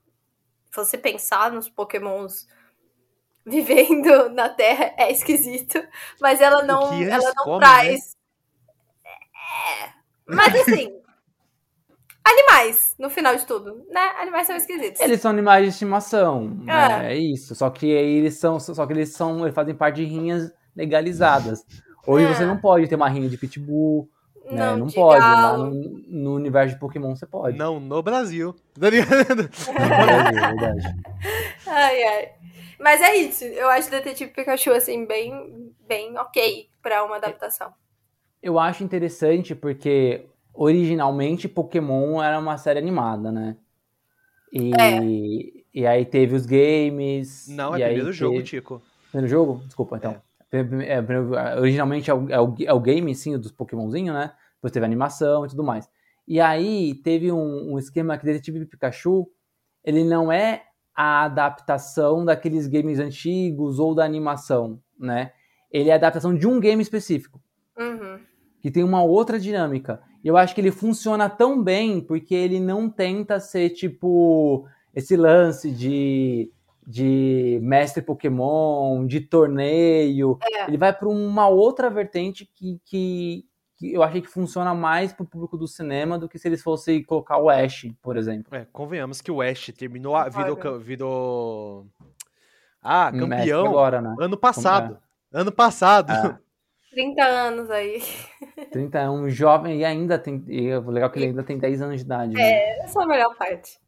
você 0.74 0.96
pensar 0.96 1.52
nos 1.52 1.68
pokémons 1.68 2.48
vivendo 3.44 4.30
na 4.30 4.48
Terra 4.48 4.94
é 4.96 5.10
esquisito, 5.10 5.86
mas 6.20 6.40
ela 6.40 6.62
não, 6.62 6.92
ela 7.02 7.32
não 7.36 7.44
comem, 7.44 7.60
traz. 7.60 8.16
Né? 9.04 9.10
É, 9.84 9.92
mas 10.26 10.54
assim, 10.54 11.01
animais, 12.24 12.94
no 12.98 13.10
final 13.10 13.36
de 13.36 13.46
tudo, 13.46 13.84
né? 13.90 14.12
Animais 14.20 14.46
são 14.46 14.56
esquisitos. 14.56 15.00
Eles 15.00 15.20
são 15.20 15.30
animais 15.30 15.64
de 15.64 15.70
estimação, 15.70 16.56
é, 16.62 16.64
né? 16.66 17.14
é 17.14 17.16
isso. 17.16 17.54
Só 17.54 17.70
que 17.70 17.86
eles 17.86 18.38
são, 18.38 18.58
só 18.60 18.86
que 18.86 18.92
eles 18.92 19.12
são, 19.12 19.42
eles 19.42 19.54
fazem 19.54 19.74
parte 19.74 19.96
de 19.96 20.04
rinhas 20.04 20.52
legalizadas. 20.74 21.64
Hoje 22.06 22.26
é. 22.26 22.34
você 22.34 22.44
não 22.44 22.56
pode 22.56 22.88
ter 22.88 22.96
uma 22.96 23.08
rinha 23.08 23.28
de 23.28 23.36
pitbull, 23.36 24.08
né? 24.44 24.66
Não, 24.66 24.76
não 24.78 24.86
pode. 24.88 25.20
Lá 25.20 25.56
no, 25.56 25.70
no, 25.70 26.34
universo 26.34 26.74
de 26.74 26.80
Pokémon 26.80 27.14
você 27.14 27.26
pode. 27.26 27.56
Não, 27.56 27.78
no 27.78 28.02
Brasil. 28.02 28.54
no 28.74 28.80
Brasil, 28.80 29.04
verdade. 29.04 30.82
Ai, 31.66 32.02
ai. 32.02 32.28
Mas 32.78 33.00
é 33.00 33.14
isso. 33.16 33.44
Eu 33.44 33.68
acho 33.70 33.90
Detetive 33.90 34.32
Pikachu, 34.32 34.72
assim, 34.72 35.06
bem, 35.06 35.72
bem 35.86 36.18
ok 36.18 36.68
pra 36.82 37.04
uma 37.04 37.16
adaptação. 37.16 37.72
Eu 38.42 38.58
acho 38.58 38.82
interessante 38.82 39.54
porque 39.54 40.26
originalmente 40.54 41.48
Pokémon 41.48 42.22
era 42.22 42.38
uma 42.38 42.58
série 42.58 42.78
animada, 42.78 43.32
né? 43.32 43.56
E, 44.52 44.70
é. 44.78 45.00
e 45.72 45.86
aí 45.86 46.04
teve 46.04 46.34
os 46.34 46.44
games. 46.44 47.48
Não, 47.48 47.74
é 47.74 47.86
primeiro 47.86 48.12
jogo, 48.12 48.36
teve... 48.36 48.44
Tico. 48.44 48.82
Primeiro 49.10 49.28
jogo? 49.28 49.62
Desculpa, 49.66 49.96
então. 49.96 50.12
É. 50.12 50.32
É, 50.54 51.58
originalmente 51.58 52.10
é 52.10 52.14
o, 52.14 52.28
é, 52.28 52.38
o, 52.38 52.54
é 52.66 52.72
o 52.74 52.80
game, 52.80 53.14
sim, 53.14 53.38
dos 53.38 53.50
Pokémonzinho, 53.50 54.12
né? 54.12 54.32
Depois 54.56 54.70
teve 54.70 54.84
animação 54.84 55.46
e 55.46 55.48
tudo 55.48 55.64
mais. 55.64 55.88
E 56.28 56.40
aí 56.40 56.94
teve 57.02 57.32
um, 57.32 57.72
um 57.72 57.78
esquema 57.78 58.18
que 58.18 58.26
Detetive 58.26 58.66
Pikachu, 58.66 59.26
ele 59.82 60.04
não 60.04 60.30
é 60.30 60.64
a 60.94 61.24
adaptação 61.24 62.22
daqueles 62.22 62.66
games 62.66 62.98
antigos 62.98 63.78
ou 63.78 63.94
da 63.94 64.04
animação, 64.04 64.78
né? 64.98 65.32
Ele 65.70 65.88
é 65.88 65.94
a 65.94 65.96
adaptação 65.96 66.34
de 66.34 66.46
um 66.46 66.60
game 66.60 66.82
específico. 66.82 67.40
Uhum. 67.78 68.20
Que 68.60 68.70
tem 68.70 68.84
uma 68.84 69.02
outra 69.02 69.40
dinâmica. 69.40 70.02
E 70.22 70.28
eu 70.28 70.36
acho 70.36 70.54
que 70.54 70.60
ele 70.60 70.70
funciona 70.70 71.28
tão 71.28 71.62
bem 71.62 72.00
porque 72.00 72.34
ele 72.34 72.60
não 72.60 72.88
tenta 72.88 73.40
ser 73.40 73.70
tipo 73.70 74.66
esse 74.94 75.16
lance 75.16 75.70
de, 75.70 76.50
de 76.86 77.58
mestre 77.62 78.02
Pokémon, 78.02 79.04
de 79.06 79.20
torneio. 79.20 80.38
É. 80.42 80.68
Ele 80.68 80.76
vai 80.76 80.92
para 80.92 81.08
uma 81.08 81.48
outra 81.48 81.90
vertente 81.90 82.48
que, 82.54 82.80
que, 82.84 83.44
que, 83.76 83.92
eu 83.92 84.02
achei 84.02 84.20
que 84.20 84.28
funciona 84.28 84.74
mais 84.74 85.12
para 85.12 85.24
o 85.24 85.28
público 85.28 85.56
do 85.56 85.66
cinema 85.66 86.18
do 86.18 86.28
que 86.28 86.38
se 86.38 86.46
eles 86.46 86.62
fossem 86.62 87.02
colocar 87.02 87.38
o 87.38 87.50
Ash, 87.50 87.86
por 88.00 88.16
exemplo. 88.16 88.54
É, 88.54 88.66
convenhamos 88.72 89.20
que 89.20 89.30
o 89.30 89.42
Ash 89.42 89.72
terminou, 89.76 90.14
virou, 90.30 90.78
virou 90.78 91.86
ah, 92.80 93.10
campeão 93.10 93.66
agora, 93.66 94.00
né? 94.00 94.14
ano 94.20 94.36
passado. 94.36 94.98
É. 95.32 95.40
Ano 95.40 95.50
passado. 95.50 96.12
É. 96.12 96.38
30 96.92 97.22
anos 97.22 97.70
aí. 97.70 98.02
30 98.70 98.98
é 98.98 99.10
um 99.10 99.28
jovem 99.28 99.80
e 99.80 99.84
ainda 99.84 100.18
tem. 100.18 100.44
E 100.46 100.74
o 100.74 100.90
legal 100.90 101.08
é 101.08 101.12
que 101.12 101.18
ele 101.18 101.26
ainda 101.26 101.42
tem 101.42 101.58
10 101.58 101.82
anos 101.82 101.96
de 101.96 102.04
idade. 102.04 102.34
Né? 102.34 102.42
É, 102.42 102.84
essa 102.84 103.00
é 103.00 103.02
a 103.02 103.06
melhor 103.06 103.34
parte. 103.36 103.80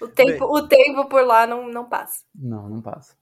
O 0.00 0.08
tempo, 0.08 0.46
Bem, 0.46 0.62
o 0.62 0.68
tempo 0.68 1.08
por 1.08 1.24
lá 1.24 1.46
não, 1.46 1.68
não 1.68 1.88
passa. 1.88 2.24
Não, 2.34 2.68
não 2.68 2.82
passa. 2.82 3.14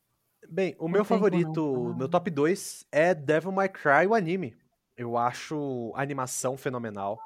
Bem, 0.49 0.77
o 0.79 0.89
meu 0.89 1.05
favorito, 1.05 1.95
meu 1.97 2.09
top 2.09 2.31
2 2.31 2.87
é 2.93 3.15
Devil 3.15 3.53
May 3.53 3.69
Cry, 3.69 4.07
o 4.09 4.15
anime. 4.15 4.57
Eu 4.97 5.17
acho 5.17 5.93
a 5.97 6.03
animação 6.03 6.57
fenomenal. 6.57 7.19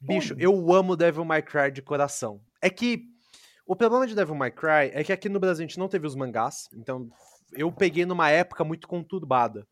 Bicho, 0.00 0.34
eu 0.38 0.72
amo 0.72 0.96
Devil 0.96 1.24
May 1.24 1.42
Cry 1.42 1.70
de 1.70 1.82
coração. 1.82 2.40
É 2.62 2.70
que 2.70 3.04
o 3.66 3.76
problema 3.76 4.06
de 4.06 4.14
Devil 4.14 4.34
May 4.34 4.50
Cry 4.50 4.90
é 4.92 5.04
que 5.04 5.12
aqui 5.12 5.28
no 5.28 5.40
Brasil 5.40 5.64
a 5.64 5.68
gente 5.68 5.78
não 5.78 5.88
teve 5.88 6.06
os 6.06 6.14
mangás, 6.14 6.68
então 6.74 7.08
eu 7.52 7.70
peguei 7.70 8.04
numa 8.04 8.30
época 8.30 8.64
muito 8.64 8.88
conturbada. 8.88 9.66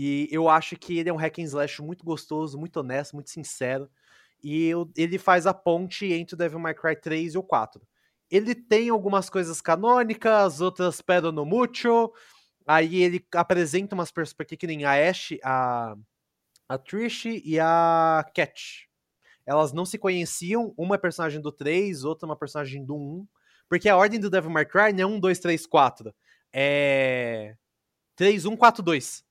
E 0.00 0.28
eu 0.30 0.48
acho 0.48 0.76
que 0.76 0.96
ele 0.96 1.08
é 1.08 1.12
um 1.12 1.16
hack 1.16 1.40
and 1.40 1.42
slash 1.42 1.82
muito 1.82 2.04
gostoso, 2.04 2.56
muito 2.56 2.76
honesto, 2.76 3.14
muito 3.14 3.30
sincero. 3.30 3.90
E 4.40 4.66
eu, 4.66 4.88
ele 4.96 5.18
faz 5.18 5.44
a 5.44 5.52
ponte 5.52 6.06
entre 6.12 6.36
o 6.36 6.38
Devil 6.38 6.60
May 6.60 6.72
Cry 6.72 6.94
3 6.94 7.34
e 7.34 7.38
o 7.38 7.42
4. 7.42 7.82
Ele 8.30 8.54
tem 8.54 8.90
algumas 8.90 9.28
coisas 9.28 9.60
canônicas, 9.60 10.60
outras 10.60 11.00
pero 11.00 11.32
no 11.32 11.44
mucho. 11.44 12.12
Aí 12.64 13.02
ele 13.02 13.26
apresenta 13.34 13.96
umas 13.96 14.12
perspectivas 14.12 14.60
que 14.60 14.66
nem 14.68 14.84
a 14.84 14.92
Ash, 14.92 15.30
a, 15.42 15.96
a 16.68 16.78
Trish 16.78 17.24
e 17.44 17.58
a 17.58 18.24
Cat. 18.32 18.88
Elas 19.44 19.72
não 19.72 19.84
se 19.84 19.98
conheciam, 19.98 20.72
uma 20.76 20.94
é 20.94 20.98
personagem 20.98 21.40
do 21.40 21.50
3, 21.50 22.04
outra 22.04 22.24
é 22.24 22.30
uma 22.30 22.36
personagem 22.36 22.84
do 22.84 22.94
1. 22.94 23.26
Porque 23.68 23.88
a 23.88 23.96
ordem 23.96 24.20
do 24.20 24.30
Devil 24.30 24.50
May 24.50 24.64
Cry 24.64 24.92
não 24.92 25.02
é 25.02 25.06
1, 25.06 25.18
2, 25.18 25.38
3, 25.40 25.66
4. 25.66 26.14
É 26.52 27.56
3, 28.14 28.46
1, 28.46 28.56
4, 28.56 28.80
2. 28.80 29.27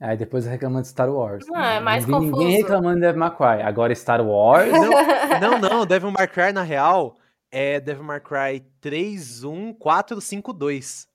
Aí 0.00 0.16
depois 0.16 0.46
reclamando 0.46 0.82
de 0.82 0.88
Star 0.88 1.10
Wars. 1.10 1.44
Não, 1.48 1.62
é 1.62 1.80
mais 1.80 2.06
ninguém, 2.06 2.30
confuso. 2.30 2.42
Ninguém 2.42 2.58
reclamando 2.58 2.94
de 2.96 3.02
Devil 3.02 3.18
May 3.18 3.36
Cry. 3.36 3.62
Agora 3.62 3.94
Star 3.94 4.24
Wars... 4.24 4.70
Não, 4.70 4.90
não, 5.40 5.58
não. 5.58 5.86
Devil 5.86 6.10
May 6.10 6.28
Cry, 6.28 6.52
na 6.52 6.62
real, 6.62 7.16
é 7.50 7.80
Devil 7.80 8.04
May 8.04 8.20
Cry 8.20 8.60
31452. 8.80 11.08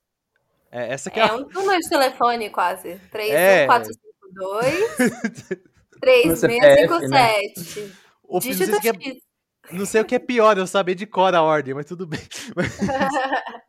É, 0.71 0.93
essa 0.93 1.09
que 1.09 1.19
é, 1.19 1.27
é 1.27 1.33
um 1.33 1.47
número 1.47 1.79
de 1.79 1.89
telefone 1.89 2.49
quase. 2.49 2.99
31452 3.11 5.75
3657. 6.01 7.79
Né? 7.79 7.91
O 8.23 8.39
Dígito 8.39 8.81
que 8.81 8.89
é, 8.89 8.93
Não 9.71 9.85
sei 9.85 10.01
o 10.01 10.05
que 10.05 10.15
é 10.15 10.19
pior, 10.19 10.57
eu 10.57 10.67
saber 10.67 10.95
de 10.95 11.05
cor 11.05 11.33
a 11.33 11.41
ordem, 11.41 11.73
mas 11.73 11.85
tudo 11.85 12.05
bem. 12.05 12.19
Mas, 12.55 12.77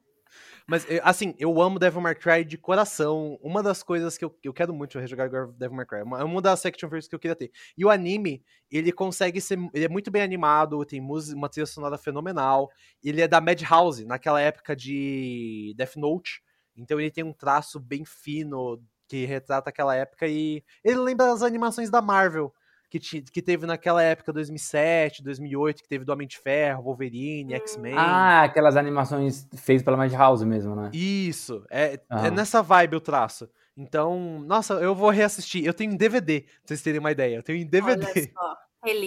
eh, 0.88 1.00
assim, 1.04 1.34
eu 1.38 1.60
amo 1.62 1.78
Devil 1.78 2.00
May 2.00 2.14
Cry 2.14 2.44
de 2.44 2.58
coração. 2.58 3.38
Uma 3.40 3.62
das 3.62 3.82
coisas 3.82 4.18
que 4.18 4.24
eu, 4.24 4.36
eu 4.42 4.52
quero 4.52 4.74
muito 4.74 4.98
rejogar 4.98 5.26
agora 5.26 5.46
Devil 5.52 5.76
May 5.76 5.86
Cry. 5.86 6.02
Uma, 6.02 6.24
uma 6.24 6.42
das 6.42 6.60
section 6.60 6.88
figures 6.88 7.06
que 7.06 7.14
eu 7.14 7.18
queria 7.18 7.36
ter. 7.36 7.52
E 7.78 7.84
o 7.84 7.90
anime, 7.90 8.42
ele 8.70 8.90
consegue 8.90 9.40
ser. 9.40 9.58
Ele 9.72 9.84
é 9.84 9.88
muito 9.88 10.10
bem 10.10 10.22
animado, 10.22 10.84
tem 10.84 11.00
música, 11.00 11.36
uma 11.36 11.48
trilha 11.48 11.66
sonora 11.66 11.96
fenomenal. 11.96 12.68
Ele 13.02 13.22
é 13.22 13.28
da 13.28 13.40
Madhouse, 13.40 14.04
naquela 14.04 14.40
época 14.40 14.74
de 14.74 15.72
Death 15.76 15.96
Note. 15.96 16.42
Então 16.76 17.00
ele 17.00 17.10
tem 17.10 17.24
um 17.24 17.32
traço 17.32 17.78
bem 17.78 18.04
fino 18.04 18.82
que 19.08 19.24
retrata 19.24 19.70
aquela 19.70 19.94
época 19.94 20.26
e 20.26 20.64
ele 20.84 20.98
lembra 20.98 21.32
as 21.32 21.42
animações 21.42 21.90
da 21.90 22.02
Marvel 22.02 22.52
que, 22.88 22.98
que 23.22 23.42
teve 23.42 23.66
naquela 23.66 24.02
época, 24.02 24.32
2007, 24.32 25.22
2008, 25.22 25.82
que 25.82 25.88
teve 25.88 26.04
do 26.04 26.12
Homem 26.12 26.26
de 26.26 26.38
Ferro, 26.38 26.84
Wolverine, 26.84 27.54
hum. 27.54 27.56
X-Men. 27.56 27.94
Ah, 27.96 28.44
aquelas 28.44 28.76
animações 28.76 29.46
feitas 29.56 29.84
pela 29.84 29.96
Madhouse 29.96 30.44
mesmo, 30.44 30.74
né? 30.74 30.90
Isso, 30.92 31.64
é, 31.70 32.00
uhum. 32.10 32.26
é 32.26 32.30
nessa 32.30 32.62
vibe 32.62 32.96
o 32.96 33.00
traço. 33.00 33.48
Então, 33.76 34.40
nossa, 34.40 34.74
eu 34.74 34.94
vou 34.94 35.10
reassistir. 35.10 35.64
Eu 35.64 35.74
tenho 35.74 35.92
em 35.92 35.96
DVD, 35.96 36.40
pra 36.40 36.50
vocês 36.64 36.82
terem 36.82 36.98
uma 36.98 37.12
ideia. 37.12 37.36
Eu 37.36 37.42
tenho 37.42 37.58
em 37.58 37.66
DVD. 37.66 38.06
Olha 38.06 38.26
só, 38.32 38.56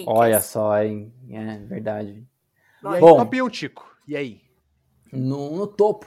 Olha 0.06 0.40
só 0.40 0.82
hein? 0.82 1.12
É 1.30 1.58
verdade. 1.58 2.24
Bom, 2.80 3.00
Bom 3.00 3.16
top 3.16 3.42
1, 3.42 3.48
Tico. 3.48 3.96
E 4.06 4.16
aí? 4.16 4.40
No, 5.12 5.56
no 5.56 5.66
topo. 5.66 6.06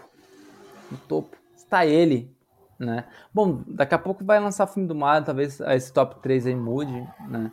No 0.90 0.98
topo. 0.98 1.36
Está 1.56 1.86
ele, 1.86 2.34
né? 2.80 3.06
Bom, 3.34 3.64
daqui 3.68 3.95
a 3.95 4.00
pouco 4.00 4.24
vai 4.24 4.40
lançar 4.40 4.68
filme 4.68 4.88
do 4.88 4.95
Mario, 4.95 5.26
talvez 5.26 5.60
esse 5.60 5.91
top 5.91 6.22
3 6.22 6.48
aí 6.48 6.56
mude, 6.56 7.08
né? 7.28 7.52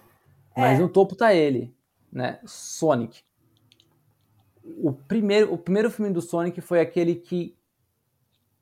Mas 0.56 0.78
é. 0.78 0.82
no 0.82 0.88
topo 0.88 1.14
tá 1.14 1.32
ele, 1.34 1.74
né? 2.12 2.38
Sonic. 2.44 3.22
O 4.82 4.92
primeiro, 4.92 5.52
o 5.52 5.58
primeiro 5.58 5.90
filme 5.90 6.12
do 6.12 6.20
Sonic 6.20 6.60
foi 6.60 6.80
aquele 6.80 7.14
que 7.14 7.56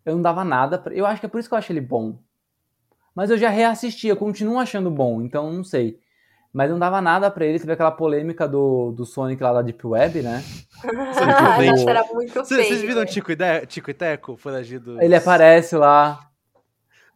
eu 0.04 0.14
não 0.14 0.22
dava 0.22 0.44
nada. 0.44 0.78
Pra... 0.78 0.94
Eu 0.94 1.06
acho 1.06 1.20
que 1.20 1.26
é 1.26 1.28
por 1.28 1.38
isso 1.38 1.48
que 1.48 1.54
eu 1.54 1.58
acho 1.58 1.72
ele 1.72 1.80
bom. 1.80 2.18
Mas 3.14 3.30
eu 3.30 3.38
já 3.38 3.48
reassisti, 3.48 4.06
eu 4.06 4.16
continuo 4.16 4.58
achando 4.58 4.90
bom, 4.90 5.20
então 5.20 5.52
não 5.52 5.64
sei. 5.64 5.98
Mas 6.52 6.70
não 6.70 6.78
dava 6.78 7.00
nada 7.00 7.30
para 7.30 7.44
ele. 7.44 7.58
Teve 7.58 7.72
aquela 7.72 7.90
polêmica 7.90 8.48
do, 8.48 8.92
do 8.92 9.04
Sonic 9.04 9.42
lá 9.42 9.52
da 9.52 9.62
Deep 9.62 9.86
Web, 9.86 10.22
né? 10.22 10.42
Sonic 11.14 11.88
era 11.88 12.04
muito 12.04 12.44
feio. 12.44 12.64
Vocês 12.64 12.80
viram 12.80 13.04
Tico 13.04 13.32
e, 13.32 13.66
Tico 13.66 13.90
e 13.90 13.94
Teco 13.94 14.36
foragido? 14.36 15.00
Ele 15.02 15.14
aparece 15.14 15.76
lá. 15.76 16.30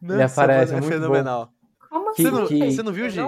Nossa, 0.01 0.15
ele 0.15 0.23
aparece, 0.23 0.75
é, 0.75 0.77
é 0.77 0.81
fenomenal. 0.81 1.45
Bom. 1.45 1.62
Como 1.93 2.05
Como 2.05 2.15
você, 2.15 2.31
não, 2.31 2.43
assim? 2.43 2.71
você 2.71 2.83
não 2.83 2.91
viu, 2.91 3.07
Gi? 3.07 3.21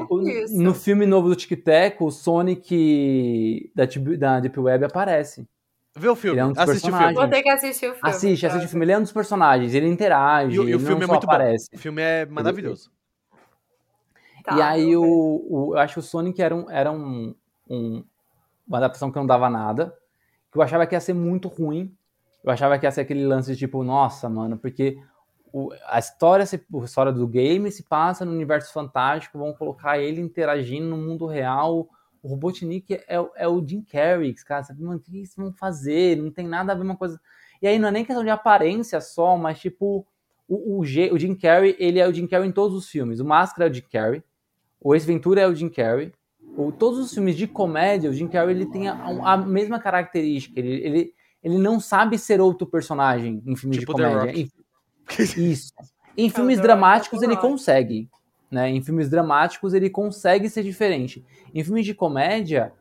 No 0.57 0.73
filme 0.73 1.05
novo 1.05 1.29
do 1.29 1.35
Tic 1.35 1.63
Tac, 1.63 2.01
o 2.01 2.09
Sonic 2.09 3.71
da, 3.75 3.83
da 4.17 4.39
Deep 4.39 4.59
Web 4.59 4.85
aparece. 4.85 5.47
Vê 5.95 6.09
o 6.09 6.15
filme, 6.15 6.33
Ele 6.33 6.41
é 6.41 6.45
um 6.45 6.51
dos 6.51 6.57
assiste 6.67 6.89
o 6.89 6.97
filme. 6.97 7.13
Vou 7.13 7.29
ter 7.29 7.43
que 7.43 7.49
assistir 7.49 7.85
o 7.85 7.93
filme. 7.93 8.09
Assiste, 8.09 8.45
assiste 8.47 8.65
o 8.65 8.69
filme. 8.69 8.83
Ele 8.85 8.91
é 8.93 8.97
um 8.97 9.03
dos 9.03 9.11
personagens, 9.11 9.73
ele 9.75 9.87
interage, 9.87 10.55
E, 10.55 10.59
o- 10.59 10.67
e 10.67 10.73
o 10.75 10.79
filme 10.79 10.95
não 10.95 11.03
é 11.03 11.07
muito 11.07 11.25
aparece. 11.25 11.69
bom. 11.71 11.77
O 11.77 11.79
filme 11.79 12.01
é 12.01 12.25
maravilhoso. 12.25 12.91
Tá, 14.43 14.57
e 14.57 14.61
aí 14.61 14.97
o, 14.97 15.03
o- 15.49 15.73
eu 15.75 15.77
acho 15.79 15.93
que 15.93 15.99
o 15.99 16.03
Sonic 16.03 16.41
era, 16.41 16.55
um, 16.55 16.69
era 16.69 16.91
um, 16.91 17.35
um- 17.69 18.03
uma 18.67 18.77
adaptação 18.79 19.11
que 19.11 19.17
não 19.17 19.27
dava 19.27 19.47
nada, 19.49 19.95
que 20.51 20.57
eu 20.57 20.61
achava 20.63 20.85
que 20.87 20.95
ia 20.95 20.99
ser 20.99 21.13
muito 21.13 21.47
ruim. 21.47 21.95
Eu 22.43 22.51
achava 22.51 22.77
que 22.79 22.85
ia 22.85 22.91
ser 22.91 23.01
aquele 23.01 23.25
lance 23.25 23.51
de 23.53 23.57
tipo, 23.59 23.83
nossa, 23.83 24.27
mano, 24.27 24.57
porque 24.57 24.97
o- 25.57 25.69
a 25.87 25.99
história, 25.99 26.45
se- 26.45 26.65
a 26.81 26.83
história 26.83 27.11
do 27.13 27.25
game 27.27 27.71
se 27.71 27.83
passa 27.83 28.25
no 28.25 28.31
universo 28.33 28.73
fantástico, 28.73 29.37
vão 29.37 29.53
colocar 29.53 29.97
ele 29.97 30.19
interagindo 30.19 30.85
no 30.87 30.97
mundo 30.97 31.25
real. 31.25 31.87
O 32.21 32.27
Robotnik 32.27 32.99
é, 33.07 33.19
o- 33.19 33.31
é 33.35 33.47
o 33.47 33.65
Jim 33.65 33.81
Carrey, 33.81 34.33
cara, 34.33 34.63
sabe, 34.63 34.81
mano, 34.83 34.97
o 34.97 35.01
que 35.01 35.15
eles 35.15 35.33
vão 35.35 35.53
fazer? 35.53 36.17
Não 36.17 36.29
tem 36.31 36.45
nada 36.47 36.73
a 36.73 36.75
ver 36.75 36.81
uma 36.83 36.97
coisa. 36.97 37.19
E 37.61 37.67
aí 37.67 37.79
não 37.79 37.87
é 37.87 37.91
nem 37.91 38.03
questão 38.03 38.23
de 38.23 38.29
aparência 38.29 38.99
só, 38.99 39.37
mas 39.37 39.59
tipo, 39.59 40.05
o, 40.47 40.77
o, 40.77 40.79
o 40.81 40.85
Jim 41.19 41.35
Carrey, 41.35 41.75
ele 41.79 41.99
é 41.99 42.07
o 42.07 42.13
Jim 42.13 42.27
Carrey 42.27 42.49
em 42.49 42.51
todos 42.51 42.75
os 42.75 42.89
filmes. 42.89 43.19
O 43.21 43.25
Máscara 43.25 43.67
é 43.67 43.71
o 43.71 43.73
Jim 43.73 43.83
Carrey, 43.91 44.21
o 44.81 44.93
Ace 44.93 45.05
Ventura 45.07 45.41
é 45.41 45.47
o 45.47 45.55
Jim 45.55 45.69
Carrey. 45.69 46.11
O, 46.57 46.71
todos 46.71 46.99
os 46.99 47.13
filmes 47.13 47.35
de 47.35 47.47
comédia, 47.47 48.09
o 48.09 48.13
Jim 48.13 48.27
Carrey 48.27 48.55
ele 48.55 48.65
tem 48.65 48.87
a, 48.87 48.93
a 49.33 49.37
mesma 49.37 49.79
característica. 49.79 50.59
Ele, 50.59 50.73
ele, 50.85 51.13
ele 51.43 51.57
não 51.57 51.79
sabe 51.79 52.17
ser 52.17 52.39
outro 52.41 52.65
personagem 52.67 53.41
em 53.45 53.55
filmes 53.55 53.79
Tipo 53.79 53.93
de 53.93 54.03
comédia. 54.03 54.31
Isso. 55.37 55.73
Em 56.17 56.29
filmes 56.29 56.59
dramáticos 56.59 57.21
ele 57.21 57.35
consegue. 57.37 58.09
Né? 58.49 58.69
Em 58.69 58.81
filmes 58.81 59.09
dramáticos 59.09 59.73
ele 59.73 59.89
consegue 59.89 60.49
ser 60.49 60.63
diferente. 60.63 61.23
Em 61.53 61.63
filmes 61.63 61.85
de 61.85 61.93
comédia, 61.93 62.71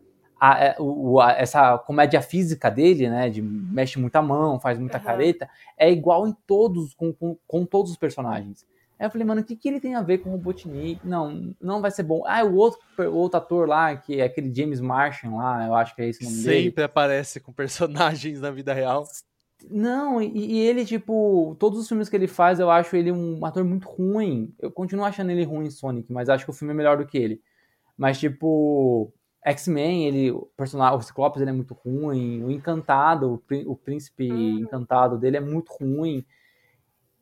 a- 0.41 0.65
é, 0.65 0.77
o- 0.79 1.21
a- 1.21 1.33
essa 1.33 1.79
comédia 1.79 2.21
física 2.21 2.71
dele, 2.71 3.09
né? 3.09 3.29
De 3.31 3.41
mexe 3.43 3.99
muita 3.99 4.21
mão, 4.21 4.61
faz 4.61 4.79
muita 4.79 4.99
Aham. 4.99 5.07
careta, 5.07 5.49
é 5.79 5.91
igual 5.91 6.29
em 6.29 6.37
todos, 6.47 6.95
com, 6.95 7.13
com, 7.13 7.37
com 7.47 7.65
todos 7.65 7.91
os 7.93 7.97
personagens. 7.97 8.65
Aí 8.99 9.07
eu 9.07 9.11
falei, 9.11 9.27
mano, 9.27 9.41
o 9.41 9.45
que, 9.45 9.57
que 9.57 9.69
ele 9.69 9.81
tem 9.81 9.97
a 9.97 10.03
ver 10.03 10.19
com 10.19 10.29
o 10.29 10.33
Robotnik? 10.33 11.01
Não, 11.03 11.53
não 11.61 11.81
vai 11.81 11.91
ser 11.91 12.05
bom. 12.05 12.23
Ah, 12.27 12.45
o 12.45 12.55
outro, 12.55 12.79
o 12.99 13.15
outro 13.17 13.39
ator 13.39 13.69
lá, 13.69 13.97
que 13.97 14.21
é 14.21 14.25
aquele 14.25 14.55
James 14.55 14.81
Martian 14.81 15.35
lá, 15.35 15.67
eu 15.67 15.75
acho 15.75 15.97
que 15.97 16.03
é 16.03 16.09
esse 16.09 16.23
o 16.23 16.25
nome 16.31 16.43
dele. 16.43 16.65
Sempre 16.67 16.85
aparece 16.85 17.41
com 17.41 17.53
personagens 17.53 18.41
na 18.41 18.51
vida 18.53 18.73
real. 18.73 19.05
Não, 19.71 20.21
e, 20.21 20.29
e 20.35 20.59
ele, 20.61 20.85
tipo, 20.85 21.57
todos 21.59 21.79
os 21.79 21.89
filmes 21.89 22.09
que 22.09 22.17
ele 22.17 22.27
faz, 22.27 22.61
eu 22.61 22.71
acho 22.71 22.97
ele 22.97 23.11
um 23.13 23.45
ator 23.45 23.65
muito 23.65 23.89
ruim. 23.89 24.55
Eu 24.59 24.71
continuo 24.71 25.05
achando 25.05 25.31
ele 25.31 25.45
ruim 25.45 25.67
em 25.67 25.71
Sonic, 25.71 26.13
mas 26.13 26.29
acho 26.29 26.45
que 26.45 26.51
o 26.51 26.55
filme 26.55 26.73
é 26.73 26.77
melhor 26.77 26.99
do 26.99 27.07
que 27.07 27.19
ele. 27.19 27.43
Mas, 27.97 28.19
tipo, 28.19 29.13
X-Men, 29.45 30.07
ele, 30.07 30.31
o 30.33 30.49
personagem, 30.57 30.99
o 30.99 31.03
Ciclopes, 31.03 31.41
ele 31.41 31.51
é 31.51 31.55
muito 31.55 31.75
ruim. 31.75 32.43
O 32.45 32.51
Encantado, 32.51 33.35
o, 33.35 33.73
o 33.73 33.77
príncipe 33.77 34.25
Hum. 34.31 34.59
encantado 34.63 35.19
dele 35.19 35.37
é 35.37 35.41
muito 35.41 35.73
ruim. 35.73 36.25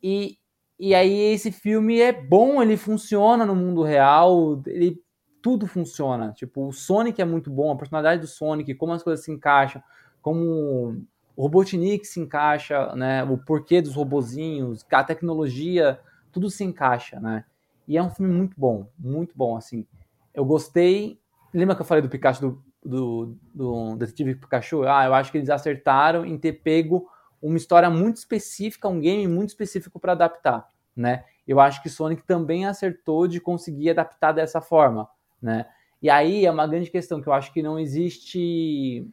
E, 0.01 0.37
e 0.79 0.93
aí 0.93 1.33
esse 1.33 1.51
filme 1.51 1.99
é 1.99 2.11
bom, 2.11 2.61
ele 2.61 2.77
funciona 2.77 3.45
no 3.45 3.55
mundo 3.55 3.83
real, 3.83 4.61
ele 4.67 5.01
tudo 5.41 5.67
funciona. 5.67 6.31
Tipo, 6.33 6.67
o 6.67 6.73
Sonic 6.73 7.21
é 7.21 7.25
muito 7.25 7.49
bom, 7.49 7.71
a 7.71 7.75
personalidade 7.77 8.21
do 8.21 8.27
Sonic, 8.27 8.73
como 8.75 8.93
as 8.93 9.03
coisas 9.03 9.23
se 9.23 9.31
encaixam, 9.31 9.81
como 10.21 11.05
o 11.35 11.43
Robotnik 11.43 12.05
se 12.05 12.19
encaixa, 12.19 12.95
né? 12.95 13.23
O 13.23 13.37
porquê 13.37 13.81
dos 13.81 13.95
robozinhos, 13.95 14.85
a 14.91 15.03
tecnologia, 15.03 15.99
tudo 16.31 16.49
se 16.49 16.63
encaixa, 16.63 17.19
né? 17.19 17.43
E 17.87 17.97
é 17.97 18.03
um 18.03 18.09
filme 18.09 18.31
muito 18.31 18.55
bom, 18.57 18.87
muito 18.97 19.33
bom, 19.35 19.57
assim. 19.57 19.85
Eu 20.33 20.45
gostei. 20.45 21.19
Lembra 21.53 21.75
que 21.75 21.81
eu 21.81 21.85
falei 21.85 22.01
do 22.01 22.09
Pikachu 22.09 22.41
do, 22.41 22.63
do, 22.83 23.37
do 23.53 23.95
Detetive 23.95 24.35
Pikachu? 24.35 24.83
Ah, 24.83 25.05
eu 25.05 25.13
acho 25.13 25.31
que 25.31 25.37
eles 25.37 25.49
acertaram 25.49 26.25
em 26.25 26.37
ter 26.37 26.53
pego 26.53 27.07
uma 27.41 27.57
história 27.57 27.89
muito 27.89 28.17
específica, 28.17 28.87
um 28.87 28.99
game 28.99 29.27
muito 29.27 29.49
específico 29.49 29.99
para 29.99 30.13
adaptar, 30.13 30.67
né? 30.95 31.25
Eu 31.45 31.59
acho 31.59 31.83
que 31.83 31.89
Sonic 31.89 32.23
também 32.23 32.65
acertou 32.65 33.27
de 33.27 33.41
conseguir 33.41 33.89
adaptar 33.89 34.31
dessa 34.31 34.61
forma, 34.61 35.09
né? 35.41 35.65
E 36.01 36.09
aí 36.09 36.45
é 36.45 36.51
uma 36.51 36.67
grande 36.67 36.89
questão 36.89 37.21
que 37.21 37.27
eu 37.27 37.33
acho 37.33 37.51
que 37.51 37.61
não 37.61 37.77
existe 37.77 39.05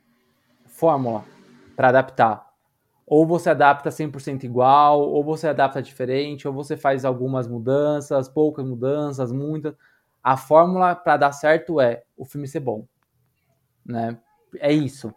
fórmula 0.66 1.24
para 1.80 1.88
adaptar. 1.88 2.46
Ou 3.06 3.26
você 3.26 3.48
adapta 3.48 3.90
100% 3.90 4.44
igual, 4.44 5.00
ou 5.00 5.24
você 5.24 5.48
adapta 5.48 5.80
diferente, 5.80 6.46
ou 6.46 6.52
você 6.52 6.76
faz 6.76 7.06
algumas 7.06 7.48
mudanças, 7.48 8.28
poucas 8.28 8.66
mudanças, 8.66 9.32
muitas. 9.32 9.74
A 10.22 10.36
fórmula 10.36 10.94
para 10.94 11.16
dar 11.16 11.32
certo 11.32 11.80
é 11.80 12.02
o 12.18 12.26
filme 12.26 12.46
ser 12.46 12.60
bom, 12.60 12.86
né? 13.84 14.18
É 14.58 14.72
isso. 14.72 15.12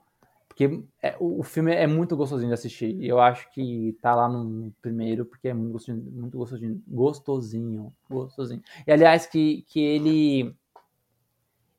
Porque 0.47 0.83
é- 1.01 1.17
o 1.19 1.43
filme 1.43 1.73
é 1.73 1.87
muito 1.87 2.15
gostosinho 2.17 2.49
de 2.49 2.55
assistir. 2.55 2.95
E 3.01 3.07
eu 3.09 3.19
acho 3.19 3.51
que 3.53 3.97
tá 4.01 4.15
lá 4.15 4.29
no 4.29 4.71
primeiro, 4.81 5.25
porque 5.25 5.49
é 5.49 5.53
muito 5.53 5.73
gostosinho, 5.73 6.11
muito 6.11 6.37
gostosinho, 6.37 6.83
gostosinho, 6.87 7.93
gostosinho. 8.09 8.61
E 8.87 8.91
aliás, 8.91 9.27
que, 9.27 9.63
que 9.69 9.79
ele 9.81 10.55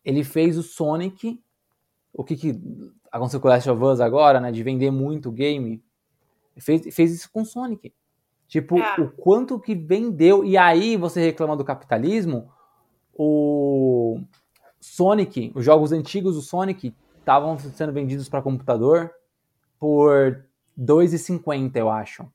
ele 0.05 0.23
fez 0.25 0.59
o 0.59 0.63
Sonic, 0.63 1.41
o 2.13 2.25
que, 2.25 2.37
que 2.37 2.61
aconteceu 3.15 3.41
com 3.41 3.47
o 3.47 3.51
Last 3.51 3.71
of 3.71 3.83
Us 3.83 4.01
agora, 4.01 4.41
né? 4.41 4.51
De 4.51 4.63
vender 4.63 4.91
muito 4.91 5.29
o 5.29 5.33
game. 5.33 5.83
Fez, 6.59 6.95
fez 6.95 7.13
isso 7.13 7.31
com 7.33 7.43
o 7.43 7.47
Sonic. 7.47 7.95
Tipo, 8.49 8.79
É. 8.79 9.01
o 9.01 9.09
quanto 9.09 9.59
que 9.59 9.75
vendeu. 9.75 10.45
E 10.45 10.57
aí 10.57 10.97
você 10.97 11.21
reclama 11.21 11.57
do 11.57 11.65
capitalismo. 11.65 12.51
O 13.17 14.21
Sonic, 14.81 15.53
os 15.55 15.65
jogos 15.65 15.93
antigos 15.93 16.35
do 16.35 16.43
Sonic 16.43 16.95
estavam 17.19 17.59
sendo 17.59 17.93
vendidos 17.93 18.29
para 18.29 18.43
computador 18.43 19.11
por 19.79 20.45
2,50, 20.77 21.77
eu 21.77 21.89
acho. 21.91 22.27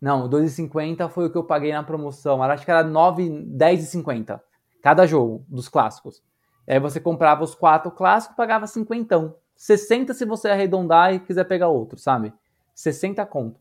Não, 0.00 0.28
2,50 0.28 1.08
foi 1.08 1.26
o 1.26 1.30
que 1.30 1.38
eu 1.38 1.44
paguei 1.44 1.72
na 1.72 1.82
promoção. 1.82 2.36
Eu 2.36 2.42
acho 2.44 2.64
que 2.64 2.70
era 2.70 2.84
9, 2.84 3.28
10,50 3.30 4.40
cada 4.82 5.06
jogo 5.06 5.42
dos 5.48 5.68
clássicos. 5.68 6.22
Aí 6.68 6.78
você 6.78 7.00
comprava 7.00 7.42
os 7.42 7.54
quatro 7.54 7.90
clássicos, 7.90 8.36
pagava 8.36 8.66
50. 8.66 9.34
60 9.56 10.12
se 10.14 10.24
você 10.24 10.48
arredondar 10.48 11.14
e 11.14 11.20
quiser 11.20 11.44
pegar 11.44 11.68
outro, 11.68 11.98
sabe? 11.98 12.32
60 12.74 13.24
conto. 13.26 13.60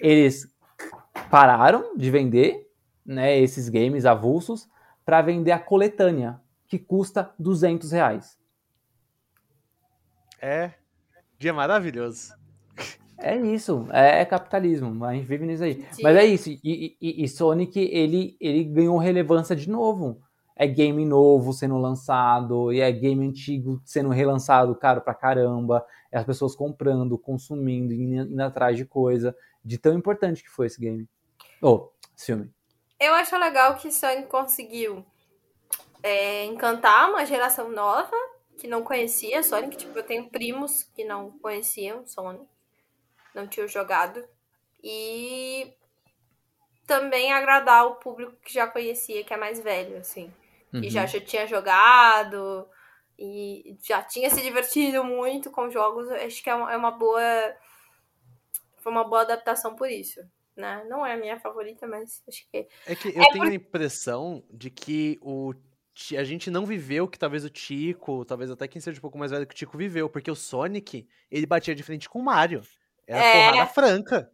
Eles 0.00 0.46
pararam 1.30 1.96
de 1.96 2.10
vender, 2.10 2.70
né, 3.04 3.38
esses 3.38 3.68
games 3.68 4.04
avulsos 4.04 4.68
para 5.04 5.22
vender 5.22 5.52
a 5.52 5.58
coletânea, 5.58 6.40
que 6.68 6.78
custa 6.78 7.30
200 7.38 7.92
reais. 7.92 8.38
É. 10.40 10.72
Dia 11.38 11.52
maravilhoso. 11.52 12.34
É 13.18 13.34
isso, 13.36 13.86
é, 13.92 14.20
é 14.20 14.24
capitalismo, 14.26 15.02
a 15.04 15.14
gente 15.14 15.24
vive 15.26 15.46
nisso 15.46 15.64
aí. 15.64 15.86
Sim. 15.90 16.02
Mas 16.02 16.16
é 16.16 16.24
isso, 16.26 16.50
e, 16.50 16.60
e- 17.00 17.24
e 17.24 17.28
Sonic, 17.28 17.78
ele, 17.80 18.36
ele 18.38 18.62
ganhou 18.64 18.98
relevância 18.98 19.56
de 19.56 19.70
novo. 19.70 20.20
É 20.56 20.66
game 20.66 21.04
novo 21.04 21.52
sendo 21.52 21.76
lançado, 21.76 22.72
e 22.72 22.80
é 22.80 22.90
game 22.90 23.26
antigo 23.26 23.80
sendo 23.84 24.08
relançado 24.08 24.74
caro 24.74 25.02
pra 25.02 25.14
caramba, 25.14 25.86
é 26.10 26.18
as 26.18 26.24
pessoas 26.24 26.56
comprando, 26.56 27.18
consumindo, 27.18 27.92
indo, 27.92 28.40
atrás 28.40 28.76
de 28.76 28.86
coisa, 28.86 29.36
de 29.62 29.76
tão 29.76 29.92
importante 29.94 30.42
que 30.42 30.48
foi 30.50 30.66
esse 30.66 30.80
game. 30.80 31.06
Oh, 31.60 31.90
esse 32.16 32.26
filme. 32.26 32.50
Eu 32.98 33.12
acho 33.12 33.36
legal 33.36 33.76
que 33.76 33.92
Sonic 33.92 34.28
conseguiu 34.28 35.04
é, 36.02 36.44
encantar 36.46 37.10
uma 37.10 37.26
geração 37.26 37.70
nova 37.70 38.16
que 38.56 38.66
não 38.66 38.82
conhecia 38.82 39.42
Sonic. 39.42 39.76
Tipo, 39.76 39.98
eu 39.98 40.02
tenho 40.02 40.30
primos 40.30 40.84
que 40.94 41.04
não 41.04 41.30
conheciam 41.38 42.06
Sonic, 42.06 42.46
não 43.34 43.46
tinham 43.46 43.68
jogado. 43.68 44.24
E 44.82 45.74
também 46.86 47.32
agradar 47.32 47.86
o 47.86 47.96
público 47.96 48.36
que 48.44 48.54
já 48.54 48.66
conhecia, 48.66 49.24
que 49.24 49.34
é 49.34 49.36
mais 49.36 49.60
velho, 49.60 49.98
assim. 49.98 50.32
Que 50.80 50.86
Uhum. 50.86 50.90
já, 50.90 51.06
já 51.06 51.20
tinha 51.20 51.46
jogado 51.46 52.66
e 53.18 53.76
já 53.82 54.02
tinha 54.02 54.28
se 54.30 54.42
divertido 54.42 55.02
muito 55.04 55.50
com 55.50 55.70
jogos. 55.70 56.08
Eu 56.10 56.16
Acho 56.26 56.42
que 56.42 56.50
é 56.50 56.54
uma, 56.54 56.72
é 56.72 56.76
uma 56.76 56.90
boa. 56.90 57.20
Foi 58.78 58.92
uma 58.92 59.04
boa 59.04 59.22
adaptação 59.22 59.74
por 59.74 59.90
isso. 59.90 60.20
Né? 60.56 60.84
Não 60.88 61.04
é 61.04 61.12
a 61.12 61.16
minha 61.18 61.38
favorita, 61.38 61.86
mas 61.86 62.22
acho 62.26 62.46
que 62.50 62.66
É 62.86 62.94
que 62.94 63.08
eu 63.08 63.24
tenho 63.32 63.44
a 63.44 63.54
impressão 63.54 64.42
de 64.50 64.70
que 64.70 65.18
o 65.22 65.52
a 66.18 66.24
gente 66.24 66.50
não 66.50 66.66
viveu 66.66 67.08
que 67.08 67.18
talvez 67.18 67.42
o 67.42 67.48
Tico, 67.48 68.22
talvez 68.26 68.50
até 68.50 68.68
quem 68.68 68.80
seja 68.82 68.98
um 68.98 69.00
pouco 69.00 69.16
mais 69.16 69.30
velho 69.30 69.46
que 69.46 69.54
o 69.54 69.56
Tico 69.56 69.78
viveu, 69.78 70.10
porque 70.10 70.30
o 70.30 70.34
Sonic, 70.34 71.08
ele 71.30 71.46
batia 71.46 71.74
de 71.74 71.82
frente 71.82 72.06
com 72.06 72.18
o 72.18 72.22
Mario. 72.22 72.60
Era 73.06 73.18
É. 73.24 73.50
porrada 73.50 73.70
franca. 73.70 74.30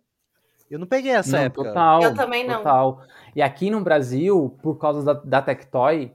Eu 0.68 0.78
não 0.80 0.88
peguei 0.88 1.12
essa 1.12 1.36
Não, 1.36 1.44
época. 1.44 1.68
Total, 1.68 2.02
Eu 2.02 2.14
também 2.16 2.44
não. 2.46 2.58
Total. 2.58 3.04
E 3.36 3.40
aqui 3.42 3.70
no 3.70 3.80
Brasil, 3.80 4.58
por 4.60 4.76
causa 4.76 5.04
da, 5.04 5.12
da 5.12 5.40
Tectoy, 5.42 6.12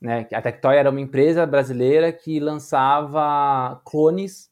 né? 0.00 0.24
que 0.24 0.34
A 0.34 0.42
Tectoy 0.42 0.76
era 0.76 0.90
uma 0.90 1.00
empresa 1.00 1.46
brasileira 1.46 2.12
que 2.12 2.38
lançava 2.38 3.80
clones 3.84 4.50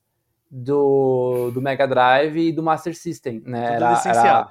do, 0.50 1.50
do 1.52 1.60
Mega 1.60 1.86
Drive 1.86 2.48
e 2.48 2.52
do 2.52 2.62
Master 2.62 2.96
System, 2.96 3.42
né? 3.44 3.72
Tudo 3.72 3.76
Era, 3.76 3.90
licenciado. 3.92 4.50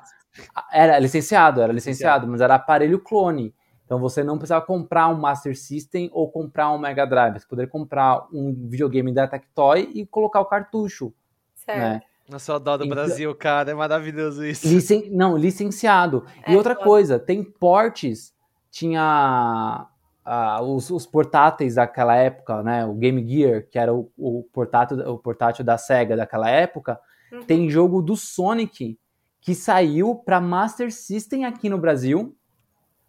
Era, 0.71 0.85
era 0.93 0.99
licenciado, 0.99 1.61
era 1.61 1.73
licenciado, 1.73 2.27
mas 2.27 2.41
era 2.41 2.55
aparelho 2.55 2.99
clone. 2.99 3.53
Então 3.85 3.99
você 3.99 4.23
não 4.23 4.37
precisava 4.37 4.65
comprar 4.65 5.07
um 5.09 5.15
Master 5.15 5.57
System 5.57 6.09
ou 6.11 6.29
comprar 6.29 6.71
um 6.71 6.77
Mega 6.77 7.05
Drive. 7.05 7.39
Você 7.39 7.47
poderia 7.47 7.69
comprar 7.69 8.25
um 8.33 8.53
videogame 8.67 9.13
da 9.13 9.27
Tectoy 9.27 9.91
e 9.93 10.05
colocar 10.05 10.41
o 10.41 10.45
cartucho. 10.45 11.13
Certo. 11.53 11.79
Né? 11.79 12.01
Nossa, 12.27 12.51
eu 12.51 12.55
adoro 12.55 12.83
então, 12.83 12.95
Brasil, 12.95 13.33
cara. 13.35 13.69
É 13.69 13.73
maravilhoso 13.75 14.43
isso. 14.43 14.67
Licen... 14.67 15.11
Não, 15.11 15.37
licenciado. 15.37 16.25
É, 16.43 16.53
e 16.53 16.55
outra 16.55 16.73
claro. 16.73 16.89
coisa, 16.89 17.19
tem 17.19 17.43
portes. 17.43 18.33
Tinha 18.71 19.87
uh, 20.25 20.61
os, 20.63 20.89
os, 20.89 21.05
portáteis 21.05 21.75
daquela 21.75 22.15
época, 22.15 22.63
né? 22.63 22.85
O 22.85 22.93
Game 22.93 23.25
Gear, 23.27 23.67
que 23.69 23.77
era 23.77 23.93
o, 23.93 24.11
o 24.17 24.43
portátil, 24.51 24.97
o 25.09 25.17
portátil 25.17 25.63
da 25.63 25.77
SEGA 25.77 26.17
daquela 26.17 26.49
época. 26.49 26.99
Uhum. 27.31 27.43
Tem 27.43 27.69
jogo 27.69 28.01
do 28.01 28.15
Sonic 28.15 28.97
que 29.39 29.53
saiu 29.53 30.15
para 30.15 30.41
Master 30.41 30.91
System 30.91 31.45
aqui 31.45 31.69
no 31.69 31.77
Brasil, 31.77 32.35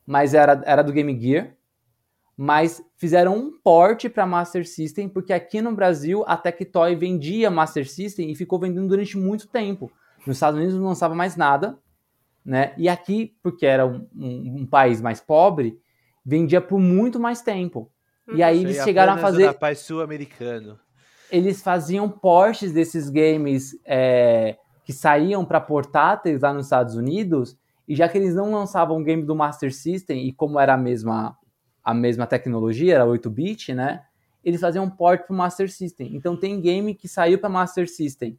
mas 0.06 0.34
era, 0.34 0.62
era 0.66 0.82
do 0.82 0.92
Game 0.92 1.18
Gear. 1.18 1.54
Mas 2.36 2.82
fizeram 2.98 3.34
um 3.34 3.58
port 3.58 4.10
para 4.10 4.26
Master 4.26 4.68
System, 4.68 5.08
porque 5.08 5.32
aqui 5.32 5.62
no 5.62 5.74
Brasil 5.74 6.22
a 6.26 6.36
Tectoy 6.36 6.94
vendia 6.94 7.50
Master 7.50 7.88
System 7.88 8.30
e 8.30 8.34
ficou 8.34 8.58
vendendo 8.58 8.88
durante 8.88 9.16
muito 9.16 9.48
tempo. 9.48 9.90
Nos 10.26 10.36
Estados 10.36 10.58
Unidos 10.58 10.78
não 10.78 10.88
lançava 10.88 11.14
mais 11.14 11.34
nada, 11.34 11.78
né? 12.44 12.74
E 12.76 12.86
aqui, 12.86 13.34
porque 13.42 13.64
era 13.64 13.86
um, 13.86 14.06
um, 14.14 14.56
um 14.60 14.66
país 14.66 15.00
mais 15.00 15.18
pobre, 15.18 15.80
vendia 16.26 16.60
por 16.60 16.80
muito 16.80 17.20
mais 17.20 17.40
tempo. 17.40 17.88
E 18.34 18.42
aí 18.42 18.60
eles 18.60 18.82
chegaram 18.82 19.12
a 19.12 19.18
fazer. 19.18 19.54
País 19.54 19.78
sul-americano. 19.78 20.76
Eles 21.30 21.62
faziam 21.62 22.08
portes 22.08 22.72
desses 22.72 23.08
games 23.08 23.78
é, 23.84 24.56
que 24.84 24.92
saíam 24.92 25.44
para 25.44 25.60
portáteis 25.60 26.40
lá 26.40 26.52
nos 26.52 26.66
Estados 26.66 26.96
Unidos, 26.96 27.56
e 27.86 27.94
já 27.94 28.08
que 28.08 28.18
eles 28.18 28.34
não 28.34 28.52
lançavam 28.52 29.02
game 29.02 29.22
do 29.22 29.36
Master 29.36 29.72
System, 29.72 30.26
e 30.26 30.32
como 30.32 30.58
era 30.58 30.74
a 30.74 30.76
mesma, 30.76 31.36
a 31.84 31.94
mesma 31.94 32.26
tecnologia, 32.26 32.96
era 32.96 33.06
8-bit, 33.06 33.72
né? 33.74 34.02
Eles 34.44 34.60
faziam 34.60 34.84
um 34.84 34.90
port 34.90 35.26
para 35.26 35.34
o 35.34 35.36
Master 35.36 35.70
System. 35.70 36.16
Então 36.16 36.36
tem 36.36 36.60
game 36.60 36.94
que 36.94 37.06
saiu 37.06 37.38
para 37.38 37.48
Master 37.48 37.88
System 37.88 38.36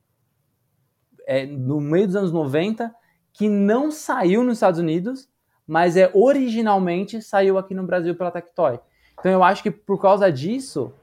é, 1.25 1.45
no 1.45 1.79
meio 1.79 2.07
dos 2.07 2.15
anos 2.15 2.31
90, 2.31 2.93
que 3.33 3.47
não 3.47 3.91
saiu 3.91 4.43
nos 4.43 4.57
Estados 4.57 4.79
Unidos, 4.79 5.29
mas 5.67 5.97
é 5.97 6.09
originalmente 6.13 7.21
saiu 7.21 7.57
aqui 7.57 7.75
no 7.75 7.83
Brasil 7.83 8.15
pela 8.15 8.31
Tectoy. 8.31 8.79
Então 9.19 9.31
eu 9.31 9.43
acho 9.43 9.61
que 9.61 9.71
por 9.71 10.01
causa 10.01 10.31
disso, 10.31 10.93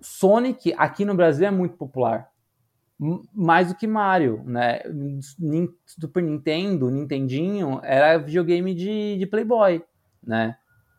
Sonic 0.00 0.74
aqui 0.76 1.04
no 1.04 1.14
Brasil 1.14 1.46
é 1.46 1.50
muito 1.50 1.76
popular 1.76 2.30
mais 3.34 3.68
do 3.68 3.74
que 3.74 3.86
Mario, 3.86 4.42
né? 4.46 4.80
Super 5.84 6.22
Nintendo, 6.22 6.90
Nintendinho, 6.90 7.80
era 7.82 8.18
videogame 8.18 8.74
de, 8.74 9.18
de 9.18 9.26
Playboy, 9.26 9.82
né? 10.22 10.56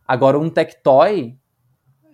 Agora 0.08 0.38
um 0.38 0.50
Tectoy 0.50 1.38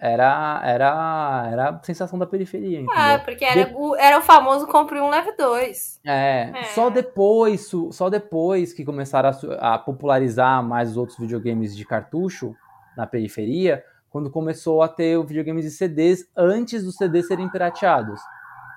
era, 0.02 0.60
era, 0.64 1.50
era 1.52 1.70
a 1.70 1.84
sensação 1.84 2.18
da 2.18 2.26
periferia. 2.26 2.80
Entendeu? 2.80 2.96
Ah, 2.98 3.20
porque 3.24 3.46
era, 3.46 3.66
de... 3.66 3.76
o, 3.76 3.96
era 3.96 4.18
o 4.18 4.22
famoso 4.24 4.66
compre 4.66 5.00
um, 5.00 5.12
leve 5.12 5.32
dois. 5.34 6.00
É, 6.04 6.52
é, 6.56 6.64
só 6.74 6.90
depois, 6.90 7.70
só 7.92 8.10
depois 8.10 8.74
que 8.74 8.84
começaram 8.84 9.30
a, 9.60 9.76
a, 9.76 9.78
popularizar 9.78 10.64
mais 10.64 10.90
os 10.90 10.98
outros 10.98 11.20
videogames 11.20 11.78
de 11.78 11.86
cartucho 11.86 12.56
na 12.98 13.06
periferia, 13.06 13.84
quando 14.10 14.32
começou 14.32 14.82
a 14.82 14.88
ter 14.88 15.18
o 15.18 15.24
videogames 15.24 15.66
de 15.66 15.72
CDs 15.72 16.28
antes 16.36 16.84
dos 16.84 16.96
CDs 16.96 17.28
serem 17.28 17.48
pirateados. 17.48 18.20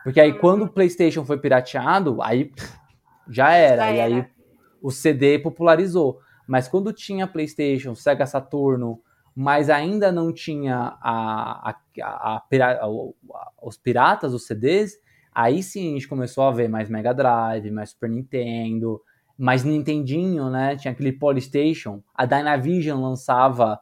Porque 0.05 0.21
aí 0.21 0.39
quando 0.39 0.67
o 0.67 0.69
PlayStation 0.69 1.25
foi 1.25 1.39
pirateado, 1.39 2.21
aí 2.21 2.53
já 3.31 3.51
era. 3.55 3.87
Já 3.87 3.93
e 3.93 4.01
aí 4.03 4.27
o 4.83 4.91
CD 4.91 5.39
popularizou. 5.39 6.21
Mas 6.47 6.69
quando 6.69 6.93
tinha 6.93 7.27
PlayStation, 7.27 7.95
Sega 7.95 8.27
Saturno, 8.27 9.01
mas 9.35 9.69
ainda 9.69 10.13
não 10.13 10.33
tinha 10.33 10.97
a, 11.01 11.71
a, 11.71 11.77
a, 12.03 12.37
a, 12.37 12.89
os 13.63 13.77
piratas, 13.77 14.33
os 14.33 14.47
CDs, 14.47 14.93
aí 15.35 15.63
sim 15.63 15.91
a 15.91 15.93
gente 15.95 16.09
começou 16.09 16.45
a 16.45 16.53
ver 16.53 16.69
mais 16.69 16.89
Mega 16.89 17.13
Drive, 17.13 17.71
mais 17.71 17.91
Super 17.91 18.11
Nintendo, 18.11 19.01
mais 19.37 19.65
Nintendinho, 19.65 20.49
né? 20.51 20.77
Tinha 20.77 20.93
aquele 20.93 21.13
Polystation. 21.13 22.03
A 22.15 22.25
Dynavision 22.25 23.03
lançava 23.03 23.81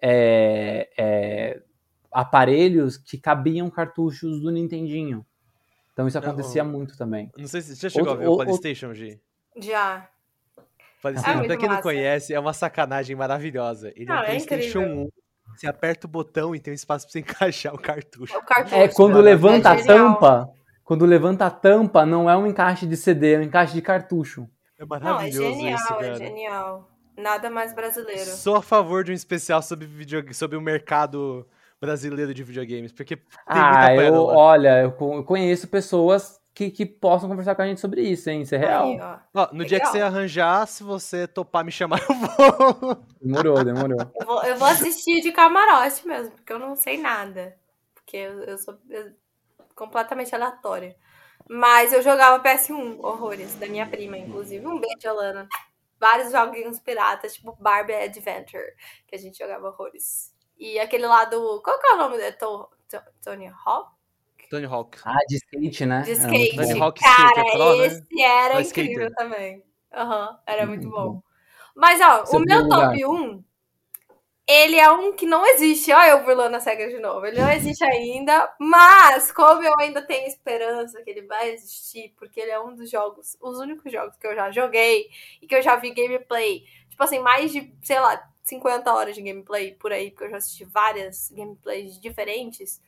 é, 0.00 0.88
é, 0.96 1.62
aparelhos 2.10 2.96
que 2.96 3.18
cabiam 3.18 3.68
cartuchos 3.68 4.40
do 4.40 4.50
Nintendinho. 4.50 5.24
Então 5.92 6.08
isso 6.08 6.18
acontecia 6.18 6.64
não, 6.64 6.72
muito 6.72 6.96
também. 6.96 7.30
Não 7.36 7.46
sei 7.46 7.60
se 7.60 7.76
você 7.76 7.82
já 7.82 7.88
chegou 7.90 8.12
outro, 8.12 8.22
a 8.22 8.26
ver 8.26 8.30
o 8.30 8.36
PlayStation, 8.38 8.94
G. 8.94 9.20
Já. 9.58 10.08
PlayStation, 11.12 11.42
é 11.42 11.46
pra 11.46 11.56
quem 11.56 11.68
massa. 11.68 11.76
não 11.76 11.82
conhece, 11.82 12.34
é 12.34 12.40
uma 12.40 12.52
sacanagem 12.52 13.14
maravilhosa. 13.14 13.92
Ele 13.94 14.06
não, 14.06 14.16
é 14.16 14.22
um 14.22 14.24
PlayStation 14.24 14.80
é 14.80 14.86
1. 14.86 15.08
Você 15.54 15.66
aperta 15.66 16.06
o 16.06 16.10
botão 16.10 16.54
e 16.54 16.60
tem 16.60 16.72
um 16.72 16.74
espaço 16.74 17.06
pra 17.06 17.12
você 17.12 17.18
encaixar 17.20 17.74
o 17.74 17.78
cartucho. 17.78 18.36
O 18.36 18.42
cartucho 18.42 18.74
é, 18.74 18.88
quando 18.88 19.20
levanta 19.20 19.70
a 19.70 19.84
tampa, 19.84 20.50
quando 20.82 21.04
levanta 21.04 21.46
a 21.46 21.50
tampa, 21.50 22.06
não 22.06 22.28
é 22.28 22.36
um 22.36 22.46
encaixe 22.46 22.86
de 22.86 22.96
CD, 22.96 23.34
é 23.34 23.38
um 23.38 23.42
encaixe 23.42 23.74
de 23.74 23.82
cartucho. 23.82 24.48
É 24.78 24.84
maravilhoso 24.84 25.40
não, 25.40 25.48
é 25.48 25.52
genial, 25.52 25.78
isso, 25.78 25.88
cara. 25.88 26.06
É 26.06 26.14
genial. 26.14 26.90
Nada 27.16 27.50
mais 27.50 27.72
brasileiro. 27.72 28.24
Sou 28.24 28.56
a 28.56 28.62
favor 28.62 29.04
de 29.04 29.12
um 29.12 29.14
especial 29.14 29.62
sobre, 29.62 29.86
video, 29.86 30.34
sobre 30.34 30.56
o 30.56 30.60
mercado 30.60 31.46
brasileiro 31.80 32.34
de 32.34 32.42
videogames? 32.42 32.92
Porque 32.92 33.16
tem 33.16 33.24
ah, 33.46 33.88
muita 33.88 34.02
eu, 34.02 34.24
olha, 34.24 34.80
eu 34.80 34.92
conheço 35.22 35.68
pessoas 35.68 36.40
que, 36.54 36.70
que 36.70 36.86
possam 36.86 37.28
conversar 37.28 37.56
com 37.56 37.62
a 37.62 37.66
gente 37.66 37.80
sobre 37.80 38.02
isso, 38.02 38.30
hein? 38.30 38.42
Isso 38.42 38.54
é 38.54 38.58
real. 38.58 38.84
Aí, 38.84 39.00
ó. 39.00 39.18
Ó, 39.34 39.46
no 39.46 39.58
Legal. 39.58 39.66
dia 39.66 39.80
que 39.80 39.86
você 39.86 40.00
arranjar, 40.00 40.66
se 40.68 40.84
você 40.84 41.26
topar 41.26 41.64
me 41.64 41.72
chamar, 41.72 42.00
eu 42.08 42.14
vou. 42.14 43.04
Demorou, 43.20 43.64
demorou. 43.64 43.98
eu, 44.14 44.26
vou, 44.26 44.42
eu 44.44 44.56
vou 44.56 44.68
assistir 44.68 45.20
de 45.20 45.32
camarote 45.32 46.06
mesmo, 46.06 46.30
porque 46.30 46.52
eu 46.52 46.58
não 46.58 46.76
sei 46.76 46.96
nada. 46.96 47.56
Porque 47.92 48.16
eu, 48.16 48.44
eu 48.44 48.58
sou 48.58 48.78
eu, 48.88 49.12
completamente 49.74 50.32
aleatória. 50.32 50.96
Mas 51.50 51.92
eu 51.92 52.00
jogava 52.00 52.42
PS1, 52.42 53.00
horrores, 53.00 53.56
da 53.56 53.66
minha 53.66 53.86
prima, 53.86 54.16
inclusive. 54.16 54.64
Um 54.64 54.78
beijo, 54.78 55.08
Alana. 55.08 55.48
Vários 55.98 56.30
joguinhos 56.30 56.78
piratas, 56.78 57.34
tipo 57.34 57.56
Barbie 57.58 57.94
Adventure, 57.94 58.74
que 59.08 59.16
a 59.16 59.18
gente 59.18 59.38
jogava 59.38 59.68
horrores. 59.68 60.32
E 60.56 60.78
aquele 60.78 61.06
lá 61.06 61.24
do. 61.24 61.60
Qual 61.62 61.80
que 61.80 61.86
é 61.86 61.94
o 61.94 61.98
nome 61.98 62.16
dele? 62.16 62.36
Tony 63.20 63.48
Hawk? 63.48 63.93
Tony 64.54 64.66
Hawk. 64.66 64.98
Ah, 65.04 65.18
de 65.28 65.36
skate, 65.36 65.86
né? 65.86 66.02
De 66.02 66.12
skate. 66.12 66.56
Tony 66.56 66.80
Hawk 66.80 67.00
Cara, 67.00 67.24
skate, 67.26 67.40
é 67.40 67.52
pro, 67.52 67.76
né? 67.76 67.86
esse 67.86 68.00
né? 68.00 68.22
era 68.22 68.60
incrível 68.60 69.08
skater. 69.08 69.14
também. 69.14 69.64
Aham, 69.92 70.28
uhum, 70.30 70.38
era 70.46 70.66
muito, 70.66 70.82
muito 70.82 70.96
bom. 70.96 71.12
bom. 71.14 71.22
Mas, 71.74 72.00
ó, 72.00 72.24
Seu 72.24 72.38
o 72.38 72.42
meu 72.42 72.68
top 72.68 73.04
lugar. 73.04 73.24
1, 73.24 73.44
ele 74.46 74.76
é 74.76 74.88
um 74.90 75.12
que 75.12 75.26
não 75.26 75.44
existe. 75.46 75.92
Olha 75.92 76.10
eu 76.10 76.24
burlando 76.24 76.56
a 76.56 76.60
SEGA 76.60 76.88
de 76.88 77.00
novo. 77.00 77.26
Ele 77.26 77.40
não 77.40 77.50
existe 77.50 77.82
ainda, 77.84 78.54
mas 78.60 79.32
como 79.32 79.62
eu 79.64 79.74
ainda 79.80 80.02
tenho 80.02 80.26
esperança 80.28 81.02
que 81.02 81.10
ele 81.10 81.22
vai 81.22 81.50
existir, 81.50 82.14
porque 82.16 82.40
ele 82.40 82.50
é 82.50 82.60
um 82.60 82.76
dos 82.76 82.88
jogos, 82.88 83.36
os 83.40 83.58
únicos 83.58 83.90
jogos 83.90 84.16
que 84.16 84.26
eu 84.26 84.36
já 84.36 84.52
joguei 84.52 85.08
e 85.42 85.46
que 85.48 85.54
eu 85.54 85.62
já 85.62 85.74
vi 85.76 85.92
gameplay. 85.92 86.64
Tipo 86.90 87.02
assim, 87.02 87.18
mais 87.18 87.50
de, 87.50 87.74
sei 87.82 87.98
lá, 87.98 88.22
50 88.44 88.92
horas 88.92 89.16
de 89.16 89.22
gameplay 89.22 89.72
por 89.72 89.90
aí, 89.92 90.10
porque 90.10 90.24
eu 90.24 90.30
já 90.30 90.36
assisti 90.36 90.64
várias 90.64 91.30
gameplays 91.34 91.98
diferentes. 91.98 92.80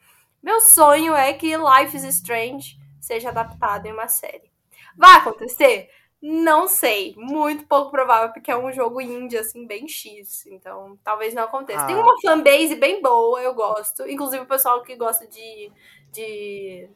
Meu 0.46 0.60
sonho 0.60 1.12
é 1.12 1.32
que 1.32 1.56
Life 1.56 1.96
is 1.96 2.04
Strange 2.04 2.78
seja 3.00 3.30
adaptado 3.30 3.86
em 3.86 3.92
uma 3.92 4.06
série. 4.06 4.48
Vai 4.96 5.16
acontecer? 5.16 5.90
Não 6.22 6.68
sei. 6.68 7.16
Muito 7.16 7.66
pouco 7.66 7.90
provável, 7.90 8.32
porque 8.32 8.52
é 8.52 8.56
um 8.56 8.72
jogo 8.72 9.00
indie, 9.00 9.38
assim, 9.38 9.66
bem 9.66 9.88
X. 9.88 10.46
Então, 10.46 10.96
talvez 11.02 11.34
não 11.34 11.42
aconteça. 11.42 11.80
Ah. 11.80 11.86
Tem 11.86 11.96
uma 11.96 12.14
fanbase 12.22 12.76
bem 12.76 13.02
boa, 13.02 13.42
eu 13.42 13.54
gosto. 13.54 14.08
Inclusive, 14.08 14.44
o 14.44 14.46
pessoal 14.46 14.84
que 14.84 14.94
gosta 14.94 15.26
de. 15.26 15.72
de... 16.12 16.88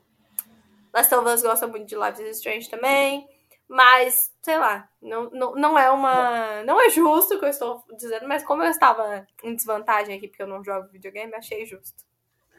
Last 0.94 1.12
of 1.12 1.28
Us 1.28 1.42
gosta 1.42 1.66
muito 1.66 1.88
de 1.88 1.96
Life 1.96 2.22
is 2.22 2.36
Strange 2.36 2.70
também. 2.70 3.28
Mas, 3.66 4.32
sei 4.42 4.58
lá, 4.58 4.88
não, 5.02 5.28
não, 5.30 5.54
não 5.56 5.76
é 5.76 5.90
uma. 5.90 6.62
Não 6.62 6.80
é 6.80 6.88
justo 6.88 7.34
o 7.34 7.38
que 7.40 7.46
eu 7.46 7.50
estou 7.50 7.82
dizendo, 7.98 8.28
mas 8.28 8.44
como 8.44 8.62
eu 8.62 8.70
estava 8.70 9.26
em 9.42 9.56
desvantagem 9.56 10.16
aqui 10.16 10.28
porque 10.28 10.42
eu 10.42 10.46
não 10.46 10.62
jogo 10.62 10.88
videogame, 10.92 11.34
achei 11.34 11.66
justo. 11.66 12.08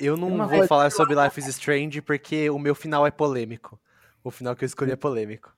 Eu 0.01 0.17
não 0.17 0.47
vou 0.47 0.67
falar 0.67 0.89
sobre 0.89 1.13
Life 1.15 1.39
is 1.39 1.47
Strange 1.47 2.01
porque 2.01 2.49
o 2.49 2.57
meu 2.57 2.73
final 2.73 3.05
é 3.05 3.11
polêmico. 3.11 3.79
O 4.23 4.31
final 4.31 4.55
que 4.55 4.63
eu 4.63 4.67
escolhi 4.67 4.91
é 4.91 4.95
polêmico. 4.95 5.55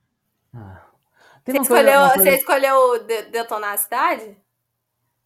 Ah. 0.54 0.82
Você, 1.46 1.58
escolheu, 1.58 2.00
coisa... 2.00 2.22
você 2.22 2.30
escolheu 2.36 3.04
detonar 3.30 3.72
a 3.72 3.76
cidade? 3.78 4.36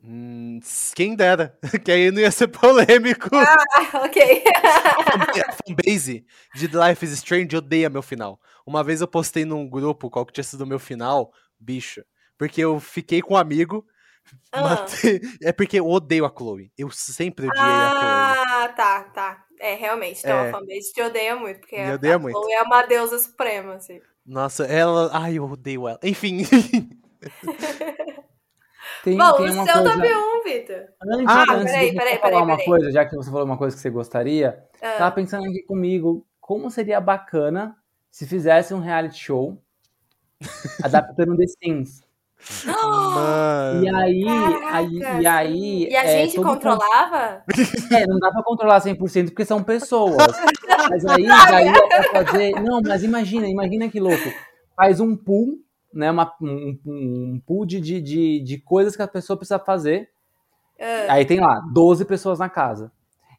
Hum, 0.02 0.60
quem 0.94 1.16
dera, 1.16 1.58
que 1.84 1.90
aí 1.90 2.12
não 2.12 2.20
ia 2.20 2.30
ser 2.30 2.46
polêmico. 2.46 3.28
Ah, 3.34 4.02
ok. 4.06 4.44
a 5.46 5.52
fanbase 5.52 6.24
de 6.54 6.66
Life 6.68 7.04
is 7.04 7.12
Strange 7.12 7.56
odeia 7.56 7.90
meu 7.90 8.02
final. 8.02 8.40
Uma 8.64 8.84
vez 8.84 9.00
eu 9.00 9.08
postei 9.08 9.44
num 9.44 9.68
grupo 9.68 10.08
qual 10.08 10.24
que 10.24 10.32
tinha 10.32 10.44
sido 10.44 10.62
o 10.62 10.66
meu 10.66 10.78
final, 10.78 11.32
bicho. 11.58 12.04
Porque 12.36 12.60
eu 12.60 12.78
fiquei 12.78 13.20
com 13.20 13.34
um 13.34 13.36
amigo. 13.36 13.84
Ah. 14.50 14.62
Matei... 14.62 15.20
É 15.42 15.52
porque 15.52 15.78
eu 15.78 15.86
odeio 15.86 16.24
a 16.24 16.32
Chloe. 16.34 16.72
Eu 16.76 16.90
sempre 16.90 17.46
odiei 17.48 17.62
ah, 17.62 17.90
a 17.90 17.90
Chloe. 17.90 18.46
Ah, 18.46 18.68
tá, 18.68 19.04
tá. 19.04 19.44
É, 19.60 19.74
realmente. 19.74 20.20
Então 20.20 20.36
é. 20.36 20.48
a 20.48 20.52
fanbase 20.52 20.92
te 20.92 21.02
odeia 21.02 21.36
muito. 21.36 21.60
Porque 21.60 21.76
Me 21.76 21.92
odeia 21.92 22.16
a 22.16 22.18
muito. 22.18 22.38
Chloe 22.38 22.52
é 22.52 22.62
uma 22.62 22.82
deusa 22.82 23.18
suprema, 23.18 23.74
assim. 23.74 24.00
Nossa, 24.24 24.64
ela. 24.64 25.10
Ai, 25.12 25.38
eu 25.38 25.44
odeio 25.44 25.88
ela. 25.88 25.98
Enfim. 26.02 26.44
tem, 29.02 29.16
Bom, 29.16 29.32
tem 29.32 29.50
o 29.50 29.52
uma 29.52 29.64
seu 29.64 29.74
coisa... 29.74 29.94
top 29.94 30.06
1, 30.06 30.42
Vitor. 30.44 30.88
Antes, 31.02 31.26
Ah, 31.28 31.44
antes 31.50 31.72
peraí, 31.72 31.90
de 31.90 31.96
peraí, 31.96 32.18
peraí, 32.18 32.42
uma 32.42 32.64
coisa, 32.64 32.92
já 32.92 33.04
que 33.04 33.16
você 33.16 33.30
falou 33.30 33.44
uma 33.44 33.58
coisa 33.58 33.76
que 33.76 33.82
você 33.82 33.90
gostaria, 33.90 34.64
Ah. 34.80 34.98
tava 34.98 35.14
pensando 35.14 35.46
aqui 35.46 35.62
comigo, 35.62 36.26
como 36.40 36.70
seria 36.70 37.00
bacana 37.00 37.76
se 38.10 38.26
fizesse 38.26 38.72
um 38.72 38.80
reality 38.80 39.18
show 39.18 39.62
adaptando 40.82 41.36
The 41.36 41.46
Sims. 41.46 42.02
Mano. 42.64 43.84
E 43.84 43.88
aí, 43.88 44.24
aí, 44.70 44.98
e 45.20 45.26
aí... 45.26 45.88
E 45.88 45.96
a 45.96 46.04
é, 46.04 46.24
gente 46.24 46.40
controlava? 46.40 47.42
É, 47.92 48.06
não 48.06 48.18
dá 48.18 48.30
pra 48.30 48.42
controlar 48.42 48.80
100% 48.80 49.26
porque 49.26 49.44
são 49.44 49.62
pessoas. 49.62 50.16
Mas 50.90 51.04
aí 51.06 51.24
daria 51.26 51.72
pra 51.72 52.24
fazer. 52.24 52.52
Não, 52.60 52.80
mas 52.82 53.02
imagina, 53.02 53.48
imagina 53.48 53.88
que 53.88 53.98
louco. 53.98 54.32
Faz 54.76 55.00
um 55.00 55.16
pool, 55.16 55.58
né? 55.92 56.10
Uma, 56.10 56.32
um, 56.40 56.78
um 56.86 57.42
pool 57.46 57.64
de, 57.66 57.80
de, 57.80 58.00
de, 58.00 58.40
de 58.40 58.58
coisas 58.58 58.94
que 58.94 59.02
a 59.02 59.08
pessoa 59.08 59.36
precisa 59.36 59.58
fazer. 59.58 60.10
Ah. 60.78 61.14
Aí 61.14 61.24
tem 61.24 61.40
lá 61.40 61.60
12 61.72 62.04
pessoas 62.04 62.38
na 62.38 62.48
casa. 62.48 62.92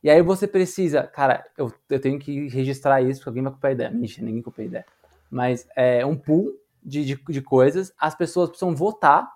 E 0.03 0.09
aí 0.09 0.21
você 0.21 0.47
precisa. 0.47 1.03
Cara, 1.03 1.45
eu, 1.57 1.71
eu 1.89 1.99
tenho 1.99 2.17
que 2.17 2.47
registrar 2.49 3.01
isso, 3.01 3.19
porque 3.19 3.29
alguém 3.29 3.43
vai 3.43 3.51
copiar 3.51 3.71
a 3.71 3.73
ideia. 3.73 3.91
Mentira, 3.91 4.25
ninguém 4.25 4.41
copia 4.41 4.65
a 4.65 4.67
ideia. 4.67 4.85
Mas 5.29 5.67
é 5.75 6.05
um 6.05 6.15
pool 6.15 6.53
de, 6.83 7.05
de, 7.05 7.15
de 7.29 7.41
coisas. 7.41 7.93
As 7.99 8.15
pessoas 8.15 8.49
precisam 8.49 8.75
votar 8.75 9.29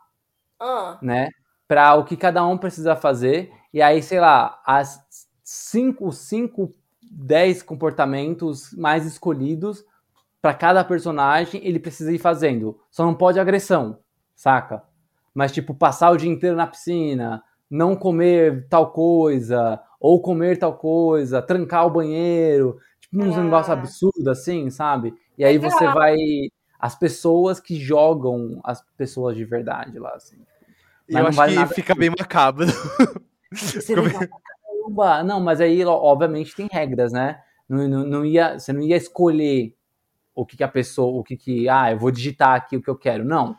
Ah. 0.60 0.98
né? 1.02 1.30
Para 1.68 1.96
o 1.96 2.04
que 2.06 2.18
cada 2.18 2.46
um 2.46 2.58
precisa 2.58 2.96
fazer. 2.96 3.52
E 3.74 3.82
aí, 3.82 4.02
sei 4.04 4.20
lá, 4.20 4.62
as 4.66 5.00
5, 5.44 6.12
5, 6.12 6.74
10 7.02 7.64
comportamentos 7.64 8.72
mais 8.74 9.06
escolhidos 9.06 9.84
para 10.42 10.54
cada 10.54 10.84
personagem, 10.84 11.62
ele 11.66 11.80
precisa 11.80 12.12
ir 12.14 12.20
fazendo. 12.20 12.80
Só 12.92 13.06
não 13.06 13.16
pode 13.16 13.40
agressão, 13.40 14.00
saca? 14.36 14.84
Mas, 15.34 15.52
tipo, 15.52 15.74
passar 15.74 16.12
o 16.12 16.18
dia 16.18 16.30
inteiro 16.32 16.56
na 16.56 16.68
piscina, 16.68 17.44
não 17.70 17.96
comer 17.96 18.68
tal 18.70 18.92
coisa, 18.92 19.82
ou 20.00 20.22
comer 20.22 20.58
tal 20.60 20.76
coisa, 20.78 21.42
trancar 21.42 21.88
o 21.88 21.92
banheiro, 21.92 22.78
tipo, 23.02 23.24
uns 23.24 23.38
Ah. 23.38 23.44
negócios 23.44 23.72
absurdos 23.72 24.28
assim, 24.28 24.70
sabe? 24.70 25.14
E 25.38 25.46
aí 25.46 25.58
você 25.58 25.86
vai. 25.88 26.18
As 26.84 26.96
pessoas 26.96 27.62
que 27.62 27.80
jogam 27.80 28.60
as 28.62 28.84
pessoas 28.98 29.38
de 29.38 29.46
verdade 29.46 29.98
lá, 29.98 30.10
assim. 30.16 30.36
Mas 31.10 31.22
eu 31.22 31.28
acho 31.30 31.38
vale 31.38 31.68
que 31.68 31.76
fica 31.76 31.96
bem 31.96 32.10
macabro. 32.10 32.66
Pra 33.88 34.10
caramba. 34.10 35.24
Não, 35.24 35.40
mas 35.40 35.62
aí, 35.62 35.86
obviamente, 35.86 36.54
tem 36.54 36.68
regras, 36.70 37.14
né? 37.14 37.40
Não, 37.70 37.88
não, 37.88 38.06
não 38.06 38.26
ia, 38.26 38.60
você 38.60 38.74
não 38.74 38.82
ia 38.82 38.98
escolher 38.98 39.74
o 40.36 40.46
que, 40.46 40.58
que 40.58 40.64
a 40.64 40.68
pessoa, 40.68 41.20
o 41.20 41.24
que 41.24 41.38
que, 41.38 41.70
ah, 41.70 41.92
eu 41.94 41.98
vou 41.98 42.12
digitar 42.12 42.56
aqui 42.56 42.76
o 42.76 42.82
que 42.82 42.90
eu 42.90 42.98
quero. 42.98 43.24
Não. 43.24 43.56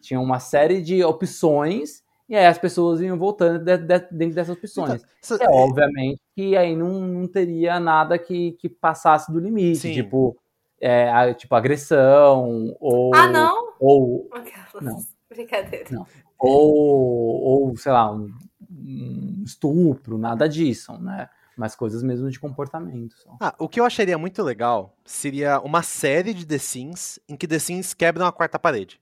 Tinha 0.00 0.18
uma 0.18 0.38
série 0.40 0.80
de 0.80 1.04
opções 1.04 2.02
e 2.26 2.34
aí 2.34 2.46
as 2.46 2.56
pessoas 2.56 3.02
iam 3.02 3.18
voltando 3.18 3.62
de- 3.62 3.76
de- 3.76 4.08
dentro 4.10 4.34
dessas 4.34 4.56
opções. 4.56 5.02
Então, 5.22 5.36
É 5.40 5.48
obviamente 5.50 6.20
que 6.34 6.56
aí 6.56 6.74
não, 6.74 7.00
não 7.00 7.28
teria 7.28 7.78
nada 7.78 8.18
que, 8.18 8.52
que 8.52 8.68
passasse 8.68 9.30
do 9.30 9.38
limite, 9.38 9.80
Sim. 9.80 9.92
tipo, 9.92 10.38
é, 10.82 11.08
a- 11.10 11.32
tipo 11.32 11.54
agressão 11.54 12.76
ou 12.80 13.14
Ah, 13.14 13.28
não? 13.28 13.72
ou 13.80 14.28
Aquelas. 14.32 14.82
Não. 14.82 14.98
Brincadeira. 15.30 15.86
Não. 15.90 16.06
ou, 16.38 17.68
ou 17.68 17.76
sei 17.76 17.92
lá, 17.92 18.12
um, 18.12 18.30
um 18.70 19.42
estupro, 19.44 20.18
nada 20.18 20.48
disso, 20.48 20.92
né? 20.98 21.28
Mas 21.56 21.74
coisas 21.76 22.02
mesmo 22.02 22.30
de 22.30 22.40
comportamento. 22.40 23.14
Só. 23.16 23.36
Ah, 23.40 23.54
o 23.58 23.68
que 23.68 23.78
eu 23.78 23.84
acharia 23.84 24.18
muito 24.18 24.42
legal 24.42 24.96
seria 25.04 25.60
uma 25.60 25.82
série 25.82 26.34
de 26.34 26.46
The 26.46 26.58
Sims 26.58 27.20
em 27.28 27.36
que 27.36 27.46
The 27.46 27.58
Sims 27.58 27.94
quebram 27.94 28.26
a 28.26 28.32
quarta 28.32 28.58
parede. 28.58 29.00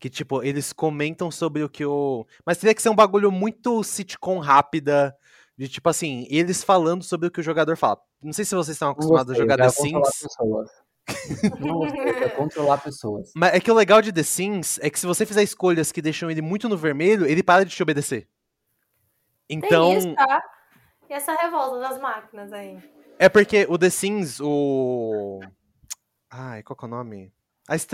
Que, 0.00 0.08
tipo, 0.08 0.42
eles 0.44 0.72
comentam 0.72 1.28
sobre 1.30 1.62
o 1.64 1.68
que 1.68 1.84
o. 1.84 2.24
Mas 2.46 2.56
teria 2.58 2.72
que 2.74 2.80
ser 2.80 2.88
um 2.88 2.94
bagulho 2.94 3.32
muito 3.32 3.82
sitcom 3.82 4.38
rápida. 4.38 5.14
De 5.56 5.68
tipo 5.68 5.88
assim, 5.88 6.24
eles 6.30 6.62
falando 6.62 7.02
sobre 7.02 7.26
o 7.26 7.30
que 7.32 7.40
o 7.40 7.42
jogador 7.42 7.76
fala. 7.76 7.98
Não 8.22 8.32
sei 8.32 8.44
se 8.44 8.54
vocês 8.54 8.76
estão 8.76 8.90
acostumados 8.90 9.32
a 9.34 9.34
gostei, 9.34 9.42
jogar 9.42 9.64
eu 9.64 9.70
The 9.72 9.76
Sims. 9.76 10.36
Não 11.60 11.90
quero 11.90 12.30
controlar 12.36 12.78
pessoas. 12.78 13.32
Mas 13.34 13.54
é 13.54 13.60
que 13.60 13.70
o 13.70 13.74
legal 13.74 14.00
de 14.02 14.12
The 14.12 14.22
Sims 14.22 14.78
é 14.82 14.90
que 14.90 14.98
se 14.98 15.06
você 15.06 15.24
fizer 15.26 15.42
escolhas 15.42 15.90
que 15.92 16.02
deixam 16.02 16.30
ele 16.30 16.42
muito 16.42 16.68
no 16.68 16.76
vermelho, 16.76 17.26
ele 17.26 17.42
para 17.42 17.64
de 17.64 17.74
te 17.74 17.82
obedecer. 17.82 18.28
Então. 19.48 19.88
Tem 19.88 19.98
isso, 19.98 20.14
tá? 20.14 20.42
E 21.08 21.12
essa 21.12 21.34
revolta 21.34 21.78
das 21.80 21.98
máquinas 22.00 22.52
aí? 22.52 22.78
É 23.18 23.28
porque 23.28 23.66
o 23.68 23.78
The 23.78 23.90
Sims, 23.90 24.40
o. 24.40 25.40
Ai, 26.30 26.62
qual 26.62 26.76
que 26.76 26.84
é 26.84 26.88
o 26.88 26.90
nome? 26.90 27.32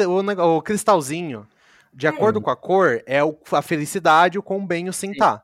O, 0.08 0.22
neg- 0.22 0.38
o 0.40 0.60
cristalzinho, 0.60 1.46
de 1.92 2.06
acordo 2.06 2.40
com 2.40 2.50
a 2.50 2.56
cor, 2.56 3.02
é 3.06 3.22
o- 3.22 3.38
a 3.52 3.62
felicidade, 3.62 4.38
o 4.38 4.42
quão 4.42 4.66
bem 4.66 4.88
o 4.88 4.92
sim 4.92 5.14
tá. 5.14 5.42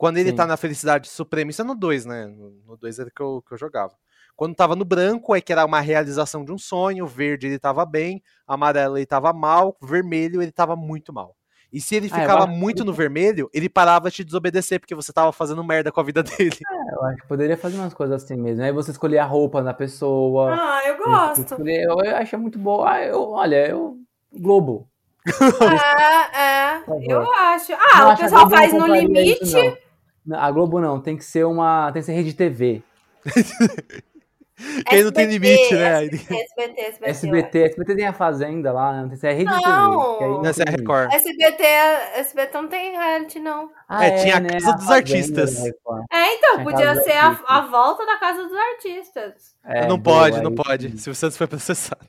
Quando 0.00 0.16
ele 0.16 0.30
Sim. 0.30 0.36
tá 0.36 0.46
na 0.46 0.56
felicidade 0.56 1.10
suprema, 1.10 1.50
isso 1.50 1.60
é 1.60 1.64
no 1.64 1.74
2, 1.74 2.06
né? 2.06 2.26
No 2.66 2.74
2 2.78 2.98
era 2.98 3.10
que 3.14 3.20
eu, 3.20 3.44
que 3.46 3.52
eu 3.52 3.58
jogava. 3.58 3.92
Quando 4.34 4.54
tava 4.54 4.74
no 4.74 4.82
branco, 4.82 5.36
é 5.36 5.42
que 5.42 5.52
era 5.52 5.62
uma 5.66 5.78
realização 5.80 6.42
de 6.42 6.50
um 6.50 6.56
sonho, 6.56 7.06
verde 7.06 7.46
ele 7.48 7.58
tava 7.58 7.84
bem, 7.84 8.22
amarelo 8.46 8.96
ele 8.96 9.04
tava 9.04 9.30
mal, 9.34 9.76
vermelho 9.82 10.40
ele 10.40 10.50
tava 10.52 10.74
muito 10.74 11.12
mal. 11.12 11.36
E 11.70 11.82
se 11.82 11.96
ele 11.96 12.08
Ah, 12.10 12.16
eu 12.16 12.20
ficava 12.22 12.46
que 12.46 12.52
muito 12.54 12.82
no 12.82 12.94
vermelho, 12.94 13.50
ele 13.52 13.68
parava 13.68 14.08
de 14.08 14.16
te 14.16 14.24
desobedecer, 14.24 14.80
porque 14.80 14.94
você 14.94 15.12
tava 15.12 15.32
fazendo 15.32 15.62
merda 15.62 15.92
com 15.92 16.00
a 16.00 16.02
vida 16.02 16.22
dele. 16.24 16.56
Eu 16.94 17.04
acho 17.04 17.20
que 17.20 17.28
poderia 17.28 17.58
fazer 17.58 17.76
umas 17.76 17.92
coisas 17.92 18.24
assim 18.24 18.36
mesmo. 18.40 18.62
Aí 18.64 18.72
você 18.72 18.92
escolher 18.92 19.18
a 19.18 19.26
roupa 19.26 19.62
da 19.62 19.74
pessoa. 19.74 20.54
Ah, 20.58 20.80
eu 20.88 20.96
gosto. 20.96 21.40
escolher- 21.42 21.82
Eu, 21.84 21.98
eu 22.02 22.16
acho 22.16 22.38
muito 22.38 22.58
boa. 22.58 22.90
Ah, 22.90 23.04
eu, 23.04 23.20
olha, 23.32 23.68
eu. 23.68 23.98
Globo. 24.32 24.88
É, 26.34 26.38
é, 26.40 26.82
eu 27.06 27.20
acho. 27.34 27.72
Não 27.72 27.78
Ah, 27.78 28.12
o 28.12 28.16
que 28.16 28.22
a 28.22 28.24
pessoal 28.24 28.48
faz 28.50 28.72
não 28.72 28.88
no 28.88 28.94
limite. 28.94 29.42
isso, 29.44 29.54
não. 29.56 29.64
Não, 29.64 29.89
A 30.32 30.50
Globo 30.50 30.80
não, 30.80 31.00
tem 31.00 31.16
que 31.16 31.24
ser 31.24 31.44
uma. 31.44 31.90
Tem 31.92 32.02
que 32.02 32.06
ser 32.06 32.12
rede 32.12 32.34
TV. 32.34 32.82
Quem 34.88 35.02
não 35.02 35.10
tem 35.10 35.26
limite, 35.26 35.74
né? 35.74 36.04
SBT, 36.04 36.34
SBT, 36.34 36.80
SBT. 36.80 37.10
SBT, 37.10 37.58
SBT 37.64 37.96
tem 37.96 38.06
a 38.06 38.12
Fazenda 38.12 38.72
lá, 38.72 38.92
não 38.92 39.08
tem 39.08 39.10
que 39.12 39.16
ser 39.16 39.32
rede 39.32 39.44
Não. 39.50 40.18
TV. 40.18 40.30
não 40.30 40.44
Essa 40.46 40.62
é. 40.64 40.70
Record. 40.70 41.12
SBT, 41.14 41.64
SBT 42.16 42.60
não 42.60 42.68
tem 42.68 42.92
reality, 42.92 43.38
não. 43.38 43.70
Ah, 43.88 44.04
É, 44.04 44.22
tinha 44.22 44.36
a 44.36 44.40
né, 44.40 44.50
Casa 44.50 44.72
dos 44.74 44.84
Fazenda 44.84 44.94
Artistas. 44.96 45.58
Record. 45.64 46.04
É, 46.12 46.34
então, 46.34 46.52
Tinha 46.56 46.64
podia 46.64 46.94
ser 46.96 47.12
a, 47.12 47.40
a 47.46 47.60
volta 47.66 48.04
da 48.04 48.18
casa 48.18 48.42
dos 48.46 48.56
artistas. 48.56 49.56
É, 49.64 49.86
não 49.86 49.98
boa, 49.98 50.18
pode, 50.24 50.42
não 50.42 50.54
pode. 50.54 50.90
sim. 50.90 50.96
Silvio 50.98 51.14
Santos 51.14 51.38
foi 51.38 51.46
processado. 51.46 52.08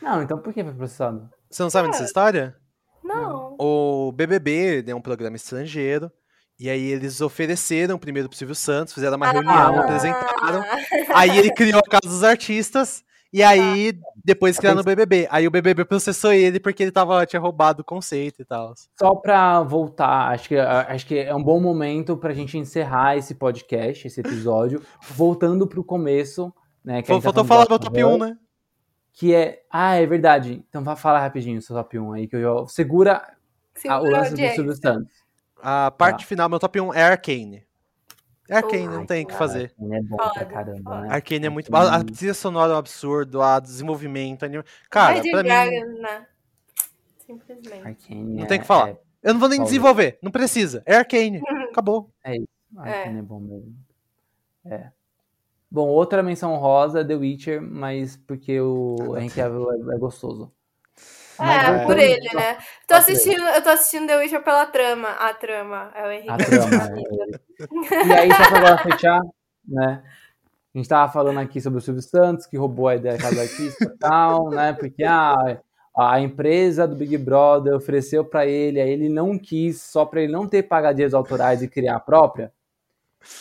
Não, 0.00 0.22
então 0.22 0.38
por 0.38 0.52
que 0.52 0.62
foi 0.62 0.72
processado? 0.72 1.28
Você 1.50 1.62
não 1.62 1.70
sabe 1.70 1.88
dessa 1.88 2.04
história? 2.04 2.56
Não. 3.02 3.56
O 3.58 4.12
BBB 4.12 4.84
é 4.86 4.94
um 4.94 5.00
programa 5.00 5.36
estrangeiro. 5.36 6.10
E 6.62 6.70
aí 6.70 6.80
eles 6.92 7.20
ofereceram 7.20 7.98
primeiro 7.98 8.28
pro 8.28 8.38
Silvio 8.38 8.54
Santos, 8.54 8.94
fizeram 8.94 9.16
uma 9.16 9.32
reunião, 9.32 9.52
Ah. 9.52 9.80
apresentaram. 9.80 10.64
Aí 11.12 11.36
ele 11.36 11.52
criou 11.52 11.80
a 11.80 11.90
Casa 11.90 12.06
dos 12.08 12.22
Artistas. 12.22 13.02
E 13.32 13.42
aí 13.42 13.98
depois 14.24 14.58
criaram 14.58 14.80
o 14.80 14.84
BBB. 14.84 15.26
Aí 15.28 15.44
o 15.48 15.50
BBB 15.50 15.84
processou 15.86 16.32
ele 16.32 16.60
porque 16.60 16.82
ele 16.84 16.92
tava, 16.92 17.24
tinha 17.26 17.40
roubado 17.40 17.80
o 17.80 17.84
conceito 17.84 18.42
e 18.42 18.44
tal. 18.44 18.74
Só 18.96 19.14
pra 19.16 19.60
voltar, 19.62 20.28
acho 20.32 20.48
que, 20.50 20.56
acho 20.56 21.04
que 21.06 21.18
é 21.18 21.34
um 21.34 21.42
bom 21.42 21.58
momento 21.58 22.16
pra 22.16 22.32
gente 22.32 22.56
encerrar 22.58 23.16
esse 23.16 23.34
podcast, 23.34 24.06
esse 24.06 24.20
episódio, 24.20 24.82
voltando 25.10 25.66
pro 25.66 25.82
começo, 25.82 26.52
né? 26.84 27.02
que 27.02 27.08
tá 27.08 27.20
Faltou 27.20 27.42
falando 27.44 27.48
falar 27.48 27.66
meu 27.70 27.78
top 27.78 28.04
1, 28.04 28.18
né? 28.18 28.36
Que 29.14 29.34
é. 29.34 29.62
Ah, 29.68 29.96
é 29.96 30.06
verdade. 30.06 30.62
Então 30.68 30.84
vai 30.84 30.94
falar 30.94 31.20
rapidinho 31.20 31.58
o 31.58 31.62
seu 31.62 31.74
top 31.74 31.98
1 31.98 32.12
aí, 32.12 32.28
que 32.28 32.36
eu 32.36 32.40
já. 32.42 32.66
Segura 32.68 33.14
a- 33.16 33.32
o 33.74 33.80
Segura 33.80 33.98
a 33.98 34.20
lance 34.20 34.34
do. 34.34 34.54
Silvio 34.54 34.76
Santos. 34.76 35.21
A 35.62 35.90
parte 35.92 36.24
Tá. 36.24 36.26
final, 36.28 36.48
meu 36.48 36.58
top 36.58 36.80
1 36.80 36.92
é 36.92 37.04
Arcane. 37.04 37.64
É 38.50 38.56
Arcane, 38.56 38.88
não 38.88 39.00
Ai, 39.00 39.06
tem 39.06 39.24
o 39.24 39.28
que 39.28 39.34
fazer. 39.34 39.72
Arcane 39.78 39.96
é 39.96 40.02
bom 40.02 40.16
pra 40.16 40.44
caramba, 40.44 41.00
né? 41.02 41.08
Arcane 41.14 41.46
é 41.46 41.48
muito 41.48 41.70
bom. 41.70 41.78
A 41.78 42.02
trilha 42.04 42.34
sonora 42.34 42.72
é 42.72 42.74
um 42.74 42.78
absurdo, 42.78 43.40
a 43.40 43.60
desenvolvimento, 43.60 44.44
anima... 44.44 44.64
Cara, 44.90 45.14
Lady 45.16 45.30
pra 45.30 45.42
mim, 45.44 45.48
né? 46.00 46.26
Simplesmente. 47.24 47.86
Arcane 47.86 48.34
Não 48.36 48.42
é- 48.44 48.46
tem 48.46 48.58
o 48.58 48.60
que 48.60 48.66
falar. 48.66 48.90
É, 48.90 48.98
eu 49.22 49.32
não 49.34 49.40
vou 49.40 49.48
nem 49.48 49.58
Paulo. 49.58 49.68
desenvolver, 49.70 50.18
não 50.20 50.30
precisa. 50.32 50.82
É 50.84 50.96
Arcane, 50.96 51.40
acabou. 51.70 52.10
Arcane 52.76 53.18
é 53.18 53.22
bom 53.22 53.38
mesmo. 53.40 53.74
É. 54.64 54.90
Bom, 55.70 55.88
outra 55.88 56.22
menção 56.22 56.56
rosa 56.56 57.00
é 57.00 57.04
The 57.04 57.14
Witcher, 57.14 57.62
mas 57.62 58.16
porque 58.16 58.60
o 58.60 59.16
Henry 59.16 59.30
Cavill 59.30 59.72
é, 59.72 59.94
é 59.94 59.98
gostoso. 59.98 60.52
É, 61.38 61.84
por 61.84 61.98
ele, 61.98 62.28
né? 62.34 62.54
Tô 62.86 62.94
por 62.94 62.96
assistindo, 62.96 63.42
eu 63.42 63.62
tô 63.62 63.70
assistindo 63.70 64.06
The 64.06 64.18
Witcher 64.18 64.42
pela 64.42 64.66
trama. 64.66 65.08
A 65.08 65.32
trama 65.34 65.90
é 65.94 66.06
o 66.06 66.10
Henrique. 66.10 66.30
A 66.30 66.36
trama. 66.36 66.98
é. 67.90 68.06
E 68.06 68.12
aí, 68.12 68.30
só 68.32 68.50
pra 68.50 68.78
fechar, 68.78 69.20
né? 69.66 70.02
A 70.74 70.78
gente 70.78 70.88
tava 70.88 71.12
falando 71.12 71.38
aqui 71.38 71.60
sobre 71.60 71.78
o 71.78 71.82
Silvio 71.82 72.02
Santos, 72.02 72.46
que 72.46 72.56
roubou 72.56 72.88
a 72.88 72.96
ideia 72.96 73.16
da 73.16 73.22
casa 73.22 73.34
do 73.34 73.40
artista 73.42 73.84
e 73.84 73.98
tal, 73.98 74.48
né? 74.48 74.72
Porque 74.72 75.04
ah, 75.04 75.58
a 75.96 76.20
empresa 76.20 76.88
do 76.88 76.96
Big 76.96 77.18
Brother 77.18 77.74
ofereceu 77.74 78.24
pra 78.24 78.46
ele, 78.46 78.80
aí 78.80 78.90
ele 78.90 79.10
não 79.10 79.38
quis, 79.38 79.82
só 79.82 80.06
pra 80.06 80.22
ele 80.22 80.32
não 80.32 80.48
ter 80.48 80.66
direitos 80.94 81.12
autorais 81.12 81.62
e 81.62 81.68
criar 81.68 81.96
a 81.96 82.00
própria. 82.00 82.50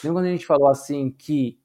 Lembra 0.03 0.21
quando 0.21 0.25
a 0.25 0.31
gente 0.31 0.45
falou 0.45 0.67
assim 0.67 1.09
que 1.09 1.57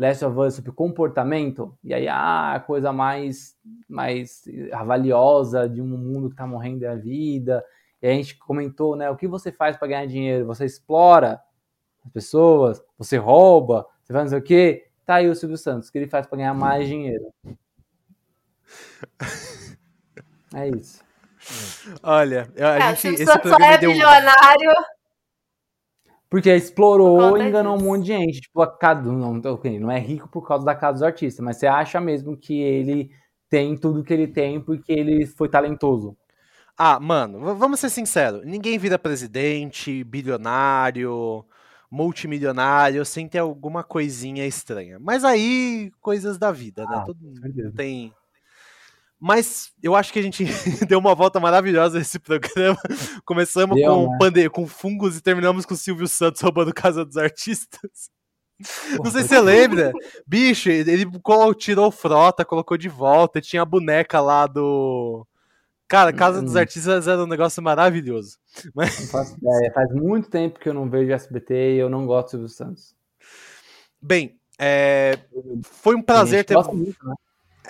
Last 0.00 0.24
of 0.24 0.38
Us 0.38 0.54
sobre 0.54 0.72
comportamento? 0.72 1.76
E 1.84 1.92
aí, 1.92 2.08
ah, 2.08 2.54
a 2.54 2.60
coisa 2.60 2.90
mais, 2.90 3.54
mais 3.86 4.44
valiosa 4.86 5.68
de 5.68 5.82
um 5.82 5.86
mundo 5.86 6.30
que 6.30 6.36
tá 6.36 6.46
morrendo 6.46 6.86
é 6.86 6.88
a 6.88 6.96
vida. 6.96 7.62
E 8.00 8.08
a 8.08 8.10
gente 8.12 8.38
comentou, 8.38 8.96
né? 8.96 9.10
O 9.10 9.16
que 9.16 9.28
você 9.28 9.52
faz 9.52 9.76
para 9.76 9.88
ganhar 9.88 10.06
dinheiro? 10.06 10.46
Você 10.46 10.64
explora 10.64 11.38
as 12.02 12.10
pessoas, 12.10 12.82
você 12.96 13.18
rouba, 13.18 13.86
você 14.02 14.14
faz 14.14 14.24
não 14.24 14.30
sei 14.30 14.38
o 14.38 14.42
quê. 14.42 14.86
Tá 15.04 15.16
aí 15.16 15.28
o 15.28 15.34
Silvio 15.34 15.58
Santos, 15.58 15.88
o 15.88 15.92
que 15.92 15.98
ele 15.98 16.08
faz 16.08 16.26
para 16.26 16.38
ganhar 16.38 16.54
mais 16.54 16.88
dinheiro. 16.88 17.26
É 20.54 20.66
isso. 20.68 21.04
Olha, 22.02 22.48
a 22.58 22.60
É, 22.60 22.78
o 22.78 22.80
gente, 22.88 23.00
Silvio 23.00 23.14
esse 23.16 23.24
Santos 23.26 23.50
só 23.50 23.56
programa 23.56 23.74
é 23.74 23.78
deu 23.78 23.90
bilionário. 23.92 24.72
Porque 26.30 26.48
explorou 26.54 27.36
e 27.36 27.42
enganou 27.42 27.74
disso. 27.74 27.84
um 27.84 27.90
monte 27.90 28.02
de 28.02 28.06
gente. 28.06 28.40
Tipo, 28.42 28.62
a 28.62 28.66
cada, 28.78 29.02
não, 29.10 29.40
ok, 29.52 29.80
não 29.80 29.90
é 29.90 29.98
rico 29.98 30.28
por 30.28 30.46
causa 30.46 30.64
da 30.64 30.76
casa 30.76 30.92
dos 30.94 31.02
artistas, 31.02 31.44
mas 31.44 31.56
você 31.56 31.66
acha 31.66 32.00
mesmo 32.00 32.36
que 32.36 32.60
ele 32.60 33.10
tem 33.50 33.76
tudo 33.76 34.04
que 34.04 34.14
ele 34.14 34.28
tem 34.28 34.60
porque 34.60 34.92
ele 34.92 35.26
foi 35.26 35.48
talentoso. 35.48 36.16
Ah, 36.78 37.00
mano, 37.00 37.54
vamos 37.56 37.80
ser 37.80 37.90
sinceros. 37.90 38.42
Ninguém 38.46 38.78
vira 38.78 38.98
presidente, 38.98 40.04
bilionário, 40.04 41.44
multimilionário 41.90 43.04
sem 43.04 43.28
ter 43.28 43.38
alguma 43.38 43.82
coisinha 43.82 44.46
estranha. 44.46 44.98
Mas 44.98 45.24
aí, 45.24 45.90
coisas 46.00 46.38
da 46.38 46.52
vida, 46.52 46.86
né? 46.86 46.96
Ah, 46.96 47.04
Todo 47.04 47.18
mundo 47.20 47.72
tem. 47.72 48.14
Mas 49.20 49.70
eu 49.82 49.94
acho 49.94 50.10
que 50.12 50.18
a 50.18 50.22
gente 50.22 50.44
deu 50.88 50.98
uma 50.98 51.14
volta 51.14 51.38
maravilhosa 51.38 51.98
nesse 51.98 52.18
programa. 52.18 52.78
Começamos 53.26 53.76
Deu, 53.76 53.92
com, 53.92 54.10
né? 54.10 54.18
pande... 54.18 54.48
com 54.48 54.66
fungos 54.66 55.16
e 55.16 55.20
terminamos 55.20 55.66
com 55.66 55.74
o 55.74 55.76
Silvio 55.76 56.08
Santos 56.08 56.40
roubando 56.40 56.72
Casa 56.72 57.04
dos 57.04 57.18
Artistas. 57.18 58.10
Não 58.90 58.96
Porra, 58.96 59.10
sei 59.10 59.22
se 59.22 59.28
você 59.28 59.40
lembra. 59.40 59.92
Bicho, 60.26 60.70
ele 60.70 61.06
tirou 61.58 61.90
frota, 61.90 62.44
colocou 62.44 62.76
de 62.76 62.88
volta, 62.88 63.40
tinha 63.40 63.62
a 63.62 63.66
boneca 63.66 64.20
lá 64.20 64.46
do. 64.46 65.26
Cara, 65.86 66.12
Casa 66.12 66.40
dos 66.40 66.54
Hum. 66.54 66.58
Artistas 66.58 67.08
era 67.08 67.22
um 67.22 67.26
negócio 67.26 67.62
maravilhoso. 67.62 68.38
Não 68.74 68.86
faço 68.86 69.36
ideia. 69.36 69.72
Faz 69.74 69.92
muito 69.92 70.30
tempo 70.30 70.60
que 70.60 70.68
eu 70.68 70.74
não 70.74 70.88
vejo 70.88 71.12
SBT 71.12 71.74
e 71.74 71.78
eu 71.78 71.90
não 71.90 72.06
gosto 72.06 72.26
do 72.26 72.30
Silvio 72.30 72.48
Santos. 72.48 72.94
Bem, 74.00 74.38
é, 74.58 75.18
foi 75.62 75.94
um 75.96 76.02
prazer 76.02 76.44
ter. 76.44 76.54
muito, 76.54 77.06
né? 77.06 77.14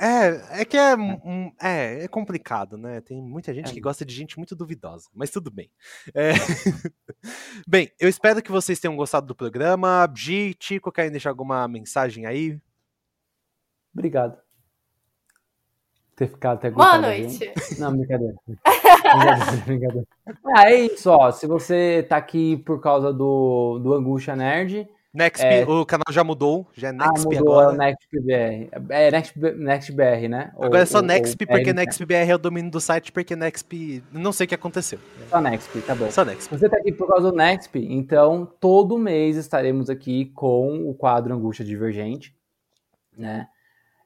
É, 0.01 0.63
é 0.63 0.65
que 0.65 0.77
é, 0.79 0.97
um- 0.97 1.53
é, 1.61 2.05
é 2.05 2.09
complicado, 2.09 2.79
né? 2.79 3.01
Tem 3.03 3.21
muita 3.21 3.53
gente 3.53 3.71
É. 3.71 3.75
que 3.75 3.81
gosta 3.81 4.05
de 4.05 4.15
gente 4.15 4.39
muito 4.39 4.57
duvidosa, 4.57 5.09
mas 5.15 5.31
tudo 5.31 5.51
bem. 5.51 5.71
É, 6.15 6.31
Bem, 7.69 7.93
eu 8.01 8.09
espero 8.09 8.43
que 8.43 8.51
vocês 8.51 8.81
tenham 8.81 8.97
gostado 8.97 9.27
do 9.27 9.35
programa. 9.35 10.11
Gi, 10.17 10.55
Tico, 10.55 10.91
querem 10.91 11.11
deixar 11.11 11.29
alguma 11.31 11.69
mensagem 11.69 12.25
aí? 12.25 12.59
Obrigado. 13.93 14.39
Ter 16.17 16.29
ficado 16.29 16.57
até 16.59 16.71
Boa 16.71 16.95
agora, 16.95 17.15
viu? 17.15 17.25
noite. 17.29 17.53
Não, 17.79 17.97
brincadeira. 17.97 18.35
brincadeira, 18.47 19.57
brincadeira. 19.67 20.07
Ah, 20.55 20.71
é 20.71 20.81
isso, 20.87 21.11
ó. 21.11 21.31
Se 21.33 21.47
você 21.47 22.05
tá 22.09 22.17
aqui 22.17 22.57
por 22.59 22.81
causa 22.81 23.13
do, 23.13 23.79
do 23.83 23.93
Angústia 23.95 24.37
Nerd, 24.37 24.89
Nexp, 25.13 25.43
É. 25.45 25.65
o 25.67 25.85
canal 25.85 26.05
já 26.11 26.23
mudou, 26.23 26.69
já 26.73 26.89
é 26.89 26.91
ah, 26.91 26.95
Nexp 26.95 27.25
mudou 27.25 27.35
é 27.35 27.43
o 27.43 27.61
agora. 27.61 27.77
NextBR. 27.77 28.69
É 28.91 29.11
Next, 29.11 29.39
NextBR, 29.57 30.29
né? 30.29 30.53
Ou- 30.55 30.67
Agora 30.67 30.83
é 30.83 30.87
só 30.87 30.99
ou- 30.99 31.03
ou 31.05 31.09
porque 31.49 31.73
né? 31.73 31.83
NextBR 31.83 32.31
é 32.31 32.35
o 32.37 32.39
domínio 32.39 32.71
do 32.71 32.81
site, 32.81 33.11
porque 33.11 33.35
Nexp. 33.35 34.05
Não 34.13 34.33
sei 34.33 34.45
o 34.45 34.49
que 34.49 34.55
aconteceu. 34.55 35.01
Só 35.29 35.41
Nexp, 35.41 35.81
tá 35.85 35.97
bom. 35.97 36.09
Só 36.13 36.25
Nexp. 36.25 36.43
Se 36.49 36.59
você 36.59 36.69
tá 36.69 36.77
aqui 36.77 36.93
por 36.93 37.09
causa 37.09 37.29
do 37.33 37.37
Nexp, 37.37 37.75
então 37.77 38.47
todo 38.61 38.97
mês 38.99 39.37
estaremos 39.37 39.91
aqui 39.91 40.27
com 40.27 40.89
o 40.89 40.95
quadro 40.95 41.35
Angústia 41.35 41.65
Divergente, 41.65 42.33
né? 43.19 43.49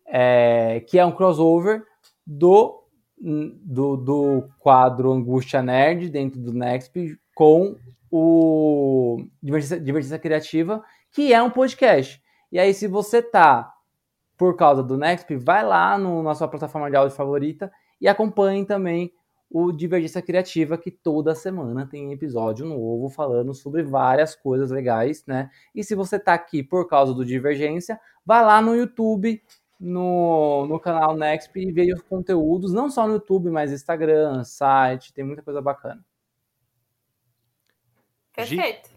É, 0.06 0.80
que 0.88 0.98
é 0.98 1.04
um 1.04 1.12
crossover 1.12 1.82
do, 2.26 2.82
do, 3.20 3.96
do 3.96 4.48
quadro 4.58 5.12
Angústia 5.12 5.62
Nerd 5.62 6.08
dentro 6.08 6.40
do 6.40 6.52
Nexp 6.54 7.18
com 7.34 7.76
o 8.10 9.24
Divergência, 9.42 9.80
Divergência 9.80 10.18
Criativa, 10.18 10.82
que 11.14 11.32
é 11.32 11.40
um 11.40 11.48
podcast. 11.48 12.20
E 12.50 12.58
aí, 12.58 12.74
se 12.74 12.88
você 12.88 13.22
tá 13.22 13.72
por 14.36 14.56
causa 14.56 14.82
do 14.82 14.98
Nexp, 14.98 15.36
vai 15.36 15.64
lá 15.64 15.96
no, 15.96 16.24
na 16.24 16.34
sua 16.34 16.48
plataforma 16.48 16.90
de 16.90 16.96
áudio 16.96 17.16
favorita 17.16 17.72
e 18.00 18.08
acompanhe 18.08 18.66
também 18.66 19.12
o 19.48 19.70
Divergência 19.70 20.20
Criativa, 20.20 20.76
que 20.76 20.90
toda 20.90 21.32
semana 21.32 21.86
tem 21.86 22.12
episódio 22.12 22.66
novo 22.66 23.08
falando 23.08 23.54
sobre 23.54 23.84
várias 23.84 24.34
coisas 24.34 24.72
legais, 24.72 25.24
né? 25.24 25.48
E 25.72 25.84
se 25.84 25.94
você 25.94 26.18
tá 26.18 26.34
aqui 26.34 26.64
por 26.64 26.88
causa 26.88 27.14
do 27.14 27.24
Divergência, 27.24 28.00
vai 28.26 28.44
lá 28.44 28.60
no 28.60 28.74
YouTube, 28.74 29.40
no, 29.78 30.66
no 30.66 30.80
canal 30.80 31.16
Nexp 31.16 31.60
e 31.60 31.70
veja 31.70 31.94
os 31.94 32.02
conteúdos, 32.02 32.72
não 32.72 32.90
só 32.90 33.06
no 33.06 33.14
YouTube, 33.14 33.50
mas 33.50 33.70
Instagram, 33.70 34.42
site, 34.42 35.12
tem 35.12 35.24
muita 35.24 35.42
coisa 35.42 35.62
bacana. 35.62 36.04
Perfeito. 38.34 38.93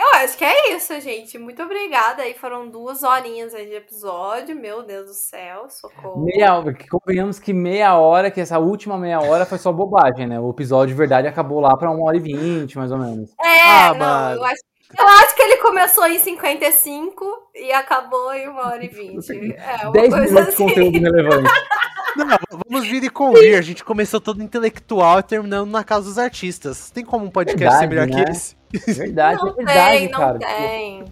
Eu 0.00 0.20
acho 0.22 0.38
que 0.38 0.44
é 0.44 0.76
isso, 0.76 1.00
gente. 1.00 1.36
Muito 1.38 1.60
obrigada. 1.60 2.22
Aí 2.22 2.32
foram 2.34 2.68
duas 2.68 3.02
horinhas 3.02 3.52
aí 3.52 3.66
de 3.66 3.74
episódio. 3.74 4.54
Meu 4.54 4.84
Deus 4.84 5.06
do 5.08 5.14
céu, 5.14 5.68
socorro. 5.68 6.24
Meia 6.24 6.54
hora, 6.56 6.72
que 6.72 6.86
convenhamos 6.86 7.40
que 7.40 7.52
meia 7.52 7.96
hora, 7.98 8.30
que 8.30 8.40
essa 8.40 8.60
última 8.60 8.96
meia 8.96 9.20
hora 9.20 9.44
foi 9.44 9.58
só 9.58 9.72
bobagem, 9.72 10.28
né? 10.28 10.38
O 10.38 10.50
episódio 10.50 10.94
de 10.94 10.98
verdade 10.98 11.26
acabou 11.26 11.58
lá 11.58 11.76
pra 11.76 11.90
uma 11.90 12.06
hora 12.06 12.16
e 12.16 12.20
vinte, 12.20 12.78
mais 12.78 12.92
ou 12.92 12.98
menos. 12.98 13.30
É, 13.40 13.60
Ah, 13.62 13.92
não, 13.92 13.98
mano. 13.98 14.36
eu 14.36 14.44
acho, 14.44 14.60
eu 14.96 15.08
acho 15.08 15.34
que 15.34 15.42
ele 15.42 15.56
começou 15.56 16.06
em 16.06 16.18
55 16.20 17.24
e 17.56 17.72
acabou 17.72 18.32
em 18.32 18.48
uma 18.48 18.68
hora 18.68 18.84
e 18.84 18.88
20. 18.88 19.32
É, 19.56 19.82
uma 19.82 19.92
10 19.92 20.08
coisa 20.14 20.24
minutos 20.26 20.44
de 20.44 20.50
assim. 20.54 20.66
conteúdo 20.68 20.98
relevante. 21.00 21.50
Não, 22.16 22.26
vamos 22.68 22.88
vir 22.88 23.04
e 23.04 23.10
convir. 23.10 23.56
A 23.56 23.60
gente 23.60 23.84
começou 23.84 24.20
todo 24.20 24.42
intelectual 24.42 25.18
e 25.20 25.22
terminando 25.22 25.70
na 25.70 25.84
casa 25.84 26.06
dos 26.06 26.18
artistas. 26.18 26.90
Tem 26.90 27.04
como 27.04 27.24
um 27.26 27.30
podcast 27.30 27.78
ser 27.78 27.86
Verdade, 27.86 28.06
melhor 28.06 28.06
né? 28.06 28.24
que 28.24 28.30
esse? 28.32 28.57
Verdade, 28.86 29.40
Não 29.40 29.48
é 29.48 29.52
verdade, 29.54 29.98
tem, 29.98 30.08
não 30.10 30.18
cara. 30.18 30.38
tem. 30.38 31.04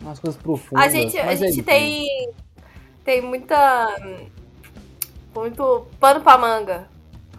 Umas 0.00 0.18
coisas 0.18 0.40
profundas. 0.40 0.84
A 0.84 0.88
gente, 0.88 1.18
a 1.18 1.32
é 1.32 1.36
gente 1.36 1.50
isso. 1.52 1.62
tem, 1.62 2.30
tem 3.04 3.22
muita. 3.22 3.96
Muito 5.34 5.86
pano 5.98 6.20
pra 6.20 6.38
manga. 6.38 6.86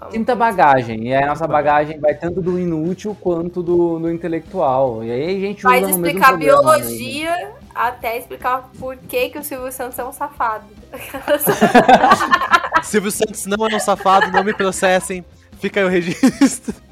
Tem 0.10 0.20
muita 0.20 0.36
bagagem. 0.36 1.08
E 1.08 1.14
aí 1.14 1.24
a 1.24 1.28
nossa 1.28 1.48
bagagem 1.48 2.00
vai 2.00 2.14
tanto 2.14 2.42
do 2.42 2.60
inútil 2.60 3.16
quanto 3.20 3.64
do, 3.64 4.00
do 4.00 4.12
intelectual. 4.12 5.04
E 5.04 5.12
aí 5.12 5.38
a 5.38 5.40
gente 5.40 5.60
usa 5.60 5.70
Vai 5.70 5.82
no 5.82 5.88
mesmo 5.88 6.06
explicar 6.06 6.30
programa, 6.30 6.78
né? 6.78 6.78
biologia 6.78 7.52
até 7.74 8.18
explicar 8.18 8.70
por 8.80 8.98
que, 8.98 9.30
que 9.30 9.40
o 9.40 9.44
Silvio 9.44 9.72
Santos 9.72 9.98
é 9.98 10.04
um 10.04 10.12
safado. 10.12 10.66
Silvio 12.84 13.12
Santos 13.12 13.46
não 13.46 13.68
é 13.68 13.76
um 13.76 13.80
safado, 13.80 14.32
não 14.32 14.44
me 14.44 14.54
processem. 14.54 15.26
Fica 15.60 15.80
aí 15.80 15.86
o 15.86 15.90
registro. 15.90 16.74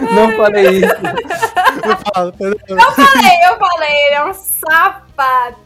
Não 0.00 0.36
falei 0.36 0.68
isso. 0.68 0.94
Eu 1.84 1.96
falei, 2.92 3.38
eu 3.46 3.58
falei, 3.58 4.06
ele 4.06 4.14
é 4.14 4.24
um 4.24 4.34
safado. 4.34 5.56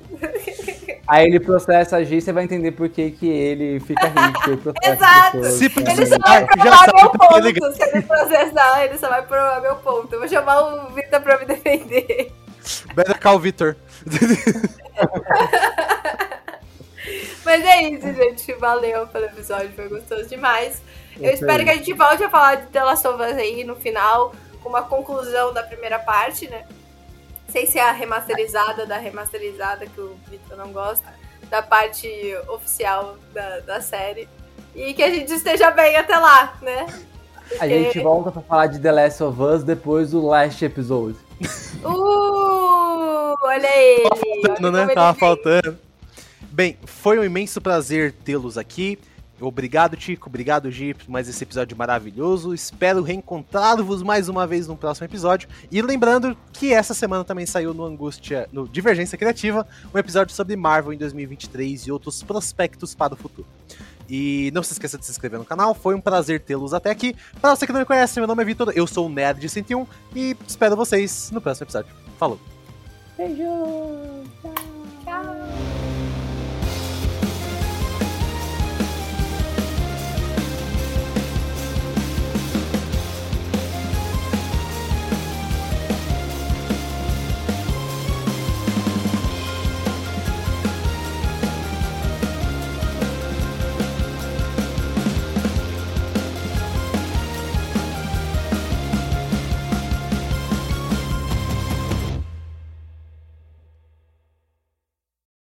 Aí 1.06 1.26
ele 1.26 1.40
processa 1.40 1.96
a 1.96 2.04
G, 2.04 2.20
você 2.20 2.32
vai 2.32 2.44
entender 2.44 2.72
por 2.72 2.88
que, 2.88 3.10
que 3.12 3.28
ele 3.28 3.80
fica 3.80 4.06
rico. 4.06 4.74
Exato. 4.82 5.38
pessoas. 5.38 5.54
Se 5.54 5.64
Ele 5.64 5.74
precisar, 5.84 6.16
só 6.16 6.22
vai 6.22 6.44
provar 6.46 6.84
sabe 6.84 6.92
meu 6.92 7.10
ele 7.46 7.60
ponto. 7.60 7.74
Se 7.74 7.82
ele 7.82 8.02
processar, 8.02 8.84
ele 8.84 8.98
só 8.98 9.08
vai 9.08 9.22
provar 9.22 9.60
meu 9.60 9.76
ponto. 9.76 10.12
Eu 10.12 10.18
vou 10.18 10.28
chamar 10.28 10.60
o 10.60 10.90
Vitor 10.90 11.20
pra 11.20 11.38
me 11.38 11.46
defender. 11.46 12.32
Better 12.94 13.20
Call 13.20 13.38
Victor. 13.38 13.76
Mas 17.48 17.64
é 17.64 17.82
isso, 17.84 18.12
gente. 18.12 18.52
Valeu 18.52 19.06
pelo 19.06 19.24
episódio, 19.24 19.72
foi 19.72 19.88
gostoso 19.88 20.28
demais. 20.28 20.82
Eu 21.18 21.32
espero 21.32 21.64
que 21.64 21.70
a 21.70 21.76
gente 21.76 21.94
volte 21.94 22.22
a 22.22 22.28
falar 22.28 22.56
de 22.56 22.66
The 22.66 22.84
Last 22.84 23.08
of 23.08 23.22
Us 23.22 23.38
aí 23.38 23.64
no 23.64 23.74
final, 23.74 24.34
com 24.62 24.68
uma 24.68 24.82
conclusão 24.82 25.54
da 25.54 25.62
primeira 25.62 25.98
parte, 25.98 26.46
né? 26.46 26.66
Sem 27.48 27.64
ser 27.64 27.78
a 27.78 27.90
remasterizada 27.90 28.84
da 28.84 28.98
remasterizada, 28.98 29.86
que 29.86 29.98
o 29.98 30.14
Vitor 30.28 30.58
não 30.58 30.70
gosta, 30.72 31.06
da 31.48 31.62
parte 31.62 32.06
oficial 32.48 33.16
da, 33.32 33.60
da 33.60 33.80
série. 33.80 34.28
E 34.74 34.92
que 34.92 35.02
a 35.02 35.08
gente 35.08 35.32
esteja 35.32 35.70
bem 35.70 35.96
até 35.96 36.18
lá, 36.18 36.54
né? 36.60 36.86
A 37.58 37.66
gente 37.66 37.98
volta 38.00 38.30
pra 38.30 38.42
falar 38.42 38.66
de 38.66 38.78
The 38.78 38.92
Last 38.92 39.22
of 39.22 39.40
Us 39.40 39.64
depois 39.64 40.10
do 40.10 40.20
last 40.26 40.62
episode. 40.62 41.16
Uh, 41.82 43.34
olha 43.42 43.74
ele! 43.74 44.02
faltando, 44.02 44.68
olha 44.68 44.86
né? 44.86 44.94
Tava 44.94 45.18
faltando. 45.18 45.87
Bem, 46.58 46.76
foi 46.86 47.16
um 47.20 47.22
imenso 47.22 47.60
prazer 47.60 48.10
tê-los 48.12 48.58
aqui. 48.58 48.98
Obrigado, 49.40 49.96
Tico. 49.96 50.28
Obrigado, 50.28 50.68
Gi, 50.72 50.92
por 50.92 51.08
mais 51.08 51.28
esse 51.28 51.44
episódio 51.44 51.76
maravilhoso. 51.76 52.52
Espero 52.52 53.00
reencontrar-vos 53.00 54.02
mais 54.02 54.28
uma 54.28 54.44
vez 54.44 54.66
no 54.66 54.76
próximo 54.76 55.04
episódio. 55.04 55.48
E 55.70 55.80
lembrando 55.80 56.36
que 56.52 56.72
essa 56.72 56.94
semana 56.94 57.22
também 57.22 57.46
saiu 57.46 57.72
no 57.72 57.84
Angústia, 57.84 58.48
no 58.50 58.66
Divergência 58.68 59.16
Criativa, 59.16 59.64
um 59.94 59.98
episódio 59.98 60.34
sobre 60.34 60.56
Marvel 60.56 60.92
em 60.92 60.98
2023 60.98 61.86
e 61.86 61.92
outros 61.92 62.24
prospectos 62.24 62.92
para 62.92 63.14
o 63.14 63.16
futuro. 63.16 63.46
E 64.08 64.50
não 64.52 64.64
se 64.64 64.72
esqueça 64.72 64.98
de 64.98 65.04
se 65.04 65.12
inscrever 65.12 65.38
no 65.38 65.44
canal, 65.44 65.76
foi 65.76 65.94
um 65.94 66.00
prazer 66.00 66.40
tê-los 66.40 66.74
até 66.74 66.90
aqui. 66.90 67.14
Para 67.40 67.54
você 67.54 67.68
que 67.68 67.72
não 67.72 67.78
me 67.78 67.86
conhece, 67.86 68.18
meu 68.18 68.26
nome 68.26 68.42
é 68.42 68.44
Vitor, 68.44 68.72
eu 68.74 68.84
sou 68.84 69.06
o 69.06 69.08
Nerd 69.08 69.48
101 69.48 69.86
e 70.12 70.36
espero 70.44 70.74
vocês 70.74 71.30
no 71.30 71.40
próximo 71.40 71.66
episódio. 71.66 71.94
Falou! 72.18 72.40
Beijo! 73.16 73.44
Tchau! 75.04 75.67